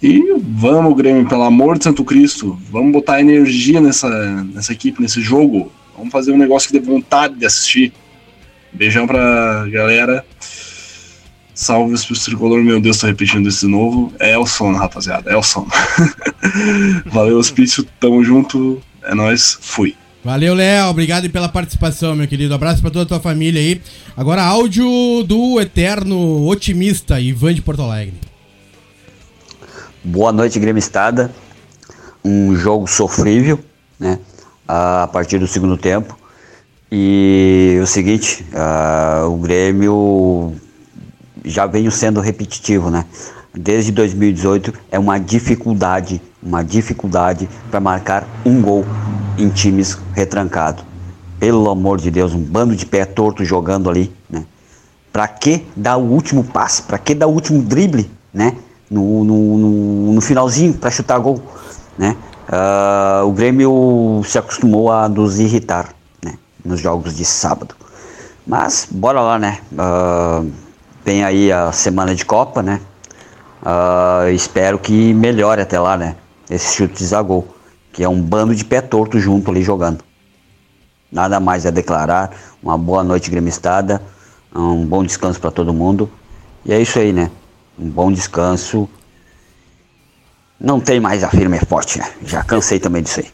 E 0.00 0.22
vamos, 0.40 0.96
Grêmio, 0.96 1.28
pelo 1.28 1.42
amor 1.42 1.76
de 1.76 1.84
Santo 1.84 2.04
Cristo, 2.04 2.56
vamos 2.70 2.92
botar 2.92 3.20
energia 3.20 3.80
nessa, 3.80 4.08
nessa 4.44 4.72
equipe, 4.72 5.02
nesse 5.02 5.20
jogo. 5.20 5.72
Vamos 5.96 6.12
fazer 6.12 6.30
um 6.30 6.38
negócio 6.38 6.70
que 6.70 6.78
dê 6.78 6.86
vontade 6.86 7.34
de 7.34 7.44
assistir. 7.44 7.92
Beijão 8.72 9.04
pra 9.04 9.66
galera. 9.68 10.24
Salve 11.52 11.94
os 11.94 12.24
tricolor, 12.24 12.62
meu 12.62 12.80
Deus, 12.80 12.98
tô 12.98 13.08
repetindo 13.08 13.48
isso 13.48 13.66
de 13.66 13.72
novo. 13.72 14.12
É 14.20 14.38
o 14.38 14.46
sono, 14.46 14.78
rapaziada, 14.78 15.30
é 15.30 15.36
o 15.36 15.42
sono. 15.42 15.68
Valeu, 17.06 17.38
hospício, 17.38 17.84
tamo 17.98 18.22
junto, 18.22 18.80
é 19.02 19.14
nóis, 19.14 19.58
fui. 19.60 19.96
Valeu, 20.24 20.54
Léo. 20.54 20.88
Obrigado 20.88 21.28
pela 21.28 21.50
participação, 21.50 22.16
meu 22.16 22.26
querido. 22.26 22.54
Abraço 22.54 22.80
para 22.80 22.90
toda 22.90 23.04
a 23.04 23.08
tua 23.08 23.20
família 23.20 23.60
aí. 23.60 23.82
Agora, 24.16 24.42
áudio 24.42 25.22
do 25.22 25.60
eterno 25.60 26.48
otimista 26.48 27.20
Ivan 27.20 27.52
de 27.52 27.60
Porto 27.60 27.82
Alegre. 27.82 28.14
Boa 30.02 30.32
noite, 30.32 30.58
Grêmio 30.58 30.78
Estada. 30.78 31.30
Um 32.24 32.56
jogo 32.56 32.86
sofrível, 32.86 33.62
né? 34.00 34.18
A 34.66 35.06
partir 35.12 35.38
do 35.38 35.46
segundo 35.46 35.76
tempo. 35.76 36.18
E 36.90 37.78
o 37.82 37.86
seguinte, 37.86 38.46
uh, 38.54 39.28
o 39.28 39.36
Grêmio 39.36 40.54
já 41.44 41.66
veio 41.66 41.90
sendo 41.90 42.20
repetitivo, 42.20 42.90
né? 42.90 43.04
Desde 43.56 43.92
2018 43.92 44.74
é 44.90 44.98
uma 44.98 45.16
dificuldade, 45.16 46.20
uma 46.42 46.64
dificuldade 46.64 47.48
para 47.70 47.78
marcar 47.78 48.26
um 48.44 48.60
gol 48.60 48.84
em 49.38 49.48
times 49.48 49.96
retrancados. 50.12 50.84
Pelo 51.38 51.70
amor 51.70 51.98
de 51.98 52.10
Deus, 52.10 52.34
um 52.34 52.40
bando 52.40 52.74
de 52.74 52.84
pé 52.84 53.04
torto 53.04 53.44
jogando 53.44 53.88
ali, 53.88 54.12
né? 54.28 54.44
Pra 55.12 55.28
que 55.28 55.64
dar 55.76 55.96
o 55.96 56.02
último 56.02 56.42
passe? 56.42 56.82
Pra 56.82 56.98
que 56.98 57.14
dar 57.14 57.28
o 57.28 57.30
último 57.30 57.62
drible, 57.62 58.10
né? 58.32 58.56
No, 58.90 59.22
no, 59.22 59.58
no, 59.58 60.12
no 60.14 60.20
finalzinho 60.20 60.74
para 60.74 60.90
chutar 60.90 61.20
gol, 61.20 61.40
né? 61.96 62.16
Uh, 62.48 63.26
o 63.26 63.32
Grêmio 63.32 64.22
se 64.24 64.36
acostumou 64.36 64.90
a 64.90 65.08
nos 65.08 65.38
irritar, 65.38 65.94
né? 66.24 66.34
Nos 66.64 66.80
jogos 66.80 67.16
de 67.16 67.24
sábado. 67.24 67.76
Mas 68.44 68.88
bora 68.90 69.20
lá, 69.20 69.38
né? 69.38 69.60
Uh, 69.72 70.50
vem 71.04 71.22
aí 71.22 71.52
a 71.52 71.70
semana 71.70 72.16
de 72.16 72.24
Copa, 72.24 72.60
né? 72.60 72.80
Uh, 73.64 74.28
espero 74.30 74.78
que 74.78 75.14
melhore 75.14 75.62
até 75.62 75.80
lá, 75.80 75.96
né? 75.96 76.16
Esse 76.50 76.74
chute 76.74 77.14
a 77.14 77.22
gol 77.22 77.54
que 77.94 78.02
é 78.02 78.08
um 78.08 78.20
bando 78.20 78.54
de 78.54 78.64
pé 78.64 78.80
torto 78.80 79.20
junto 79.20 79.50
ali 79.50 79.62
jogando. 79.62 80.04
Nada 81.10 81.38
mais 81.38 81.64
a 81.64 81.70
declarar. 81.70 82.30
Uma 82.60 82.76
boa 82.76 83.04
noite 83.04 83.30
gremistada, 83.30 84.02
um 84.54 84.84
bom 84.84 85.04
descanso 85.04 85.40
para 85.40 85.52
todo 85.52 85.72
mundo. 85.72 86.10
E 86.66 86.72
é 86.72 86.80
isso 86.80 86.98
aí, 86.98 87.12
né? 87.12 87.30
Um 87.78 87.88
bom 87.88 88.10
descanso. 88.10 88.88
Não 90.58 90.80
tem 90.80 90.98
mais 90.98 91.22
a 91.22 91.28
firme 91.28 91.56
é 91.56 91.60
forte, 91.60 91.98
né? 91.98 92.10
Já 92.26 92.42
cansei 92.42 92.80
também 92.80 93.02
disso 93.02 93.20
aí. 93.20 93.28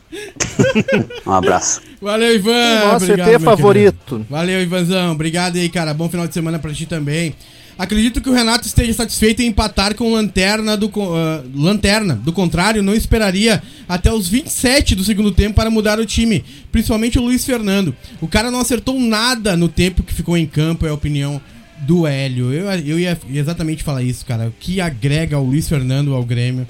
um 1.27 1.33
abraço. 1.33 1.81
Valeu, 2.03 2.35
Ivan. 2.35 2.81
Nosso 2.93 3.05
Obrigado, 3.05 3.41
favorito. 3.41 4.17
Querido. 4.17 4.27
Valeu, 4.29 4.61
Ivanzão. 4.61 5.13
Obrigado 5.13 5.57
aí, 5.57 5.69
cara. 5.71 5.95
Bom 5.95 6.09
final 6.09 6.27
de 6.27 6.35
semana 6.35 6.59
para 6.59 6.75
ti 6.75 6.85
também. 6.85 7.35
Acredito 7.81 8.21
que 8.21 8.29
o 8.29 8.35
Renato 8.35 8.67
esteja 8.67 8.93
satisfeito 8.93 9.41
em 9.41 9.47
empatar 9.47 9.95
com 9.95 10.13
Lanterna 10.13 10.77
do, 10.77 10.89
uh, 10.89 11.43
Lanterna. 11.55 12.15
Do 12.15 12.31
contrário, 12.31 12.83
não 12.83 12.95
esperaria 12.95 13.63
até 13.89 14.13
os 14.13 14.29
27 14.29 14.95
do 14.95 15.03
segundo 15.03 15.33
tempo 15.33 15.55
para 15.55 15.71
mudar 15.71 15.99
o 15.99 16.05
time. 16.05 16.45
Principalmente 16.71 17.19
o 17.19 17.23
Luiz 17.23 17.43
Fernando. 17.43 17.97
O 18.21 18.29
cara 18.29 18.51
não 18.51 18.61
acertou 18.61 19.01
nada 19.01 19.57
no 19.57 19.67
tempo 19.67 20.03
que 20.03 20.13
ficou 20.13 20.37
em 20.37 20.45
campo, 20.45 20.85
é 20.85 20.91
a 20.91 20.95
opinião 20.95 21.41
do 21.79 22.07
Hélio. 22.07 22.53
Eu, 22.53 22.71
eu 22.71 23.01
ia 23.01 23.19
exatamente 23.33 23.83
falar 23.83 24.03
isso, 24.03 24.27
cara. 24.27 24.49
O 24.49 24.55
que 24.61 24.79
agrega 24.79 25.39
o 25.39 25.47
Luiz 25.47 25.67
Fernando 25.67 26.15
ao 26.15 26.23
Grêmio, 26.23 26.69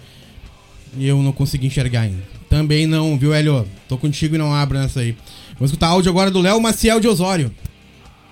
eu 0.96 1.20
não 1.20 1.32
consegui 1.32 1.66
enxergar 1.66 2.02
ainda. 2.02 2.22
Também 2.48 2.86
não, 2.86 3.18
viu, 3.18 3.34
Hélio? 3.34 3.66
Tô 3.88 3.98
contigo 3.98 4.36
e 4.36 4.38
não 4.38 4.54
abro 4.54 4.78
nessa 4.78 5.00
aí. 5.00 5.16
Vamos 5.54 5.72
escutar 5.72 5.88
áudio 5.88 6.08
agora 6.08 6.30
do 6.30 6.40
Léo 6.40 6.60
Maciel 6.60 7.00
de 7.00 7.08
Osório. 7.08 7.50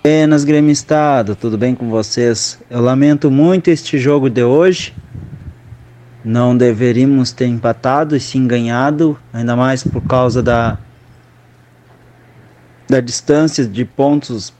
Buenas, 0.00 0.44
gremistado, 0.44 1.34
tudo 1.34 1.58
bem 1.58 1.74
com 1.74 1.90
vocês? 1.90 2.58
Eu 2.70 2.80
lamento 2.80 3.30
muito 3.32 3.68
este 3.68 3.98
jogo 3.98 4.30
de 4.30 4.44
hoje. 4.44 4.94
Não 6.24 6.56
deveríamos 6.56 7.32
ter 7.32 7.46
empatado 7.46 8.14
e 8.14 8.20
sim 8.20 8.46
ganhado, 8.46 9.18
ainda 9.32 9.56
mais 9.56 9.82
por 9.82 10.00
causa 10.02 10.42
da 10.42 10.78
da 12.88 13.00
distância 13.00 13.66
de 13.66 13.84
pontos 13.84 14.54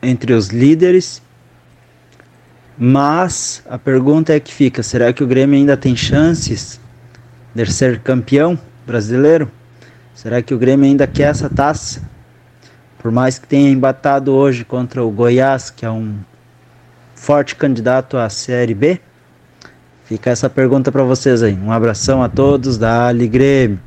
entre 0.00 0.32
os 0.32 0.48
líderes. 0.48 1.20
Mas 2.78 3.62
a 3.68 3.78
pergunta 3.78 4.32
é 4.32 4.38
que 4.38 4.54
fica: 4.54 4.82
será 4.82 5.12
que 5.12 5.24
o 5.24 5.26
Grêmio 5.26 5.58
ainda 5.58 5.76
tem 5.76 5.96
chances 5.96 6.80
de 7.52 7.66
ser 7.66 7.98
campeão 7.98 8.56
brasileiro? 8.86 9.50
Será 10.14 10.40
que 10.40 10.54
o 10.54 10.58
Grêmio 10.58 10.86
ainda 10.86 11.06
quer 11.06 11.30
essa 11.30 11.50
taça? 11.50 12.13
Por 13.04 13.12
mais 13.12 13.38
que 13.38 13.46
tenha 13.46 13.68
embatado 13.68 14.32
hoje 14.32 14.64
contra 14.64 15.04
o 15.04 15.10
Goiás, 15.10 15.68
que 15.68 15.84
é 15.84 15.90
um 15.90 16.16
forte 17.14 17.54
candidato 17.54 18.16
à 18.16 18.30
Série 18.30 18.72
B, 18.72 18.98
fica 20.06 20.30
essa 20.30 20.48
pergunta 20.48 20.90
para 20.90 21.04
vocês 21.04 21.42
aí. 21.42 21.52
Um 21.52 21.70
abração 21.70 22.22
a 22.22 22.30
todos 22.30 22.78
da 22.78 23.08
Ali 23.08 23.28
Grêmio. 23.28 23.78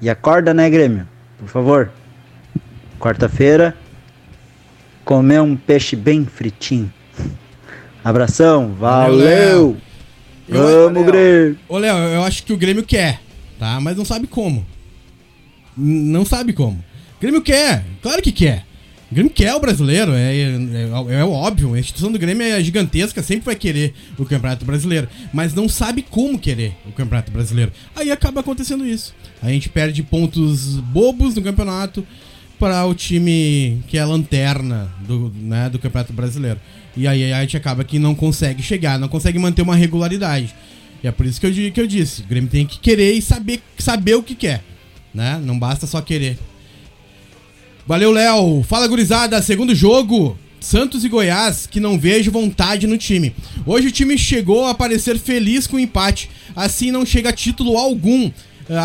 E 0.00 0.08
acorda, 0.08 0.54
né, 0.54 0.70
Grêmio? 0.70 1.08
Por 1.40 1.48
favor. 1.48 1.90
Quarta-feira, 3.00 3.76
comer 5.04 5.40
um 5.40 5.56
peixe 5.56 5.96
bem 5.96 6.24
fritinho. 6.24 6.92
Abração, 8.04 8.74
valeu! 8.78 9.76
valeu 10.48 10.92
Vamos, 10.92 11.04
Grêmio! 11.04 11.58
Ô, 11.68 11.78
Léo, 11.78 11.96
eu 11.96 12.22
acho 12.22 12.44
que 12.44 12.52
o 12.52 12.56
Grêmio 12.56 12.84
quer, 12.84 13.20
tá? 13.58 13.80
Mas 13.80 13.96
não 13.96 14.04
sabe 14.04 14.28
como. 14.28 14.64
Não 15.76 16.24
sabe 16.24 16.52
como. 16.52 16.91
Grêmio 17.22 17.40
quer, 17.40 17.84
claro 18.02 18.20
que 18.20 18.32
quer. 18.32 18.66
O 19.08 19.14
Grêmio 19.14 19.30
quer 19.30 19.54
o 19.54 19.60
brasileiro, 19.60 20.12
é, 20.12 20.34
é, 20.34 21.20
é, 21.20 21.24
óbvio. 21.24 21.72
A 21.72 21.78
instituição 21.78 22.10
do 22.10 22.18
Grêmio 22.18 22.44
é 22.44 22.60
gigantesca, 22.60 23.22
sempre 23.22 23.44
vai 23.44 23.54
querer 23.54 23.94
o 24.18 24.24
Campeonato 24.24 24.64
Brasileiro. 24.64 25.06
Mas 25.32 25.54
não 25.54 25.68
sabe 25.68 26.02
como 26.02 26.36
querer 26.36 26.74
o 26.84 26.90
Campeonato 26.90 27.30
Brasileiro. 27.30 27.70
Aí 27.94 28.10
acaba 28.10 28.40
acontecendo 28.40 28.84
isso. 28.84 29.14
A 29.40 29.50
gente 29.50 29.68
perde 29.68 30.02
pontos 30.02 30.78
bobos 30.80 31.36
no 31.36 31.42
campeonato 31.42 32.04
para 32.58 32.84
o 32.86 32.92
time 32.92 33.80
que 33.86 33.96
é 33.96 34.00
a 34.00 34.06
lanterna 34.06 34.92
do, 35.06 35.32
né, 35.36 35.70
do 35.70 35.78
Campeonato 35.78 36.12
Brasileiro. 36.12 36.58
E 36.96 37.06
aí 37.06 37.32
a 37.32 37.40
gente 37.42 37.56
acaba 37.56 37.84
que 37.84 38.00
não 38.00 38.16
consegue 38.16 38.64
chegar, 38.64 38.98
não 38.98 39.08
consegue 39.08 39.38
manter 39.38 39.62
uma 39.62 39.76
regularidade. 39.76 40.52
E 41.04 41.06
é 41.06 41.12
por 41.12 41.24
isso 41.24 41.40
que 41.40 41.46
eu, 41.46 41.72
que 41.72 41.80
eu 41.80 41.86
disse: 41.86 42.22
o 42.22 42.26
Grêmio 42.26 42.50
tem 42.50 42.66
que 42.66 42.80
querer 42.80 43.12
e 43.12 43.22
saber, 43.22 43.62
saber 43.78 44.16
o 44.16 44.24
que 44.24 44.34
quer. 44.34 44.64
Né? 45.14 45.40
Não 45.44 45.56
basta 45.56 45.86
só 45.86 46.00
querer. 46.00 46.36
Valeu, 47.86 48.12
Léo. 48.12 48.62
Fala, 48.62 48.86
gurizada. 48.86 49.42
Segundo 49.42 49.74
jogo. 49.74 50.38
Santos 50.60 51.04
e 51.04 51.08
Goiás, 51.08 51.66
que 51.66 51.80
não 51.80 51.98
vejo 51.98 52.30
vontade 52.30 52.86
no 52.86 52.96
time. 52.96 53.34
Hoje 53.66 53.88
o 53.88 53.90
time 53.90 54.16
chegou 54.16 54.64
a 54.64 54.70
aparecer 54.70 55.18
feliz 55.18 55.66
com 55.66 55.76
o 55.76 55.80
empate. 55.80 56.30
Assim 56.54 56.92
não 56.92 57.04
chega 57.04 57.30
a 57.30 57.32
título 57.32 57.76
algum. 57.76 58.30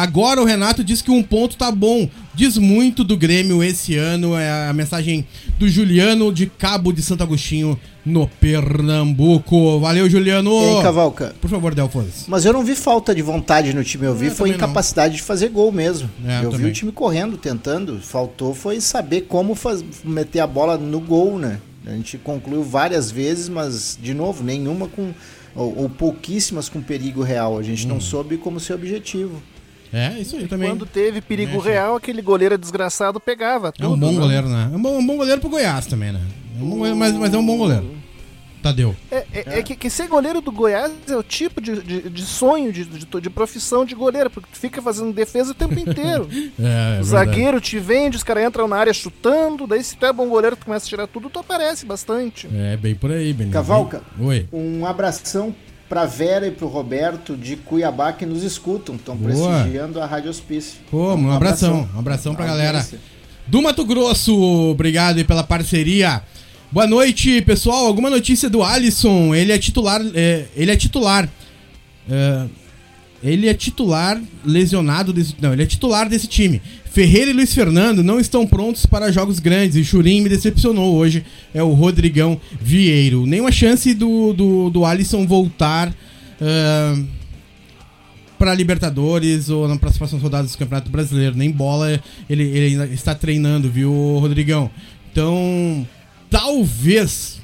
Agora 0.02 0.42
o 0.42 0.46
Renato 0.46 0.84
diz 0.84 1.04
que 1.04 1.12
um 1.12 1.22
ponto 1.22 1.56
tá 1.56 1.72
bom. 1.72 2.10
Diz 2.34 2.58
muito 2.58 3.04
do 3.04 3.16
Grêmio 3.16 3.64
esse 3.64 3.96
ano. 3.96 4.36
É 4.36 4.68
a 4.68 4.74
mensagem 4.74 5.26
do 5.60 5.70
Juliano 5.70 6.34
de 6.34 6.48
Cabo 6.48 6.92
de 6.92 7.04
Santo 7.04 7.22
Agostinho, 7.22 7.80
no 8.08 8.26
Pernambuco. 8.26 9.80
Valeu, 9.80 10.10
Juliano! 10.10 10.52
E 10.52 10.78
aí, 10.78 10.82
Cavalca? 10.82 11.36
Por 11.42 11.50
favor, 11.50 11.76
Delfos. 11.76 12.26
Mas 12.28 12.46
eu 12.46 12.54
não 12.54 12.64
vi 12.64 12.74
falta 12.74 13.14
de 13.14 13.22
vontade 13.22 13.74
no 13.74 13.84
time. 13.84 14.06
Eu 14.06 14.16
vi 14.16 14.28
é, 14.28 14.30
foi 14.30 14.50
incapacidade 14.50 15.10
não. 15.10 15.18
de 15.18 15.24
fazer 15.24 15.50
gol 15.50 15.72
mesmo. 15.72 16.10
É, 16.26 16.46
eu, 16.46 16.52
vi 16.52 16.66
o 16.66 16.72
time 16.72 16.92
correndo, 16.92 17.38
tentando. 17.38 18.00
Faltou 18.00 18.54
foi 18.54 18.80
saber 18.80 19.22
como 19.22 19.54
faz, 19.56 19.84
meter 20.04 20.40
a 20.40 20.48
bola 20.48 20.78
no 20.78 21.02
gol, 21.02 21.38
né? 21.38 21.60
A 21.86 21.92
gente 21.92 22.18
concluiu 22.18 22.64
várias 22.64 23.12
vezes, 23.12 23.50
mas, 23.50 23.98
de 24.02 24.14
novo, 24.14 24.44
nenhuma 24.44 24.88
com. 24.88 25.14
Ou, 25.54 25.76
ou 25.80 25.90
pouquíssimas 25.90 26.70
com 26.70 26.82
perigo 26.82 27.24
real. 27.24 27.58
A 27.58 27.64
gente 27.64 27.86
hum. 27.86 27.90
não 27.90 28.00
soube 28.00 28.38
como 28.38 28.60
ser 28.60 28.74
objetivo. 28.74 29.42
É, 29.92 30.20
isso 30.20 30.36
aí 30.36 30.48
também. 30.48 30.70
Quando 30.70 30.86
teve 30.86 31.20
perigo 31.20 31.60
é, 31.62 31.72
real, 31.72 31.96
aquele 31.96 32.22
goleiro 32.22 32.58
desgraçado 32.58 33.20
pegava. 33.20 33.72
Tudo, 33.72 33.86
é 33.86 33.88
um 33.90 33.98
bom 33.98 34.12
né? 34.12 34.20
goleiro, 34.20 34.50
né? 34.50 34.70
É 34.72 34.76
um 34.76 34.82
bom, 34.82 34.98
um 34.98 35.06
bom 35.06 35.18
goleiro 35.18 35.42
pro 35.42 35.50
Goiás 35.50 35.86
também, 35.86 36.12
né? 36.12 36.22
É 36.60 36.94
mas, 36.94 37.14
mas 37.14 37.34
é 37.34 37.38
um 37.38 37.46
bom 37.46 37.58
goleiro. 37.58 37.98
Tadeu. 38.62 38.96
É, 39.12 39.26
é, 39.34 39.60
é. 39.60 39.64
que, 39.64 39.76
que, 39.76 39.90
ser 39.90 40.08
goleiro 40.08 40.42
do 40.42 40.52
Goiás 40.52 40.92
é 41.08 41.16
o 41.16 41.24
tipo 41.24 41.62
de, 41.62 41.82
de, 41.82 42.10
de 42.10 42.22
sonho, 42.24 42.74
de, 42.74 42.86
de, 42.86 43.06
de, 43.06 43.30
profissão 43.30 43.86
de 43.86 43.94
goleiro, 43.96 44.30
porque 44.30 44.50
tu 44.52 44.58
fica 44.58 44.82
fazendo 44.82 45.14
defesa 45.14 45.52
o 45.52 45.54
tempo 45.54 45.80
inteiro. 45.80 46.28
é, 46.60 46.98
é 46.98 47.00
o 47.00 47.04
zagueiro 47.04 47.62
te 47.62 47.80
vende, 47.80 48.18
os 48.18 48.24
caras 48.24 48.46
entram 48.46 48.68
na 48.68 48.78
área 48.78 48.94
chutando, 48.94 49.68
daí 49.68 49.84
se 49.84 49.96
tu 49.96 50.06
é 50.06 50.12
bom 50.12 50.28
goleiro, 50.28 50.56
tu 50.56 50.66
começa 50.66 50.86
a 50.86 50.90
tirar 50.90 51.08
tudo, 51.08 51.30
tu 51.30 51.40
aparece 51.40 51.86
bastante. 51.86 52.50
É, 52.54 52.76
bem 52.76 52.96
por 52.96 53.12
aí, 53.12 53.32
bem. 53.32 53.50
Cavalca, 53.52 54.02
Oi. 54.20 54.48
um 54.52 54.86
abração 54.86 55.56
pra 55.88 56.06
Vera 56.06 56.48
e 56.48 56.52
pro 56.52 56.68
Roberto 56.68 57.38
de 57.38 57.56
Cuiabá 57.56 58.12
que 58.12 58.26
nos 58.26 58.44
escutam, 58.44 58.96
estão 58.96 59.18
prestigiando 59.18 60.02
a 60.02 60.06
Rádio 60.06 60.30
Hospício. 60.30 60.80
Pô, 60.92 61.14
um, 61.14 61.28
um 61.28 61.32
abração, 61.32 61.88
um 61.96 62.00
abração 62.00 62.36
pra 62.36 62.46
galera. 62.46 62.86
Do 63.46 63.62
Mato 63.62 63.86
Grosso, 63.86 64.38
obrigado 64.38 65.18
aí 65.18 65.24
pela 65.24 65.44
parceria. 65.44 66.22
Boa 66.70 66.86
noite, 66.86 67.42
pessoal. 67.44 67.86
Alguma 67.86 68.10
notícia 68.10 68.50
do 68.50 68.62
Alisson? 68.62 69.34
Ele 69.34 69.54
é 69.54 69.58
titular. 69.58 70.02
É, 70.14 70.48
ele 70.54 70.70
é 70.70 70.76
titular. 70.76 71.30
É, 72.10 72.46
ele 73.24 73.48
é 73.48 73.54
titular 73.54 74.22
lesionado 74.44 75.14
desse. 75.14 75.34
Não, 75.40 75.54
ele 75.54 75.64
é 75.64 75.66
titular 75.66 76.10
desse 76.10 76.28
time. 76.28 76.62
Ferreira 76.92 77.32
e 77.32 77.34
Luiz 77.34 77.54
Fernando 77.54 78.04
não 78.04 78.20
estão 78.20 78.46
prontos 78.46 78.86
para 78.86 79.10
jogos 79.14 79.40
grandes 79.40 79.78
e 79.78 79.86
Churim 79.86 80.20
me 80.20 80.28
decepcionou 80.28 80.94
hoje. 80.96 81.24
É 81.54 81.64
o 81.64 81.72
Rodrigão 81.72 82.40
Vieiro. 82.60 83.26
Nenhuma 83.26 83.52
chance 83.52 83.94
do, 83.94 84.34
do, 84.34 84.70
do 84.70 84.84
Alisson 84.84 85.26
voltar 85.26 85.88
uh, 85.88 87.06
para 88.38 88.54
Libertadores 88.54 89.48
ou 89.50 89.70
nas 89.70 89.78
próximas 89.78 90.22
rodadas 90.22 90.52
do 90.52 90.58
Campeonato 90.58 90.92
Brasileiro. 90.92 91.38
Nem 91.38 91.50
bola 91.50 91.98
ele, 92.30 92.44
ele 92.44 92.66
ainda 92.66 92.88
está 92.88 93.16
treinando, 93.16 93.70
viu, 93.70 94.18
Rodrigão? 94.20 94.70
Então, 95.10 95.88
talvez 96.30 97.42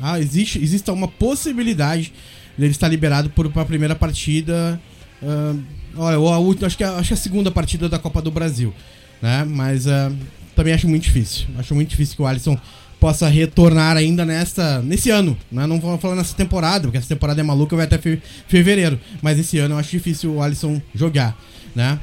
ah, 0.00 0.20
existe, 0.20 0.58
exista 0.58 0.92
uma 0.92 1.08
possibilidade 1.08 2.12
dele 2.56 2.70
estar 2.70 2.88
liberado 2.88 3.30
para 3.30 3.62
a 3.62 3.64
primeira 3.64 3.94
partida. 3.94 4.80
Uh, 5.22 5.62
olha, 5.96 6.16
a 6.16 6.38
última, 6.38 6.66
acho 6.66 6.76
que, 6.76 6.84
a, 6.84 6.96
acho 6.96 7.08
que 7.08 7.14
a 7.14 7.16
segunda 7.16 7.50
partida 7.50 7.88
da 7.88 7.98
Copa 7.98 8.20
do 8.20 8.30
Brasil. 8.30 8.72
Né? 9.20 9.44
Mas 9.44 9.86
uh, 9.86 10.14
também 10.54 10.72
acho 10.72 10.88
muito 10.88 11.04
difícil. 11.04 11.46
Acho 11.58 11.74
muito 11.74 11.90
difícil 11.90 12.16
que 12.16 12.22
o 12.22 12.26
Alisson 12.26 12.58
possa 12.98 13.28
retornar 13.28 13.96
ainda 13.96 14.24
nesta, 14.24 14.80
nesse 14.82 15.10
ano. 15.10 15.36
Né? 15.50 15.66
Não 15.66 15.80
vou 15.80 15.98
falar 15.98 16.16
nessa 16.16 16.34
temporada, 16.34 16.82
porque 16.82 16.98
essa 16.98 17.08
temporada 17.08 17.40
é 17.40 17.44
maluca, 17.44 17.76
vai 17.76 17.84
até 17.84 17.98
fe 17.98 18.20
fevereiro. 18.48 18.98
Mas 19.22 19.38
esse 19.38 19.58
ano 19.58 19.74
eu 19.74 19.78
acho 19.78 19.90
difícil 19.90 20.34
o 20.34 20.42
Alisson 20.42 20.80
jogar. 20.94 21.36
Né? 21.74 21.98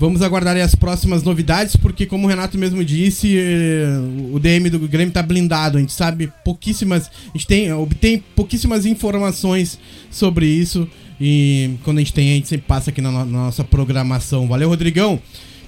Vamos 0.00 0.22
aguardar 0.22 0.56
as 0.56 0.74
próximas 0.74 1.22
novidades, 1.22 1.76
porque 1.76 2.06
como 2.06 2.26
o 2.26 2.30
Renato 2.30 2.56
mesmo 2.56 2.82
disse, 2.82 3.36
eh, 3.36 3.86
o 4.32 4.38
DM 4.38 4.70
do 4.70 4.78
Grêmio 4.88 5.10
está 5.10 5.22
blindado. 5.22 5.76
A 5.76 5.80
gente 5.80 5.92
sabe 5.92 6.32
pouquíssimas. 6.42 7.10
A 7.28 7.36
gente 7.36 7.46
tem, 7.46 7.70
obtém 7.70 8.24
pouquíssimas 8.34 8.86
informações 8.86 9.78
sobre 10.10 10.46
isso. 10.46 10.88
E 11.20 11.72
quando 11.84 11.98
a 11.98 12.00
gente 12.00 12.14
tem, 12.14 12.30
a 12.30 12.34
gente 12.36 12.48
sempre 12.48 12.66
passa 12.66 12.88
aqui 12.88 13.02
na, 13.02 13.12
na 13.12 13.26
nossa 13.26 13.62
programação. 13.62 14.48
Valeu, 14.48 14.70
Rodrigão! 14.70 15.20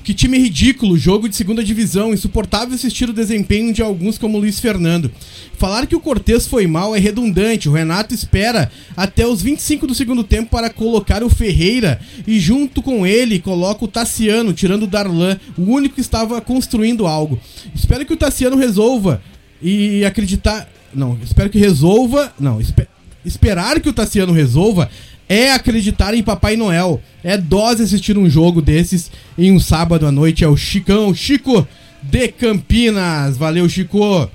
Que 0.04 0.12
time 0.12 0.36
ridículo, 0.36 0.98
jogo 0.98 1.28
de 1.28 1.36
segunda 1.36 1.62
divisão, 1.62 2.12
insuportável 2.12 2.74
assistir 2.74 3.08
o 3.08 3.12
desempenho 3.12 3.72
de 3.72 3.82
alguns 3.82 4.18
como 4.18 4.36
Luiz 4.36 4.58
Fernando. 4.58 5.12
Falar 5.56 5.86
que 5.86 5.94
o 5.94 6.00
Cortez 6.00 6.44
foi 6.44 6.66
mal 6.66 6.96
é 6.96 6.98
redundante, 6.98 7.68
o 7.68 7.72
Renato 7.72 8.12
espera 8.12 8.68
até 8.96 9.24
os 9.24 9.40
25 9.40 9.86
do 9.86 9.94
segundo 9.94 10.24
tempo 10.24 10.50
para 10.50 10.70
colocar 10.70 11.22
o 11.22 11.30
Ferreira 11.30 12.00
e 12.26 12.40
junto 12.40 12.82
com 12.82 13.06
ele 13.06 13.38
coloca 13.38 13.84
o 13.84 13.88
Tassiano, 13.88 14.52
tirando 14.52 14.82
o 14.82 14.88
Darlan, 14.88 15.38
o 15.56 15.62
único 15.62 15.94
que 15.94 16.00
estava 16.00 16.40
construindo 16.40 17.06
algo. 17.06 17.38
Espero 17.72 18.04
que 18.04 18.12
o 18.12 18.16
Tassiano 18.16 18.56
resolva 18.56 19.22
e 19.62 20.04
acreditar... 20.04 20.68
Não, 20.92 21.16
espero 21.22 21.48
que 21.48 21.58
resolva... 21.58 22.34
Não, 22.40 22.60
esper... 22.60 22.88
esperar 23.24 23.78
que 23.78 23.88
o 23.88 23.92
Tassiano 23.92 24.32
resolva 24.32 24.90
é 25.28 25.52
acreditar 25.52 26.14
em 26.14 26.22
Papai 26.22 26.56
Noel. 26.56 27.00
É 27.22 27.36
dose 27.36 27.82
assistir 27.82 28.18
um 28.18 28.28
jogo 28.28 28.60
desses 28.60 29.10
em 29.38 29.52
um 29.52 29.58
sábado 29.58 30.06
à 30.06 30.12
noite. 30.12 30.44
É 30.44 30.48
o 30.48 30.56
Chicão, 30.56 31.14
Chico 31.14 31.66
de 32.02 32.28
Campinas. 32.28 33.36
Valeu, 33.36 33.68
Chico. 33.68 34.28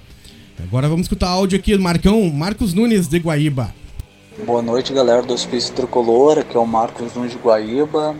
Agora 0.64 0.88
vamos 0.88 1.04
escutar 1.04 1.30
áudio 1.30 1.60
aqui 1.60 1.76
do 1.76 1.84
Marcão, 1.84 2.28
Marcos 2.30 2.74
Nunes 2.74 3.08
de 3.08 3.20
Guaíba. 3.20 3.74
Boa 4.46 4.62
noite, 4.62 4.94
galera 4.94 5.22
do 5.22 5.34
Hospício 5.34 5.74
Tricolor. 5.74 6.40
Aqui 6.40 6.56
é 6.58 6.60
o 6.60 6.66
Marcos 6.66 7.14
Nunes 7.14 7.32
de 7.32 7.38
Guaíba. 7.38 8.16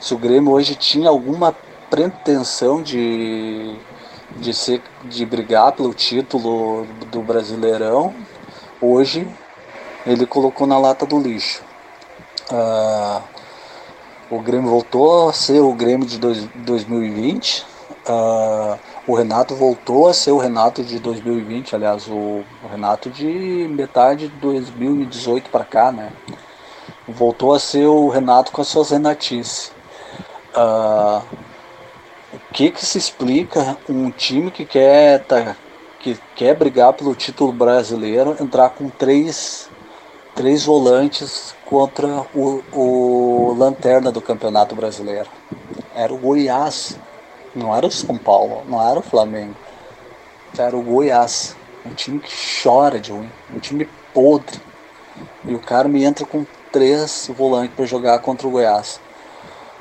Se 0.00 0.14
o 0.14 0.18
Grêmio 0.18 0.52
hoje 0.52 0.74
tinha 0.74 1.08
alguma 1.08 1.54
pretensão 1.90 2.82
de, 2.82 3.74
de, 4.38 4.54
ser, 4.54 4.82
de 5.04 5.24
brigar 5.26 5.72
pelo 5.72 5.92
título 5.92 6.86
do 7.10 7.20
Brasileirão, 7.22 8.14
hoje 8.80 9.26
ele 10.06 10.26
colocou 10.26 10.66
na 10.66 10.78
lata 10.78 11.04
do 11.04 11.20
lixo. 11.20 11.65
Uh, 12.50 13.22
o 14.30 14.40
Grêmio 14.40 14.70
voltou 14.70 15.28
a 15.28 15.32
ser 15.32 15.60
o 15.60 15.72
Grêmio 15.72 16.06
de 16.06 16.18
dois, 16.18 16.48
2020. 16.56 17.60
Uh, 17.60 17.64
ah, 18.08 18.78
o 19.06 19.14
Renato 19.14 19.54
voltou 19.54 20.08
a 20.08 20.14
ser 20.14 20.30
o 20.30 20.38
Renato 20.38 20.82
de 20.82 20.98
2020, 20.98 21.74
aliás, 21.74 22.06
o, 22.08 22.44
o 22.62 22.68
Renato 22.70 23.10
de 23.10 23.26
metade 23.70 24.28
de 24.28 24.34
2018 24.36 25.50
para 25.50 25.64
cá, 25.64 25.92
né? 25.92 26.12
Voltou 27.06 27.52
a 27.52 27.58
ser 27.58 27.86
o 27.86 28.08
Renato 28.08 28.52
com 28.52 28.62
as 28.62 28.68
suas 28.68 28.90
renatices. 28.90 29.72
Uh, 30.56 31.22
o 32.32 32.38
que 32.52 32.70
que 32.70 32.84
se 32.84 32.98
explica 32.98 33.76
um 33.88 34.10
time 34.10 34.50
que 34.50 34.64
quer 34.64 35.24
tá, 35.24 35.56
que 36.00 36.18
quer 36.34 36.54
brigar 36.54 36.92
pelo 36.92 37.14
título 37.14 37.52
brasileiro 37.52 38.36
entrar 38.40 38.70
com 38.70 38.88
três 38.88 39.68
três 40.36 40.66
volantes 40.66 41.54
contra 41.64 42.06
o, 42.34 42.62
o 42.70 43.54
Lanterna 43.56 44.12
do 44.12 44.20
Campeonato 44.20 44.76
Brasileiro. 44.76 45.28
Era 45.94 46.12
o 46.12 46.18
Goiás, 46.18 46.98
não 47.54 47.74
era 47.74 47.86
o 47.86 47.90
São 47.90 48.18
Paulo, 48.18 48.62
não 48.68 48.86
era 48.86 49.00
o 49.00 49.02
Flamengo. 49.02 49.56
Era 50.56 50.76
o 50.76 50.82
Goiás, 50.82 51.56
um 51.86 51.94
time 51.94 52.20
que 52.20 52.30
chora 52.62 53.00
de 53.00 53.10
ruim, 53.10 53.30
um 53.54 53.58
time 53.58 53.88
podre. 54.12 54.60
E 55.46 55.54
o 55.54 55.58
cara 55.58 55.88
me 55.88 56.04
entra 56.04 56.26
com 56.26 56.44
três 56.70 57.30
volantes 57.34 57.74
para 57.74 57.86
jogar 57.86 58.18
contra 58.18 58.46
o 58.46 58.50
Goiás. 58.50 59.00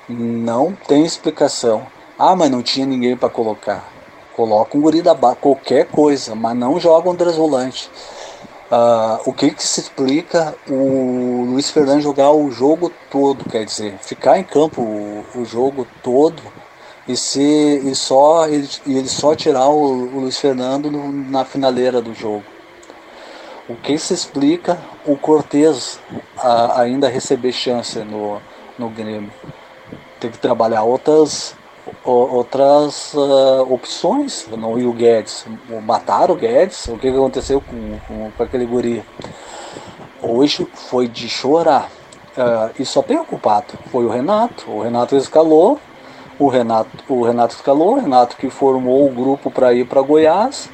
Não 0.07 0.71
tem 0.87 1.05
explicação. 1.05 1.85
Ah, 2.17 2.35
mas 2.35 2.49
não 2.49 2.63
tinha 2.63 2.85
ninguém 2.85 3.17
para 3.17 3.29
colocar. 3.29 3.91
Coloca 4.33 4.77
um 4.77 4.81
guri 4.81 5.01
da 5.01 5.15
qualquer 5.35 5.87
coisa, 5.87 6.33
mas 6.33 6.55
não 6.55 6.79
joga 6.79 7.09
um 7.09 7.15
três 7.15 7.35
volantes. 7.35 7.89
Uh, 8.71 9.21
o 9.29 9.33
que, 9.33 9.51
que 9.51 9.63
se 9.63 9.79
explica 9.79 10.55
o 10.67 11.45
Luiz 11.51 11.69
Fernando 11.69 12.01
jogar 12.01 12.31
o 12.31 12.49
jogo 12.49 12.91
todo, 13.11 13.47
quer 13.47 13.63
dizer, 13.63 13.95
ficar 13.99 14.39
em 14.39 14.43
campo 14.43 14.81
o, 14.81 15.23
o 15.35 15.45
jogo 15.45 15.87
todo 16.01 16.41
e, 17.07 17.15
se, 17.15 17.39
e, 17.39 17.93
só, 17.93 18.47
ele, 18.47 18.67
ele 18.87 19.07
só 19.07 19.35
tirar 19.35 19.69
o, 19.69 20.15
o 20.15 20.19
Luiz 20.21 20.39
Fernando 20.39 20.89
no, 20.89 21.11
na 21.11 21.45
finaleira 21.45 22.01
do 22.01 22.15
jogo. 22.15 22.43
O 23.69 23.75
que 23.75 23.97
se 23.99 24.15
explica 24.15 24.79
o 25.05 25.15
Cortez 25.15 25.99
a, 26.35 26.81
ainda 26.81 27.07
receber 27.07 27.51
chance 27.51 27.99
no, 27.99 28.41
no 28.79 28.89
Grêmio? 28.89 29.31
Tem 30.19 30.31
que 30.31 30.39
trabalhar 30.39 30.81
outras, 30.81 31.55
outras 32.03 33.13
uh, 33.13 33.71
opções. 33.71 34.47
Não 34.57 34.77
e 34.79 34.85
o 34.85 34.93
Guedes. 34.93 35.45
Mataram 35.83 36.33
o 36.33 36.37
Guedes. 36.37 36.87
O 36.87 36.97
que 36.97 37.07
aconteceu 37.07 37.61
com, 37.61 37.99
com, 38.07 38.31
com 38.31 38.43
aquele 38.43 38.65
guri? 38.65 39.03
Hoje 40.21 40.67
foi 40.73 41.07
de 41.07 41.29
chorar. 41.29 41.89
Uh, 42.37 42.73
e 42.79 42.85
só 42.85 43.01
tem 43.01 43.17
o 43.17 43.25
culpado. 43.25 43.73
Foi 43.91 44.05
o 44.05 44.09
Renato. 44.09 44.69
O 44.69 44.81
Renato 44.81 45.15
escalou 45.15 45.79
o 46.37 46.47
Renato, 46.47 46.89
o 47.07 47.23
Renato 47.23 47.55
escalou, 47.55 47.93
o 47.93 47.99
Renato 47.99 48.35
que 48.35 48.49
formou 48.49 49.07
o 49.07 49.09
grupo 49.09 49.49
para 49.49 49.73
ir 49.73 49.85
para 49.85 50.01
Goiás 50.01 50.69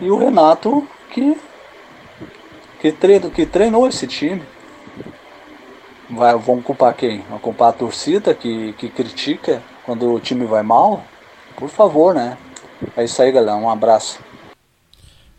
e 0.00 0.10
o 0.10 0.16
Renato 0.16 0.86
que 1.10 1.36
que 2.80 2.90
treinou, 2.90 3.30
que 3.30 3.46
treinou 3.46 3.86
esse 3.86 4.08
time. 4.08 4.42
Vai, 6.10 6.36
vamos 6.36 6.64
culpar 6.64 6.94
quem? 6.94 7.20
Vamos 7.28 7.42
culpar 7.42 7.68
a 7.68 7.72
torcida 7.72 8.34
que, 8.34 8.72
que 8.72 8.88
critica 8.88 9.62
quando 9.84 10.12
o 10.12 10.20
time 10.20 10.44
vai 10.44 10.62
mal? 10.62 11.04
Por 11.56 11.68
favor, 11.68 12.14
né? 12.14 12.36
É 12.96 13.04
isso 13.04 13.20
aí, 13.22 13.30
galera. 13.30 13.56
Um 13.56 13.70
abraço. 13.70 14.18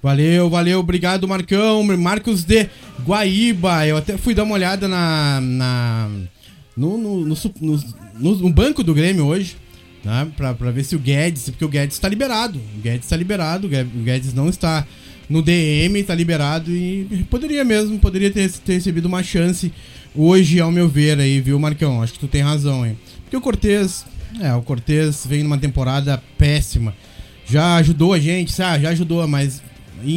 Valeu, 0.01 0.49
valeu, 0.49 0.81
obrigado 0.81 1.25
Marcão, 1.25 1.81
Marcos 1.97 2.43
de 2.43 2.69
Guaíba. 3.05 3.87
Eu 3.87 3.95
até 3.95 4.17
fui 4.17 4.35
dar 4.35 4.43
uma 4.43 4.55
olhada 4.55 4.85
na, 4.85 5.39
na 5.39 6.09
no, 6.75 6.97
no, 6.97 7.25
no, 7.25 7.35
no, 8.19 8.49
banco 8.49 8.83
do 8.83 8.93
Grêmio 8.93 9.25
hoje, 9.25 9.55
né? 10.03 10.29
Pra, 10.35 10.53
pra 10.53 10.71
ver 10.71 10.83
se 10.83 10.93
o 10.93 10.99
Guedes, 10.99 11.49
porque 11.49 11.63
o 11.63 11.69
Guedes 11.69 11.95
está 11.95 12.09
liberado. 12.09 12.59
O 12.77 12.81
Guedes 12.81 13.05
está 13.05 13.15
liberado, 13.15 13.67
o 13.67 13.69
Guedes 13.69 14.33
não 14.33 14.49
está 14.49 14.85
no 15.29 15.41
DM, 15.41 15.97
está 15.97 16.13
liberado 16.13 16.69
e 16.69 17.25
poderia 17.29 17.63
mesmo, 17.63 17.97
poderia 17.97 18.29
ter, 18.29 18.51
ter 18.51 18.73
recebido 18.73 19.05
uma 19.05 19.23
chance 19.23 19.71
hoje, 20.13 20.59
ao 20.59 20.69
meu 20.69 20.89
ver, 20.89 21.17
aí, 21.17 21.39
viu, 21.39 21.57
Marcão? 21.57 22.01
Acho 22.01 22.13
que 22.13 22.19
tu 22.19 22.27
tem 22.27 22.41
razão, 22.41 22.85
hein? 22.85 22.97
Porque 23.23 23.37
o 23.37 23.41
Cortez, 23.41 24.05
é, 24.41 24.53
o 24.53 24.61
Cortez 24.61 25.25
vem 25.25 25.43
numa 25.43 25.57
temporada 25.57 26.21
péssima. 26.37 26.93
Já 27.45 27.75
ajudou 27.75 28.13
a 28.13 28.19
gente, 28.19 28.51
sabe? 28.51 28.83
Já 28.83 28.89
ajudou, 28.89 29.27
mas 29.27 29.61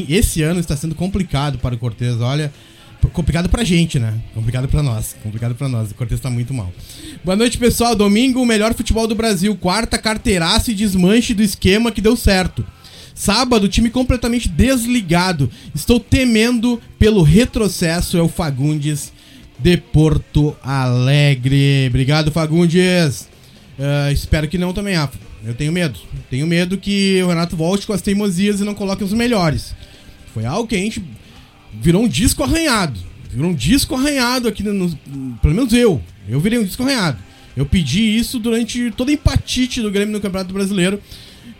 esse 0.09 0.43
ano 0.43 0.60
está 0.60 0.76
sendo 0.76 0.94
complicado 0.94 1.59
para 1.59 1.74
o 1.74 1.78
Cortez. 1.78 2.20
Olha, 2.20 2.52
complicado 3.12 3.48
pra 3.48 3.64
gente, 3.64 3.98
né? 3.98 4.14
Complicado 4.34 4.68
pra 4.68 4.82
nós. 4.82 5.16
Complicado 5.22 5.55
pra 5.55 5.68
nós. 5.68 5.90
O 5.90 5.94
Cortez 5.94 6.20
tá 6.20 6.30
muito 6.30 6.55
mal. 6.55 6.72
Boa 7.24 7.36
noite, 7.36 7.59
pessoal. 7.59 7.94
Domingo, 7.94 8.40
o 8.40 8.47
melhor 8.47 8.74
futebol 8.74 9.06
do 9.06 9.14
Brasil. 9.14 9.55
Quarta, 9.56 9.98
carteiraço 9.98 10.70
e 10.70 10.74
desmanche 10.74 11.34
do 11.34 11.43
esquema 11.43 11.93
que 11.93 12.01
deu 12.01 12.16
certo. 12.16 12.64
Sábado, 13.14 13.68
time 13.68 13.90
completamente 13.90 14.48
desligado. 14.48 15.51
Estou 15.74 15.98
temendo 15.98 16.80
pelo 16.98 17.22
retrocesso. 17.22 18.16
É 18.16 18.22
o 18.22 18.28
Fagundes 18.28 19.12
de 19.59 19.76
Porto 19.76 20.55
Alegre. 20.62 21.86
Obrigado, 21.88 22.30
Fagundes. 22.30 23.28
Uh, 23.78 24.11
espero 24.12 24.48
que 24.48 24.59
não 24.59 24.73
também, 24.73 24.94
Rafa. 24.94 25.19
Eu 25.44 25.55
tenho 25.55 25.73
medo. 25.73 25.98
Tenho 26.31 26.47
medo 26.47 26.78
que 26.78 27.23
o 27.23 27.28
Renato 27.28 27.57
volte 27.57 27.86
com 27.86 27.93
as 27.93 28.03
teimosias 28.03 28.61
e 28.61 28.65
não 28.65 28.74
coloque 28.74 29.05
os 29.05 29.12
melhores. 29.12 29.74
Foi 30.32 30.44
algo 30.44 30.69
que 30.69 30.74
a 30.74 30.78
gente 30.78 31.03
virou 31.74 32.03
um 32.03 32.09
disco 32.09 32.43
arranhado. 32.43 32.98
Virou 33.31 33.51
um 33.51 33.55
disco 33.55 33.94
arranhado 33.94 34.48
aqui, 34.48 34.62
no, 34.62 34.97
pelo 35.43 35.55
menos 35.55 35.73
eu. 35.73 36.03
Eu 36.28 36.40
virei 36.40 36.59
um 36.59 36.65
disco 36.65 36.82
arranhado. 36.82 37.19
Eu 37.57 37.65
pedi 37.65 38.01
isso 38.01 38.39
durante 38.39 38.90
toda 38.90 39.11
a 39.11 39.15
empatite 39.15 39.81
do 39.81 39.90
Grêmio 39.90 40.12
no 40.12 40.20
Campeonato 40.20 40.53
Brasileiro. 40.53 41.01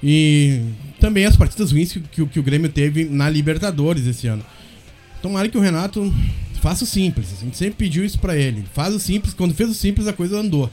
E 0.03 0.63
também 0.99 1.25
as 1.25 1.37
partidas 1.37 1.71
ruins 1.71 1.93
que, 1.93 2.01
que, 2.01 2.27
que 2.27 2.41
o 2.41 2.43
Grêmio 2.43 2.71
teve 2.71 3.05
na 3.05 3.29
Libertadores 3.29 4.07
esse 4.07 4.27
ano. 4.27 4.45
Tomara 5.23 5.49
que 5.49 5.57
o 5.57 5.61
Renato 5.61 6.13
faça 6.61 6.85
o 6.85 6.87
simples. 6.87 7.29
A 7.39 7.45
gente 7.45 7.57
sempre 7.57 7.77
pediu 7.77 8.05
isso 8.05 8.19
para 8.19 8.37
ele. 8.37 8.65
Faz 8.75 8.95
o 8.95 8.99
simples. 8.99 9.33
Quando 9.33 9.55
fez 9.55 9.71
o 9.71 9.75
simples, 9.75 10.07
a 10.07 10.13
coisa 10.13 10.39
andou. 10.39 10.71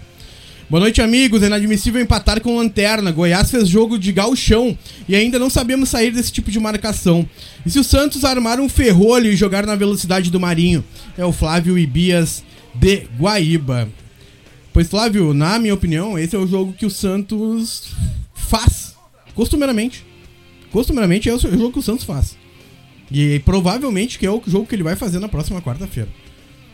Boa 0.70 0.80
noite, 0.80 1.02
amigos. 1.02 1.44
É 1.44 1.48
inadmissível 1.48 2.02
empatar 2.02 2.42
com 2.42 2.58
lanterna. 2.58 3.12
Goiás 3.12 3.52
fez 3.52 3.68
jogo 3.68 4.00
de 4.00 4.12
galchão 4.12 4.78
e 5.08 5.16
ainda 5.16 5.38
não 5.38 5.50
sabemos 5.50 5.90
sair 5.90 6.12
desse 6.12 6.32
tipo 6.32 6.50
de 6.50 6.60
marcação. 6.60 7.28
E 7.66 7.70
se 7.70 7.78
o 7.78 7.84
Santos 7.84 8.24
armar 8.24 8.60
um 8.60 8.70
ferrolho 8.70 9.32
e 9.32 9.36
jogar 9.36 9.66
na 9.66 9.76
velocidade 9.76 10.32
do 10.32 10.40
Marinho? 10.40 10.84
É 11.18 11.26
o 11.26 11.34
Flávio 11.34 11.78
Ibias 11.78 12.44
de 12.74 13.08
Guaíba. 13.20 13.90
Pois, 14.72 14.88
Flávio, 14.88 15.34
na 15.34 15.60
minha 15.60 15.74
opinião, 15.74 16.18
esse 16.18 16.36
é 16.36 16.40
o 16.40 16.48
jogo 16.48 16.74
que 16.74 16.86
o 16.86 16.90
Santos 16.90 17.90
faz. 18.34 18.96
Costumeiramente. 19.36 20.04
Costumeiramente 20.72 21.30
é 21.30 21.36
o 21.36 21.40
jogo 21.40 21.74
que 21.74 21.80
o 21.80 21.84
Santos 21.84 22.06
faz. 22.06 22.36
E 23.12 23.40
provavelmente 23.40 24.18
que 24.18 24.26
é 24.26 24.32
o 24.32 24.42
jogo 24.48 24.66
que 24.66 24.74
ele 24.74 24.82
vai 24.82 24.96
fazer 24.96 25.20
na 25.20 25.28
próxima 25.28 25.62
quarta-feira. 25.62 26.10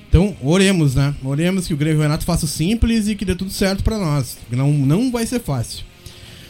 Então, 0.09 0.35
oremos, 0.41 0.95
né? 0.95 1.13
Oremos 1.23 1.67
que 1.67 1.73
o 1.73 1.77
Grêmio 1.77 2.01
Renato 2.01 2.25
faça 2.25 2.45
o 2.45 2.47
simples 2.47 3.07
e 3.07 3.13
que 3.13 3.23
dê 3.23 3.35
tudo 3.35 3.51
certo 3.51 3.83
para 3.83 3.99
nós. 3.99 4.37
Não, 4.49 4.73
não 4.73 5.11
vai 5.11 5.23
ser 5.27 5.39
fácil. 5.39 5.85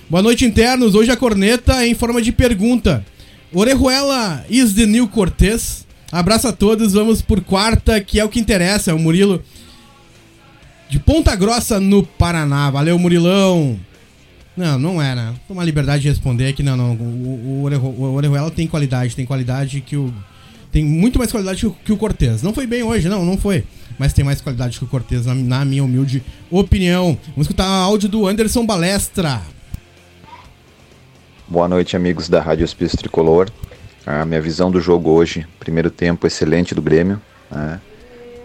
Boa 0.09 0.23
noite, 0.23 0.45
internos. 0.45 0.95
Hoje 0.95 1.11
a 1.11 1.17
corneta 1.17 1.83
é 1.83 1.87
em 1.89 1.93
forma 1.93 2.21
de 2.21 2.31
pergunta. 2.31 3.05
Orejuela 3.53 4.45
is 4.49 4.73
the 4.73 4.85
new 4.85 5.09
Cortez? 5.09 5.85
Abraço 6.09 6.47
a 6.47 6.53
todos, 6.53 6.93
vamos 6.93 7.21
por 7.21 7.41
quarta, 7.41 7.99
que 7.99 8.17
é 8.17 8.23
o 8.23 8.29
que 8.29 8.39
interessa. 8.39 8.91
É 8.91 8.93
o 8.93 8.99
Murilo 8.99 9.43
de 10.89 10.97
Ponta 10.97 11.35
Grossa, 11.35 11.81
no 11.81 12.01
Paraná. 12.01 12.69
Valeu, 12.69 12.97
Murilão. 12.97 13.77
Não, 14.55 14.79
não 14.79 15.01
é, 15.01 15.13
né? 15.13 15.35
Toma 15.49 15.63
a 15.63 15.65
liberdade 15.65 16.03
de 16.03 16.09
responder 16.09 16.47
aqui. 16.47 16.63
Não, 16.63 16.77
não. 16.77 16.93
O, 16.93 17.65
o, 17.65 18.03
o 18.03 18.13
Orejuela 18.13 18.49
tem 18.51 18.67
qualidade, 18.67 19.17
tem 19.17 19.25
qualidade 19.25 19.81
que 19.81 19.97
o 19.97 20.13
tem 20.71 20.83
muito 20.83 21.17
mais 21.17 21.31
qualidade 21.31 21.69
que 21.83 21.91
o 21.91 21.97
Cortez. 21.97 22.43
Não 22.43 22.53
foi 22.53 22.67
bem 22.67 22.83
hoje, 22.83 23.09
não, 23.09 23.25
não 23.25 23.37
foi. 23.37 23.63
Mas 23.97 24.13
tem 24.13 24.23
mais 24.23 24.39
qualidade 24.39 24.77
que 24.77 24.83
o 24.83 24.87
Cortez, 24.87 25.25
na, 25.25 25.33
na 25.33 25.65
minha 25.65 25.83
humilde 25.83 26.23
opinião. 26.49 27.17
Vamos 27.29 27.47
escutar 27.47 27.65
áudio 27.65 28.07
do 28.07 28.27
Anderson 28.27 28.65
Balestra. 28.65 29.41
Boa 31.47 31.67
noite, 31.67 31.95
amigos 31.95 32.29
da 32.29 32.39
Rádio 32.39 32.63
Hospício 32.63 32.97
Tricolor. 32.97 33.49
A 34.05 34.23
minha 34.25 34.41
visão 34.41 34.69
do 34.69 34.79
jogo 34.79 35.09
hoje, 35.09 35.47
primeiro 35.59 35.89
tempo 35.89 36.27
excelente 36.27 36.75
do 36.75 36.81
Grêmio. 36.81 37.19
Né? 37.49 37.81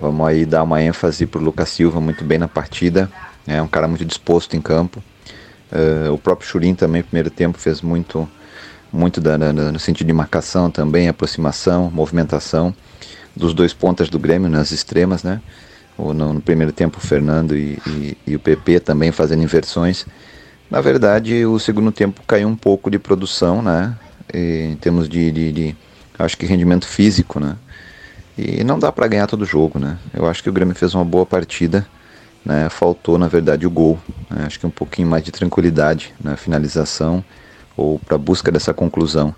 Vamos 0.01 0.27
aí 0.27 0.47
dar 0.47 0.63
uma 0.63 0.83
ênfase 0.83 1.27
para 1.27 1.41
o 1.41 1.45
Lucas 1.45 1.69
Silva, 1.69 2.01
muito 2.01 2.25
bem 2.25 2.39
na 2.39 2.49
partida. 2.49 3.11
É 3.47 3.61
um 3.61 3.69
cara 3.69 3.87
muito 3.87 4.05
disposto 4.05 4.57
em 4.57 4.61
campo. 4.61 5.03
Uh, 5.71 6.13
o 6.13 6.19
próprio 6.19 6.49
Churin 6.49 6.75
também, 6.75 7.03
primeiro 7.03 7.31
tempo, 7.31 7.59
fez 7.59 7.83
muito 7.83 8.29
muito 8.95 9.21
da, 9.21 9.37
da, 9.37 9.53
no 9.53 9.79
sentido 9.79 10.07
de 10.07 10.13
marcação 10.13 10.71
também, 10.71 11.09
aproximação, 11.09 11.91
movimentação 11.91 12.75
dos 13.35 13.53
dois 13.53 13.75
pontas 13.75 14.09
do 14.09 14.19
Grêmio 14.19 14.49
nas 14.49 14.71
extremas, 14.71 15.25
né? 15.25 15.41
No, 15.99 16.13
no 16.15 16.41
primeiro 16.41 16.73
tempo 16.73 16.99
o 16.99 17.01
Fernando 17.01 17.57
e, 17.57 17.79
e, 17.87 18.17
e, 18.27 18.37
o 18.37 18.41
PP 18.41 18.81
também 18.81 19.11
fazendo 19.11 19.43
inversões. 19.43 20.07
Na 20.71 20.81
verdade, 20.81 21.45
o 21.45 21.59
segundo 21.59 21.93
tempo 21.93 22.23
caiu 22.27 22.49
um 22.49 22.57
pouco 22.57 22.91
de 22.91 22.99
produção, 22.99 23.61
né? 23.61 23.97
E, 24.33 24.71
em 24.73 24.77
termos 24.77 25.09
de, 25.09 25.31
de, 25.31 25.53
de, 25.53 25.77
acho 26.19 26.37
que 26.37 26.47
rendimento 26.47 26.87
físico, 26.87 27.41
né? 27.41 27.57
E 28.39 28.65
não 28.65 28.79
dá 28.79 28.91
para 28.91 29.07
ganhar 29.07 29.27
todo 29.27 29.43
o 29.43 29.47
jogo, 29.47 29.79
né? 29.79 29.99
Eu 30.13 30.27
acho 30.27 30.43
que 30.43 30.49
o 30.49 30.53
Grêmio 30.53 30.75
fez 30.75 30.95
uma 30.95 31.05
boa 31.05 31.27
partida, 31.27 31.87
né? 32.45 32.69
Faltou, 32.69 33.19
na 33.19 33.29
verdade, 33.29 33.67
o 33.67 33.71
gol. 33.71 33.99
Né? 34.31 34.45
Acho 34.47 34.59
que 34.59 34.67
um 34.67 34.71
pouquinho 34.71 35.09
mais 35.09 35.23
de 35.23 35.33
tranquilidade 35.33 36.15
na 36.23 36.37
finalização 36.37 37.25
ou 37.77 37.99
para 37.99 38.17
busca 38.19 38.51
dessa 38.51 38.73
conclusão 38.73 39.35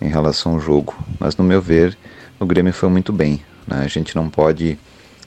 em 0.00 0.08
relação 0.08 0.52
ao 0.52 0.60
jogo. 0.60 0.94
Mas 1.18 1.36
no 1.36 1.44
meu 1.44 1.60
ver, 1.60 1.96
o 2.38 2.46
Grêmio 2.46 2.72
foi 2.72 2.88
muito 2.88 3.12
bem. 3.12 3.40
Né? 3.66 3.82
A 3.84 3.88
gente 3.88 4.14
não 4.14 4.28
pode 4.28 4.78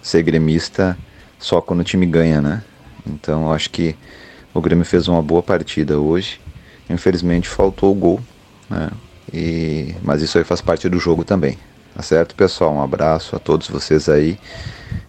ser 0.01 0.23
gremista 0.23 0.97
só 1.39 1.61
quando 1.61 1.81
o 1.81 1.83
time 1.83 2.05
ganha, 2.05 2.41
né? 2.41 2.63
Então 3.05 3.43
eu 3.43 3.53
acho 3.53 3.69
que 3.69 3.95
o 4.53 4.61
Grêmio 4.61 4.85
fez 4.85 5.07
uma 5.07 5.21
boa 5.21 5.43
partida 5.43 5.99
hoje. 5.99 6.39
Infelizmente 6.89 7.47
faltou 7.47 7.91
o 7.91 7.95
gol, 7.95 8.19
né? 8.69 8.89
E, 9.33 9.93
mas 10.01 10.21
isso 10.21 10.37
aí 10.37 10.43
faz 10.43 10.61
parte 10.61 10.87
do 10.87 10.99
jogo 10.99 11.23
também. 11.23 11.57
Tá 11.93 12.01
certo, 12.01 12.35
pessoal? 12.35 12.73
Um 12.73 12.81
abraço 12.81 13.35
a 13.35 13.39
todos 13.39 13.67
vocês 13.67 14.07
aí 14.07 14.37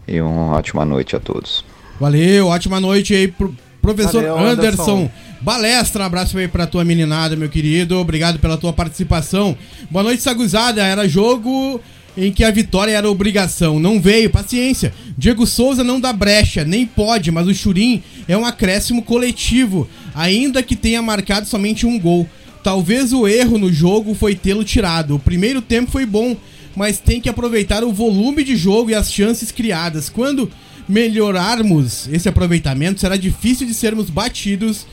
e 0.06 0.20
uma 0.20 0.56
ótima 0.56 0.85
noite 0.85 1.15
a 1.15 1.20
todos. 1.20 1.65
Valeu, 2.01 2.47
ótima 2.47 2.81
noite 2.81 3.15
aí 3.15 3.28
pro 3.28 3.55
professor 3.81 4.23
Valeu, 4.23 4.39
Anderson. 4.39 4.82
Anderson. 4.82 5.10
Balestra, 5.40 6.02
um 6.02 6.06
abraço 6.06 6.36
aí 6.36 6.48
pra 6.48 6.66
tua 6.66 6.85
meninada, 6.85 7.36
meu 7.36 7.48
querido. 7.48 7.97
Obrigado 7.98 8.39
pela 8.39 8.56
tua 8.56 8.73
participação. 8.73 9.56
Boa 9.90 10.02
noite, 10.02 10.23
Saguzada. 10.23 10.82
Era 10.82 11.09
jogo 11.09 11.81
em 12.16 12.32
que 12.32 12.43
a 12.43 12.51
vitória 12.51 12.90
era 12.90 13.09
obrigação. 13.09 13.78
Não 13.78 14.01
veio, 14.01 14.31
paciência. 14.31 14.93
Diego 15.16 15.47
Souza 15.47 15.85
não 15.85 16.01
dá 16.01 16.12
brecha, 16.12 16.65
nem 16.65 16.85
pode, 16.85 17.31
mas 17.31 17.47
o 17.47 17.55
Churim 17.55 18.02
é 18.27 18.36
um 18.36 18.44
acréscimo 18.44 19.02
coletivo, 19.02 19.89
ainda 20.12 20.62
que 20.62 20.74
tenha 20.74 21.01
marcado 21.01 21.47
somente 21.47 21.86
um 21.86 21.98
gol. 21.98 22.28
Talvez 22.65 23.12
o 23.12 23.28
erro 23.28 23.56
no 23.56 23.73
jogo 23.73 24.15
foi 24.15 24.35
tê-lo 24.35 24.65
tirado. 24.65 25.15
O 25.15 25.20
primeiro 25.20 25.62
tempo 25.62 25.93
foi 25.93 26.05
bom, 26.05 26.36
mas 26.74 26.98
tem 26.98 27.20
que 27.20 27.28
aproveitar 27.28 27.85
o 27.85 27.93
volume 27.93 28.43
de 28.43 28.56
jogo 28.56 28.90
e 28.90 28.94
as 28.97 29.12
chances 29.12 29.52
criadas. 29.52 30.09
Quando 30.09 30.51
melhorarmos 30.89 32.09
esse 32.09 32.28
aproveitamento, 32.28 32.98
será 32.98 33.16
difícil 33.16 33.66
de 33.66 33.74
sermos 33.74 34.10
batidos 34.10 34.85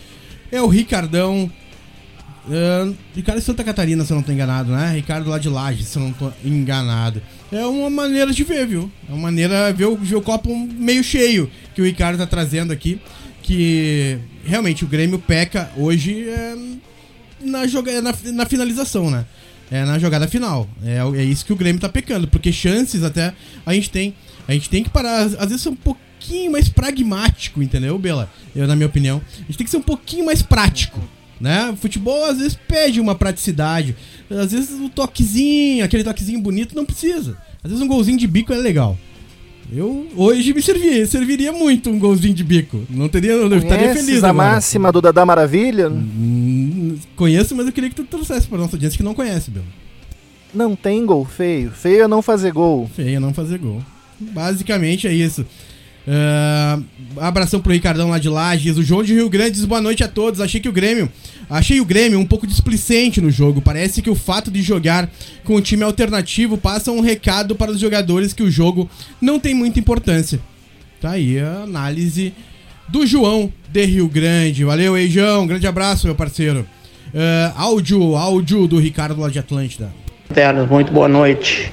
é 0.52 0.62
o 0.62 0.68
Ricardão. 0.68 1.52
Uh, 2.48 2.96
Ricardo 3.16 3.40
de 3.40 3.46
Santa 3.46 3.64
Catarina, 3.64 4.06
se 4.06 4.14
eu 4.14 4.16
não 4.16 4.24
tô 4.24 4.32
enganado, 4.32 4.72
né? 4.72 4.94
Ricardo 4.94 5.28
lá 5.30 5.40
de 5.40 5.50
Laje, 5.50 5.84
se 5.84 5.98
eu 5.98 6.04
não 6.04 6.14
tô 6.14 6.32
enganado. 6.44 7.22
É 7.52 7.66
uma 7.66 7.90
maneira 7.90 8.32
de 8.32 8.44
ver, 8.44 8.68
viu? 8.68 8.92
É 9.10 9.12
uma 9.12 9.22
maneira 9.24 9.72
de 9.72 9.78
ver 9.80 9.86
o, 9.86 9.96
ver 9.96 10.16
o 10.16 10.22
copo 10.22 10.56
meio 10.56 11.04
cheio 11.04 11.50
que 11.74 11.82
o 11.82 11.86
Ricardo 11.86 12.20
tá 12.20 12.28
trazendo 12.28 12.72
aqui. 12.72 13.00
Que 13.42 14.20
realmente 14.44 14.84
o 14.84 14.88
Grêmio 14.88 15.20
peca 15.20 15.72
hoje 15.78 16.28
é, 16.30 16.56
na, 17.42 17.68
joga, 17.68 18.02
na, 18.02 18.14
na 18.34 18.46
finalização, 18.46 19.10
né? 19.10 19.26
É 19.72 19.84
na 19.84 19.98
jogada 19.98 20.28
final. 20.28 20.70
É, 20.84 21.00
é 21.20 21.24
isso 21.24 21.46
que 21.46 21.54
o 21.54 21.56
Grêmio 21.56 21.82
tá 21.82 21.90
pecando, 21.90 22.28
porque 22.28 22.52
chances 22.52 23.04
até 23.04 23.34
a 23.66 23.74
gente 23.74 23.90
tem. 23.90 24.14
A 24.48 24.54
gente 24.54 24.70
tem 24.70 24.84
que 24.84 24.90
parar, 24.92 25.24
às 25.24 25.48
vezes, 25.48 25.62
ser 25.62 25.70
um 25.70 25.78
pouquinho 26.26 26.52
mais 26.52 26.68
pragmático, 26.68 27.62
entendeu, 27.62 27.98
Bela? 28.00 28.30
Eu, 28.56 28.68
na 28.68 28.76
minha 28.76 28.88
opinião. 28.88 29.22
A 29.36 29.46
gente 29.46 29.58
tem 29.58 29.66
que 29.66 29.72
ser 29.72 29.78
um 29.78 29.82
pouquinho 29.82 30.26
mais 30.26 30.42
prático. 30.42 31.00
Né? 31.40 31.70
O 31.70 31.76
futebol 31.76 32.26
às 32.26 32.38
vezes 32.40 32.58
pede 32.68 33.00
uma 33.00 33.14
praticidade. 33.14 33.96
Às 34.30 34.52
vezes 34.52 34.72
o 34.72 34.86
um 34.86 34.90
toquezinho, 34.90 35.84
aquele 35.84 36.04
toquezinho 36.04 36.42
bonito, 36.42 36.76
não 36.76 36.86
precisa. 36.86 37.38
Às 37.64 37.72
vezes 37.72 37.84
um 37.84 37.88
golzinho 37.88 38.18
de 38.18 38.26
bico 38.26 38.54
é 38.54 38.58
legal. 38.58 38.98
Eu 39.72 40.08
hoje 40.16 40.54
me 40.54 40.62
serviria, 40.62 41.06
serviria 41.08 41.52
muito 41.52 41.90
um 41.90 42.00
golzinho 42.00 42.34
de 42.34 42.44
bico. 42.44 42.84
Não 42.90 43.10
teria, 43.10 43.32
eu 43.32 43.58
estaria 43.58 43.94
feliz. 43.94 44.24
a 44.24 44.30
agora. 44.30 44.52
máxima 44.52 44.92
do 44.92 45.02
Dadá 45.02 45.26
Maravilha? 45.26 45.90
Hum, 45.90 46.98
conheço, 47.16 47.56
mas 47.56 47.66
eu 47.66 47.74
queria 47.74 47.90
que 47.90 47.96
tu 47.96 48.04
trouxesse 48.04 48.48
para 48.48 48.60
nossa 48.60 48.76
audiência 48.76 48.96
que 48.96 49.04
não 49.04 49.16
conhece, 49.16 49.52
Belo. 49.52 49.66
Não 50.54 50.76
tem 50.76 51.06
gol 51.06 51.26
feio. 51.26 51.72
Feio 51.72 52.04
é 52.04 52.08
não 52.08 52.22
fazer 52.22 52.54
gol. 52.54 52.90
Feio 52.96 53.18
é 53.18 53.20
não 53.20 53.34
fazer 53.34 53.58
gol. 53.58 53.82
Basicamente 54.20 55.08
é 55.08 55.14
isso. 55.14 55.46
Uh, 56.08 56.84
abração 57.18 57.60
pro 57.60 57.74
Ricardão 57.74 58.10
lá 58.10 58.20
de 58.20 58.30
Lages. 58.30 58.78
O 58.78 58.84
João 58.84 59.04
de 59.04 59.14
Rio 59.14 59.30
Grande 59.30 59.52
diz 59.52 59.66
boa 59.66 59.82
noite 59.82 60.04
a 60.04 60.08
todos. 60.08 60.40
Achei 60.40 60.62
que 60.62 60.70
o 60.70 60.74
Grêmio. 60.74 61.10
Achei 61.50 61.82
o 61.82 61.86
Grêmio 61.86 62.20
um 62.20 62.26
pouco 62.26 62.46
displicente 62.46 63.20
no 63.20 63.32
jogo. 63.32 63.62
Parece 63.62 64.02
que 64.02 64.10
o 64.10 64.16
fato 64.16 64.52
de 64.52 64.62
jogar 64.62 65.10
com 65.44 65.56
um 65.56 65.62
time 65.62 65.84
alternativo 65.84 66.58
passa 66.58 66.92
um 66.92 67.02
recado 67.02 67.56
para 67.56 67.72
os 67.72 67.80
jogadores 67.80 68.34
que 68.34 68.44
o 68.44 68.52
jogo 68.52 68.90
não 69.20 69.40
tem 69.40 69.56
muita 69.56 69.80
importância. 69.80 70.40
Tá 71.02 71.12
aí 71.12 71.40
a 71.40 71.64
análise 71.64 72.34
do 72.88 73.06
João 73.06 73.52
de 73.70 73.86
Rio 73.86 74.08
Grande. 74.08 74.64
Valeu, 74.64 74.98
Eijão. 74.98 75.48
Grande 75.48 75.68
abraço, 75.68 76.06
meu 76.06 76.16
parceiro. 76.16 76.66
Uh, 77.08 77.54
áudio, 77.56 78.16
áudio 78.16 78.68
do 78.68 78.78
Ricardo 78.78 79.20
lá 79.20 79.30
de 79.30 79.40
Atlântida. 79.40 79.92
Ternos, 80.34 80.70
muito 80.70 80.92
boa 80.92 81.08
noite. 81.08 81.72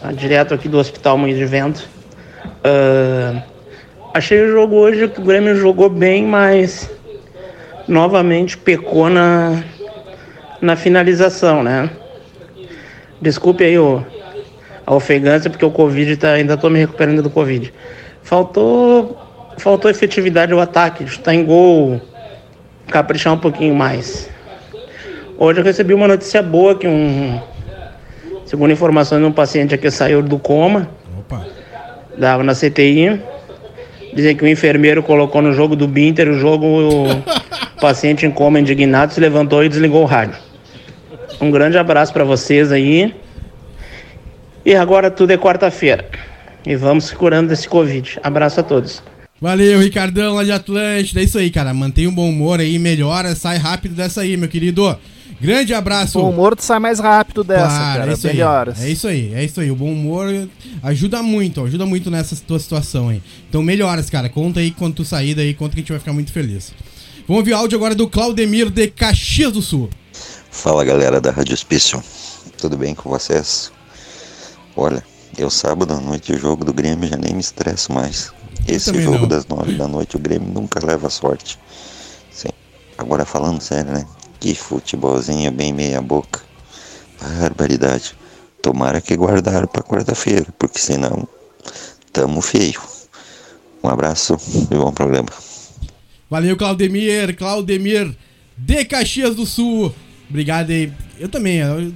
Tá 0.00 0.12
direto 0.12 0.52
aqui 0.52 0.68
do 0.68 0.78
Hospital 0.78 1.16
Moinhos 1.16 1.38
de 1.38 1.46
Vento. 1.46 1.95
Uh, 2.64 3.42
achei 4.14 4.42
o 4.42 4.50
jogo 4.50 4.76
hoje 4.76 5.08
que 5.08 5.20
o 5.20 5.24
Grêmio 5.24 5.56
jogou 5.56 5.88
bem, 5.88 6.24
mas 6.24 6.90
novamente 7.86 8.56
pecou 8.56 9.08
na, 9.08 9.62
na 10.60 10.76
finalização, 10.76 11.62
né? 11.62 11.90
Desculpe 13.20 13.64
aí 13.64 13.78
o, 13.78 14.04
a 14.86 14.94
ofegância, 14.94 15.50
porque 15.50 15.64
o 15.64 15.70
Covid 15.70 16.16
tá, 16.16 16.32
ainda 16.32 16.56
tô 16.56 16.68
me 16.68 16.78
recuperando 16.78 17.22
do 17.22 17.30
Covid. 17.30 17.72
Faltou, 18.22 19.16
faltou 19.58 19.90
efetividade 19.90 20.52
ao 20.52 20.60
ataque, 20.60 21.04
estar 21.04 21.34
em 21.34 21.44
gol, 21.44 22.00
caprichar 22.88 23.32
um 23.32 23.38
pouquinho 23.38 23.74
mais. 23.74 24.28
Hoje 25.38 25.60
eu 25.60 25.64
recebi 25.64 25.94
uma 25.94 26.08
notícia 26.08 26.42
boa 26.42 26.74
que 26.74 26.88
um, 26.88 27.40
segundo 28.44 28.72
informações 28.72 29.20
de 29.20 29.26
um 29.26 29.32
paciente 29.32 29.74
aqui 29.74 29.90
saiu 29.90 30.22
do 30.22 30.38
coma. 30.38 30.88
Opa 31.18 31.55
dava 32.18 32.42
na 32.42 32.54
CTI. 32.54 33.20
Dizem 34.14 34.34
que 34.36 34.44
o 34.44 34.48
enfermeiro 34.48 35.02
colocou 35.02 35.42
no 35.42 35.52
jogo 35.52 35.76
do 35.76 35.86
Binter 35.86 36.28
o 36.28 36.38
jogo, 36.38 36.66
o 36.66 37.22
paciente 37.80 38.24
em 38.24 38.30
coma 38.30 38.58
indignado 38.58 39.12
se 39.12 39.20
levantou 39.20 39.62
e 39.62 39.68
desligou 39.68 40.02
o 40.02 40.06
rádio. 40.06 40.36
Um 41.40 41.50
grande 41.50 41.76
abraço 41.76 42.12
para 42.12 42.24
vocês 42.24 42.72
aí. 42.72 43.14
E 44.64 44.74
agora 44.74 45.10
tudo 45.10 45.32
é 45.32 45.36
quarta-feira. 45.36 46.08
E 46.64 46.74
vamos 46.74 47.04
se 47.04 47.14
curando 47.14 47.50
desse 47.50 47.68
Covid. 47.68 48.18
Abraço 48.22 48.60
a 48.60 48.62
todos. 48.62 49.02
Valeu, 49.40 49.80
Ricardão 49.80 50.34
lá 50.34 50.42
de 50.42 50.50
Atlântida. 50.50 51.20
É 51.20 51.24
isso 51.24 51.38
aí, 51.38 51.50
cara. 51.50 51.74
Mantenha 51.74 52.08
um 52.08 52.14
bom 52.14 52.28
humor 52.28 52.58
aí, 52.58 52.78
melhora, 52.78 53.34
sai 53.34 53.58
rápido 53.58 53.94
dessa 53.94 54.22
aí, 54.22 54.36
meu 54.36 54.48
querido. 54.48 54.98
Grande 55.40 55.74
abraço. 55.74 56.18
O 56.18 56.22
bom 56.22 56.30
humor 56.30 56.56
sai 56.58 56.78
mais 56.78 56.98
rápido 56.98 57.44
dessa, 57.44 57.66
claro, 57.66 57.98
cara. 57.98 58.10
É 58.10 58.14
isso, 58.14 58.26
aí, 58.26 58.40
é 58.40 58.90
isso 58.90 59.08
aí, 59.08 59.34
é 59.34 59.44
isso 59.44 59.60
aí. 59.60 59.70
O 59.70 59.76
bom 59.76 59.92
humor 59.92 60.48
ajuda 60.82 61.22
muito, 61.22 61.62
ajuda 61.64 61.84
muito 61.84 62.10
nessa 62.10 62.34
tua 62.36 62.58
situação 62.58 63.08
aí. 63.08 63.22
Então 63.48 63.62
melhoras, 63.62 64.08
cara. 64.08 64.28
Conta 64.28 64.60
aí 64.60 64.70
quando 64.70 64.94
tu 64.94 65.04
sair 65.04 65.34
daí, 65.34 65.52
conta 65.52 65.74
que 65.74 65.80
a 65.80 65.82
gente 65.82 65.92
vai 65.92 65.98
ficar 65.98 66.12
muito 66.12 66.32
feliz. 66.32 66.72
Vamos 67.28 67.40
ouvir 67.40 67.52
áudio 67.52 67.76
agora 67.76 67.94
do 67.94 68.08
Claudemir 68.08 68.70
de 68.70 68.86
Caxias 68.88 69.52
do 69.52 69.60
Sul. 69.60 69.90
Fala 70.50 70.84
galera 70.84 71.20
da 71.20 71.30
Rádio 71.30 71.52
Hospício, 71.52 72.02
tudo 72.56 72.78
bem 72.78 72.94
com 72.94 73.10
vocês? 73.10 73.70
Olha, 74.74 75.04
eu 75.36 75.50
sábado 75.50 75.92
à 75.92 76.00
noite 76.00 76.32
o 76.32 76.38
jogo 76.38 76.64
do 76.64 76.72
Grêmio 76.72 77.08
já 77.08 77.16
nem 77.16 77.34
me 77.34 77.40
estresso 77.40 77.92
mais. 77.92 78.32
Esse 78.66 78.92
jogo 79.02 79.18
não. 79.18 79.28
das 79.28 79.46
nove 79.46 79.74
da 79.74 79.86
noite 79.86 80.16
o 80.16 80.18
Grêmio 80.18 80.48
nunca 80.48 80.84
leva 80.84 81.10
sorte. 81.10 81.58
Sim. 82.30 82.48
Agora 82.96 83.24
falando 83.26 83.60
sério, 83.60 83.92
né? 83.92 84.06
Que 84.46 84.54
futebolzinho 84.54 85.50
bem 85.50 85.72
meia 85.72 86.00
boca. 86.00 86.40
Barbaridade. 87.20 88.14
Tomara 88.62 89.00
que 89.00 89.16
guardaram 89.16 89.66
para 89.66 89.82
quarta-feira, 89.82 90.46
porque 90.56 90.78
senão 90.78 91.26
tamo 92.12 92.40
feio. 92.40 92.80
Um 93.82 93.88
abraço 93.88 94.36
e 94.70 94.76
bom 94.76 94.92
programa. 94.92 95.30
Valeu, 96.30 96.56
Claudemir, 96.56 97.36
Claudemir 97.36 98.16
de 98.56 98.84
Caxias 98.84 99.34
do 99.34 99.44
Sul. 99.44 99.92
Obrigado 100.30 100.70
aí. 100.70 100.92
Eu 101.18 101.28
também, 101.28 101.56
eu, 101.56 101.92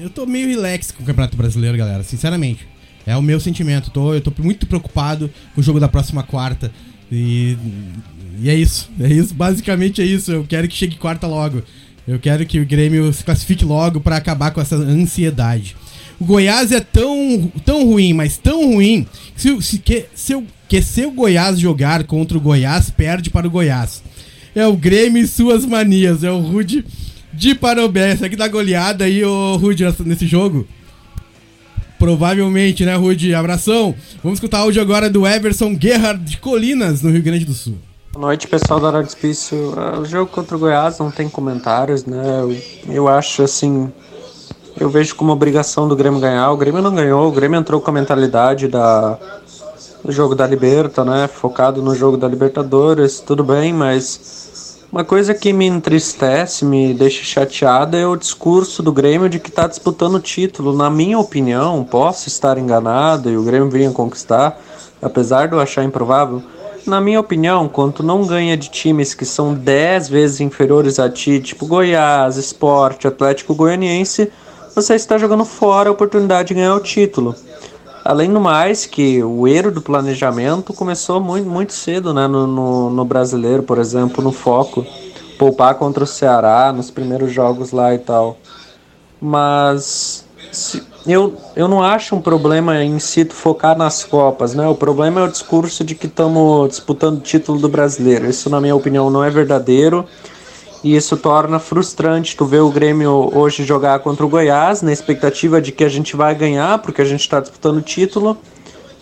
eu 0.00 0.10
tô 0.10 0.26
meio 0.26 0.48
relax 0.48 0.90
com 0.90 1.04
o 1.04 1.06
Campeonato 1.06 1.36
Brasileiro, 1.36 1.78
galera, 1.78 2.02
sinceramente. 2.02 2.66
É 3.06 3.16
o 3.16 3.22
meu 3.22 3.38
sentimento. 3.38 3.92
Tô, 3.92 4.12
eu 4.12 4.20
tô 4.20 4.32
muito 4.42 4.66
preocupado 4.66 5.30
com 5.54 5.60
o 5.60 5.62
jogo 5.62 5.78
da 5.78 5.86
próxima 5.86 6.24
quarta. 6.24 6.72
E, 7.12 7.56
e 8.40 8.50
é 8.50 8.54
isso. 8.54 8.90
É 9.00 9.08
isso. 9.08 9.34
Basicamente 9.34 10.02
é 10.02 10.04
isso. 10.04 10.32
Eu 10.32 10.44
quero 10.44 10.68
que 10.68 10.76
chegue 10.76 10.96
quarta 10.96 11.26
logo. 11.26 11.62
Eu 12.06 12.18
quero 12.18 12.46
que 12.46 12.60
o 12.60 12.66
Grêmio 12.66 13.12
se 13.12 13.24
classifique 13.24 13.64
logo 13.64 14.00
para 14.00 14.16
acabar 14.16 14.52
com 14.52 14.60
essa 14.60 14.76
ansiedade. 14.76 15.76
O 16.20 16.24
Goiás 16.24 16.72
é 16.72 16.80
tão, 16.80 17.52
tão 17.64 17.84
ruim, 17.84 18.12
mas 18.12 18.38
tão 18.38 18.72
ruim, 18.72 19.06
que 19.34 19.40
se, 19.42 19.62
se, 19.62 19.78
que, 19.78 20.06
se, 20.14 20.46
que 20.68 20.80
se 20.80 21.04
o 21.04 21.10
Goiás 21.10 21.58
jogar 21.58 22.04
contra 22.04 22.38
o 22.38 22.40
Goiás, 22.40 22.90
perde 22.90 23.28
para 23.28 23.46
o 23.46 23.50
Goiás. 23.50 24.02
É 24.54 24.66
o 24.66 24.76
Grêmio 24.76 25.22
e 25.22 25.26
suas 25.26 25.66
manias. 25.66 26.24
É 26.24 26.30
o 26.30 26.38
Rude 26.38 26.84
de 27.32 27.54
Parobé. 27.54 28.16
Será 28.16 28.28
que 28.28 28.36
dá 28.36 28.48
goleada 28.48 29.04
aí, 29.04 29.22
ô 29.24 29.56
Rude, 29.56 29.84
nesse 30.04 30.26
jogo? 30.26 30.66
Provavelmente, 31.98 32.84
né, 32.84 32.94
Rude? 32.94 33.34
Abração. 33.34 33.94
Vamos 34.22 34.38
escutar 34.38 34.58
áudio 34.58 34.80
agora 34.80 35.10
do 35.10 35.26
Everson 35.26 35.76
Gerhard 35.78 36.24
de 36.24 36.38
Colinas, 36.38 37.02
no 37.02 37.10
Rio 37.10 37.22
Grande 37.22 37.44
do 37.44 37.54
Sul. 37.54 37.78
Boa 38.16 38.28
noite, 38.28 38.48
pessoal 38.48 38.80
da 38.80 38.88
Rádio 38.88 39.08
Hospício. 39.08 39.74
Ah, 39.76 39.98
o 39.98 40.04
jogo 40.06 40.30
contra 40.30 40.56
o 40.56 40.58
Goiás 40.58 40.98
não 40.98 41.10
tem 41.10 41.28
comentários, 41.28 42.06
né? 42.06 42.40
Eu, 42.40 42.56
eu 42.94 43.08
acho 43.08 43.42
assim. 43.42 43.92
Eu 44.80 44.88
vejo 44.88 45.14
como 45.16 45.32
obrigação 45.32 45.86
do 45.86 45.94
Grêmio 45.94 46.18
ganhar. 46.18 46.50
O 46.50 46.56
Grêmio 46.56 46.80
não 46.80 46.94
ganhou, 46.94 47.28
o 47.28 47.30
Grêmio 47.30 47.60
entrou 47.60 47.78
com 47.78 47.90
a 47.90 47.92
mentalidade 47.92 48.68
da, 48.68 49.18
do 50.02 50.10
jogo 50.10 50.34
da 50.34 50.46
Liberta, 50.46 51.04
né? 51.04 51.28
Focado 51.28 51.82
no 51.82 51.94
jogo 51.94 52.16
da 52.16 52.26
Libertadores, 52.26 53.20
tudo 53.20 53.44
bem, 53.44 53.70
mas 53.74 54.78
uma 54.90 55.04
coisa 55.04 55.34
que 55.34 55.52
me 55.52 55.66
entristece, 55.66 56.64
me 56.64 56.94
deixa 56.94 57.22
chateada 57.22 57.98
é 57.98 58.06
o 58.06 58.16
discurso 58.16 58.82
do 58.82 58.92
Grêmio 58.92 59.28
de 59.28 59.38
que 59.38 59.50
está 59.50 59.66
disputando 59.66 60.14
o 60.14 60.20
título. 60.20 60.74
Na 60.74 60.88
minha 60.88 61.18
opinião, 61.18 61.84
posso 61.84 62.28
estar 62.28 62.56
enganado 62.56 63.28
e 63.28 63.36
o 63.36 63.42
Grêmio 63.42 63.68
vinha 63.68 63.90
conquistar, 63.90 64.58
apesar 65.02 65.48
de 65.48 65.52
eu 65.52 65.60
achar 65.60 65.84
improvável. 65.84 66.42
Na 66.86 67.00
minha 67.00 67.18
opinião, 67.18 67.68
quando 67.68 68.02
não 68.02 68.24
ganha 68.24 68.56
de 68.56 68.70
times 68.70 69.12
que 69.12 69.24
são 69.24 69.52
10 69.52 70.08
vezes 70.08 70.40
inferiores 70.40 71.00
a 71.00 71.10
ti, 71.10 71.40
tipo 71.40 71.66
Goiás, 71.66 72.36
Esporte, 72.36 73.08
Atlético 73.08 73.56
Goianiense, 73.56 74.30
você 74.72 74.94
está 74.94 75.18
jogando 75.18 75.44
fora 75.44 75.88
a 75.88 75.92
oportunidade 75.92 76.48
de 76.48 76.54
ganhar 76.54 76.74
o 76.74 76.80
título. 76.80 77.34
Além 78.04 78.32
do 78.32 78.40
mais, 78.40 78.86
que 78.86 79.20
o 79.24 79.48
erro 79.48 79.72
do 79.72 79.82
planejamento 79.82 80.72
começou 80.72 81.20
muito, 81.20 81.48
muito 81.48 81.72
cedo 81.72 82.14
né, 82.14 82.28
no, 82.28 82.46
no, 82.46 82.90
no 82.90 83.04
brasileiro, 83.04 83.64
por 83.64 83.78
exemplo, 83.78 84.22
no 84.22 84.30
foco. 84.30 84.86
Poupar 85.38 85.74
contra 85.76 86.04
o 86.04 86.06
Ceará 86.06 86.72
nos 86.72 86.90
primeiros 86.90 87.32
jogos 87.32 87.72
lá 87.72 87.94
e 87.94 87.98
tal. 87.98 88.36
Mas 89.20 90.25
eu, 91.06 91.34
eu 91.54 91.68
não 91.68 91.82
acho 91.82 92.14
um 92.14 92.20
problema 92.20 92.82
em 92.82 92.98
si 92.98 93.24
focar 93.24 93.76
nas 93.76 94.04
Copas, 94.04 94.54
né? 94.54 94.66
O 94.66 94.74
problema 94.74 95.20
é 95.20 95.24
o 95.24 95.28
discurso 95.28 95.84
de 95.84 95.94
que 95.94 96.06
estamos 96.06 96.68
disputando 96.68 97.18
o 97.18 97.20
título 97.20 97.58
do 97.58 97.68
brasileiro. 97.68 98.28
Isso, 98.28 98.50
na 98.50 98.60
minha 98.60 98.74
opinião, 98.74 99.10
não 99.10 99.22
é 99.22 99.30
verdadeiro 99.30 100.06
e 100.86 100.94
isso 100.94 101.16
torna 101.16 101.58
frustrante 101.58 102.36
tu 102.36 102.44
ver 102.44 102.60
o 102.60 102.70
Grêmio 102.70 103.30
hoje 103.34 103.64
jogar 103.64 103.98
contra 103.98 104.24
o 104.24 104.28
Goiás, 104.28 104.82
na 104.82 104.92
expectativa 104.92 105.60
de 105.60 105.72
que 105.72 105.82
a 105.82 105.88
gente 105.88 106.14
vai 106.14 106.32
ganhar, 106.32 106.78
porque 106.78 107.02
a 107.02 107.04
gente 107.04 107.22
está 107.22 107.40
disputando 107.40 107.78
o 107.78 107.82
título, 107.82 108.38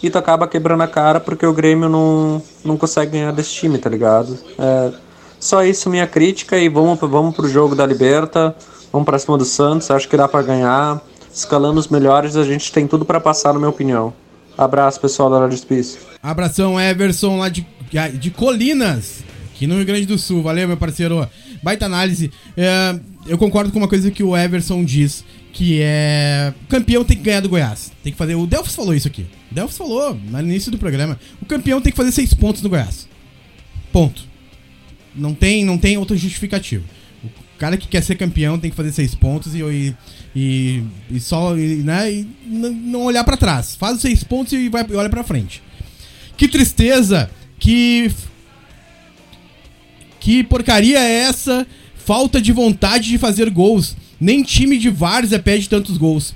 e 0.02 0.09
tu 0.09 0.16
acaba 0.16 0.47
quebrando 0.48 0.82
a 0.82 0.86
cara 0.86 1.20
porque 1.20 1.44
o 1.44 1.52
Grêmio 1.52 1.89
não, 1.89 2.43
não 2.64 2.76
consegue 2.76 3.12
ganhar 3.12 3.32
desse 3.32 3.51
time, 3.51 3.78
tá 3.78 3.90
ligado? 3.90 4.39
É, 4.59 4.93
Só 5.39 5.62
isso 5.62 5.90
minha 5.90 6.06
crítica 6.06 6.56
e 6.56 6.68
vamos, 6.68 6.98
vamos 7.01 7.35
pro 7.35 7.48
jogo 7.48 7.74
da 7.74 7.85
Liberta, 7.86 8.55
vamos 8.93 9.05
pra 9.05 9.18
cima 9.18 9.36
do 9.36 9.44
Santos, 9.44 9.90
acho 9.90 10.09
que 10.09 10.16
dá 10.16 10.28
para 10.28 10.43
ganhar. 10.43 11.02
Escalando 11.35 11.81
os 11.81 11.89
melhores, 11.89 12.36
a 12.36 12.44
gente 12.44 12.70
tem 12.70 12.86
tudo 12.86 13.05
para 13.05 13.19
passar, 13.19 13.52
na 13.52 13.59
minha 13.59 13.69
opinião. 13.69 14.15
Abraço, 14.56 15.01
pessoal 15.01 15.28
da 15.28 15.40
Rádio 15.40 15.59
Space. 15.59 15.98
Abração, 16.23 16.81
Everson, 16.81 17.39
lá 17.39 17.48
de, 17.48 17.66
de 18.20 18.31
Colinas, 18.31 19.24
aqui 19.52 19.66
no 19.66 19.74
Rio 19.74 19.85
Grande 19.85 20.06
do 20.06 20.16
Sul. 20.16 20.44
Valeu, 20.44 20.69
meu 20.69 20.77
parceiro. 20.77 21.28
Baita 21.61 21.86
análise. 21.86 22.31
É, 22.56 22.97
eu 23.27 23.36
concordo 23.36 23.73
com 23.73 23.78
uma 23.78 23.89
coisa 23.89 24.12
que 24.12 24.23
o 24.23 24.36
Everson 24.36 24.85
diz, 24.85 25.24
que 25.52 25.81
é... 25.82 26.55
Campeão 26.69 27.02
tem 27.05 27.16
que 27.16 27.24
ganhar 27.24 27.40
do 27.40 27.48
Goiás. 27.48 27.90
Tem 28.05 28.12
que 28.12 28.19
fazer... 28.19 28.36
O 28.36 28.47
Delfos 28.47 28.74
falou 28.74 28.94
isso 28.94 29.09
aqui. 29.09 29.27
O 29.51 29.55
Delfos 29.55 29.77
falou 29.77 30.15
no 30.15 30.40
início 30.40 30.70
do 30.70 30.78
programa. 30.78 31.19
O 31.43 31.47
campeão 31.47 31.81
tem 31.81 31.90
que 31.90 31.97
fazer 31.97 32.12
seis 32.12 32.32
pontos 32.32 32.62
no 32.62 32.69
Goiás. 32.69 33.09
Ponto. 33.93 34.23
Não 35.15 35.35
tem, 35.35 35.65
não 35.65 35.78
tem 35.78 35.98
outra 35.98 36.16
justificativa. 36.16 36.85
Cara 37.64 37.78
que 37.78 37.88
quer 37.88 38.02
ser 38.02 38.16
campeão 38.16 38.58
tem 38.58 38.68
que 38.68 38.76
fazer 38.76 38.92
seis 38.92 39.14
pontos 39.14 39.54
e, 39.54 39.62
e, 39.62 39.94
e, 40.36 40.82
e 41.12 41.18
só 41.18 41.56
e, 41.56 41.76
né, 41.76 42.12
e 42.12 42.28
não 42.46 43.04
olhar 43.04 43.24
para 43.24 43.38
trás. 43.38 43.74
Faz 43.74 43.96
os 43.96 44.02
seis 44.02 44.22
pontos 44.22 44.52
e 44.52 44.68
vai 44.68 44.84
olha 44.92 45.08
para 45.08 45.24
frente. 45.24 45.62
Que 46.36 46.46
tristeza, 46.46 47.30
que 47.58 48.12
que 50.20 50.44
porcaria 50.44 50.98
é 50.98 51.20
essa? 51.20 51.66
Falta 51.96 52.38
de 52.38 52.52
vontade 52.52 53.08
de 53.08 53.16
fazer 53.16 53.48
gols. 53.48 53.96
Nem 54.20 54.42
time 54.42 54.76
de 54.76 54.90
várzea 54.90 55.38
pede 55.38 55.66
tantos 55.66 55.96
gols. 55.96 56.34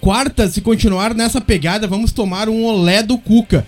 Quarta, 0.00 0.46
se 0.46 0.60
continuar 0.60 1.16
nessa 1.16 1.40
pegada, 1.40 1.88
vamos 1.88 2.12
tomar 2.12 2.48
um 2.48 2.64
olé 2.64 3.02
do 3.02 3.18
Cuca. 3.18 3.66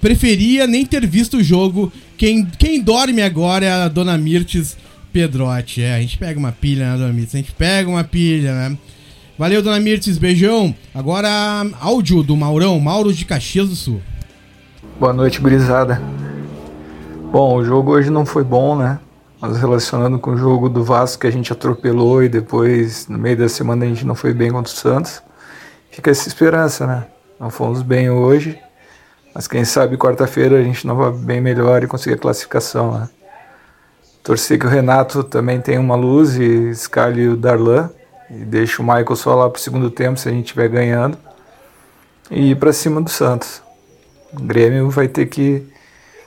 preferia 0.00 0.68
nem 0.68 0.86
ter 0.86 1.04
visto 1.04 1.38
o 1.38 1.42
jogo. 1.42 1.92
Quem, 2.16 2.46
quem 2.56 2.80
dorme 2.80 3.20
agora 3.20 3.66
é 3.66 3.72
a 3.72 3.88
dona 3.88 4.16
Mirtes 4.16 4.76
Pedrotti. 5.12 5.82
É, 5.82 5.94
a 5.94 6.00
gente 6.00 6.18
pega 6.18 6.38
uma 6.38 6.52
pilha, 6.52 6.92
né, 6.92 6.98
dona 6.98 7.12
Mirtes? 7.12 7.34
A 7.34 7.38
gente 7.38 7.52
pega 7.52 7.88
uma 7.88 8.04
pilha, 8.04 8.52
né? 8.52 8.78
Valeu, 9.38 9.62
dona 9.62 9.80
Mirtes, 9.80 10.18
beijão. 10.18 10.74
Agora, 10.94 11.28
áudio 11.80 12.22
do 12.22 12.36
Maurão, 12.36 12.78
Mauro 12.78 13.12
de 13.12 13.24
Caxias 13.24 13.68
do 13.68 13.74
Sul. 13.74 14.02
Boa 14.98 15.12
noite, 15.12 15.40
gurizada. 15.40 16.00
Bom, 17.32 17.56
o 17.56 17.64
jogo 17.64 17.92
hoje 17.92 18.10
não 18.10 18.26
foi 18.26 18.44
bom, 18.44 18.76
né? 18.76 18.98
Mas 19.40 19.56
relacionando 19.56 20.18
com 20.18 20.32
o 20.32 20.36
jogo 20.36 20.68
do 20.68 20.84
Vasco 20.84 21.22
que 21.22 21.26
a 21.26 21.30
gente 21.30 21.52
atropelou 21.52 22.22
e 22.22 22.28
depois, 22.28 23.08
no 23.08 23.16
meio 23.16 23.36
da 23.36 23.48
semana, 23.48 23.84
a 23.84 23.88
gente 23.88 24.04
não 24.04 24.14
foi 24.14 24.34
bem 24.34 24.50
contra 24.50 24.70
o 24.70 24.76
Santos, 24.76 25.22
fica 25.90 26.10
essa 26.10 26.28
esperança, 26.28 26.86
né? 26.86 27.06
Não 27.38 27.48
fomos 27.48 27.80
bem 27.80 28.10
hoje, 28.10 28.58
mas 29.34 29.48
quem 29.48 29.64
sabe 29.64 29.96
quarta-feira 29.96 30.58
a 30.58 30.62
gente 30.62 30.86
não 30.86 30.96
vai 30.96 31.12
bem 31.12 31.40
melhor 31.40 31.82
e 31.82 31.86
conseguir 31.86 32.16
a 32.16 32.18
classificação, 32.18 32.92
né? 32.92 33.08
Torcer 34.22 34.58
que 34.58 34.66
o 34.66 34.68
Renato 34.68 35.24
também 35.24 35.60
tenha 35.60 35.80
uma 35.80 35.96
luz 35.96 36.36
e 36.36 36.70
escalhe 36.70 37.28
o 37.28 37.36
Darlan 37.36 37.90
e 38.30 38.44
deixe 38.44 38.80
o 38.80 38.84
Michael 38.84 39.16
só 39.16 39.34
lá 39.34 39.48
pro 39.48 39.60
segundo 39.60 39.90
tempo 39.90 40.18
se 40.18 40.28
a 40.28 40.32
gente 40.32 40.46
estiver 40.46 40.68
ganhando 40.68 41.16
e 42.30 42.50
ir 42.50 42.56
para 42.56 42.72
cima 42.72 43.00
do 43.00 43.10
Santos. 43.10 43.62
O 44.32 44.42
Grêmio 44.42 44.90
vai 44.90 45.08
ter 45.08 45.26
que 45.26 45.66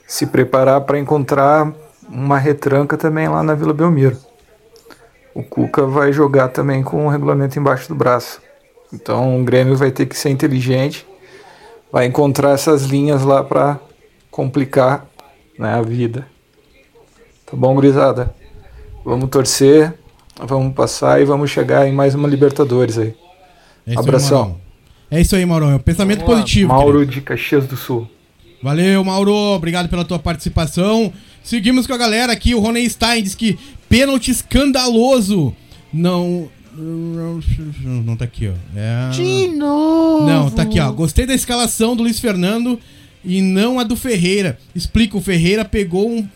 se 0.08 0.26
preparar 0.26 0.82
para 0.82 1.00
encontrar 1.00 1.72
uma 2.10 2.38
retranca 2.38 2.98
também 2.98 3.28
lá 3.30 3.42
na 3.42 3.54
Vila 3.54 3.74
Belmiro. 3.74 4.18
O 5.34 5.42
Cuca 5.44 5.86
vai 5.86 6.12
jogar 6.12 6.50
também 6.50 6.84
com 6.84 7.06
o 7.06 7.10
regulamento 7.10 7.58
embaixo 7.58 7.88
do 7.88 7.96
braço. 7.96 8.42
Então 8.92 9.40
o 9.40 9.44
Grêmio 9.44 9.76
vai 9.76 9.92
ter 9.92 10.06
que 10.06 10.18
ser 10.18 10.30
inteligente, 10.30 11.08
vai 11.92 12.06
encontrar 12.06 12.52
essas 12.52 12.84
linhas 12.84 13.24
lá 13.24 13.44
para 13.44 13.80
complicar 14.30 15.08
né, 15.58 15.74
a 15.74 15.82
vida. 15.82 16.28
Tá 17.54 17.58
bom, 17.58 17.76
gurizada? 17.76 18.34
Vamos 19.06 19.30
torcer, 19.30 19.94
vamos 20.40 20.74
passar 20.74 21.22
e 21.22 21.24
vamos 21.24 21.52
chegar 21.52 21.88
em 21.88 21.94
mais 21.94 22.16
uma 22.16 22.28
Libertadores 22.28 22.98
aí. 22.98 23.14
É 23.86 23.96
Abração. 23.96 24.60
Aí, 25.12 25.20
é 25.20 25.22
isso 25.22 25.36
aí. 25.36 25.44
É 25.44 25.46
um 25.46 25.78
pensamento 25.78 26.26
positivo. 26.26 26.70
Mauro 26.70 27.02
querido. 27.02 27.12
de 27.12 27.22
Caxias 27.22 27.68
do 27.68 27.78
Sul. 27.78 28.10
Valeu, 28.60 29.04
Mauro. 29.04 29.32
Obrigado 29.32 29.88
pela 29.88 30.04
tua 30.04 30.18
participação. 30.18 31.14
Seguimos 31.44 31.86
com 31.86 31.94
a 31.94 31.98
galera 31.98 32.34
aqui. 32.34 32.56
O 32.56 32.60
Rony 32.60 32.90
Stein 32.90 33.22
diz 33.22 33.36
que 33.36 33.60
pênalti 33.88 34.32
escandaloso. 34.32 35.56
Não. 35.94 36.50
Não 36.76 38.18
tá 38.18 38.26
aqui, 38.26 38.48
ó. 38.48 38.54
É... 38.76 39.12
De 39.12 39.50
novo! 39.50 40.26
Não, 40.26 40.50
tá 40.50 40.64
aqui, 40.64 40.80
ó. 40.80 40.92
Gostei 40.92 41.28
da 41.28 41.36
escalação 41.36 41.96
do 41.96 42.02
Luiz 42.02 42.20
Fernando 42.20 42.80
e 43.24 43.44
não 43.44 43.80
a 43.80 43.84
do 43.84 43.96
Ferreira. 43.96 44.58
Explica, 44.74 45.16
o 45.16 45.22
Ferreira 45.22 45.64
pegou 45.64 46.10
um 46.10 46.28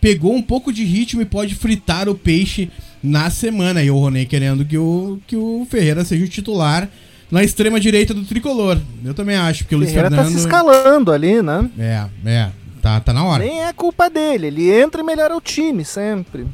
pegou 0.00 0.34
um 0.34 0.42
pouco 0.42 0.72
de 0.72 0.84
ritmo 0.84 1.20
e 1.20 1.24
pode 1.24 1.54
fritar 1.54 2.08
o 2.08 2.14
peixe 2.14 2.70
na 3.02 3.30
semana. 3.30 3.82
E 3.82 3.90
o 3.90 3.98
Ronei 3.98 4.26
querendo 4.26 4.64
que 4.64 4.78
o, 4.78 5.18
que 5.26 5.36
o 5.36 5.66
Ferreira 5.70 6.04
seja 6.04 6.24
o 6.24 6.28
titular 6.28 6.88
na 7.30 7.42
extrema 7.42 7.78
direita 7.78 8.14
do 8.14 8.24
tricolor. 8.24 8.78
Eu 9.04 9.14
também 9.14 9.36
acho, 9.36 9.64
porque 9.64 9.74
o 9.74 9.78
Luiz 9.78 9.90
Ferreira 9.90 10.10
Fernando. 10.10 10.26
tá 10.26 10.32
se 10.32 10.38
escalando 10.38 11.12
ali, 11.12 11.42
né? 11.42 11.70
É, 11.78 12.06
é. 12.24 12.50
Tá, 12.80 13.00
tá 13.00 13.12
na 13.12 13.24
hora. 13.24 13.44
Nem 13.44 13.64
é 13.64 13.72
culpa 13.72 14.08
dele, 14.08 14.46
ele 14.46 14.70
entra 14.70 15.00
e 15.00 15.04
melhora 15.04 15.36
o 15.36 15.40
time, 15.40 15.84
sempre. 15.84 16.46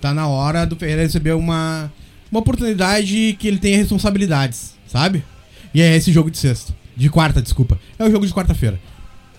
Tá 0.00 0.12
na 0.12 0.26
hora 0.26 0.66
do 0.66 0.76
Ferreira 0.76 1.02
receber 1.02 1.32
uma, 1.32 1.90
uma 2.30 2.40
oportunidade 2.40 3.36
que 3.38 3.48
ele 3.48 3.58
tenha 3.58 3.78
responsabilidades, 3.78 4.74
sabe? 4.86 5.24
E 5.72 5.80
é 5.80 5.96
esse 5.96 6.12
jogo 6.12 6.30
de 6.30 6.38
sexta. 6.38 6.74
De 6.94 7.08
quarta, 7.08 7.40
desculpa. 7.40 7.78
É 7.98 8.04
o 8.04 8.10
jogo 8.10 8.26
de 8.26 8.32
quarta-feira. 8.34 8.78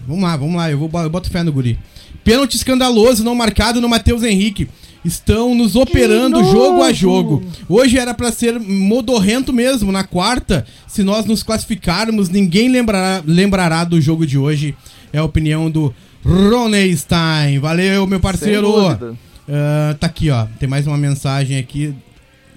Vamos 0.07 0.23
lá, 0.23 0.35
vamos 0.35 0.55
lá, 0.55 0.71
eu, 0.71 0.77
vou, 0.77 0.89
eu 1.01 1.09
boto 1.09 1.29
fé 1.29 1.43
no 1.43 1.51
guri. 1.51 1.77
Pênalti 2.23 2.55
escandaloso 2.55 3.23
não 3.23 3.35
marcado 3.35 3.81
no 3.81 3.89
Matheus 3.89 4.23
Henrique. 4.23 4.67
Estão 5.03 5.53
nos 5.53 5.75
operando 5.75 6.41
jogo 6.45 6.81
a 6.81 6.93
jogo. 6.93 7.43
Hoje 7.67 7.97
era 7.97 8.13
para 8.13 8.31
ser 8.31 8.57
modorrento 8.57 9.51
mesmo. 9.51 9.91
Na 9.91 10.05
quarta, 10.05 10.65
se 10.87 11.03
nós 11.03 11.25
nos 11.25 11.43
classificarmos, 11.43 12.29
ninguém 12.29 12.69
lembrará, 12.69 13.21
lembrará 13.25 13.83
do 13.83 13.99
jogo 13.99 14.25
de 14.25 14.37
hoje. 14.37 14.73
É 15.11 15.17
a 15.17 15.23
opinião 15.23 15.69
do 15.69 15.93
Roney 16.23 16.95
Stein. 16.95 17.59
Valeu, 17.59 18.07
meu 18.07 18.19
parceiro. 18.19 18.69
Uh, 18.93 19.93
tá 19.99 20.07
aqui, 20.07 20.29
ó. 20.29 20.45
Tem 20.57 20.69
mais 20.69 20.87
uma 20.87 20.97
mensagem 20.97 21.57
aqui. 21.57 21.93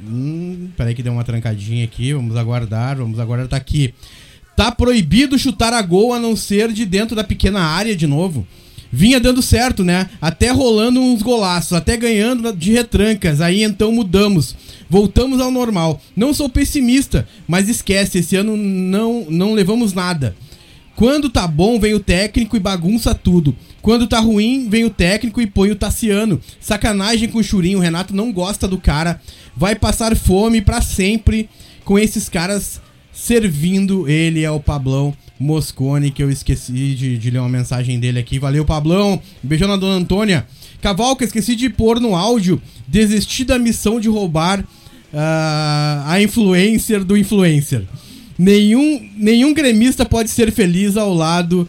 Hum, 0.00 0.68
peraí 0.76 0.94
que 0.94 1.02
deu 1.02 1.12
uma 1.12 1.24
trancadinha 1.24 1.84
aqui. 1.84 2.12
Vamos 2.12 2.36
aguardar, 2.36 2.96
vamos 2.96 3.18
aguardar. 3.18 3.48
Tá 3.48 3.56
aqui. 3.56 3.92
Tá 4.56 4.72
proibido 4.72 5.38
chutar 5.38 5.72
a 5.72 5.82
gol 5.82 6.14
a 6.14 6.18
não 6.18 6.34
ser 6.34 6.72
de 6.72 6.84
dentro 6.84 7.14
da 7.14 7.22
pequena 7.22 7.60
área 7.60 7.94
de 7.94 8.06
novo 8.06 8.46
vinha 8.90 9.20
dando 9.20 9.42
certo, 9.42 9.84
né? 9.84 10.08
Até 10.20 10.50
rolando 10.50 11.00
uns 11.00 11.20
golaços, 11.22 11.74
até 11.74 11.96
ganhando 11.96 12.50
de 12.52 12.72
retrancas. 12.72 13.40
Aí 13.40 13.62
então 13.62 13.92
mudamos. 13.92 14.56
Voltamos 14.88 15.40
ao 15.40 15.50
normal. 15.50 16.00
Não 16.16 16.32
sou 16.32 16.48
pessimista, 16.48 17.28
mas 17.46 17.68
esquece, 17.68 18.18
esse 18.18 18.36
ano 18.36 18.56
não 18.56 19.26
não 19.28 19.52
levamos 19.52 19.92
nada. 19.92 20.34
Quando 20.94 21.28
tá 21.28 21.46
bom, 21.46 21.78
vem 21.78 21.92
o 21.92 22.00
técnico 22.00 22.56
e 22.56 22.60
bagunça 22.60 23.14
tudo. 23.14 23.54
Quando 23.82 24.06
tá 24.06 24.18
ruim, 24.18 24.66
vem 24.70 24.84
o 24.84 24.90
técnico 24.90 25.42
e 25.42 25.46
põe 25.46 25.70
o 25.70 25.76
Tassiano. 25.76 26.40
Sacanagem 26.58 27.28
com 27.28 27.38
o 27.38 27.44
Churinho, 27.44 27.78
o 27.78 27.82
Renato 27.82 28.16
não 28.16 28.32
gosta 28.32 28.66
do 28.66 28.78
cara. 28.78 29.20
Vai 29.54 29.74
passar 29.74 30.16
fome 30.16 30.62
para 30.62 30.80
sempre 30.80 31.50
com 31.84 31.98
esses 31.98 32.30
caras 32.30 32.80
servindo 33.16 34.06
ele 34.06 34.44
ao 34.44 34.60
Pablão. 34.60 35.12
Moscone, 35.38 36.10
que 36.10 36.22
eu 36.22 36.30
esqueci 36.30 36.72
de, 36.94 37.18
de, 37.18 37.30
ler 37.30 37.40
uma 37.40 37.48
mensagem 37.48 37.98
dele 37.98 38.18
aqui. 38.18 38.38
Valeu, 38.38 38.64
Pablão. 38.64 39.20
Beijão 39.42 39.68
na 39.68 39.76
dona 39.76 39.96
Antônia. 39.96 40.46
Cavalca, 40.80 41.24
esqueci 41.24 41.54
de 41.56 41.68
pôr 41.68 42.00
no 42.00 42.14
áudio. 42.14 42.60
Desisti 42.86 43.44
da 43.44 43.58
missão 43.58 44.00
de 44.00 44.08
roubar 44.08 44.60
uh, 44.60 44.66
a 46.06 46.22
influencer 46.22 47.04
do 47.04 47.16
influencer. 47.16 47.82
Nenhum, 48.38 49.08
nenhum 49.16 49.52
gremista 49.52 50.04
pode 50.04 50.30
ser 50.30 50.52
feliz 50.52 50.96
ao 50.96 51.12
lado 51.12 51.68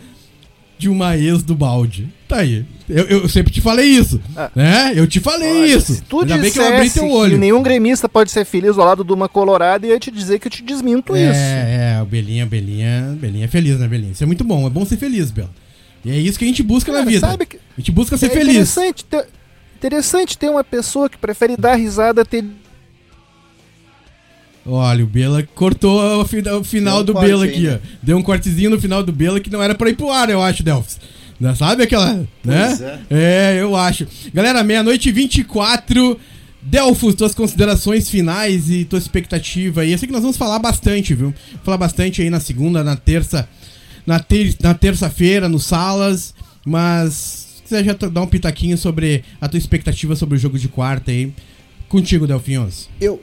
de 0.77 0.89
uma 0.89 1.17
ex 1.17 1.43
do 1.43 1.55
balde. 1.55 2.07
Tá 2.27 2.37
aí. 2.37 2.65
Eu, 2.89 3.05
eu 3.05 3.29
sempre 3.29 3.51
te 3.51 3.61
falei 3.61 3.85
isso. 3.85 4.21
Ah. 4.35 4.51
Né? 4.55 4.93
Eu 4.95 5.07
te 5.07 5.19
falei 5.19 5.61
Olha, 5.61 5.65
isso. 5.65 5.95
Se 5.95 6.01
tu 6.01 6.21
Ainda 6.21 6.37
bem 6.37 6.51
que 6.51 6.59
eu 6.59 6.67
abri 6.67 6.89
teu 6.89 7.09
olho. 7.09 7.31
Que 7.31 7.37
nenhum 7.37 7.63
gremista 7.63 8.07
pode 8.07 8.31
ser 8.31 8.45
feliz 8.45 8.77
ao 8.77 8.85
lado 8.85 9.03
de 9.03 9.11
uma 9.11 9.27
colorada 9.27 9.87
e 9.87 9.89
eu 9.89 9.99
te 9.99 10.11
dizer 10.11 10.39
que 10.39 10.47
eu 10.47 10.51
te 10.51 10.61
desminto 10.61 11.15
é, 11.15 11.29
isso. 11.29 11.39
É, 11.39 11.99
o 12.01 12.05
Belinha, 12.05 12.45
Belinha, 12.45 13.17
Belinha 13.19 13.45
é 13.45 13.47
feliz, 13.47 13.79
né, 13.79 13.87
Belinha? 13.87 14.11
Isso 14.11 14.23
é 14.23 14.27
muito 14.27 14.43
bom. 14.43 14.67
É 14.67 14.69
bom 14.69 14.85
ser 14.85 14.97
feliz, 14.97 15.31
Bela. 15.31 15.49
E 16.05 16.11
é 16.11 16.17
isso 16.17 16.37
que 16.37 16.45
a 16.45 16.47
gente 16.47 16.63
busca 16.63 16.91
Cara, 16.91 17.03
na 17.03 17.09
vida. 17.09 17.27
Sabe 17.27 17.45
que 17.45 17.57
a 17.57 17.79
gente 17.79 17.91
busca 17.91 18.17
ser 18.17 18.27
é 18.27 18.29
feliz. 18.29 18.49
Interessante 18.49 19.05
ter, 19.05 19.27
interessante 19.77 20.37
ter 20.37 20.49
uma 20.49 20.63
pessoa 20.63 21.09
que 21.09 21.17
prefere 21.17 21.57
dar 21.57 21.75
risada 21.75 22.23
ter 22.23 22.45
Olha, 24.67 25.03
o 25.03 25.07
Bela 25.07 25.47
cortou 25.55 26.21
o, 26.21 26.63
final 26.63 27.01
do 27.03 27.13
Bela 27.13 27.45
aqui, 27.45 27.69
ó. 27.69 27.77
Deu 28.03 28.17
um 28.17 28.21
cortezinho 28.21 28.69
no 28.69 28.79
final 28.79 29.01
do 29.01 29.13
Bela 29.13 29.39
que 29.39 29.49
não 29.49 29.63
era 29.63 29.73
pra 29.73 29.89
ir 29.89 29.95
pro 29.95 30.11
ar, 30.11 30.29
eu 30.29 30.41
acho, 30.41 30.61
Delphs. 30.61 30.99
Sabe 31.55 31.83
aquela. 31.83 32.27
Né? 32.43 32.99
É. 33.09 33.55
é, 33.55 33.61
eu 33.61 33.75
acho. 33.75 34.05
Galera, 34.33 34.63
meia-noite 34.63 35.11
24. 35.11 36.19
Delfos, 36.61 37.15
tuas 37.15 37.33
considerações 37.33 38.09
finais 38.09 38.69
e 38.69 38.83
tua 38.83 38.99
expectativa 38.99 39.81
aí. 39.81 39.93
Eu 39.93 39.97
sei 39.97 40.07
que 40.07 40.13
nós 40.13 40.21
vamos 40.21 40.35
falar 40.35 40.59
bastante, 40.59 41.13
viu? 41.13 41.33
Falar 41.63 41.77
bastante 41.77 42.21
aí 42.21 42.29
na 42.29 42.41
segunda, 42.41 42.83
na 42.83 42.97
terça, 42.97 43.47
na, 44.05 44.19
ter 44.19 44.53
na 44.61 44.73
terça-feira, 44.73 45.47
no 45.47 45.59
Salas, 45.59 46.33
mas 46.65 47.61
quiser 47.63 47.85
já 47.85 47.93
dar 47.93 48.21
um 48.21 48.27
pitaquinho 48.27 48.77
sobre 48.77 49.23
a 49.39 49.47
tua 49.47 49.57
expectativa 49.57 50.13
sobre 50.15 50.35
o 50.35 50.39
jogo 50.39 50.59
de 50.59 50.67
quarta 50.67 51.09
aí. 51.11 51.31
Contigo, 51.87 52.27
Delfinhos. 52.27 52.89
Eu, 52.99 53.21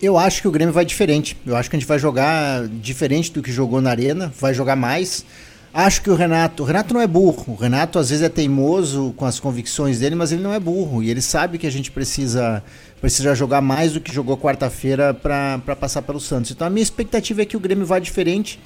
eu 0.00 0.18
acho 0.18 0.42
que 0.42 0.48
o 0.48 0.50
Grêmio 0.50 0.74
vai 0.74 0.84
diferente. 0.84 1.36
Eu 1.46 1.56
acho 1.56 1.70
que 1.70 1.76
a 1.76 1.78
gente 1.78 1.88
vai 1.88 1.98
jogar 1.98 2.66
diferente 2.68 3.32
do 3.32 3.42
que 3.42 3.50
jogou 3.50 3.80
na 3.80 3.90
Arena, 3.90 4.32
vai 4.38 4.52
jogar 4.52 4.76
mais. 4.76 5.24
Acho 5.72 6.00
que 6.00 6.08
o 6.08 6.14
Renato, 6.14 6.62
o 6.62 6.66
Renato 6.66 6.94
não 6.94 7.00
é 7.00 7.06
burro. 7.06 7.52
O 7.52 7.54
Renato 7.54 7.98
às 7.98 8.08
vezes 8.08 8.24
é 8.24 8.28
teimoso 8.28 9.12
com 9.16 9.26
as 9.26 9.38
convicções 9.38 9.98
dele, 9.98 10.14
mas 10.14 10.32
ele 10.32 10.42
não 10.42 10.52
é 10.52 10.58
burro 10.58 11.02
e 11.02 11.10
ele 11.10 11.20
sabe 11.20 11.58
que 11.58 11.66
a 11.66 11.70
gente 11.70 11.90
precisa 11.90 12.62
precisa 13.00 13.34
jogar 13.34 13.60
mais 13.60 13.92
do 13.92 14.00
que 14.00 14.12
jogou 14.12 14.38
quarta-feira 14.38 15.12
para 15.12 15.76
passar 15.78 16.00
pelo 16.02 16.18
Santos. 16.18 16.50
Então 16.50 16.66
a 16.66 16.70
minha 16.70 16.82
expectativa 16.82 17.42
é 17.42 17.44
que 17.44 17.56
o 17.56 17.60
Grêmio 17.60 17.84
vá 17.84 17.98
diferente, 17.98 18.58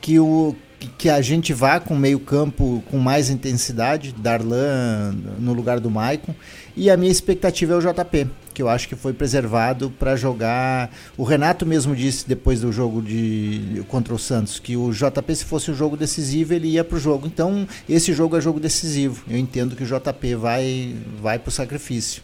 que 0.00 0.18
o 0.18 0.56
que 0.98 1.08
a 1.08 1.20
gente 1.20 1.52
vá 1.52 1.80
com 1.80 1.94
meio 1.94 2.20
campo 2.20 2.82
com 2.90 2.98
mais 2.98 3.30
intensidade, 3.30 4.14
Darlan 4.16 5.14
no 5.38 5.52
lugar 5.52 5.80
do 5.80 5.90
Maicon, 5.90 6.34
e 6.76 6.90
a 6.90 6.96
minha 6.96 7.10
expectativa 7.10 7.72
é 7.72 7.76
o 7.76 7.80
JP, 7.80 8.28
que 8.52 8.60
eu 8.60 8.68
acho 8.68 8.86
que 8.86 8.94
foi 8.94 9.14
preservado 9.14 9.90
para 9.98 10.14
jogar. 10.14 10.90
O 11.16 11.24
Renato 11.24 11.64
mesmo 11.64 11.96
disse 11.96 12.28
depois 12.28 12.60
do 12.60 12.70
jogo 12.70 13.00
de 13.00 13.82
contra 13.88 14.14
o 14.14 14.18
Santos 14.18 14.58
que 14.58 14.76
o 14.76 14.92
JP 14.92 15.34
se 15.34 15.44
fosse 15.44 15.70
um 15.70 15.74
jogo 15.74 15.96
decisivo 15.96 16.52
ele 16.52 16.68
ia 16.68 16.84
para 16.84 16.96
o 16.96 17.00
jogo. 17.00 17.26
Então 17.26 17.66
esse 17.88 18.12
jogo 18.12 18.36
é 18.36 18.40
jogo 18.40 18.60
decisivo. 18.60 19.24
Eu 19.28 19.38
entendo 19.38 19.74
que 19.74 19.84
o 19.84 19.86
JP 19.86 20.34
vai 20.34 20.94
vai 21.22 21.38
para 21.38 21.48
o 21.48 21.52
sacrifício. 21.52 22.22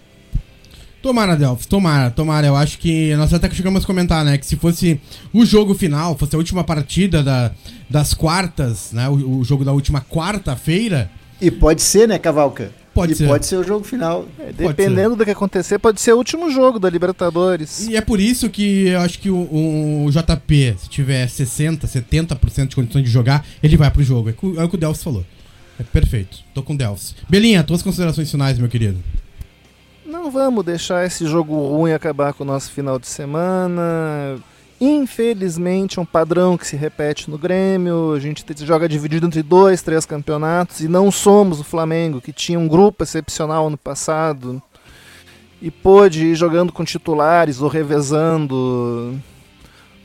Tomara, 1.00 1.34
Delphi, 1.34 1.66
tomara, 1.66 2.10
tomara. 2.10 2.46
Eu 2.46 2.54
acho 2.54 2.78
que 2.78 3.16
nós 3.16 3.34
até 3.34 3.50
chegamos 3.50 3.82
a 3.82 3.86
comentar, 3.86 4.24
né? 4.24 4.38
Que 4.38 4.46
se 4.46 4.54
fosse 4.54 5.00
o 5.32 5.44
jogo 5.44 5.74
final, 5.74 6.16
fosse 6.16 6.36
a 6.36 6.38
última 6.38 6.62
partida 6.62 7.24
da, 7.24 7.50
das 7.90 8.14
quartas, 8.14 8.92
né? 8.92 9.08
O, 9.08 9.38
o 9.40 9.44
jogo 9.44 9.64
da 9.64 9.72
última 9.72 10.00
quarta-feira. 10.00 11.10
E 11.40 11.50
pode 11.50 11.82
ser, 11.82 12.06
né, 12.06 12.20
Cavalca? 12.20 12.81
Pode 12.94 13.12
e 13.12 13.16
ser. 13.16 13.26
pode 13.26 13.46
ser 13.46 13.56
o 13.56 13.64
jogo 13.64 13.84
final. 13.84 14.26
É, 14.38 14.52
dependendo 14.52 15.16
do 15.16 15.24
que 15.24 15.30
acontecer, 15.30 15.78
pode 15.78 16.00
ser 16.00 16.12
o 16.12 16.18
último 16.18 16.50
jogo 16.50 16.78
da 16.78 16.90
Libertadores. 16.90 17.88
E 17.88 17.96
é 17.96 18.00
por 18.00 18.20
isso 18.20 18.50
que 18.50 18.88
eu 18.88 19.00
acho 19.00 19.18
que 19.18 19.30
o, 19.30 20.04
o 20.04 20.10
JP, 20.10 20.76
se 20.78 20.88
tiver 20.88 21.26
60%, 21.26 21.80
70% 21.80 22.68
de 22.68 22.76
condições 22.76 23.04
de 23.04 23.10
jogar, 23.10 23.46
ele 23.62 23.76
vai 23.76 23.90
pro 23.90 24.02
jogo. 24.02 24.28
É, 24.28 24.34
é 24.60 24.64
o 24.64 24.68
que 24.68 24.74
o 24.74 24.78
Delphi 24.78 25.02
falou. 25.02 25.24
É 25.80 25.82
perfeito. 25.82 26.38
Tô 26.54 26.62
com 26.62 26.74
o 26.74 26.78
Delphi. 26.78 27.14
Belinha, 27.28 27.64
tuas 27.64 27.82
considerações 27.82 28.30
finais, 28.30 28.58
meu 28.58 28.68
querido. 28.68 28.98
Não 30.04 30.30
vamos 30.30 30.64
deixar 30.64 31.06
esse 31.06 31.26
jogo 31.26 31.54
ruim 31.68 31.92
acabar 31.92 32.34
com 32.34 32.44
o 32.44 32.46
nosso 32.46 32.70
final 32.70 32.98
de 32.98 33.06
semana. 33.06 34.38
Infelizmente, 34.84 36.00
é 36.00 36.02
um 36.02 36.04
padrão 36.04 36.58
que 36.58 36.66
se 36.66 36.74
repete 36.74 37.30
no 37.30 37.38
Grêmio. 37.38 38.14
A 38.14 38.18
gente 38.18 38.44
joga 38.66 38.88
dividido 38.88 39.24
entre 39.24 39.40
dois, 39.40 39.80
três 39.80 40.04
campeonatos 40.04 40.80
e 40.80 40.88
não 40.88 41.08
somos 41.08 41.60
o 41.60 41.64
Flamengo, 41.64 42.20
que 42.20 42.32
tinha 42.32 42.58
um 42.58 42.66
grupo 42.66 43.04
excepcional 43.04 43.68
ano 43.68 43.78
passado 43.78 44.60
e 45.60 45.70
pôde 45.70 46.26
ir 46.26 46.34
jogando 46.34 46.72
com 46.72 46.84
titulares 46.84 47.60
ou 47.60 47.68
revezando 47.68 49.16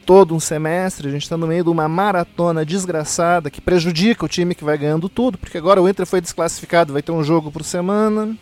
todo 0.05 0.35
um 0.35 0.39
semestre. 0.39 1.07
A 1.07 1.11
gente 1.11 1.23
está 1.23 1.35
no 1.35 1.47
meio 1.47 1.63
de 1.63 1.71
uma 1.71 1.87
maratona 1.87 2.63
desgraçada 2.63 3.49
que 3.49 3.59
prejudica 3.59 4.25
o 4.25 4.29
time 4.29 4.53
que 4.53 4.63
vai 4.63 4.77
ganhando 4.77 5.09
tudo, 5.09 5.39
porque 5.39 5.57
agora 5.57 5.81
o 5.81 5.89
Inter 5.89 6.05
foi 6.05 6.21
desclassificado, 6.21 6.93
vai 6.93 7.01
ter 7.01 7.11
um 7.11 7.23
jogo 7.23 7.51
por 7.51 7.63
semana. 7.63 8.37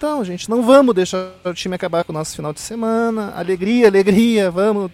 Então, 0.00 0.24
gente, 0.24 0.48
não 0.48 0.62
vamos 0.62 0.94
deixar 0.94 1.30
o 1.44 1.52
time 1.52 1.74
acabar 1.74 2.04
com 2.04 2.10
o 2.10 2.14
nosso 2.14 2.34
final 2.34 2.54
de 2.54 2.60
semana. 2.60 3.34
Alegria, 3.36 3.86
alegria, 3.86 4.50
vamos. 4.50 4.90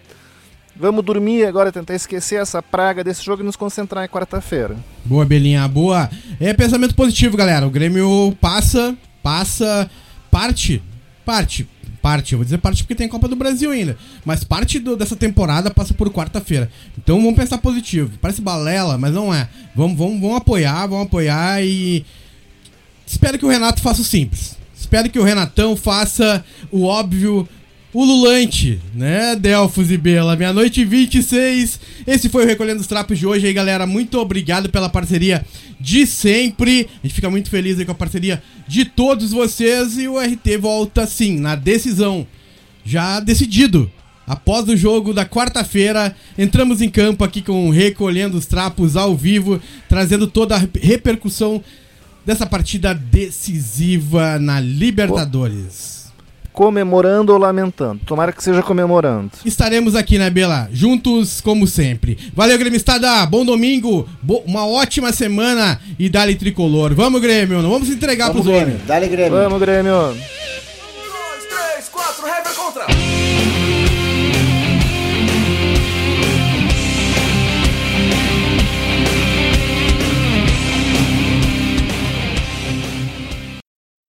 Vamos 0.75 1.05
dormir 1.05 1.45
agora, 1.45 1.71
tentar 1.71 1.95
esquecer 1.95 2.41
essa 2.41 2.61
praga 2.61 3.05
desse 3.05 3.23
jogo 3.23 3.41
e 3.41 3.45
nos 3.45 3.55
concentrar 3.55 4.03
em 4.03 4.09
quarta-feira. 4.09 4.75
Boa, 5.05 5.23
Belinha, 5.23 5.65
boa. 5.65 6.09
É 6.41 6.53
pensamento 6.53 6.93
positivo, 6.93 7.37
galera. 7.37 7.65
O 7.65 7.69
Grêmio 7.69 8.37
passa, 8.41 8.97
passa, 9.23 9.89
parte, 10.29 10.83
parte, 11.25 11.65
parte. 12.01 12.33
Eu 12.33 12.39
vou 12.39 12.43
dizer 12.43 12.57
parte 12.57 12.83
porque 12.83 12.93
tem 12.93 13.07
Copa 13.07 13.29
do 13.29 13.35
Brasil 13.37 13.71
ainda. 13.71 13.97
Mas 14.25 14.43
parte 14.43 14.77
do, 14.77 14.97
dessa 14.97 15.15
temporada 15.15 15.71
passa 15.71 15.93
por 15.93 16.11
quarta-feira. 16.11 16.69
Então 16.97 17.21
vamos 17.21 17.37
pensar 17.37 17.59
positivo. 17.59 18.11
Parece 18.19 18.41
balela, 18.41 18.97
mas 18.97 19.13
não 19.13 19.33
é. 19.33 19.47
Vamos, 19.73 19.97
vamos, 19.97 20.19
vamos 20.19 20.35
apoiar, 20.35 20.85
vamos 20.85 21.05
apoiar 21.05 21.63
e. 21.63 22.05
Espero 23.05 23.39
que 23.39 23.45
o 23.45 23.49
Renato 23.49 23.81
faça 23.81 24.01
o 24.01 24.03
simples. 24.03 24.56
Espero 24.79 25.09
que 25.09 25.19
o 25.19 25.23
Renatão 25.23 25.75
faça 25.75 26.45
o 26.71 26.83
óbvio 26.83 27.47
ululante, 27.93 28.79
né? 28.93 29.35
Delfos 29.35 29.89
e 29.89 29.97
Bela, 29.97 30.35
meia-noite 30.35 30.81
e 30.81 30.85
26. 30.85 31.79
Esse 32.05 32.29
foi 32.29 32.43
o 32.43 32.47
Recolhendo 32.47 32.79
os 32.79 32.87
Trapos 32.87 33.17
de 33.17 33.25
hoje 33.25 33.47
aí, 33.47 33.53
galera. 33.53 33.87
Muito 33.87 34.19
obrigado 34.19 34.69
pela 34.69 34.87
parceria 34.87 35.43
de 35.79 36.05
sempre. 36.05 36.87
A 37.03 37.07
gente 37.07 37.15
fica 37.15 37.29
muito 37.29 37.49
feliz 37.49 37.79
aí 37.79 37.85
com 37.85 37.91
a 37.91 37.95
parceria 37.95 38.41
de 38.67 38.85
todos 38.85 39.31
vocês. 39.31 39.97
E 39.97 40.07
o 40.07 40.19
RT 40.19 40.57
volta 40.59 41.07
sim, 41.07 41.39
na 41.39 41.55
decisão. 41.55 42.27
Já 42.85 43.19
decidido. 43.19 43.91
Após 44.27 44.67
o 44.67 44.75
jogo 44.75 45.13
da 45.13 45.25
quarta-feira, 45.25 46.13
entramos 46.37 46.81
em 46.81 46.89
campo 46.89 47.23
aqui 47.23 47.41
com 47.41 47.69
Recolhendo 47.69 48.37
os 48.37 48.45
Trapos 48.45 48.97
ao 48.97 49.15
vivo, 49.15 49.61
trazendo 49.87 50.27
toda 50.27 50.55
a 50.55 50.67
repercussão 50.81 51.63
dessa 52.27 52.45
partida 52.45 52.93
decisiva 52.93 54.37
na 54.37 54.59
Libertadores. 54.59 56.11
Comemorando 56.51 57.31
ou 57.31 57.39
lamentando? 57.39 58.01
Tomara 58.05 58.33
que 58.33 58.43
seja 58.43 58.61
comemorando. 58.61 59.31
Estaremos 59.45 59.95
aqui, 59.95 60.17
né, 60.17 60.29
Bela? 60.29 60.67
Juntos, 60.73 61.39
como 61.39 61.65
sempre. 61.65 62.17
Valeu, 62.33 62.57
Gremistada. 62.57 63.25
Bom 63.27 63.45
domingo. 63.45 64.09
Bo 64.21 64.39
uma 64.45 64.67
ótima 64.67 65.13
semana 65.13 65.79
e 65.97 66.09
dale 66.09 66.35
tricolor. 66.35 66.93
Vamos, 66.93 67.21
Grêmio. 67.21 67.61
Não 67.61 67.69
vamos 67.69 67.89
entregar 67.89 68.27
vamos, 68.27 68.41
pros 68.41 68.53
Grêmio. 68.53 68.73
homens. 68.73 68.87
Dale, 68.87 69.07
Grêmio. 69.07 69.31
Vamos, 69.39 69.59
Grêmio. 69.59 70.17